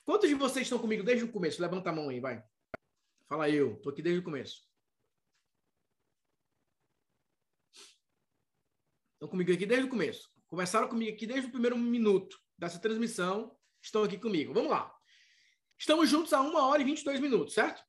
Quantos 0.05 0.27
de 0.27 0.35
vocês 0.35 0.65
estão 0.65 0.79
comigo 0.79 1.03
desde 1.03 1.23
o 1.23 1.31
começo? 1.31 1.61
Levanta 1.61 1.89
a 1.89 1.93
mão 1.93 2.09
aí, 2.09 2.19
vai. 2.19 2.43
Fala 3.27 3.49
eu, 3.49 3.79
tô 3.81 3.89
aqui 3.89 4.01
desde 4.01 4.19
o 4.19 4.23
começo. 4.23 4.67
Estão 9.13 9.29
comigo 9.29 9.51
aqui 9.53 9.65
desde 9.65 9.87
o 9.87 9.89
começo. 9.89 10.29
Começaram 10.47 10.89
comigo 10.89 11.15
aqui 11.15 11.25
desde 11.25 11.47
o 11.47 11.51
primeiro 11.51 11.77
minuto 11.77 12.37
dessa 12.57 12.79
transmissão. 12.79 13.57
Estão 13.81 14.03
aqui 14.03 14.17
comigo. 14.17 14.53
Vamos 14.53 14.69
lá. 14.69 14.93
Estamos 15.77 16.09
juntos 16.09 16.33
há 16.33 16.41
uma 16.41 16.67
hora 16.67 16.81
e 16.81 16.85
22 16.85 17.19
minutos, 17.19 17.53
certo? 17.53 17.83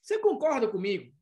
Você 0.00 0.18
concorda 0.18 0.68
comigo 0.68 1.14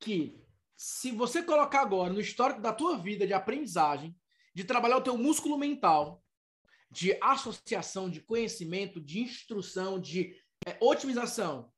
que 0.00 0.44
se 0.76 1.12
você 1.12 1.42
colocar 1.42 1.82
agora 1.82 2.12
no 2.12 2.20
histórico 2.20 2.60
da 2.60 2.72
tua 2.72 2.98
vida 2.98 3.26
de 3.26 3.32
aprendizagem, 3.32 4.16
de 4.54 4.64
trabalhar 4.64 4.96
o 4.96 5.02
teu 5.02 5.16
músculo 5.16 5.56
mental, 5.56 6.22
de 6.90 7.16
associação, 7.20 8.08
de 8.08 8.20
conhecimento, 8.20 9.00
de 9.00 9.20
instrução, 9.20 10.00
de 10.00 10.34
é, 10.66 10.76
otimização, 10.80 11.72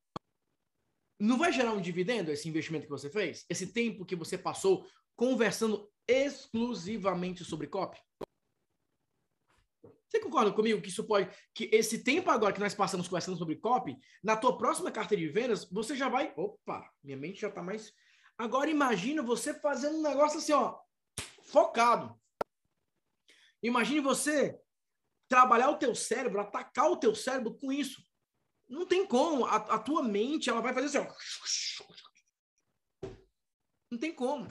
não 1.19 1.37
vai 1.37 1.53
gerar 1.53 1.73
um 1.73 1.81
dividendo 1.81 2.31
esse 2.31 2.49
investimento 2.49 2.85
que 2.85 2.91
você 2.91 3.11
fez? 3.11 3.45
Esse 3.49 3.67
tempo 3.67 4.07
que 4.07 4.17
você 4.17 4.39
passou 4.39 4.87
conversando 5.15 5.91
exclusivamente 6.09 7.45
sobre 7.45 7.67
copy? 7.67 8.01
Você 10.09 10.19
concorda 10.19 10.51
comigo 10.51 10.81
que 10.81 10.89
isso 10.89 11.05
pode, 11.05 11.31
que 11.55 11.69
esse 11.73 12.03
tempo 12.03 12.31
agora 12.31 12.53
que 12.53 12.59
nós 12.59 12.75
passamos 12.75 13.07
conversando 13.07 13.39
sobre 13.39 13.57
copy, 13.57 13.97
na 14.25 14.37
tua 14.37 14.59
próxima 14.59 14.91
carteira 14.91 15.25
de 15.25 15.31
vendas, 15.31 15.65
você 15.71 15.95
já 15.95 16.09
vai, 16.09 16.33
opa, 16.37 16.91
minha 17.05 17.17
mente 17.17 17.41
já 17.41 17.49
está 17.49 17.63
mais. 17.63 17.93
Agora 18.37 18.71
imagina 18.71 19.23
você 19.23 19.55
fazendo 19.55 19.99
um 19.99 20.03
negócio 20.03 20.39
assim, 20.39 20.53
ó, 20.53 20.81
focado. 21.43 22.19
Imagine 23.63 24.01
você 24.01 24.59
trabalhar 25.31 25.71
o 25.71 25.79
teu 25.79 25.95
cérebro, 25.95 26.41
atacar 26.41 26.91
o 26.91 26.97
teu 26.97 27.15
cérebro 27.15 27.57
com 27.57 27.73
isso. 27.73 28.03
Não 28.69 28.85
tem 28.85 29.07
como. 29.07 29.47
A, 29.47 29.57
a 29.57 29.79
tua 29.79 30.03
mente, 30.03 30.51
ela 30.51 30.61
vai 30.61 30.75
fazer 30.75 30.99
assim, 30.99 31.09
ó. 31.09 31.15
Não 33.91 33.99
tem 33.99 34.13
como. 34.13 34.51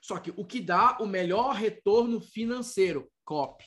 Só 0.00 0.18
que 0.18 0.32
o 0.34 0.44
que 0.44 0.60
dá 0.60 0.96
o 1.00 1.06
melhor 1.06 1.54
retorno 1.54 2.18
financeiro? 2.18 3.12
Copy. 3.24 3.66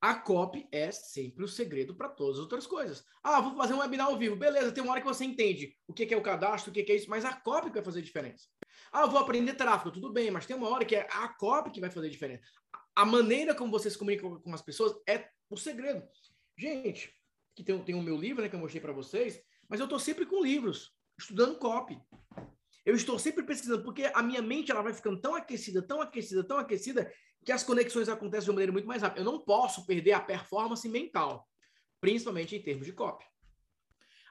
A 0.00 0.14
copy 0.14 0.68
é 0.70 0.92
sempre 0.92 1.44
o 1.44 1.48
segredo 1.48 1.96
para 1.96 2.10
todas 2.10 2.36
as 2.36 2.42
outras 2.42 2.66
coisas. 2.66 3.04
Ah, 3.22 3.40
vou 3.40 3.56
fazer 3.56 3.74
um 3.74 3.78
webinar 3.78 4.06
ao 4.06 4.18
vivo. 4.18 4.36
Beleza, 4.36 4.70
tem 4.70 4.84
uma 4.84 4.92
hora 4.92 5.00
que 5.00 5.06
você 5.06 5.24
entende 5.24 5.76
o 5.88 5.92
que 5.92 6.14
é 6.14 6.16
o 6.16 6.22
cadastro, 6.22 6.70
o 6.70 6.74
que 6.74 6.92
é 6.92 6.94
isso, 6.94 7.10
mas 7.10 7.24
a 7.24 7.34
copy 7.34 7.68
que 7.68 7.74
vai 7.74 7.84
fazer 7.84 8.02
diferença. 8.02 8.46
Ah, 8.92 9.06
vou 9.06 9.18
aprender 9.18 9.54
tráfego, 9.54 9.90
tudo 9.90 10.12
bem, 10.12 10.30
mas 10.30 10.46
tem 10.46 10.54
uma 10.54 10.68
hora 10.68 10.84
que 10.84 10.94
é 10.94 11.08
a 11.10 11.28
copy 11.28 11.70
que 11.70 11.80
vai 11.80 11.90
fazer 11.90 12.10
diferença. 12.10 12.44
A 12.94 13.04
maneira 13.04 13.54
como 13.54 13.72
você 13.72 13.90
se 13.90 13.98
comunica 13.98 14.22
com 14.28 14.54
as 14.54 14.62
pessoas 14.62 14.94
é 15.08 15.28
o 15.50 15.56
segredo. 15.56 16.06
Gente, 16.56 17.12
que 17.54 17.64
tem, 17.64 17.78
tem 17.82 17.94
o 17.94 18.02
meu 18.02 18.16
livro, 18.16 18.42
né, 18.42 18.48
que 18.48 18.54
eu 18.54 18.60
mostrei 18.60 18.80
para 18.80 18.92
vocês, 18.92 19.42
mas 19.68 19.80
eu 19.80 19.84
estou 19.84 19.98
sempre 19.98 20.26
com 20.26 20.42
livros, 20.42 20.92
estudando 21.18 21.58
copy. 21.58 22.00
Eu 22.84 22.94
estou 22.94 23.18
sempre 23.18 23.42
pesquisando, 23.42 23.82
porque 23.82 24.04
a 24.14 24.22
minha 24.22 24.42
mente 24.42 24.70
ela 24.70 24.82
vai 24.82 24.92
ficando 24.92 25.20
tão 25.20 25.34
aquecida, 25.34 25.82
tão 25.82 26.00
aquecida, 26.00 26.44
tão 26.44 26.58
aquecida, 26.58 27.12
que 27.44 27.52
as 27.52 27.62
conexões 27.62 28.08
acontecem 28.08 28.44
de 28.44 28.50
uma 28.50 28.54
maneira 28.54 28.72
muito 28.72 28.86
mais 28.86 29.02
rápida. 29.02 29.20
Eu 29.20 29.24
não 29.24 29.40
posso 29.40 29.86
perder 29.86 30.12
a 30.12 30.20
performance 30.20 30.88
mental, 30.88 31.48
principalmente 32.00 32.54
em 32.56 32.62
termos 32.62 32.86
de 32.86 32.92
copy. 32.92 33.24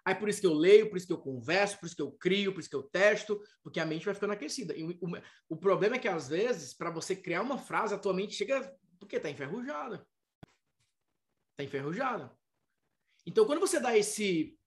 Aí 0.05 0.13
por 0.15 0.27
isso 0.27 0.41
que 0.41 0.47
eu 0.47 0.53
leio, 0.53 0.89
por 0.89 0.97
isso 0.97 1.07
que 1.07 1.13
eu 1.13 1.21
converso, 1.21 1.80
por 1.80 1.85
isso 1.85 1.95
que 1.95 2.01
eu 2.01 2.11
crio, 2.11 2.53
por 2.53 2.59
isso 2.59 2.69
que 2.69 2.75
eu 2.75 2.84
testo, 2.84 3.41
porque 3.61 3.80
a 3.80 3.85
mente 3.85 4.05
vai 4.05 4.13
ficando 4.13 4.34
aquecida. 4.34 4.75
E 4.75 4.84
o, 4.84 4.89
o, 5.01 5.21
o 5.49 5.57
problema 5.57 5.95
é 5.95 5.99
que 5.99 6.07
às 6.07 6.27
vezes, 6.27 6.73
para 6.73 6.91
você 6.91 7.15
criar 7.15 7.41
uma 7.41 7.57
frase, 7.57 7.93
a 7.93 7.99
tua 7.99 8.13
mente 8.13 8.34
chega 8.34 8.75
porque 8.99 9.15
está 9.15 9.30
enferrujada. 9.30 10.05
Está 11.51 11.63
enferrujada. 11.63 12.35
Então, 13.25 13.45
quando 13.45 13.59
você 13.59 13.80
dá 13.80 13.97
esse 13.97 14.57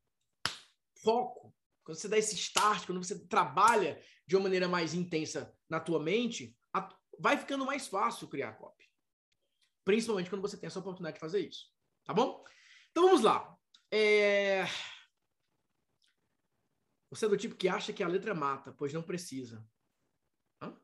foco, 1.02 1.54
quando 1.84 1.98
você 1.98 2.08
dá 2.08 2.16
esse 2.16 2.34
start, 2.34 2.86
quando 2.86 3.02
você 3.02 3.26
trabalha 3.26 4.02
de 4.26 4.36
uma 4.36 4.44
maneira 4.44 4.68
mais 4.68 4.94
intensa 4.94 5.54
na 5.68 5.78
tua 5.78 6.02
mente, 6.02 6.56
a, 6.72 6.88
vai 7.18 7.36
ficando 7.36 7.64
mais 7.64 7.86
fácil 7.86 8.28
criar 8.28 8.54
copy. 8.54 8.84
Principalmente 9.84 10.30
quando 10.30 10.42
você 10.42 10.56
tem 10.56 10.66
essa 10.66 10.80
oportunidade 10.80 11.14
de 11.14 11.20
fazer 11.20 11.40
isso. 11.46 11.70
Tá 12.04 12.12
bom? 12.12 12.42
Então 12.90 13.04
vamos 13.04 13.22
lá. 13.22 13.56
É... 13.90 14.64
Você 17.10 17.26
é 17.26 17.28
do 17.28 17.36
tipo 17.36 17.54
que 17.54 17.68
acha 17.68 17.92
que 17.92 18.02
a 18.02 18.08
letra 18.08 18.34
mata, 18.34 18.72
pois 18.72 18.92
não 18.92 19.02
precisa. 19.02 19.66
Hã? 20.60 20.76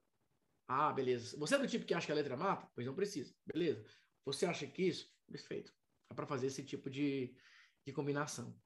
Ah, 0.68 0.92
beleza. 0.92 1.36
Você 1.38 1.54
é 1.54 1.58
do 1.58 1.66
tipo 1.66 1.84
que 1.84 1.94
acha 1.94 2.06
que 2.06 2.12
a 2.12 2.14
letra 2.14 2.36
mata, 2.36 2.70
pois 2.74 2.86
não 2.86 2.94
precisa. 2.94 3.34
Beleza. 3.44 3.84
Você 4.24 4.46
acha 4.46 4.66
que 4.66 4.82
isso? 4.82 5.12
Perfeito. 5.30 5.74
Dá 6.08 6.14
para 6.14 6.26
fazer 6.26 6.46
esse 6.46 6.64
tipo 6.64 6.88
de, 6.88 7.36
de 7.84 7.92
combinação. 7.92 8.58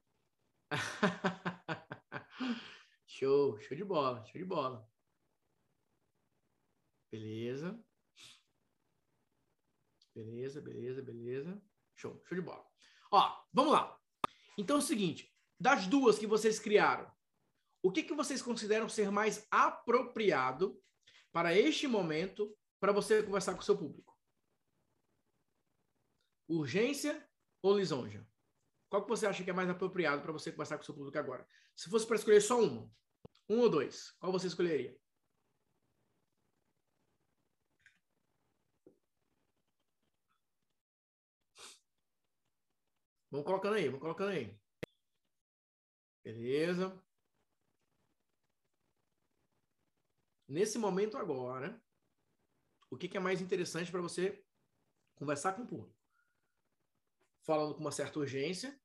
show, 3.06 3.58
show 3.60 3.76
de 3.76 3.84
bola, 3.84 4.24
show 4.26 4.40
de 4.40 4.44
bola. 4.44 4.88
Beleza. 7.10 7.82
Beleza, 10.14 10.60
beleza, 10.60 11.02
beleza. 11.02 11.62
Show, 11.94 12.22
show 12.24 12.36
de 12.36 12.42
bola. 12.42 12.66
Ó, 13.10 13.44
vamos 13.52 13.72
lá. 13.72 13.98
Então 14.58 14.76
é 14.76 14.78
o 14.78 14.82
seguinte, 14.82 15.34
das 15.58 15.86
duas 15.86 16.18
que 16.18 16.26
vocês 16.26 16.58
criaram, 16.58 17.10
o 17.82 17.92
que, 17.92 18.02
que 18.02 18.14
vocês 18.14 18.42
consideram 18.42 18.88
ser 18.88 19.10
mais 19.10 19.46
apropriado 19.50 20.80
para 21.32 21.54
este 21.54 21.86
momento 21.86 22.56
para 22.80 22.92
você 22.92 23.22
conversar 23.22 23.54
com 23.54 23.60
o 23.60 23.64
seu 23.64 23.76
público? 23.76 24.16
Urgência 26.48 27.28
ou 27.62 27.76
lisonja? 27.76 28.26
Qual 28.88 29.02
que 29.02 29.08
você 29.08 29.26
acha 29.26 29.42
que 29.42 29.50
é 29.50 29.52
mais 29.52 29.68
apropriado 29.68 30.22
para 30.22 30.32
você 30.32 30.50
conversar 30.50 30.76
com 30.76 30.82
o 30.82 30.86
seu 30.86 30.94
público 30.94 31.18
agora? 31.18 31.46
Se 31.74 31.90
fosse 31.90 32.06
para 32.06 32.16
escolher 32.16 32.40
só 32.40 32.60
uma, 32.60 32.90
um 33.48 33.60
ou 33.60 33.68
dois, 33.68 34.12
qual 34.18 34.32
você 34.32 34.46
escolheria? 34.46 34.96
Vamos 43.30 43.44
colocando 43.44 43.74
aí, 43.74 43.86
vamos 43.86 44.00
colocando 44.00 44.30
aí. 44.30 44.58
Beleza. 46.24 47.05
Nesse 50.48 50.78
momento 50.78 51.16
agora, 51.16 51.82
o 52.90 52.96
que, 52.96 53.08
que 53.08 53.16
é 53.16 53.20
mais 53.20 53.40
interessante 53.40 53.90
para 53.90 54.00
você 54.00 54.44
conversar 55.16 55.54
com 55.54 55.62
o 55.62 55.66
público? 55.66 55.96
Falando 57.42 57.74
com 57.74 57.80
uma 57.80 57.92
certa 57.92 58.18
urgência 58.18 58.80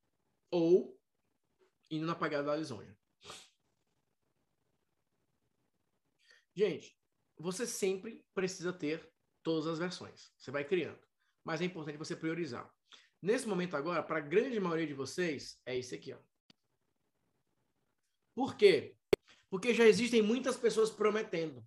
ou 0.50 1.00
indo 1.90 2.06
na 2.06 2.16
pagada 2.16 2.46
da 2.46 2.56
lisonja. 2.56 2.98
Gente, 6.54 6.98
você 7.38 7.66
sempre 7.66 8.26
precisa 8.34 8.74
ter 8.74 9.12
todas 9.44 9.68
as 9.68 9.80
versões. 9.80 10.34
Você 10.38 10.52
vai 10.52 10.66
criando. 10.66 11.00
Mas 11.44 11.62
é 11.62 11.66
importante 11.66 11.98
você 11.98 12.16
priorizar. 12.16 12.72
Nesse 13.22 13.48
momento 13.48 13.76
agora, 13.76 14.04
para 14.04 14.18
a 14.18 14.22
grande 14.22 14.60
maioria 14.60 14.88
de 14.88 14.94
vocês, 14.94 15.60
é 15.66 15.78
isso 15.78 15.94
aqui. 15.94 16.14
Ó. 16.14 16.20
Por 18.34 18.56
quê? 18.56 18.98
Porque 19.52 19.74
já 19.74 19.86
existem 19.86 20.22
muitas 20.22 20.56
pessoas 20.56 20.90
prometendo. 20.90 21.62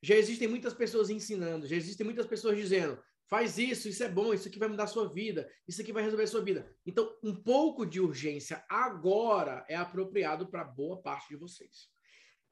Já 0.00 0.14
existem 0.14 0.46
muitas 0.46 0.72
pessoas 0.72 1.10
ensinando. 1.10 1.66
Já 1.66 1.74
existem 1.74 2.06
muitas 2.06 2.24
pessoas 2.24 2.56
dizendo: 2.56 3.02
faz 3.26 3.58
isso, 3.58 3.88
isso 3.88 4.04
é 4.04 4.08
bom, 4.08 4.32
isso 4.32 4.46
aqui 4.46 4.60
vai 4.60 4.68
mudar 4.68 4.84
a 4.84 4.86
sua 4.86 5.12
vida, 5.12 5.50
isso 5.66 5.82
aqui 5.82 5.92
vai 5.92 6.04
resolver 6.04 6.22
a 6.22 6.28
sua 6.28 6.44
vida. 6.44 6.72
Então, 6.86 7.18
um 7.24 7.34
pouco 7.34 7.84
de 7.84 8.00
urgência 8.00 8.64
agora 8.68 9.66
é 9.68 9.74
apropriado 9.74 10.46
para 10.46 10.62
boa 10.62 11.02
parte 11.02 11.28
de 11.28 11.36
vocês. 11.36 11.88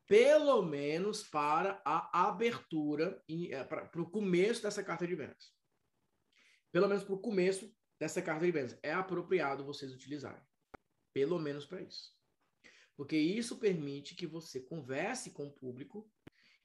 Pelo 0.08 0.60
menos 0.60 1.22
para 1.22 1.80
a 1.84 2.28
abertura, 2.28 3.22
é, 3.50 3.62
para 3.62 4.02
o 4.02 4.10
começo 4.10 4.62
dessa 4.62 4.82
carta 4.82 5.06
de 5.06 5.14
vendas. 5.14 5.54
Pelo 6.72 6.88
menos 6.88 7.04
para 7.04 7.14
o 7.14 7.20
começo 7.20 7.72
dessa 7.98 8.20
carta 8.20 8.44
de 8.44 8.50
vendas. 8.50 8.76
É 8.82 8.92
apropriado 8.92 9.64
vocês 9.64 9.94
utilizarem. 9.94 10.42
Pelo 11.14 11.38
menos 11.38 11.64
para 11.64 11.80
isso. 11.80 12.13
Porque 12.96 13.16
isso 13.16 13.58
permite 13.58 14.14
que 14.14 14.26
você 14.26 14.60
converse 14.60 15.30
com 15.30 15.46
o 15.46 15.52
público 15.52 16.10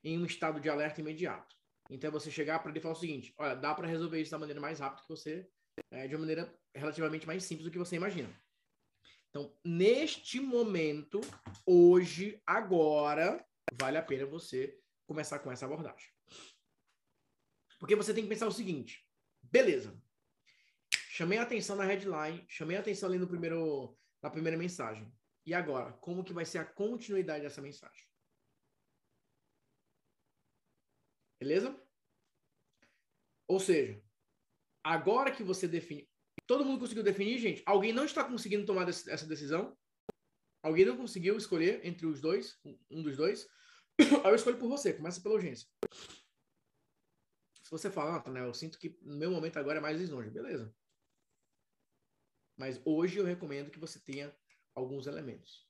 em 0.03 0.17
um 0.17 0.25
estado 0.25 0.59
de 0.59 0.69
alerta 0.69 1.01
imediato. 1.01 1.55
Então, 1.89 2.07
é 2.07 2.11
você 2.11 2.29
chegar 2.29 2.59
para 2.59 2.69
ele 2.69 2.79
e 2.79 2.81
falar 2.81 2.93
o 2.93 2.99
seguinte: 2.99 3.33
olha, 3.37 3.55
dá 3.55 3.73
para 3.73 3.87
resolver 3.87 4.21
isso 4.21 4.31
da 4.31 4.37
maneira 4.37 4.61
mais 4.61 4.79
rápida 4.79 5.01
que 5.01 5.09
você, 5.09 5.49
é, 5.91 6.07
de 6.07 6.15
uma 6.15 6.21
maneira 6.21 6.53
relativamente 6.75 7.25
mais 7.25 7.43
simples 7.43 7.65
do 7.65 7.71
que 7.71 7.79
você 7.79 7.95
imagina. 7.95 8.29
Então, 9.29 9.55
neste 9.63 10.39
momento, 10.39 11.19
hoje, 11.65 12.41
agora, 12.45 13.43
vale 13.73 13.97
a 13.97 14.03
pena 14.03 14.25
você 14.25 14.79
começar 15.07 15.39
com 15.39 15.51
essa 15.51 15.65
abordagem. 15.65 16.09
Porque 17.79 17.95
você 17.95 18.13
tem 18.13 18.23
que 18.23 18.29
pensar 18.29 18.47
o 18.47 18.51
seguinte: 18.51 19.03
beleza, 19.41 19.99
Chamei 21.19 21.37
a 21.37 21.41
atenção 21.41 21.75
na 21.75 21.83
headline, 21.83 22.45
chamei 22.47 22.77
a 22.77 22.79
atenção 22.79 23.09
ali 23.09 23.19
no 23.19 23.27
primeiro, 23.27 23.93
na 24.23 24.29
primeira 24.29 24.57
mensagem. 24.57 25.11
E 25.49 25.53
agora, 25.55 25.93
como 25.93 26.23
que 26.23 26.31
vai 26.31 26.45
ser 26.45 26.59
a 26.59 26.65
continuidade 26.65 27.41
dessa 27.41 27.59
mensagem? 27.59 28.05
Beleza? 31.41 31.75
Ou 33.47 33.59
seja, 33.59 33.99
agora 34.83 35.31
que 35.31 35.41
você 35.41 35.67
define. 35.67 36.07
Todo 36.45 36.63
mundo 36.63 36.81
conseguiu 36.81 37.01
definir, 37.01 37.39
gente? 37.39 37.63
Alguém 37.65 37.91
não 37.91 38.05
está 38.05 38.23
conseguindo 38.23 38.63
tomar 38.63 38.87
essa 38.87 39.25
decisão? 39.25 39.75
Alguém 40.61 40.85
não 40.85 40.95
conseguiu 40.95 41.35
escolher 41.35 41.83
entre 41.83 42.05
os 42.05 42.21
dois, 42.21 42.61
um 42.91 43.01
dos 43.01 43.17
dois? 43.17 43.49
eu 44.23 44.35
escolho 44.35 44.59
por 44.59 44.69
você, 44.69 44.93
começa 44.93 45.19
pela 45.19 45.33
urgência. 45.33 45.67
Se 47.63 47.71
você 47.71 47.89
falar, 47.89 48.21
ah, 48.23 48.29
né, 48.29 48.45
eu 48.45 48.53
sinto 48.53 48.77
que 48.77 48.95
no 49.01 49.17
meu 49.17 49.31
momento 49.31 49.57
agora 49.57 49.79
é 49.79 49.81
mais 49.81 49.97
lisonja, 49.97 50.29
beleza. 50.29 50.71
Mas 52.55 52.79
hoje 52.85 53.17
eu 53.17 53.25
recomendo 53.25 53.71
que 53.71 53.79
você 53.79 53.99
tenha 53.99 54.31
alguns 54.79 55.07
elementos. 55.07 55.67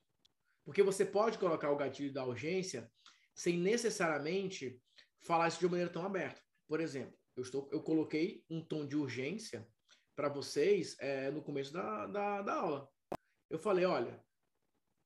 Porque 0.64 0.82
você 0.82 1.04
pode 1.04 1.38
colocar 1.38 1.70
o 1.70 1.76
gatilho 1.76 2.12
da 2.12 2.24
urgência 2.24 2.90
sem 3.34 3.58
necessariamente 3.58 4.80
falar 5.22 5.48
isso 5.48 5.58
de 5.58 5.66
uma 5.66 5.72
maneira 5.72 5.92
tão 5.92 6.04
aberta. 6.04 6.42
Por 6.66 6.80
exemplo, 6.80 7.18
Eu, 7.36 7.42
estou, 7.42 7.68
eu 7.72 7.82
coloquei 7.82 8.44
um 8.50 8.62
tom 8.62 8.86
de 8.86 8.96
urgência 8.96 9.66
para 10.14 10.28
vocês 10.28 10.96
é, 10.98 11.30
no 11.30 11.42
começo 11.42 11.72
da, 11.72 12.06
da, 12.06 12.42
da, 12.42 12.54
aula. 12.54 12.88
Eu 13.48 13.58
falei, 13.58 13.84
olha, 13.84 14.22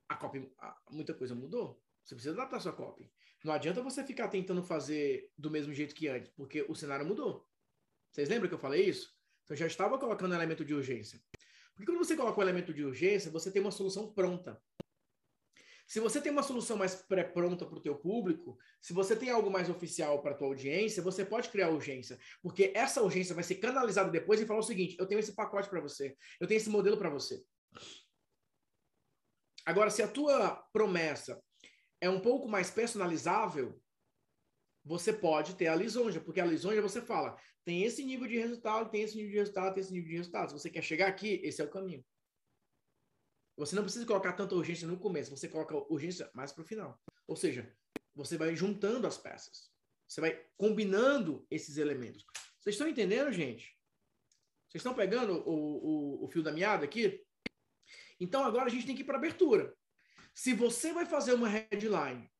a 0.08 0.16
copy, 0.16 0.50
muita 0.90 1.14
coisa 1.14 1.34
mudou. 1.34 1.80
Você 2.02 2.14
precisa 2.14 2.34
adaptar 2.34 2.60
sua 2.60 2.72
copy. 2.72 3.10
Não 3.44 3.52
adianta 3.52 3.82
você 3.82 4.02
ficar 4.04 4.28
tentando 4.28 4.62
fazer 4.62 5.30
do 5.38 5.50
mesmo 5.50 5.72
jeito 5.72 5.94
que 5.94 6.08
antes, 6.08 6.30
porque 6.30 6.62
o 6.68 6.74
cenário 6.74 7.06
mudou. 7.06 7.46
Vocês 8.10 8.28
lembram 8.28 8.48
que 8.48 8.54
eu 8.54 8.58
falei 8.58 8.88
isso? 8.88 9.14
Então, 9.44 9.54
eu 9.54 9.58
já 9.58 9.66
estava 9.66 9.98
colocando 9.98 10.34
elemento 10.34 10.64
de 10.64 10.74
urgência. 10.74 11.20
Porque 11.74 11.90
quando 11.90 12.04
você 12.04 12.16
coloca 12.16 12.38
o 12.38 12.42
elemento 12.42 12.72
de 12.72 12.84
urgência, 12.84 13.30
você 13.30 13.50
tem 13.50 13.60
uma 13.60 13.70
solução 13.70 14.12
pronta. 14.12 14.60
Se 15.86 16.00
você 16.00 16.20
tem 16.20 16.32
uma 16.32 16.42
solução 16.42 16.76
mais 16.76 16.94
pré-pronta 16.94 17.66
para 17.66 17.78
o 17.78 17.82
teu 17.82 17.94
público, 17.94 18.56
se 18.80 18.92
você 18.92 19.14
tem 19.14 19.30
algo 19.30 19.50
mais 19.50 19.68
oficial 19.68 20.22
para 20.22 20.32
a 20.32 20.34
tua 20.34 20.48
audiência, 20.48 21.02
você 21.02 21.24
pode 21.24 21.50
criar 21.50 21.68
urgência, 21.68 22.18
porque 22.42 22.72
essa 22.74 23.02
urgência 23.02 23.34
vai 23.34 23.44
ser 23.44 23.56
canalizada 23.56 24.10
depois 24.10 24.40
e 24.40 24.46
falar 24.46 24.60
o 24.60 24.62
seguinte: 24.64 24.96
eu 24.98 25.06
tenho 25.06 25.18
esse 25.18 25.34
pacote 25.34 25.68
para 25.68 25.80
você, 25.80 26.16
eu 26.40 26.46
tenho 26.46 26.56
esse 26.56 26.70
modelo 26.70 26.96
para 26.96 27.10
você. 27.10 27.44
Agora, 29.66 29.90
se 29.90 30.02
a 30.02 30.08
tua 30.08 30.56
promessa 30.72 31.42
é 32.00 32.08
um 32.08 32.20
pouco 32.20 32.48
mais 32.48 32.70
personalizável, 32.70 33.80
você 34.84 35.12
pode 35.12 35.54
ter 35.54 35.68
a 35.68 35.74
lisonja, 35.74 36.20
porque 36.20 36.40
a 36.40 36.44
lisonja 36.44 36.82
você 36.82 37.00
fala, 37.00 37.40
tem 37.64 37.84
esse 37.84 38.04
nível 38.04 38.28
de 38.28 38.36
resultado, 38.36 38.90
tem 38.90 39.02
esse 39.02 39.16
nível 39.16 39.30
de 39.30 39.38
resultado, 39.38 39.74
tem 39.74 39.80
esse 39.80 39.92
nível 39.92 40.08
de 40.10 40.16
resultado. 40.16 40.48
Se 40.50 40.58
você 40.58 40.68
quer 40.68 40.82
chegar 40.82 41.08
aqui, 41.08 41.40
esse 41.42 41.62
é 41.62 41.64
o 41.64 41.70
caminho. 41.70 42.04
Você 43.56 43.74
não 43.74 43.84
precisa 43.84 44.04
colocar 44.04 44.32
tanta 44.34 44.54
urgência 44.54 44.86
no 44.86 44.98
começo, 44.98 45.30
você 45.30 45.48
coloca 45.48 45.74
urgência 45.90 46.30
mais 46.34 46.52
para 46.52 46.62
o 46.62 46.66
final. 46.66 47.00
Ou 47.26 47.36
seja, 47.36 47.74
você 48.14 48.36
vai 48.36 48.54
juntando 48.54 49.06
as 49.06 49.16
peças. 49.16 49.72
Você 50.06 50.20
vai 50.20 50.44
combinando 50.56 51.46
esses 51.50 51.78
elementos. 51.78 52.26
Vocês 52.60 52.74
estão 52.74 52.88
entendendo, 52.88 53.32
gente? 53.32 53.74
Vocês 54.68 54.80
estão 54.80 54.94
pegando 54.94 55.34
o, 55.48 56.20
o, 56.20 56.24
o 56.24 56.28
fio 56.28 56.42
da 56.42 56.52
meada 56.52 56.84
aqui? 56.84 57.24
Então 58.20 58.44
agora 58.44 58.66
a 58.66 58.68
gente 58.68 58.86
tem 58.86 58.94
que 58.94 59.02
ir 59.02 59.04
para 59.04 59.16
abertura. 59.16 59.74
Se 60.34 60.52
você 60.52 60.92
vai 60.92 61.06
fazer 61.06 61.32
uma 61.32 61.48
headline, 61.48 62.30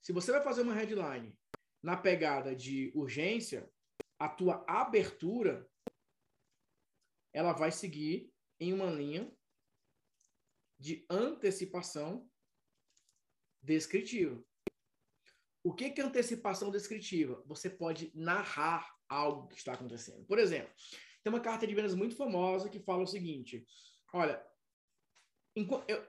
se 0.00 0.12
você 0.12 0.30
vai 0.32 0.42
fazer 0.42 0.62
uma 0.62 0.74
headline 0.74 1.36
na 1.82 1.96
pegada 1.96 2.54
de 2.54 2.92
urgência, 2.94 3.70
a 4.18 4.28
tua 4.28 4.64
abertura 4.68 5.68
ela 7.32 7.52
vai 7.52 7.72
seguir 7.72 8.32
em 8.60 8.72
uma 8.72 8.90
linha 8.90 9.34
de 10.78 11.04
antecipação 11.10 12.30
descritiva. 13.62 14.42
O 15.64 15.72
que, 15.72 15.90
que 15.90 16.00
é 16.00 16.04
antecipação 16.04 16.70
descritiva? 16.70 17.42
Você 17.46 17.70
pode 17.70 18.12
narrar 18.14 18.92
algo 19.08 19.48
que 19.48 19.56
está 19.56 19.74
acontecendo. 19.74 20.24
Por 20.26 20.38
exemplo, 20.38 20.72
tem 21.22 21.32
uma 21.32 21.40
carta 21.40 21.66
de 21.66 21.74
vendas 21.74 21.94
muito 21.94 22.16
famosa 22.16 22.68
que 22.68 22.80
fala 22.80 23.02
o 23.02 23.06
seguinte: 23.06 23.64
olha, 24.12 24.44
eu, 25.54 26.06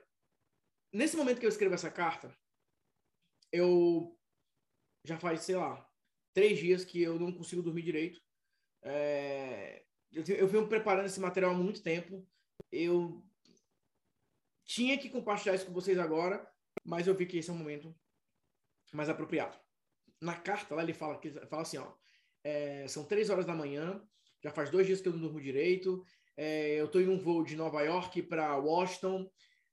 nesse 0.92 1.16
momento 1.16 1.38
que 1.38 1.46
eu 1.46 1.50
escrevo 1.50 1.74
essa 1.74 1.90
carta, 1.90 2.36
eu 3.52 4.18
já 5.04 5.18
faz, 5.18 5.42
sei 5.42 5.56
lá, 5.56 5.86
três 6.32 6.58
dias 6.58 6.84
que 6.84 7.00
eu 7.00 7.18
não 7.18 7.32
consigo 7.32 7.62
dormir 7.62 7.82
direito. 7.82 8.20
É, 8.82 9.84
eu, 10.12 10.24
eu 10.36 10.48
venho 10.48 10.68
preparando 10.68 11.06
esse 11.06 11.20
material 11.20 11.52
há 11.52 11.54
muito 11.54 11.82
tempo. 11.82 12.26
Eu 12.72 13.24
tinha 14.64 14.96
que 14.98 15.10
compartilhar 15.10 15.54
isso 15.54 15.66
com 15.66 15.72
vocês 15.72 15.98
agora, 15.98 16.50
mas 16.84 17.06
eu 17.06 17.14
vi 17.14 17.26
que 17.26 17.38
esse 17.38 17.50
é 17.50 17.52
o 17.52 17.56
momento 17.56 17.94
mais 18.92 19.08
apropriado. 19.08 19.58
Na 20.20 20.36
carta 20.36 20.74
lá 20.74 20.82
ele 20.82 20.94
fala, 20.94 21.20
fala 21.48 21.62
assim, 21.62 21.78
ó, 21.78 21.92
é, 22.42 22.86
são 22.88 23.04
três 23.04 23.30
horas 23.30 23.44
da 23.44 23.54
manhã, 23.54 24.02
já 24.42 24.50
faz 24.50 24.70
dois 24.70 24.86
dias 24.86 25.00
que 25.00 25.08
eu 25.08 25.12
não 25.12 25.20
durmo 25.20 25.40
direito, 25.40 26.04
é, 26.36 26.80
eu 26.80 26.86
estou 26.86 27.00
em 27.00 27.08
um 27.08 27.18
voo 27.18 27.44
de 27.44 27.56
Nova 27.56 27.82
York 27.82 28.22
para 28.24 28.56
Washington, 28.56 29.30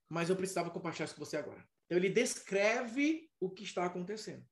mas 0.08 0.28
eu 0.28 0.36
precisava 0.36 0.70
compartilhar 0.70 1.06
isso 1.06 1.14
com 1.14 1.24
você 1.24 1.36
agora. 1.36 1.66
Então 1.86 1.96
ele 1.96 2.10
descreve 2.10 3.30
o 3.40 3.50
que 3.50 3.64
está 3.64 3.86
acontecendo. 3.86 4.46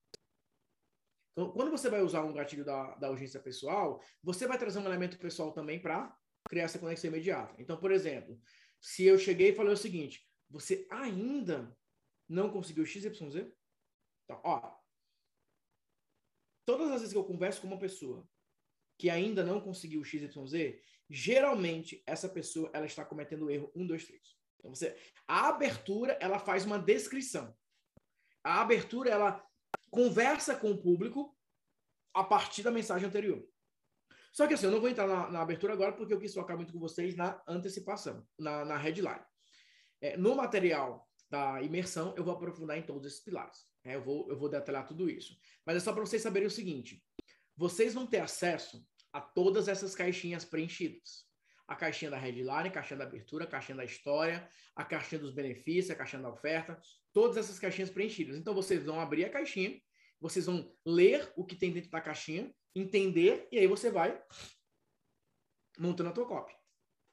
Então, 1.40 1.52
quando 1.52 1.70
você 1.70 1.88
vai 1.88 2.02
usar 2.02 2.22
um 2.22 2.34
gatilho 2.34 2.66
da, 2.66 2.94
da 2.96 3.10
urgência 3.10 3.40
pessoal, 3.40 3.98
você 4.22 4.46
vai 4.46 4.58
trazer 4.58 4.78
um 4.78 4.84
elemento 4.84 5.18
pessoal 5.18 5.52
também 5.52 5.80
para 5.80 6.14
criar 6.46 6.64
essa 6.64 6.78
conexão 6.78 7.08
imediata. 7.08 7.54
Então, 7.58 7.78
por 7.78 7.90
exemplo, 7.90 8.38
se 8.78 9.04
eu 9.06 9.18
cheguei 9.18 9.48
e 9.48 9.54
falei 9.54 9.72
o 9.72 9.76
seguinte: 9.76 10.22
você 10.50 10.86
ainda 10.90 11.74
não 12.28 12.50
conseguiu 12.50 12.84
XYZ? 12.84 13.14
Então, 13.16 14.38
ó, 14.44 14.76
todas 16.66 16.90
as 16.90 17.00
vezes 17.00 17.12
que 17.14 17.18
eu 17.18 17.24
converso 17.24 17.62
com 17.62 17.68
uma 17.68 17.78
pessoa 17.78 18.28
que 18.98 19.08
ainda 19.08 19.42
não 19.42 19.62
conseguiu 19.62 20.04
XYZ, 20.04 20.78
geralmente 21.08 22.02
essa 22.06 22.28
pessoa 22.28 22.70
ela 22.74 22.84
está 22.84 23.02
cometendo 23.02 23.46
o 23.46 23.50
erro 23.50 23.72
1, 23.74 23.86
2, 23.86 24.04
3. 24.04 24.36
Então, 24.58 24.74
você, 24.74 24.94
a 25.26 25.48
abertura, 25.48 26.18
ela 26.20 26.38
faz 26.38 26.66
uma 26.66 26.78
descrição. 26.78 27.56
A 28.44 28.60
abertura, 28.60 29.08
ela 29.08 29.49
conversa 29.90 30.54
com 30.54 30.70
o 30.70 30.80
público 30.80 31.36
a 32.14 32.24
partir 32.24 32.62
da 32.62 32.70
mensagem 32.70 33.08
anterior. 33.08 33.46
Só 34.32 34.46
que 34.46 34.54
assim, 34.54 34.66
eu 34.66 34.72
não 34.72 34.80
vou 34.80 34.88
entrar 34.88 35.06
na, 35.06 35.30
na 35.30 35.40
abertura 35.40 35.72
agora 35.72 35.92
porque 35.92 36.14
eu 36.14 36.20
quis 36.20 36.32
focar 36.32 36.56
muito 36.56 36.72
com 36.72 36.78
vocês 36.78 37.16
na 37.16 37.42
antecipação, 37.46 38.26
na, 38.38 38.64
na 38.64 38.76
headline. 38.76 39.22
É, 40.00 40.16
no 40.16 40.34
material 40.34 41.08
da 41.28 41.60
imersão, 41.62 42.14
eu 42.16 42.24
vou 42.24 42.34
aprofundar 42.34 42.78
em 42.78 42.82
todos 42.82 43.06
esses 43.06 43.20
pilares. 43.20 43.66
É, 43.84 43.96
eu, 43.96 44.02
vou, 44.02 44.30
eu 44.30 44.38
vou 44.38 44.48
detalhar 44.48 44.86
tudo 44.86 45.08
isso. 45.08 45.36
Mas 45.66 45.76
é 45.76 45.80
só 45.80 45.92
para 45.92 46.04
vocês 46.04 46.22
saberem 46.22 46.46
o 46.46 46.50
seguinte: 46.50 47.02
vocês 47.56 47.94
vão 47.94 48.06
ter 48.06 48.20
acesso 48.20 48.84
a 49.12 49.20
todas 49.20 49.68
essas 49.68 49.94
caixinhas 49.94 50.44
preenchidas. 50.44 51.28
A 51.66 51.76
caixinha 51.76 52.10
da 52.10 52.18
headline, 52.18 52.68
a 52.68 52.70
caixinha 52.70 52.98
da 52.98 53.04
abertura, 53.04 53.44
a 53.44 53.48
caixinha 53.48 53.76
da 53.76 53.84
história, 53.84 54.48
a 54.74 54.84
caixinha 54.84 55.20
dos 55.20 55.32
benefícios, 55.32 55.90
a 55.90 55.94
caixinha 55.94 56.22
da 56.22 56.30
oferta, 56.30 56.80
todas 57.12 57.36
essas 57.36 57.58
caixinhas 57.58 57.90
preenchidas. 57.90 58.36
Então 58.36 58.54
vocês 58.54 58.84
vão 58.84 59.00
abrir 59.00 59.24
a 59.24 59.30
caixinha, 59.30 59.80
vocês 60.20 60.46
vão 60.46 60.72
ler 60.84 61.32
o 61.36 61.44
que 61.44 61.56
tem 61.56 61.72
dentro 61.72 61.90
da 61.90 62.00
caixinha, 62.00 62.54
entender, 62.74 63.48
e 63.50 63.58
aí 63.58 63.66
você 63.66 63.90
vai 63.90 64.20
montando 65.78 66.10
a 66.10 66.12
tua 66.12 66.26
cópia. 66.26 66.56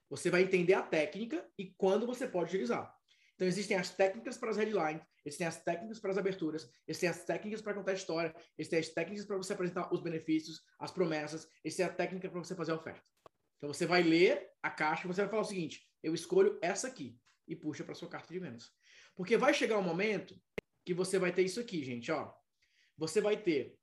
Você 0.10 0.30
vai 0.30 0.44
entender 0.44 0.74
a 0.74 0.82
técnica 0.82 1.46
e 1.58 1.74
quando 1.78 2.06
você 2.06 2.28
pode 2.28 2.50
utilizar. 2.50 2.96
Então, 3.36 3.48
existem 3.48 3.78
as 3.78 3.92
técnicas 3.92 4.36
para 4.36 4.50
as 4.50 4.58
headlines, 4.58 5.02
existem 5.24 5.46
as 5.46 5.64
técnicas 5.64 6.00
para 6.00 6.10
as 6.10 6.18
aberturas, 6.18 6.68
existem 6.88 7.10
as 7.10 7.24
técnicas 7.24 7.62
para 7.62 7.76
contar 7.76 7.92
a 7.92 7.94
história, 7.94 8.36
existem 8.58 8.80
as 8.80 8.90
técnicas 8.90 9.26
para 9.26 9.38
você 9.38 9.54
apresentar 9.54 9.94
os 9.94 10.02
benefícios, 10.02 10.64
as 10.80 10.92
promessas, 10.92 11.48
existem 11.64 11.86
a 11.86 11.94
técnica 11.94 12.30
para 12.30 12.40
você 12.40 12.56
fazer 12.56 12.72
a 12.72 12.76
oferta. 12.76 13.04
Então, 13.58 13.72
você 13.72 13.86
vai 13.86 14.02
ler 14.02 14.50
a 14.62 14.72
caixa 14.72 15.08
você 15.08 15.22
vai 15.22 15.30
falar 15.30 15.44
o 15.44 15.46
seguinte: 15.46 15.88
eu 16.02 16.16
escolho 16.16 16.58
essa 16.64 16.88
aqui 16.88 17.16
e 17.48 17.56
puxa 17.56 17.84
para 17.84 17.94
sua 17.94 18.10
carta 18.10 18.34
de 18.34 18.40
vendas. 18.40 18.72
Porque 19.18 19.36
vai 19.36 19.54
chegar 19.54 19.80
um 19.80 19.84
momento 19.84 20.40
que 20.86 20.94
você 20.94 21.20
vai 21.20 21.34
ter 21.34 21.42
isso 21.42 21.60
aqui, 21.60 21.84
gente, 21.84 22.12
ó. 22.12 22.32
Você 22.98 23.20
vai 23.20 23.36
ter 23.36 23.76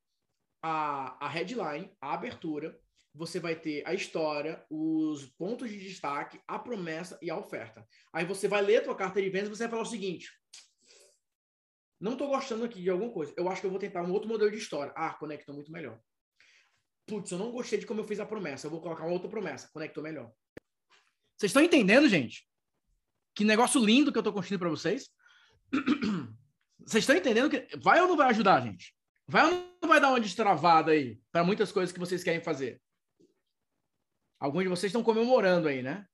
a, 0.62 1.26
a 1.26 1.28
headline, 1.28 1.94
a 2.00 2.14
abertura, 2.14 2.80
você 3.12 3.38
vai 3.38 3.54
ter 3.54 3.86
a 3.86 3.92
história, 3.92 4.64
os 4.70 5.26
pontos 5.36 5.68
de 5.68 5.78
destaque, 5.78 6.40
a 6.48 6.58
promessa 6.58 7.18
e 7.20 7.30
a 7.30 7.36
oferta. 7.36 7.86
Aí 8.12 8.24
você 8.24 8.48
vai 8.48 8.62
ler 8.62 8.78
a 8.78 8.84
tua 8.84 8.96
carta 8.96 9.20
de 9.20 9.28
vendas 9.28 9.48
e 9.48 9.50
você 9.56 9.64
vai 9.64 9.70
falar 9.70 9.82
o 9.82 9.86
seguinte: 9.86 10.32
não 12.00 12.12
estou 12.12 12.28
gostando 12.28 12.64
aqui 12.64 12.80
de 12.80 12.90
alguma 12.90 13.12
coisa. 13.12 13.34
Eu 13.36 13.48
acho 13.48 13.60
que 13.60 13.66
eu 13.66 13.70
vou 13.70 13.78
tentar 13.78 14.02
um 14.02 14.12
outro 14.12 14.28
modelo 14.28 14.50
de 14.50 14.58
história. 14.58 14.92
Ah, 14.96 15.14
conectou 15.14 15.54
muito 15.54 15.70
melhor. 15.70 16.00
Putz, 17.06 17.30
eu 17.30 17.38
não 17.38 17.52
gostei 17.52 17.78
de 17.78 17.86
como 17.86 18.00
eu 18.00 18.04
fiz 18.04 18.18
a 18.18 18.26
promessa. 18.26 18.66
Eu 18.66 18.70
vou 18.70 18.80
colocar 18.80 19.04
uma 19.04 19.12
outra 19.12 19.28
promessa. 19.28 19.70
Conectou 19.72 20.02
melhor. 20.02 20.32
Vocês 21.36 21.50
estão 21.50 21.62
entendendo, 21.62 22.08
gente? 22.08 22.48
Que 23.34 23.44
negócio 23.44 23.84
lindo 23.84 24.10
que 24.10 24.18
eu 24.18 24.20
estou 24.20 24.32
construindo 24.32 24.60
para 24.60 24.70
vocês. 24.70 25.10
Vocês 26.84 27.02
estão 27.02 27.16
entendendo 27.16 27.50
que 27.50 27.66
vai 27.78 28.00
ou 28.00 28.08
não 28.08 28.16
vai 28.16 28.28
ajudar, 28.28 28.60
gente? 28.60 28.94
Vai 29.26 29.46
ou 29.46 29.50
não 29.82 29.88
vai 29.88 30.00
dar 30.00 30.10
uma 30.10 30.20
destravada 30.20 30.92
aí 30.92 31.18
para 31.32 31.42
muitas 31.42 31.72
coisas 31.72 31.92
que 31.92 31.98
vocês 31.98 32.22
querem 32.22 32.42
fazer? 32.42 32.80
Alguns 34.38 34.64
de 34.64 34.68
vocês 34.68 34.90
estão 34.90 35.02
comemorando 35.02 35.66
aí, 35.66 35.82
né? 35.82 36.06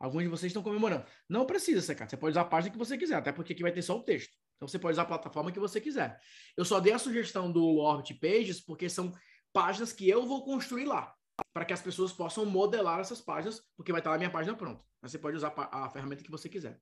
Alguns 0.00 0.22
de 0.22 0.28
vocês 0.28 0.50
estão 0.50 0.62
comemorando. 0.62 1.04
Não 1.28 1.44
precisa, 1.44 1.82
secar. 1.82 2.08
Você 2.08 2.16
pode 2.16 2.32
usar 2.32 2.42
a 2.42 2.46
página 2.46 2.72
que 2.72 2.78
você 2.78 2.96
quiser, 2.96 3.16
até 3.16 3.32
porque 3.32 3.52
aqui 3.52 3.62
vai 3.62 3.72
ter 3.72 3.82
só 3.82 3.98
o 3.98 4.02
texto. 4.02 4.34
Então 4.56 4.66
você 4.66 4.78
pode 4.78 4.92
usar 4.92 5.02
a 5.02 5.06
plataforma 5.06 5.52
que 5.52 5.60
você 5.60 5.80
quiser. 5.80 6.18
Eu 6.56 6.64
só 6.64 6.80
dei 6.80 6.92
a 6.92 6.98
sugestão 6.98 7.52
do 7.52 7.76
Orbit 7.76 8.14
Pages 8.14 8.60
porque 8.60 8.88
são 8.88 9.12
páginas 9.52 9.92
que 9.92 10.08
eu 10.08 10.26
vou 10.26 10.44
construir 10.44 10.86
lá, 10.86 11.14
para 11.52 11.64
que 11.64 11.72
as 11.72 11.82
pessoas 11.82 12.12
possam 12.12 12.46
modelar 12.46 13.00
essas 13.00 13.20
páginas, 13.20 13.60
porque 13.76 13.92
vai 13.92 14.00
estar 14.00 14.10
lá 14.10 14.16
a 14.16 14.18
minha 14.18 14.30
página 14.30 14.56
pronta. 14.56 14.82
Mas 15.02 15.12
você 15.12 15.18
pode 15.18 15.36
usar 15.36 15.52
a 15.56 15.90
ferramenta 15.90 16.24
que 16.24 16.30
você 16.30 16.48
quiser. 16.48 16.80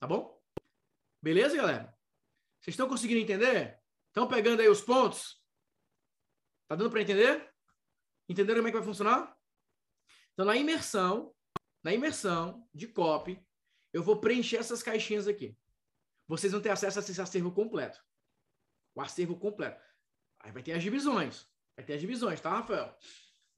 Tá 0.00 0.06
bom? 0.06 0.37
Beleza, 1.20 1.56
galera? 1.56 1.92
Vocês 2.60 2.74
estão 2.74 2.88
conseguindo 2.88 3.20
entender? 3.20 3.80
Estão 4.08 4.28
pegando 4.28 4.60
aí 4.60 4.68
os 4.68 4.80
pontos? 4.80 5.42
Tá 6.68 6.76
dando 6.76 6.90
para 6.90 7.02
entender? 7.02 7.52
Entenderam 8.28 8.58
como 8.58 8.68
é 8.68 8.70
que 8.70 8.76
vai 8.76 8.86
funcionar? 8.86 9.36
Então, 10.32 10.44
na 10.44 10.56
imersão, 10.56 11.34
na 11.82 11.92
imersão 11.92 12.68
de 12.72 12.86
copy, 12.86 13.44
eu 13.92 14.02
vou 14.02 14.20
preencher 14.20 14.58
essas 14.58 14.82
caixinhas 14.82 15.26
aqui. 15.26 15.56
Vocês 16.26 16.52
vão 16.52 16.60
ter 16.60 16.70
acesso 16.70 16.98
a 16.98 17.02
esse 17.02 17.20
acervo 17.20 17.50
completo. 17.52 18.04
O 18.94 19.00
acervo 19.00 19.36
completo. 19.38 19.82
Aí 20.40 20.52
vai 20.52 20.62
ter 20.62 20.72
as 20.72 20.82
divisões. 20.82 21.48
Vai 21.74 21.84
ter 21.84 21.94
as 21.94 22.00
divisões, 22.00 22.40
tá, 22.40 22.50
Rafael? 22.50 22.96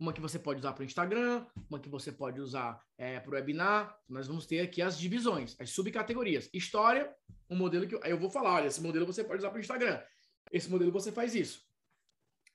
Uma 0.01 0.15
que 0.15 0.21
você 0.21 0.39
pode 0.39 0.61
usar 0.61 0.73
para 0.73 0.81
o 0.81 0.87
Instagram, 0.87 1.47
uma 1.69 1.79
que 1.79 1.89
você 1.89 2.11
pode 2.11 2.41
usar 2.41 2.83
é, 2.97 3.21
para 3.21 3.31
o 3.31 3.35
webinar. 3.35 3.95
Nós 4.09 4.27
vamos 4.27 4.47
ter 4.47 4.61
aqui 4.61 4.81
as 4.81 4.99
divisões, 4.99 5.55
as 5.61 5.71
subcategorias. 5.71 6.49
História, 6.55 7.15
um 7.51 7.55
modelo 7.55 7.87
que 7.87 7.95
aí 8.03 8.11
eu 8.11 8.19
vou 8.19 8.31
falar, 8.31 8.55
olha, 8.55 8.67
esse 8.67 8.81
modelo 8.81 9.05
você 9.05 9.23
pode 9.23 9.41
usar 9.41 9.51
para 9.51 9.59
o 9.59 9.61
Instagram. 9.61 10.03
Esse 10.51 10.71
modelo 10.71 10.91
você 10.91 11.13
faz 11.13 11.35
isso. 11.35 11.63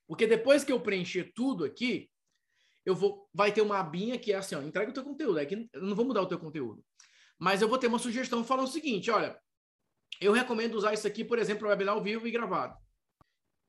Porque 0.07 0.25
depois 0.25 0.63
que 0.63 0.71
eu 0.71 0.79
preencher 0.79 1.31
tudo 1.35 1.63
aqui, 1.63 2.09
eu 2.83 2.95
vou 2.95 3.29
vai 3.31 3.51
ter 3.51 3.61
uma 3.61 3.79
abinha 3.79 4.17
que 4.17 4.33
é 4.33 4.37
assim, 4.37 4.55
ó, 4.55 4.61
entrega 4.63 4.89
o 4.89 4.93
teu 4.93 5.03
conteúdo. 5.03 5.37
É 5.37 5.45
que 5.45 5.69
eu 5.71 5.81
não 5.83 5.95
vou 5.95 6.05
mudar 6.05 6.23
o 6.23 6.27
teu 6.27 6.39
conteúdo. 6.39 6.83
Mas 7.37 7.61
eu 7.61 7.69
vou 7.69 7.77
ter 7.77 7.87
uma 7.87 7.99
sugestão 7.99 8.43
falando 8.43 8.67
o 8.67 8.71
seguinte, 8.71 9.11
olha, 9.11 9.39
eu 10.19 10.31
recomendo 10.31 10.73
usar 10.75 10.93
isso 10.93 11.05
aqui, 11.05 11.23
por 11.23 11.37
exemplo, 11.37 11.59
para 11.59 11.69
webinar 11.69 11.93
ao 11.93 12.01
vivo 12.01 12.27
e 12.27 12.31
gravado. 12.31 12.75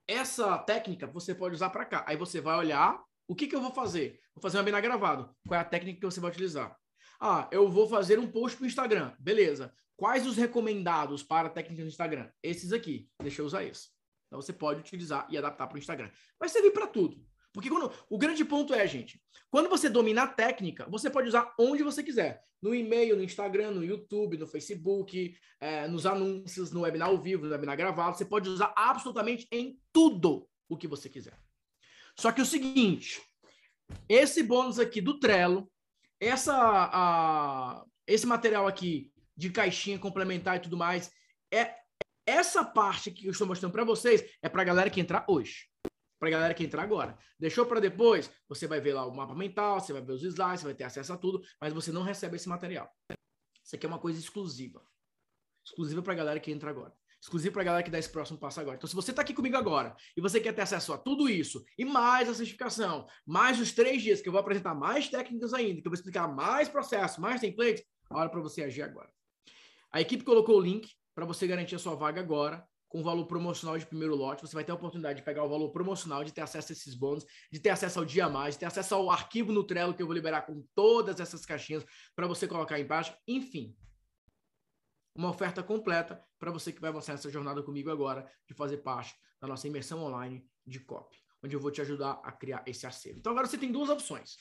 Essa 0.09 0.57
técnica 0.57 1.07
você 1.07 1.35
pode 1.35 1.55
usar 1.55 1.69
para 1.69 1.85
cá. 1.85 2.05
Aí 2.09 2.17
você 2.17 2.41
vai 2.41 2.57
olhar 2.57 3.05
o 3.29 3.35
que, 3.35 3.47
que 3.47 3.57
eu 3.57 3.61
vou 3.61 3.73
fazer? 3.73 4.21
Vou 4.35 4.43
fazer 4.43 4.57
um 4.57 4.61
webinar 4.61 4.83
gravado. 4.83 5.35
Qual 5.47 5.59
é 5.59 5.61
a 5.61 5.65
técnica 5.65 6.01
que 6.01 6.07
você 6.07 6.21
vai 6.21 6.31
utilizar? 6.31 6.77
Ah, 7.21 7.49
eu 7.51 7.69
vou 7.69 7.89
fazer 7.89 8.19
um 8.19 8.31
post 8.31 8.57
para 8.57 8.65
o 8.65 8.67
Instagram. 8.67 9.13
Beleza. 9.19 9.73
Quais 9.97 10.27
os 10.27 10.37
recomendados 10.37 11.23
para 11.23 11.49
técnica 11.49 11.83
do 11.83 11.89
Instagram? 11.89 12.31
Esses 12.43 12.73
aqui. 12.73 13.09
Deixa 13.21 13.41
eu 13.41 13.47
usar 13.47 13.65
esse. 13.65 13.89
Então 14.27 14.41
você 14.41 14.53
pode 14.53 14.81
utilizar 14.81 15.27
e 15.31 15.39
adaptar 15.39 15.67
para 15.67 15.77
o 15.77 15.79
Instagram. 15.79 16.11
Vai 16.39 16.49
servir 16.49 16.73
para 16.73 16.87
tudo. 16.87 17.25
Porque 17.53 17.71
quando, 17.71 17.91
o 18.11 18.19
grande 18.19 18.45
ponto 18.45 18.75
é, 18.75 18.87
gente, 18.87 19.19
quando 19.51 19.71
você 19.71 19.89
domina 19.89 20.25
a 20.25 20.29
técnica, 20.29 20.87
você 20.91 21.09
pode 21.09 21.29
usar 21.29 21.55
onde 21.59 21.83
você 21.83 22.03
quiser. 22.03 22.43
No 22.61 22.75
e-mail, 22.75 23.17
no 23.17 23.23
Instagram, 23.23 23.71
no 23.71 23.83
YouTube, 23.83 24.37
no 24.37 24.47
Facebook, 24.47 25.35
é, 25.59 25.89
nos 25.89 26.05
anúncios, 26.05 26.71
no 26.71 26.83
webinar 26.83 27.09
ao 27.09 27.19
vivo, 27.19 27.47
no 27.47 27.53
webinar 27.53 27.77
gravado. 27.77 28.17
Você 28.17 28.27
pode 28.27 28.51
usar 28.51 28.75
absolutamente 28.77 29.49
em 29.51 29.81
tudo 29.91 30.47
o 30.69 30.77
que 30.77 30.87
você 30.87 31.09
quiser. 31.09 31.39
Só 32.19 32.33
que 32.33 32.41
o 32.41 32.47
seguinte, 32.47 33.23
esse 34.09 34.43
bônus 34.43 34.79
aqui 34.79 35.01
do 35.01 35.19
Trello, 35.19 35.71
essa, 36.19 36.55
a, 36.57 37.85
esse 38.07 38.27
material 38.27 38.67
aqui 38.67 39.13
de 39.37 39.51
caixinha 39.51 39.99
complementar 39.99 40.57
e 40.57 40.61
tudo 40.61 40.77
mais, 40.77 41.13
é 41.53 41.75
essa 42.27 42.65
parte 42.65 43.11
que 43.11 43.27
eu 43.27 43.33
estou 43.33 43.47
mostrando 43.47 43.73
para 43.73 43.85
vocês 43.85 44.25
é 44.43 44.49
para 44.49 44.63
a 44.63 44.65
galera 44.65 44.91
que 44.91 45.01
entrar 45.01 45.25
hoje. 45.29 45.69
Para 46.19 46.29
a 46.29 46.33
galera 46.33 46.55
que 46.55 46.65
entrar 46.65 46.83
agora. 46.83 47.19
Deixou 47.39 47.67
para 47.67 47.79
depois? 47.79 48.31
Você 48.49 48.67
vai 48.67 48.81
ver 48.81 48.95
lá 48.95 49.07
o 49.07 49.15
mapa 49.15 49.35
mental, 49.35 49.79
você 49.79 49.93
vai 49.93 50.01
ver 50.01 50.13
os 50.13 50.23
slides, 50.23 50.61
você 50.61 50.67
vai 50.67 50.75
ter 50.75 50.85
acesso 50.85 51.13
a 51.13 51.19
tudo, 51.19 51.43
mas 51.61 51.75
você 51.75 51.93
não 51.93 52.03
recebe 52.03 52.37
esse 52.37 52.49
material. 52.49 52.91
Isso 53.63 53.77
aqui 53.77 53.85
é 53.85 53.89
uma 53.89 53.99
coisa 53.99 54.19
exclusiva. 54.19 54.83
Exclusiva 55.65 56.01
para 56.03 56.15
a 56.15 56.17
galera 56.17 56.41
que 56.41 56.51
entra 56.51 56.71
agora 56.71 56.95
exclusivo 57.27 57.53
para 57.53 57.63
a 57.63 57.65
galera 57.65 57.83
que 57.83 57.91
dá 57.91 57.99
esse 57.99 58.09
próximo 58.09 58.39
passo 58.39 58.61
agora. 58.61 58.77
Então, 58.77 58.89
se 58.89 58.95
você 58.95 59.11
está 59.11 59.23
aqui 59.23 59.35
comigo 59.35 59.57
agora 59.57 59.97
e 60.17 60.21
você 60.21 60.41
quer 60.41 60.53
ter 60.53 60.63
acesso 60.63 60.93
a 60.93 60.99
tudo 60.99 61.29
isso 61.29 61.65
e 61.77 61.85
mais 61.85 62.29
a 62.29 62.35
certificação, 62.35 63.07
mais 63.27 63.61
os 63.61 63.73
três 63.73 64.01
dias 64.01 64.21
que 64.21 64.29
eu 64.29 64.33
vou 64.33 64.41
apresentar 64.41 64.75
mais 64.75 65.09
técnicas 65.09 65.53
ainda, 65.53 65.81
que 65.81 65.87
eu 65.87 65.91
vou 65.91 65.97
explicar 65.97 66.29
mais 66.29 66.69
processo, 66.69 67.21
mais 67.21 67.41
templates, 67.41 67.85
a 68.09 68.19
hora 68.19 68.31
para 68.31 68.41
você 68.41 68.63
agir 68.63 68.83
agora. 68.83 69.11
A 69.93 70.01
equipe 70.01 70.23
colocou 70.23 70.57
o 70.57 70.61
link 70.61 70.89
para 71.15 71.25
você 71.25 71.47
garantir 71.47 71.75
a 71.75 71.79
sua 71.79 71.97
vaga 71.97 72.21
agora 72.21 72.65
com 72.89 73.01
o 73.01 73.03
valor 73.03 73.27
promocional 73.27 73.77
de 73.77 73.85
primeiro 73.85 74.15
lote. 74.15 74.43
Você 74.43 74.55
vai 74.55 74.63
ter 74.63 74.71
a 74.71 74.77
oportunidade 74.77 75.19
de 75.19 75.25
pegar 75.25 75.43
o 75.43 75.49
valor 75.49 75.71
promocional, 75.71 76.23
de 76.23 76.33
ter 76.33 76.43
acesso 76.43 76.71
a 76.71 76.75
esses 76.75 76.95
bônus, 76.95 77.27
de 77.51 77.59
ter 77.59 77.71
acesso 77.71 77.99
ao 77.99 78.05
dia 78.05 78.29
mais, 78.29 78.55
de 78.55 78.61
ter 78.61 78.67
acesso 78.67 78.95
ao 78.95 79.11
arquivo 79.11 79.53
no 79.53 79.65
Trello 79.65 79.95
que 79.95 80.01
eu 80.01 80.07
vou 80.07 80.15
liberar 80.15 80.43
com 80.43 80.65
todas 80.77 81.19
essas 81.19 81.45
caixinhas 81.45 81.85
para 82.15 82.29
você 82.29 82.47
colocar 82.47 82.79
embaixo. 82.79 83.13
Enfim, 83.27 83.75
uma 85.17 85.31
oferta 85.31 85.63
completa 85.63 86.23
para 86.39 86.51
você 86.51 86.73
que 86.73 86.81
vai 86.81 86.91
avançar 86.91 87.15
essa 87.15 87.31
jornada 87.31 87.63
comigo 87.63 87.91
agora, 87.91 88.31
de 88.47 88.55
fazer 88.55 88.79
parte 88.79 89.15
da 89.41 89.49
nossa 89.49 89.67
imersão 89.67 90.03
online 90.03 90.47
de 90.67 90.81
copy, 90.81 91.17
onde 91.43 91.57
eu 91.57 91.61
vou 91.61 91.71
te 91.71 91.81
ajudar 91.81 92.21
a 92.23 92.33
criar 92.33 92.63
esse 92.67 92.87
acervo. 92.87 93.19
Então 93.19 93.33
agora 93.33 93.47
você 93.47 93.59
tem 93.59 93.73
duas 93.73 93.89
opções. 93.89 94.37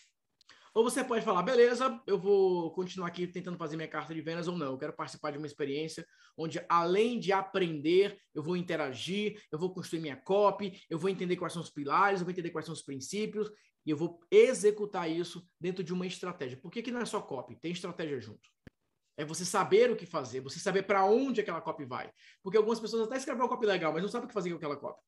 Ou 0.73 0.83
você 0.83 1.05
pode 1.05 1.23
falar, 1.23 1.41
beleza, 1.41 2.01
eu 2.05 2.19
vou 2.19 2.69
continuar 2.71 3.07
aqui 3.07 3.25
tentando 3.25 3.57
fazer 3.57 3.77
minha 3.77 3.87
carta 3.87 4.13
de 4.13 4.19
vendas 4.19 4.49
ou 4.49 4.57
não. 4.57 4.73
Eu 4.73 4.77
quero 4.77 4.91
participar 4.91 5.31
de 5.31 5.37
uma 5.37 5.47
experiência 5.47 6.05
onde, 6.37 6.61
além 6.67 7.17
de 7.17 7.31
aprender, 7.31 8.19
eu 8.33 8.43
vou 8.43 8.57
interagir, 8.57 9.41
eu 9.49 9.57
vou 9.57 9.73
construir 9.73 10.01
minha 10.01 10.17
copy, 10.17 10.77
eu 10.89 10.99
vou 10.99 11.09
entender 11.09 11.37
quais 11.37 11.53
são 11.53 11.61
os 11.61 11.69
pilares, 11.69 12.19
eu 12.19 12.25
vou 12.25 12.31
entender 12.31 12.49
quais 12.49 12.65
são 12.65 12.73
os 12.73 12.81
princípios 12.81 13.49
e 13.85 13.91
eu 13.91 13.95
vou 13.95 14.19
executar 14.29 15.09
isso 15.09 15.47
dentro 15.57 15.81
de 15.81 15.93
uma 15.93 16.05
estratégia. 16.05 16.59
Por 16.59 16.69
que, 16.69 16.81
que 16.81 16.91
não 16.91 16.99
é 16.99 17.05
só 17.05 17.21
copy? 17.21 17.55
Tem 17.55 17.71
estratégia 17.71 18.19
junto. 18.19 18.49
É 19.17 19.23
você 19.23 19.45
saber 19.45 19.91
o 19.91 19.95
que 19.95 20.05
fazer, 20.05 20.41
você 20.41 20.59
saber 20.59 20.83
para 20.83 21.05
onde 21.05 21.41
aquela 21.41 21.61
copy 21.61 21.85
vai. 21.85 22.11
Porque 22.43 22.57
algumas 22.57 22.79
pessoas 22.79 23.07
até 23.07 23.17
escrevem 23.17 23.41
uma 23.41 23.49
copy 23.49 23.65
legal, 23.65 23.93
mas 23.93 24.01
não 24.01 24.09
sabem 24.09 24.25
o 24.25 24.27
que 24.27 24.33
fazer 24.33 24.49
com 24.49 24.57
aquela 24.57 24.75
copy. 24.75 24.99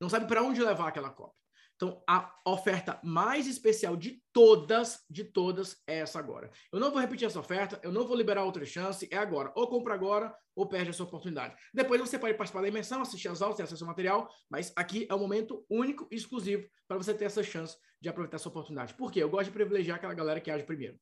Não 0.00 0.08
sabem 0.08 0.28
para 0.28 0.42
onde 0.42 0.62
levar 0.62 0.88
aquela 0.88 1.10
copy. 1.10 1.34
Então, 1.76 2.02
a 2.08 2.34
oferta 2.46 2.98
mais 3.04 3.46
especial 3.46 3.96
de 3.96 4.22
todas, 4.32 5.04
de 5.10 5.24
todas, 5.24 5.76
é 5.86 5.98
essa 5.98 6.18
agora. 6.18 6.50
Eu 6.72 6.80
não 6.80 6.90
vou 6.90 6.98
repetir 6.98 7.26
essa 7.26 7.38
oferta, 7.38 7.78
eu 7.82 7.92
não 7.92 8.06
vou 8.06 8.16
liberar 8.16 8.44
outra 8.44 8.64
chance, 8.64 9.06
é 9.10 9.16
agora. 9.16 9.52
Ou 9.54 9.68
compra 9.68 9.92
agora, 9.92 10.34
ou 10.54 10.66
perde 10.66 10.88
essa 10.88 11.02
oportunidade. 11.02 11.54
Depois 11.74 12.00
você 12.00 12.18
pode 12.18 12.32
participar 12.32 12.62
da 12.62 12.68
imersão, 12.68 13.02
assistir 13.02 13.28
as 13.28 13.42
aulas, 13.42 13.58
ter 13.58 13.64
acesso 13.64 13.84
ao 13.84 13.88
material, 13.88 14.26
mas 14.48 14.72
aqui 14.74 15.06
é 15.10 15.14
um 15.14 15.18
momento 15.18 15.66
único 15.68 16.08
e 16.10 16.16
exclusivo 16.16 16.66
para 16.88 16.96
você 16.96 17.12
ter 17.12 17.26
essa 17.26 17.42
chance 17.42 17.76
de 18.00 18.08
aproveitar 18.08 18.36
essa 18.36 18.48
oportunidade. 18.48 18.94
Por 18.94 19.12
quê? 19.12 19.22
Eu 19.22 19.28
gosto 19.28 19.46
de 19.46 19.52
privilegiar 19.52 19.98
aquela 19.98 20.14
galera 20.14 20.40
que 20.40 20.50
age 20.50 20.64
primeiro. 20.64 20.98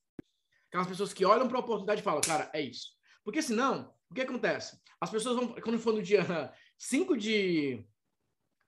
Aquelas 0.75 0.89
pessoas 0.89 1.13
que 1.13 1.25
olham 1.25 1.47
para 1.47 1.57
a 1.57 1.61
oportunidade 1.61 2.01
e 2.01 2.05
falam, 2.05 2.21
cara, 2.21 2.51
é 2.53 2.61
isso. 2.61 2.89
Porque 3.23 3.41
senão, 3.41 3.95
o 4.11 4.15
que 4.15 4.23
acontece? 4.23 4.77
As 5.01 5.09
pessoas 5.09 5.37
vão, 5.37 5.55
quando 5.63 5.79
for 5.79 5.95
no 5.95 6.03
dia 6.03 6.25
5 6.77 7.17
de 7.17 7.87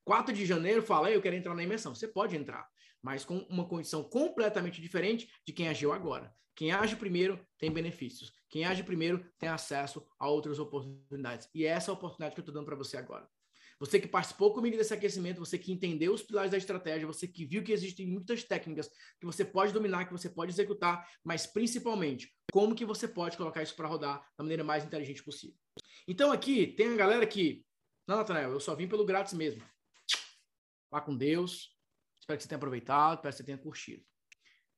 4 0.05 0.33
de 0.33 0.47
janeiro, 0.47 0.81
fala, 0.85 1.11
eu 1.11 1.21
quero 1.21 1.35
entrar 1.35 1.53
na 1.53 1.65
imersão. 1.65 1.97
Você 1.97 2.07
pode 2.07 2.37
entrar, 2.37 2.65
mas 3.03 3.25
com 3.25 3.39
uma 3.51 3.67
condição 3.67 4.05
completamente 4.05 4.81
diferente 4.81 5.29
de 5.45 5.53
quem 5.53 5.67
agiu 5.67 5.93
agora. 5.93 6.33
Quem 6.55 6.71
age 6.71 6.95
primeiro 6.95 7.45
tem 7.59 7.73
benefícios. 7.73 8.33
Quem 8.49 8.65
age 8.65 8.85
primeiro 8.85 9.29
tem 9.37 9.49
acesso 9.49 10.07
a 10.17 10.29
outras 10.29 10.61
oportunidades. 10.61 11.51
E 11.53 11.67
é 11.67 11.71
essa 11.71 11.91
oportunidade 11.91 12.37
que 12.37 12.41
eu 12.41 12.43
estou 12.43 12.55
dando 12.55 12.67
para 12.67 12.77
você 12.77 12.97
agora. 12.97 13.29
Você 13.79 14.01
que 14.01 14.09
participou 14.09 14.55
comigo 14.55 14.77
desse 14.77 14.95
aquecimento, 14.95 15.39
você 15.39 15.59
que 15.59 15.71
entendeu 15.71 16.15
os 16.15 16.23
pilares 16.23 16.51
da 16.51 16.57
estratégia, 16.57 17.07
você 17.07 17.29
que 17.29 17.45
viu 17.45 17.63
que 17.63 17.73
existem 17.73 18.07
muitas 18.07 18.43
técnicas 18.43 18.89
que 19.21 19.27
você 19.27 19.45
pode 19.45 19.73
dominar, 19.73 20.07
que 20.07 20.13
você 20.13 20.31
pode 20.31 20.53
executar, 20.53 21.07
mas 21.23 21.47
principalmente, 21.47 22.35
como 22.51 22.75
que 22.75 22.87
você 22.87 23.07
pode 23.07 23.37
colocar 23.37 23.63
isso 23.63 23.77
para 23.77 23.89
rodar 23.89 24.21
da 24.37 24.43
maneira 24.43 24.65
mais 24.65 24.85
inteligente 24.85 25.23
possível. 25.23 25.57
Então 26.09 26.33
aqui 26.33 26.69
tem 26.69 26.93
a 26.93 26.97
galera 26.97 27.27
que, 27.27 27.65
não, 28.07 28.17
Natanael, 28.17 28.53
eu 28.53 28.61
só 28.61 28.75
vim 28.75 28.89
pelo 28.89 29.05
grátis 29.05 29.35
mesmo. 29.35 29.63
Vá 30.91 31.01
com 31.01 31.15
Deus. 31.15 31.77
Espero 32.19 32.39
que 32.39 32.43
você 32.43 32.49
tenha 32.49 32.57
aproveitado, 32.57 33.17
espero 33.17 33.33
que 33.33 33.37
você 33.37 33.45
tenha 33.45 33.59
curtido. 33.59 34.03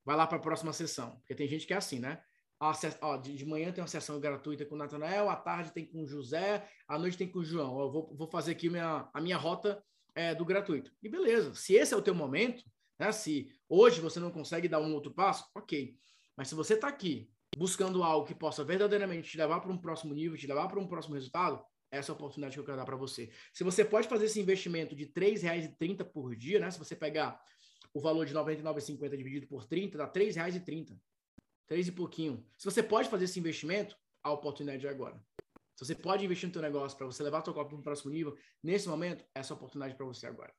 Vai 0.04 0.16
lá 0.16 0.26
para 0.26 0.38
a 0.38 0.40
próxima 0.40 0.72
sessão, 0.72 1.16
porque 1.18 1.34
tem 1.34 1.46
gente 1.46 1.66
que 1.66 1.72
é 1.72 1.76
assim, 1.76 2.00
né? 2.00 2.22
Ó, 2.60 3.16
de, 3.16 3.36
de, 3.36 3.46
manhã 3.46 3.72
tem 3.72 3.82
uma 3.82 3.88
sessão 3.88 4.18
gratuita 4.18 4.64
com 4.64 4.74
o 4.74 4.78
Natanael, 4.78 5.30
à 5.30 5.36
tarde 5.36 5.72
tem 5.72 5.86
com 5.86 6.02
o 6.02 6.06
José, 6.06 6.68
à 6.86 6.98
noite 6.98 7.16
tem 7.16 7.30
com 7.30 7.38
o 7.38 7.44
João. 7.44 7.80
Eu 7.80 7.90
vou, 7.90 8.14
vou 8.16 8.28
fazer 8.28 8.52
aqui 8.52 8.68
minha, 8.68 9.08
a 9.12 9.20
minha 9.20 9.36
rota 9.36 9.82
é, 10.14 10.34
do 10.34 10.44
gratuito. 10.44 10.92
E 11.02 11.08
beleza, 11.08 11.54
se 11.54 11.74
esse 11.74 11.94
é 11.94 11.96
o 11.96 12.02
teu 12.02 12.14
momento, 12.14 12.64
né, 12.98 13.12
se 13.12 13.48
hoje 13.68 14.00
você 14.00 14.18
não 14.18 14.30
consegue 14.30 14.68
dar 14.68 14.80
um 14.80 14.92
outro 14.92 15.12
passo, 15.14 15.48
ok. 15.54 15.94
Mas 16.36 16.48
se 16.48 16.54
você 16.54 16.74
está 16.74 16.88
aqui 16.88 17.30
buscando 17.56 18.02
algo 18.02 18.26
que 18.26 18.34
possa 18.34 18.64
verdadeiramente 18.64 19.30
te 19.30 19.38
levar 19.38 19.60
para 19.60 19.72
um 19.72 19.78
próximo 19.78 20.14
nível, 20.14 20.36
te 20.36 20.46
levar 20.46 20.68
para 20.68 20.80
um 20.80 20.86
próximo 20.86 21.14
resultado, 21.14 21.62
essa 21.90 22.10
é 22.10 22.12
a 22.12 22.16
oportunidade 22.16 22.54
que 22.54 22.60
eu 22.60 22.64
quero 22.64 22.76
dar 22.76 22.84
para 22.84 22.96
você. 22.96 23.30
Se 23.52 23.64
você 23.64 23.84
pode 23.84 24.08
fazer 24.08 24.26
esse 24.26 24.40
investimento 24.40 24.94
de 24.94 25.04
R$ 25.04 25.12
3,30 25.14 26.04
por 26.04 26.36
dia, 26.36 26.60
né? 26.60 26.70
Se 26.70 26.78
você 26.78 26.94
pegar 26.94 27.40
o 27.94 28.00
valor 28.00 28.26
de 28.26 28.34
R$ 28.34 28.40
99,50 28.40 29.16
dividido 29.16 29.46
por 29.46 29.64
30, 29.64 29.96
dá 29.96 30.04
R$ 30.04 30.10
3,30. 30.12 30.96
Três 31.68 31.86
e 31.86 31.92
pouquinho. 31.92 32.44
Se 32.56 32.64
você 32.64 32.82
pode 32.82 33.08
fazer 33.08 33.26
esse 33.26 33.38
investimento, 33.38 33.96
a 34.22 34.32
oportunidade 34.32 34.86
é 34.86 34.90
agora. 34.90 35.22
Se 35.76 35.84
você 35.84 35.94
pode 35.94 36.24
investir 36.24 36.48
no 36.48 36.52
teu 36.52 36.62
negócio 36.62 36.96
para 36.96 37.06
você 37.06 37.22
levar 37.22 37.38
o 37.38 37.42
teu 37.42 37.54
copo 37.54 37.68
para 37.70 37.78
um 37.78 37.82
próximo 37.82 38.10
nível, 38.10 38.36
nesse 38.62 38.88
momento, 38.88 39.24
essa 39.34 39.52
é 39.52 39.54
a 39.54 39.56
oportunidade 39.56 39.94
para 39.94 40.06
você 40.06 40.26
agora. 40.26 40.52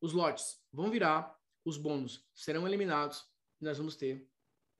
Os 0.00 0.12
lotes 0.12 0.58
vão 0.72 0.90
virar, 0.90 1.38
os 1.64 1.76
bônus 1.76 2.24
serão 2.32 2.66
eliminados 2.66 3.26
e 3.60 3.64
nós 3.64 3.76
vamos 3.76 3.96
ter 3.96 4.26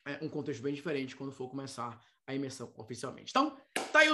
é, 0.06 0.24
um 0.24 0.28
contexto 0.28 0.62
bem 0.62 0.72
diferente 0.72 1.16
quando 1.16 1.32
for 1.32 1.48
começar 1.50 2.00
a 2.26 2.34
imersão 2.34 2.72
oficialmente. 2.76 3.30
Então, 3.30 3.56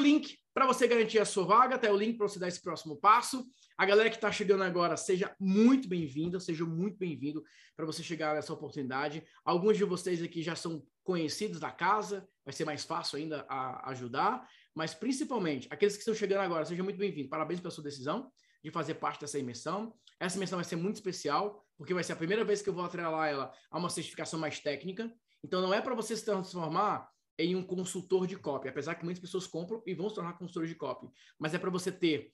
o 0.00 0.02
link 0.02 0.38
para 0.52 0.66
você 0.66 0.88
garantir 0.88 1.18
a 1.18 1.24
sua 1.24 1.44
vaga, 1.44 1.78
tá 1.78 1.86
aí 1.86 1.92
o 1.92 1.96
link 1.96 2.16
para 2.16 2.26
você 2.26 2.38
dar 2.38 2.48
esse 2.48 2.60
próximo 2.60 2.96
passo. 2.96 3.46
A 3.76 3.86
galera 3.86 4.10
que 4.10 4.16
está 4.16 4.32
chegando 4.32 4.62
agora, 4.62 4.96
seja 4.96 5.34
muito 5.38 5.88
bem-vinda, 5.88 6.40
seja 6.40 6.64
muito 6.64 6.98
bem-vindo 6.98 7.44
para 7.76 7.86
você 7.86 8.02
chegar 8.02 8.34
nessa 8.34 8.52
oportunidade. 8.52 9.22
Alguns 9.44 9.76
de 9.76 9.84
vocês 9.84 10.22
aqui 10.22 10.42
já 10.42 10.56
são 10.56 10.82
conhecidos 11.04 11.60
da 11.60 11.70
casa, 11.70 12.26
vai 12.44 12.52
ser 12.52 12.64
mais 12.64 12.84
fácil 12.84 13.18
ainda 13.18 13.46
ajudar, 13.84 14.48
mas 14.74 14.94
principalmente 14.94 15.68
aqueles 15.70 15.94
que 15.94 16.00
estão 16.00 16.14
chegando 16.14 16.40
agora, 16.40 16.64
seja 16.64 16.82
muito 16.82 16.98
bem-vindo. 16.98 17.28
Parabéns 17.28 17.60
pela 17.60 17.70
sua 17.70 17.84
decisão 17.84 18.30
de 18.64 18.70
fazer 18.70 18.94
parte 18.94 19.20
dessa 19.20 19.38
imersão. 19.38 19.94
Essa 20.18 20.36
imersão 20.36 20.56
vai 20.56 20.64
ser 20.64 20.76
muito 20.76 20.96
especial, 20.96 21.64
porque 21.78 21.94
vai 21.94 22.02
ser 22.02 22.12
a 22.12 22.16
primeira 22.16 22.44
vez 22.44 22.60
que 22.60 22.68
eu 22.68 22.74
vou 22.74 22.84
atrelar 22.84 23.28
ela 23.28 23.52
a 23.70 23.78
uma 23.78 23.88
certificação 23.88 24.38
mais 24.38 24.58
técnica. 24.58 25.10
Então 25.42 25.62
não 25.62 25.72
é 25.72 25.80
para 25.80 25.94
você 25.94 26.16
se 26.16 26.24
transformar 26.24 27.08
em 27.44 27.56
um 27.56 27.62
consultor 27.62 28.26
de 28.26 28.36
copy, 28.36 28.68
apesar 28.68 28.94
que 28.94 29.04
muitas 29.04 29.20
pessoas 29.20 29.46
compram 29.46 29.82
e 29.86 29.94
vão 29.94 30.08
se 30.08 30.14
tornar 30.14 30.34
consultores 30.34 30.68
de 30.68 30.74
copy, 30.74 31.08
mas 31.38 31.54
é 31.54 31.58
para 31.58 31.70
você 31.70 31.90
ter 31.90 32.32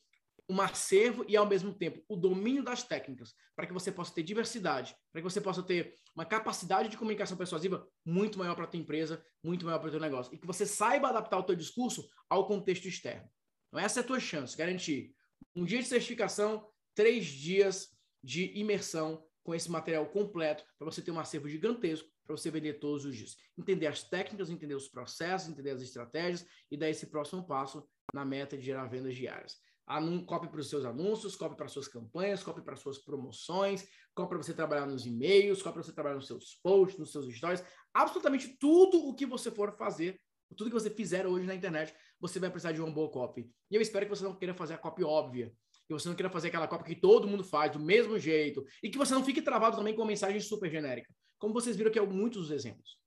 um 0.48 0.60
acervo 0.60 1.24
e, 1.26 1.36
ao 1.36 1.46
mesmo 1.46 1.74
tempo, 1.74 2.02
o 2.08 2.16
domínio 2.16 2.62
das 2.62 2.82
técnicas, 2.82 3.34
para 3.54 3.66
que 3.66 3.72
você 3.72 3.90
possa 3.90 4.14
ter 4.14 4.22
diversidade, 4.22 4.94
para 5.12 5.20
que 5.20 5.28
você 5.28 5.40
possa 5.40 5.62
ter 5.62 5.94
uma 6.14 6.24
capacidade 6.24 6.88
de 6.88 6.96
comunicação 6.96 7.36
persuasiva 7.36 7.86
muito 8.04 8.38
maior 8.38 8.54
para 8.54 8.64
a 8.64 8.66
tua 8.66 8.78
empresa, 8.78 9.24
muito 9.42 9.66
maior 9.66 9.78
para 9.78 9.88
o 9.88 9.90
teu 9.90 10.00
negócio, 10.00 10.32
e 10.32 10.38
que 10.38 10.46
você 10.46 10.64
saiba 10.64 11.08
adaptar 11.08 11.38
o 11.38 11.42
teu 11.42 11.56
discurso 11.56 12.08
ao 12.30 12.46
contexto 12.46 12.86
externo. 12.86 13.28
Então, 13.68 13.80
essa 13.80 14.00
é 14.00 14.02
a 14.02 14.06
tua 14.06 14.20
chance, 14.20 14.56
garantir 14.56 15.12
um 15.54 15.64
dia 15.64 15.80
de 15.80 15.88
certificação, 15.88 16.68
três 16.94 17.26
dias 17.26 17.88
de 18.22 18.56
imersão 18.58 19.25
com 19.46 19.54
esse 19.54 19.70
material 19.70 20.04
completo, 20.06 20.64
para 20.76 20.84
você 20.84 21.00
ter 21.00 21.12
um 21.12 21.20
acervo 21.20 21.48
gigantesco, 21.48 22.08
para 22.24 22.36
você 22.36 22.50
vender 22.50 22.80
todos 22.80 23.04
os 23.04 23.14
dias. 23.16 23.36
Entender 23.56 23.86
as 23.86 24.02
técnicas, 24.02 24.50
entender 24.50 24.74
os 24.74 24.88
processos, 24.88 25.48
entender 25.48 25.70
as 25.70 25.80
estratégias 25.80 26.44
e 26.68 26.76
dar 26.76 26.90
esse 26.90 27.06
próximo 27.06 27.46
passo 27.46 27.88
na 28.12 28.24
meta 28.24 28.58
de 28.58 28.64
gerar 28.64 28.86
vendas 28.86 29.14
diárias. 29.14 29.54
Anun 29.86 30.26
copy 30.26 30.48
para 30.48 30.58
os 30.58 30.68
seus 30.68 30.84
anúncios, 30.84 31.36
copy 31.36 31.56
para 31.56 31.68
suas 31.68 31.86
campanhas, 31.86 32.42
copy 32.42 32.60
para 32.60 32.74
suas 32.74 32.98
promoções, 32.98 33.86
copy 34.16 34.30
para 34.30 34.38
você 34.38 34.52
trabalhar 34.52 34.84
nos 34.84 35.06
e-mails, 35.06 35.62
copy 35.62 35.74
para 35.74 35.82
você 35.84 35.92
trabalhar 35.92 36.16
nos 36.16 36.26
seus 36.26 36.58
posts, 36.60 36.98
nos 36.98 37.12
seus 37.12 37.32
stories, 37.32 37.62
absolutamente 37.94 38.58
tudo 38.58 39.06
o 39.06 39.14
que 39.14 39.24
você 39.24 39.48
for 39.48 39.76
fazer, 39.76 40.20
tudo 40.56 40.70
que 40.70 40.74
você 40.74 40.90
fizer 40.90 41.24
hoje 41.24 41.46
na 41.46 41.54
internet, 41.54 41.94
você 42.18 42.40
vai 42.40 42.50
precisar 42.50 42.72
de 42.72 42.80
uma 42.80 42.90
boa 42.90 43.08
copy. 43.08 43.48
E 43.70 43.76
eu 43.76 43.80
espero 43.80 44.06
que 44.06 44.10
você 44.10 44.24
não 44.24 44.34
queira 44.34 44.54
fazer 44.54 44.74
a 44.74 44.78
copy 44.78 45.04
óbvia, 45.04 45.54
que 45.86 45.94
você 45.94 46.08
não 46.08 46.16
queira 46.16 46.30
fazer 46.30 46.48
aquela 46.48 46.66
copy 46.66 46.94
que 46.94 47.00
todo 47.00 47.28
mundo 47.28 47.44
faz 47.44 47.72
do 47.72 47.80
mesmo 47.80 48.18
jeito 48.18 48.64
e 48.82 48.90
que 48.90 48.98
você 48.98 49.14
não 49.14 49.24
fique 49.24 49.40
travado 49.40 49.76
também 49.76 49.94
com 49.94 50.02
uma 50.02 50.08
mensagem 50.08 50.40
super 50.40 50.70
genérica. 50.70 51.12
Como 51.38 51.54
vocês 51.54 51.76
viram 51.76 51.90
aqui 51.90 52.00
muitos 52.00 52.42
dos 52.42 52.50
exemplos. 52.50 52.98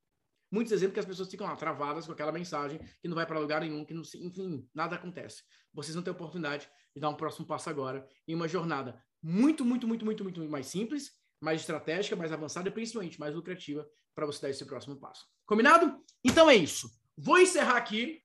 Muitos 0.50 0.72
exemplos 0.72 0.94
que 0.94 1.00
as 1.00 1.06
pessoas 1.06 1.30
ficam 1.30 1.46
lá 1.46 1.54
travadas 1.54 2.06
com 2.06 2.12
aquela 2.12 2.32
mensagem 2.32 2.80
que 3.00 3.06
não 3.06 3.14
vai 3.14 3.24
para 3.24 3.38
lugar 3.38 3.60
nenhum, 3.60 3.84
que 3.84 3.94
não, 3.94 4.02
enfim, 4.16 4.68
nada 4.74 4.96
acontece. 4.96 5.44
Vocês 5.72 5.94
vão 5.94 6.02
ter 6.02 6.10
a 6.10 6.12
oportunidade 6.12 6.68
de 6.94 7.00
dar 7.00 7.08
um 7.08 7.14
próximo 7.14 7.46
passo 7.46 7.70
agora 7.70 8.04
em 8.26 8.34
uma 8.34 8.48
jornada 8.48 9.00
muito, 9.22 9.64
muito, 9.64 9.86
muito, 9.86 10.04
muito, 10.04 10.24
muito 10.24 10.42
mais 10.48 10.66
simples, 10.66 11.12
mais 11.40 11.60
estratégica, 11.60 12.16
mais 12.16 12.32
avançada 12.32 12.68
e 12.68 12.72
principalmente 12.72 13.20
mais 13.20 13.34
lucrativa 13.34 13.86
para 14.14 14.26
você 14.26 14.42
dar 14.42 14.50
esse 14.50 14.64
próximo 14.64 14.96
passo. 14.96 15.24
Combinado? 15.46 16.02
Então 16.24 16.50
é 16.50 16.56
isso. 16.56 16.90
Vou 17.16 17.38
encerrar 17.38 17.76
aqui. 17.76 18.20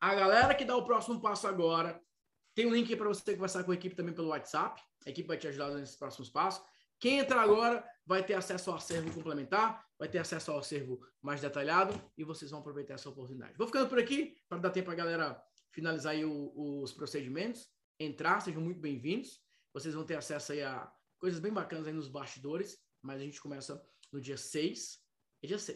A 0.00 0.16
galera 0.16 0.54
que 0.54 0.64
dá 0.64 0.76
o 0.76 0.84
próximo 0.84 1.20
passo 1.20 1.46
agora, 1.46 2.00
tem 2.54 2.66
um 2.66 2.74
link 2.74 2.94
para 2.96 3.08
você 3.08 3.34
conversar 3.34 3.64
com 3.64 3.72
a 3.72 3.74
equipe 3.74 3.94
também 3.94 4.14
pelo 4.14 4.28
WhatsApp. 4.28 4.82
A 5.06 5.10
equipe 5.10 5.26
vai 5.26 5.36
te 5.36 5.48
ajudar 5.48 5.70
nesses 5.70 5.96
próximos 5.96 6.28
passos. 6.28 6.64
Quem 6.98 7.18
entrar 7.18 7.40
agora 7.40 7.84
vai 8.06 8.24
ter 8.24 8.34
acesso 8.34 8.70
ao 8.70 8.76
acervo 8.76 9.12
complementar, 9.12 9.84
vai 9.98 10.08
ter 10.08 10.18
acesso 10.18 10.52
ao 10.52 10.58
acervo 10.58 11.00
mais 11.20 11.40
detalhado 11.40 12.00
e 12.16 12.22
vocês 12.22 12.50
vão 12.50 12.60
aproveitar 12.60 12.94
essa 12.94 13.08
oportunidade. 13.08 13.56
Vou 13.56 13.66
ficando 13.66 13.88
por 13.88 13.98
aqui 13.98 14.36
para 14.48 14.58
dar 14.58 14.70
tempo 14.70 14.84
para 14.84 14.94
a 14.94 14.96
galera 14.96 15.42
finalizar 15.72 16.14
o, 16.24 16.82
os 16.82 16.92
procedimentos, 16.92 17.68
entrar, 17.98 18.40
sejam 18.40 18.60
muito 18.60 18.80
bem-vindos. 18.80 19.40
Vocês 19.72 19.94
vão 19.94 20.04
ter 20.04 20.14
acesso 20.14 20.52
a 20.52 20.92
coisas 21.18 21.40
bem 21.40 21.52
bacanas 21.52 21.86
aí 21.86 21.92
nos 21.92 22.08
bastidores, 22.08 22.78
mas 23.00 23.20
a 23.20 23.24
gente 23.24 23.40
começa 23.40 23.82
no 24.12 24.20
dia 24.20 24.36
6, 24.36 25.00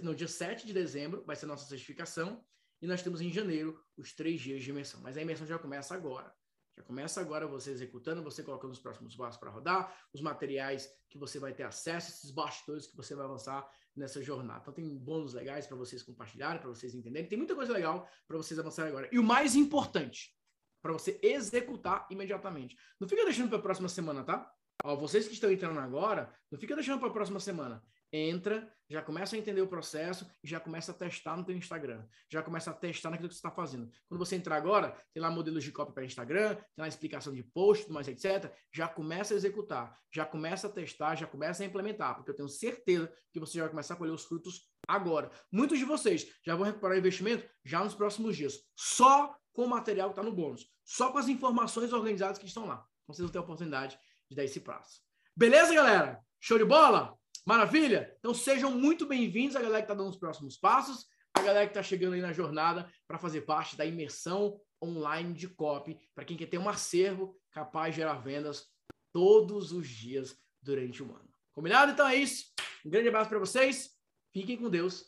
no 0.02 0.14
dia 0.14 0.28
7 0.28 0.66
de 0.66 0.72
dezembro 0.72 1.24
vai 1.24 1.34
ser 1.34 1.46
nossa 1.46 1.66
certificação 1.66 2.44
e 2.80 2.86
nós 2.86 3.02
temos 3.02 3.20
em 3.20 3.32
janeiro 3.32 3.82
os 3.96 4.12
três 4.12 4.40
dias 4.40 4.62
de 4.62 4.70
imersão. 4.70 5.00
Mas 5.00 5.16
a 5.16 5.22
imersão 5.22 5.46
já 5.46 5.58
começa 5.58 5.94
agora. 5.94 6.32
Já 6.76 6.82
começa 6.82 7.20
agora 7.20 7.46
você 7.46 7.70
executando, 7.70 8.22
você 8.22 8.42
colocando 8.42 8.72
os 8.72 8.78
próximos 8.78 9.16
passos 9.16 9.40
para 9.40 9.50
rodar, 9.50 9.96
os 10.12 10.20
materiais 10.20 10.90
que 11.08 11.16
você 11.16 11.38
vai 11.38 11.54
ter 11.54 11.62
acesso, 11.62 12.10
esses 12.10 12.30
bastidores 12.30 12.86
que 12.86 12.96
você 12.96 13.14
vai 13.14 13.24
avançar 13.24 13.66
nessa 13.96 14.22
jornada. 14.22 14.60
Então 14.60 14.74
tem 14.74 14.96
bônus 14.98 15.32
legais 15.32 15.66
para 15.66 15.76
vocês 15.76 16.02
compartilharem, 16.02 16.60
para 16.60 16.68
vocês 16.68 16.94
entenderem. 16.94 17.28
Tem 17.28 17.38
muita 17.38 17.54
coisa 17.54 17.72
legal 17.72 18.06
para 18.28 18.36
vocês 18.36 18.60
avançarem 18.60 18.90
agora. 18.90 19.08
E 19.10 19.18
o 19.18 19.22
mais 19.22 19.56
importante, 19.56 20.36
para 20.82 20.92
você 20.92 21.18
executar 21.22 22.06
imediatamente. 22.10 22.76
Não 23.00 23.08
fica 23.08 23.24
deixando 23.24 23.48
para 23.48 23.58
a 23.58 23.62
próxima 23.62 23.88
semana, 23.88 24.22
tá? 24.22 24.52
Ó, 24.84 24.94
vocês 24.94 25.26
que 25.26 25.32
estão 25.32 25.50
entrando 25.50 25.80
agora, 25.80 26.30
não 26.50 26.58
fica 26.58 26.74
deixando 26.74 27.00
para 27.00 27.08
a 27.08 27.12
próxima 27.12 27.40
semana 27.40 27.82
entra, 28.12 28.72
já 28.88 29.02
começa 29.02 29.34
a 29.34 29.38
entender 29.38 29.60
o 29.60 29.66
processo 29.66 30.30
e 30.42 30.48
já 30.48 30.60
começa 30.60 30.92
a 30.92 30.94
testar 30.94 31.36
no 31.36 31.44
teu 31.44 31.56
Instagram. 31.56 32.04
Já 32.30 32.42
começa 32.42 32.70
a 32.70 32.74
testar 32.74 33.10
naquilo 33.10 33.28
que 33.28 33.34
você 33.34 33.38
está 33.38 33.50
fazendo. 33.50 33.90
Quando 34.08 34.18
você 34.18 34.36
entrar 34.36 34.56
agora, 34.56 34.96
tem 35.12 35.20
lá 35.22 35.30
modelos 35.30 35.64
de 35.64 35.72
copy 35.72 35.92
para 35.92 36.04
Instagram, 36.04 36.54
tem 36.54 36.64
lá 36.78 36.88
explicação 36.88 37.34
de 37.34 37.42
post, 37.42 37.90
mais 37.90 38.06
etc. 38.06 38.52
Já 38.72 38.86
começa 38.86 39.34
a 39.34 39.36
executar, 39.36 39.98
já 40.12 40.24
começa 40.24 40.68
a 40.68 40.70
testar, 40.70 41.16
já 41.16 41.26
começa 41.26 41.62
a 41.62 41.66
implementar, 41.66 42.14
porque 42.14 42.30
eu 42.30 42.36
tenho 42.36 42.48
certeza 42.48 43.12
que 43.32 43.40
você 43.40 43.58
já 43.58 43.64
vai 43.64 43.70
começar 43.70 43.94
a 43.94 43.96
colher 43.96 44.12
os 44.12 44.24
frutos 44.24 44.70
agora. 44.86 45.30
Muitos 45.50 45.78
de 45.78 45.84
vocês 45.84 46.26
já 46.44 46.54
vão 46.54 46.64
recuperar 46.64 46.96
investimento 46.96 47.48
já 47.64 47.82
nos 47.82 47.94
próximos 47.94 48.36
dias, 48.36 48.60
só 48.76 49.36
com 49.52 49.64
o 49.64 49.68
material 49.68 50.10
que 50.10 50.12
está 50.12 50.22
no 50.22 50.34
bônus, 50.34 50.66
só 50.84 51.10
com 51.10 51.18
as 51.18 51.28
informações 51.28 51.92
organizadas 51.92 52.38
que 52.38 52.46
estão 52.46 52.66
lá. 52.66 52.86
Então, 53.02 53.14
vocês 53.14 53.24
vão 53.24 53.32
ter 53.32 53.38
a 53.38 53.42
oportunidade 53.42 53.98
de 54.28 54.36
dar 54.36 54.44
esse 54.44 54.60
prazo. 54.60 55.00
Beleza, 55.34 55.74
galera? 55.74 56.20
Show 56.40 56.58
de 56.58 56.64
bola? 56.64 57.16
Maravilha? 57.46 58.12
Então 58.18 58.34
sejam 58.34 58.72
muito 58.72 59.06
bem-vindos 59.06 59.54
a 59.54 59.62
galera 59.62 59.78
que 59.78 59.84
está 59.84 59.94
dando 59.94 60.10
os 60.10 60.16
próximos 60.16 60.56
passos, 60.56 61.06
a 61.32 61.40
galera 61.40 61.64
que 61.64 61.70
está 61.70 61.82
chegando 61.82 62.14
aí 62.14 62.20
na 62.20 62.32
jornada 62.32 62.90
para 63.06 63.20
fazer 63.20 63.42
parte 63.42 63.76
da 63.76 63.86
imersão 63.86 64.60
online 64.82 65.32
de 65.32 65.46
copy, 65.46 65.96
para 66.12 66.24
quem 66.24 66.36
quer 66.36 66.46
ter 66.46 66.58
um 66.58 66.68
acervo 66.68 67.40
capaz 67.52 67.94
de 67.94 68.00
gerar 68.00 68.14
vendas 68.14 68.66
todos 69.12 69.70
os 69.70 69.86
dias 69.88 70.36
durante 70.60 71.04
o 71.04 71.14
ano. 71.14 71.30
Combinado? 71.52 71.92
Então 71.92 72.08
é 72.08 72.16
isso. 72.16 72.46
Um 72.84 72.90
grande 72.90 73.10
abraço 73.10 73.30
para 73.30 73.38
vocês, 73.38 73.90
fiquem 74.32 74.56
com 74.56 74.68
Deus 74.68 75.04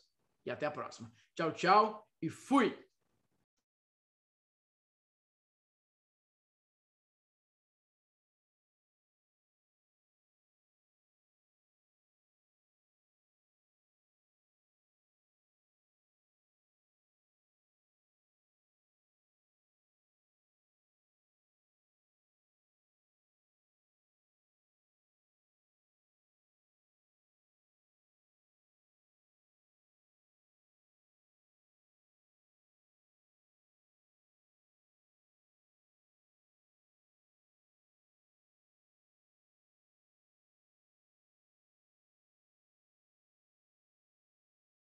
e 0.46 0.50
até 0.52 0.64
a 0.64 0.70
próxima. 0.70 1.12
Tchau, 1.34 1.50
tchau 1.50 2.08
e 2.22 2.30
fui! 2.30 2.87